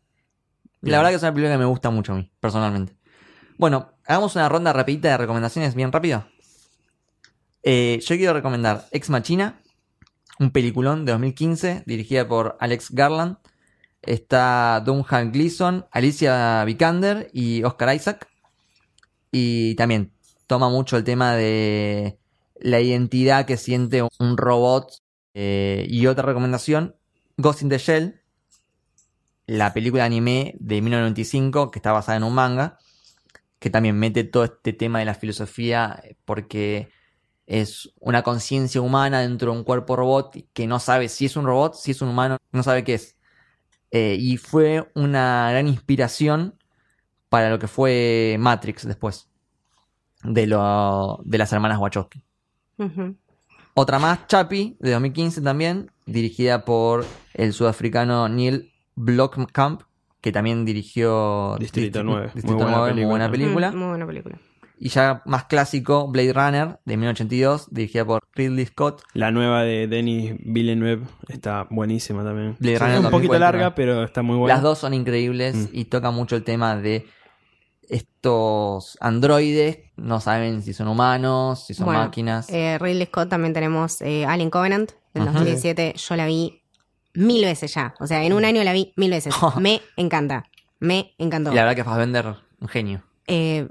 Bien. 0.82 0.92
La 0.92 0.98
verdad 0.98 1.12
que 1.12 1.16
es 1.16 1.24
una 1.24 1.34
película 1.34 1.54
que 1.54 1.60
me 1.60 1.66
gusta 1.66 1.90
mucho 1.90 2.14
a 2.14 2.16
mí, 2.16 2.32
personalmente. 2.40 2.98
Bueno, 3.58 3.94
hagamos 4.06 4.36
una 4.36 4.50
ronda 4.50 4.74
rapidita 4.74 5.10
de 5.10 5.18
recomendaciones 5.18 5.76
bien 5.76 5.92
rápido. 5.92 6.26
Eh, 7.64 8.00
yo 8.02 8.16
quiero 8.16 8.34
recomendar 8.34 8.88
Ex 8.92 9.10
Machina, 9.10 9.62
un 10.40 10.52
peliculón 10.52 11.06
de 11.06 11.12
2015 11.12 11.84
dirigida 11.86 12.28
por 12.28 12.58
Alex 12.60 12.92
Garland. 12.92 13.38
Está 14.02 14.82
Duncan 14.86 15.32
Gleason, 15.32 15.86
Alicia 15.92 16.64
Vikander 16.64 17.30
y 17.34 17.64
Oscar 17.64 17.94
Isaac. 17.96 18.28
Y 19.32 19.76
también 19.76 20.14
toma 20.48 20.70
mucho 20.70 20.98
el 20.98 21.04
tema 21.04 21.36
de 21.36 22.19
la 22.62 22.80
identidad 22.80 23.46
que 23.46 23.58
siente 23.58 24.04
un 24.20 24.38
robot. 24.38 24.92
Eh, 25.34 25.86
y 25.90 26.08
otra 26.08 26.26
recomendación, 26.26 26.96
Ghost 27.38 27.62
in 27.62 27.70
the 27.70 27.78
Shell, 27.78 28.22
la 29.46 29.74
película 29.74 30.04
de 30.04 30.08
anime 30.08 30.56
de 30.60 30.82
1995 30.82 31.72
que 31.72 31.80
está 31.80 31.92
basada 31.92 32.18
en 32.18 32.24
un 32.24 32.34
manga, 32.34 32.78
que 33.60 33.70
también 33.70 33.98
mete 33.98 34.24
todo 34.24 34.44
este 34.44 34.74
tema 34.74 35.00
de 35.00 35.06
la 35.06 35.14
filosofía 35.14 36.02
porque 36.26 36.90
es 37.46 37.92
una 38.00 38.22
conciencia 38.22 38.80
humana 38.80 39.22
dentro 39.22 39.52
de 39.52 39.58
un 39.58 39.64
cuerpo 39.64 39.96
robot 39.96 40.36
que 40.54 40.68
no 40.68 40.80
sabe 40.80 41.10
si 41.10 41.26
es 41.26 41.36
un 41.36 41.46
robot, 41.46 41.74
si 41.76 41.92
es 41.92 42.02
un 42.02 42.10
humano, 42.10 42.38
no 42.52 42.64
sabe 42.64 42.84
qué 42.84 42.94
es. 42.94 43.18
Eh, 43.92 44.18
y 44.20 44.38
fue 44.38 44.92
una 44.94 45.50
gran 45.52 45.68
inspiración 45.68 46.56
para 47.28 47.50
lo 47.50 47.58
que 47.58 47.68
fue 47.68 48.38
Matrix 48.40 48.86
después, 48.86 49.30
de, 50.24 50.46
lo, 50.46 51.20
de 51.24 51.38
las 51.40 51.52
hermanas 51.52 51.80
Wachowski. 51.80 52.24
Otra 53.74 54.00
más, 54.00 54.28
Chappie, 54.28 54.76
de 54.80 54.92
2015 54.92 55.42
también, 55.42 55.92
dirigida 56.06 56.66
por 56.66 57.06
el 57.34 57.54
sudafricano 57.54 58.28
Neil 58.28 58.72
Blomkamp, 58.96 59.82
que 60.22 60.32
también 60.32 60.66
dirigió 60.66 61.56
Distrito 61.60 62.00
Distri- 62.00 62.06
9. 62.06 62.32
Distrito 62.36 62.56
Muy 62.56 62.64
buena 62.64 62.78
9, 62.78 62.82
muy 62.82 62.94
película. 62.96 63.10
buena 63.10 63.32
película. 63.32 63.72
Mm, 63.72 63.76
muy 63.78 63.88
buena 63.90 64.08
película. 64.08 64.40
Y 64.82 64.90
ya 64.90 65.22
más 65.26 65.44
clásico, 65.46 66.08
Blade 66.10 66.32
Runner, 66.34 66.80
de 66.86 66.96
1982, 66.98 67.68
dirigida 67.74 68.06
por 68.06 68.22
Ridley 68.34 68.66
Scott. 68.66 69.02
La 69.14 69.30
nueva 69.30 69.64
de 69.64 69.88
Denis 69.88 70.36
Villeneuve 70.40 71.06
está 71.28 71.68
buenísima 71.70 72.24
también. 72.24 72.56
Blade 72.60 72.78
Sí, 72.78 72.84
Runner 72.84 72.98
un 73.00 73.04
poquito 73.12 73.34
2049. 73.34 73.40
larga, 73.60 73.76
pero 73.76 74.04
está 74.04 74.22
muy 74.22 74.38
buena. 74.38 74.54
Las 74.56 74.64
dos 74.64 74.80
son 74.80 74.94
increíbles 74.94 75.56
Mm. 75.56 75.66
y 75.74 75.86
toca 75.86 76.12
mucho 76.12 76.38
el 76.38 76.44
tema 76.46 76.78
de 76.78 77.06
estos 77.90 78.98
androides 79.02 79.80
no 79.98 80.20
saben 80.22 80.62
si 80.62 80.74
son 80.74 80.88
humanos, 80.88 81.66
si 81.66 81.74
son 81.74 81.86
Bueno, 81.86 82.02
máquinas. 82.02 82.50
Eh, 82.50 82.78
Ridley 82.80 83.06
Scott 83.08 83.30
también 83.30 83.54
tenemos 83.54 84.02
eh, 84.02 84.26
Alien 84.26 84.50
Covenant 84.50 84.92
del 85.14 85.24
Ajá. 85.24 85.32
2017. 85.34 85.94
Yo 85.98 86.16
la 86.16 86.26
vi 86.26 86.62
mil 87.14 87.44
veces 87.44 87.74
ya. 87.74 87.94
O 88.00 88.08
sea, 88.08 88.24
en 88.24 88.34
un 88.34 88.46
año 88.46 88.64
la 88.64 88.74
vi 88.74 88.94
mil 88.96 89.12
veces. 89.12 89.34
Me 89.60 89.82
encanta. 89.98 90.46
Me 90.80 91.14
encantó. 91.18 91.52
y 91.52 91.56
la 91.56 91.64
verdad 91.64 91.76
que 91.76 91.84
Fassbender, 91.84 92.36
un 92.62 92.68
genio. 92.68 93.04
Eh, 93.28 93.68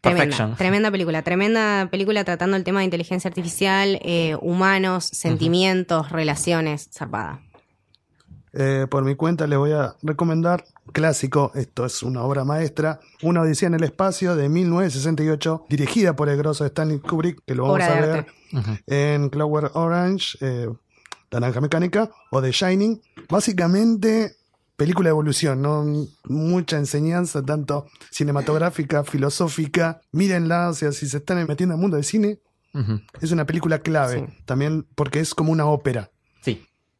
tremenda, 0.00 0.24
Perfection. 0.24 0.56
tremenda 0.56 0.90
película. 0.90 1.22
Tremenda 1.22 1.88
película 1.90 2.24
tratando 2.24 2.56
el 2.56 2.64
tema 2.64 2.80
de 2.80 2.86
inteligencia 2.86 3.28
artificial, 3.28 3.98
eh, 4.02 4.36
humanos, 4.40 5.04
sentimientos, 5.12 6.10
relaciones. 6.10 6.88
Zarpada. 6.92 7.40
Eh, 8.60 8.88
por 8.90 9.04
mi 9.04 9.14
cuenta 9.14 9.46
les 9.46 9.56
voy 9.56 9.70
a 9.70 9.94
recomendar 10.02 10.64
clásico, 10.92 11.52
esto 11.54 11.86
es 11.86 12.02
una 12.02 12.22
obra 12.24 12.44
maestra, 12.44 12.98
Una 13.22 13.42
Odisea 13.42 13.68
en 13.68 13.74
el 13.74 13.84
Espacio 13.84 14.34
de 14.34 14.48
1968, 14.48 15.66
dirigida 15.68 16.16
por 16.16 16.28
el 16.28 16.36
grosso 16.38 16.64
Stanley 16.66 16.98
Kubrick, 16.98 17.40
que 17.46 17.54
lo 17.54 17.62
vamos 17.62 17.76
Obra 17.76 17.96
a 17.96 18.00
ver 18.00 18.26
en 18.88 19.28
Clover 19.28 19.70
Orange, 19.74 20.38
eh, 20.40 20.68
Naranja 21.30 21.60
Mecánica 21.60 22.10
o 22.32 22.42
The 22.42 22.50
Shining. 22.50 23.00
Básicamente, 23.28 24.34
película 24.76 25.08
de 25.08 25.10
evolución, 25.10 25.62
¿no? 25.62 25.84
mucha 26.24 26.78
enseñanza, 26.78 27.42
tanto 27.44 27.86
cinematográfica, 28.10 29.04
filosófica. 29.04 30.00
Mírenla, 30.10 30.70
o 30.70 30.72
sea, 30.74 30.90
si 30.90 31.08
se 31.08 31.18
están 31.18 31.38
metiendo 31.46 31.74
en 31.74 31.78
el 31.78 31.82
mundo 31.82 31.96
del 31.96 32.04
cine, 32.04 32.40
es 33.20 33.30
una 33.30 33.46
película 33.46 33.78
clave, 33.80 34.26
Sí. 34.26 34.42
también 34.46 34.84
porque 34.96 35.20
es 35.20 35.32
como 35.34 35.52
una 35.52 35.66
ópera. 35.66 36.10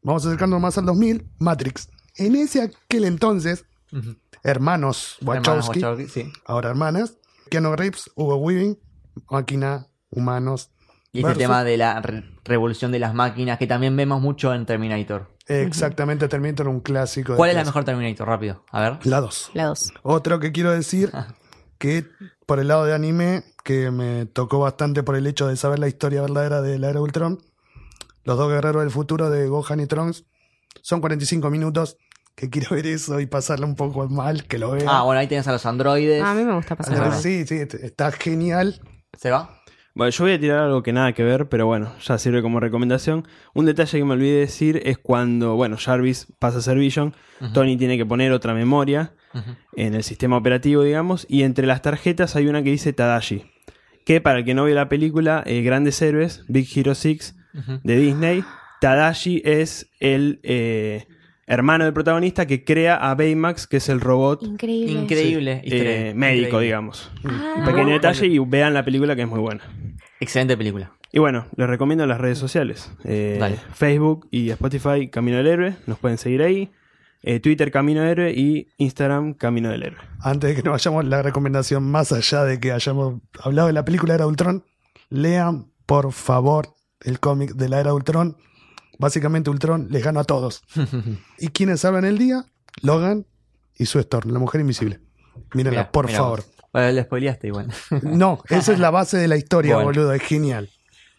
Vamos 0.02 0.24
acercándonos 0.26 0.62
más 0.62 0.78
al 0.78 0.86
2000, 0.86 1.28
Matrix. 1.38 1.88
En 2.16 2.34
ese 2.36 2.62
aquel 2.62 3.04
entonces, 3.04 3.64
hermanos 4.42 5.16
Hermanos 5.18 5.18
Wachowski, 5.22 5.80
Wachowski, 5.82 6.08
sí. 6.08 6.32
ahora 6.46 6.70
hermanas, 6.70 7.16
Keanu 7.50 7.74
Reeves, 7.76 8.10
Hugo 8.14 8.36
Weaving, 8.36 8.78
máquina, 9.30 9.86
humanos. 10.10 10.70
Y 11.12 11.18
este 11.20 11.28
versus- 11.28 11.38
tema 11.42 11.64
de 11.64 11.76
la 11.76 12.00
re- 12.02 12.24
revolución 12.44 12.92
de 12.92 12.98
las 12.98 13.14
máquinas 13.14 13.58
que 13.58 13.66
también 13.66 13.96
vemos 13.96 14.20
mucho 14.20 14.52
en 14.54 14.66
Terminator. 14.66 15.28
Exactamente, 15.46 16.28
Terminator, 16.28 16.68
un 16.68 16.80
clásico. 16.80 17.32
de 17.32 17.36
¿Cuál 17.38 17.50
es 17.50 17.56
la 17.56 17.64
mejor 17.64 17.84
Terminator? 17.84 18.28
Rápido, 18.28 18.64
a 18.70 18.80
ver. 18.82 18.98
La 19.06 19.20
2. 19.20 19.50
La 19.54 19.64
dos. 19.64 19.92
Otro 20.02 20.38
que 20.38 20.52
quiero 20.52 20.70
decir, 20.70 21.10
que 21.78 22.04
por 22.46 22.58
el 22.60 22.68
lado 22.68 22.84
de 22.84 22.94
anime, 22.94 23.44
que 23.64 23.90
me 23.90 24.26
tocó 24.26 24.58
bastante 24.58 25.02
por 25.02 25.16
el 25.16 25.26
hecho 25.26 25.48
de 25.48 25.56
saber 25.56 25.78
la 25.78 25.88
historia 25.88 26.20
verdadera 26.20 26.60
de 26.60 26.78
la 26.78 26.90
era 26.90 27.00
Ultron, 27.00 27.38
los 28.28 28.36
dos 28.36 28.50
guerreros 28.52 28.82
del 28.82 28.90
futuro 28.90 29.30
de 29.30 29.48
Gohan 29.48 29.80
y 29.80 29.86
Trunks, 29.86 30.24
son 30.82 31.00
45 31.00 31.48
minutos, 31.50 31.96
que 32.36 32.50
quiero 32.50 32.76
ver 32.76 32.86
eso 32.86 33.18
y 33.20 33.26
pasarle 33.26 33.64
un 33.64 33.74
poco 33.74 34.06
mal, 34.08 34.44
que 34.44 34.58
lo 34.58 34.70
vea. 34.72 34.84
Ah, 34.86 35.02
bueno, 35.02 35.18
ahí 35.18 35.26
tienes 35.26 35.48
a 35.48 35.52
los 35.52 35.64
androides. 35.66 36.22
A 36.22 36.34
mí 36.34 36.44
me 36.44 36.54
gusta 36.54 36.74
Ah, 36.74 36.76
pasar. 36.76 37.14
sí, 37.14 37.46
sí, 37.46 37.56
está 37.82 38.12
genial. 38.12 38.80
¿Se 39.16 39.30
va? 39.30 39.62
Bueno, 39.94 40.10
yo 40.10 40.24
voy 40.24 40.34
a 40.34 40.38
tirar 40.38 40.58
algo 40.60 40.82
que 40.82 40.92
nada 40.92 41.12
que 41.14 41.24
ver, 41.24 41.48
pero 41.48 41.66
bueno, 41.66 41.92
ya 42.06 42.18
sirve 42.18 42.42
como 42.42 42.60
recomendación. 42.60 43.26
Un 43.54 43.64
detalle 43.64 43.98
que 43.98 44.04
me 44.04 44.12
olvidé 44.12 44.40
decir 44.40 44.80
es 44.84 44.98
cuando, 44.98 45.56
bueno, 45.56 45.76
Jarvis 45.76 46.26
pasa 46.38 46.58
a 46.58 46.60
ser 46.60 46.76
Vision, 46.78 47.14
Tony 47.54 47.76
tiene 47.78 47.96
que 47.96 48.04
poner 48.06 48.30
otra 48.32 48.52
memoria 48.54 49.14
en 49.74 49.94
el 49.94 50.04
sistema 50.04 50.36
operativo, 50.36 50.82
digamos, 50.82 51.26
y 51.30 51.42
entre 51.44 51.66
las 51.66 51.80
tarjetas 51.82 52.36
hay 52.36 52.46
una 52.46 52.62
que 52.62 52.70
dice 52.70 52.92
Tadashi, 52.92 53.50
que 54.04 54.20
para 54.20 54.40
el 54.40 54.44
que 54.44 54.54
no 54.54 54.66
vio 54.66 54.74
la 54.74 54.88
película, 54.88 55.42
eh, 55.46 55.62
Grandes 55.62 56.00
Héroes, 56.02 56.44
Big 56.46 56.68
Hero 56.76 56.94
6 56.94 57.34
De 57.52 57.96
Disney, 57.96 58.44
Tadashi 58.80 59.42
es 59.44 59.90
el 60.00 60.40
eh, 60.42 61.06
hermano 61.46 61.84
del 61.84 61.92
protagonista 61.94 62.46
que 62.46 62.64
crea 62.64 62.96
a 62.96 63.14
Baymax, 63.14 63.66
que 63.66 63.78
es 63.78 63.88
el 63.88 64.00
robot 64.00 64.42
Increíble. 64.42 64.92
Increíble. 65.00 65.62
eh, 65.64 66.12
médico, 66.14 66.46
increíble. 66.46 66.64
digamos. 66.66 67.10
Ah, 67.24 67.54
Un 67.58 67.64
pequeño 67.64 67.88
detalle 67.94 68.26
y 68.26 68.38
vean 68.38 68.74
la 68.74 68.84
película 68.84 69.16
que 69.16 69.22
es 69.22 69.28
muy 69.28 69.40
buena. 69.40 69.62
Excelente 70.20 70.56
película. 70.56 70.92
Y 71.10 71.20
bueno, 71.20 71.46
les 71.56 71.66
recomiendo 71.68 72.06
las 72.06 72.20
redes 72.20 72.38
sociales. 72.38 72.92
Eh. 73.04 73.56
Facebook 73.72 74.28
y 74.30 74.50
Spotify 74.50 75.08
Camino 75.08 75.38
del 75.38 75.46
Héroe, 75.46 75.76
nos 75.86 75.98
pueden 75.98 76.18
seguir 76.18 76.42
ahí. 76.42 76.70
Eh, 77.22 77.40
Twitter 77.40 77.70
Camino 77.72 78.02
del 78.02 78.10
Héroe 78.10 78.30
y 78.32 78.68
Instagram 78.76 79.32
Camino 79.34 79.70
del 79.70 79.82
Héroe. 79.82 79.98
Antes 80.20 80.50
de 80.50 80.56
que 80.56 80.62
nos 80.62 80.72
vayamos, 80.72 81.04
la 81.06 81.22
recomendación 81.22 81.82
más 81.82 82.12
allá 82.12 82.44
de 82.44 82.60
que 82.60 82.72
hayamos 82.72 83.20
hablado 83.42 83.66
de 83.68 83.72
la 83.72 83.84
película 83.84 84.14
Era 84.14 84.26
Ultron, 84.26 84.62
lean 85.08 85.66
por 85.86 86.12
favor 86.12 86.74
el 87.00 87.20
cómic 87.20 87.52
de 87.54 87.68
la 87.68 87.80
Era 87.80 87.94
Ultron. 87.94 88.36
Básicamente 88.98 89.50
Ultron 89.50 89.88
les 89.90 90.02
gana 90.04 90.20
a 90.20 90.24
todos. 90.24 90.62
¿Y 91.38 91.48
quiénes 91.48 91.80
salvan 91.80 92.04
el 92.04 92.18
día? 92.18 92.44
Logan 92.82 93.26
y 93.76 93.86
su 93.86 93.98
Storm, 94.00 94.30
la 94.32 94.38
mujer 94.38 94.60
invisible. 94.60 95.00
Mírenla, 95.54 95.80
Mirá, 95.80 95.92
por 95.92 96.06
mirá 96.06 96.18
favor. 96.18 96.40
vos. 96.40 96.50
Bueno, 96.72 96.90
le 96.92 97.02
spoileaste 97.02 97.46
igual. 97.46 97.72
No, 98.02 98.42
esa 98.48 98.72
es 98.72 98.78
la 98.78 98.90
base 98.90 99.16
de 99.18 99.28
la 99.28 99.36
historia, 99.36 99.74
Bueno. 99.76 99.88
boludo, 99.90 100.12
es 100.12 100.22
genial. 100.22 100.68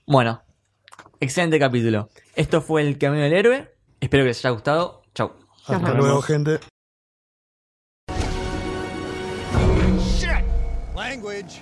bueno, 0.06 0.44
excelente 1.20 1.58
capítulo. 1.60 2.10
Esto 2.36 2.62
fue 2.62 2.82
El 2.82 2.98
Camino 2.98 3.24
del 3.24 3.34
Héroe. 3.34 3.74
Espero 4.00 4.24
que 4.24 4.28
les 4.30 4.40
haya 4.46 4.52
gustado. 4.52 5.02
Chau. 5.16 5.32
Hasta 5.68 5.94
luego, 5.94 6.22
gente. 6.22 6.60
Language. 10.96 11.62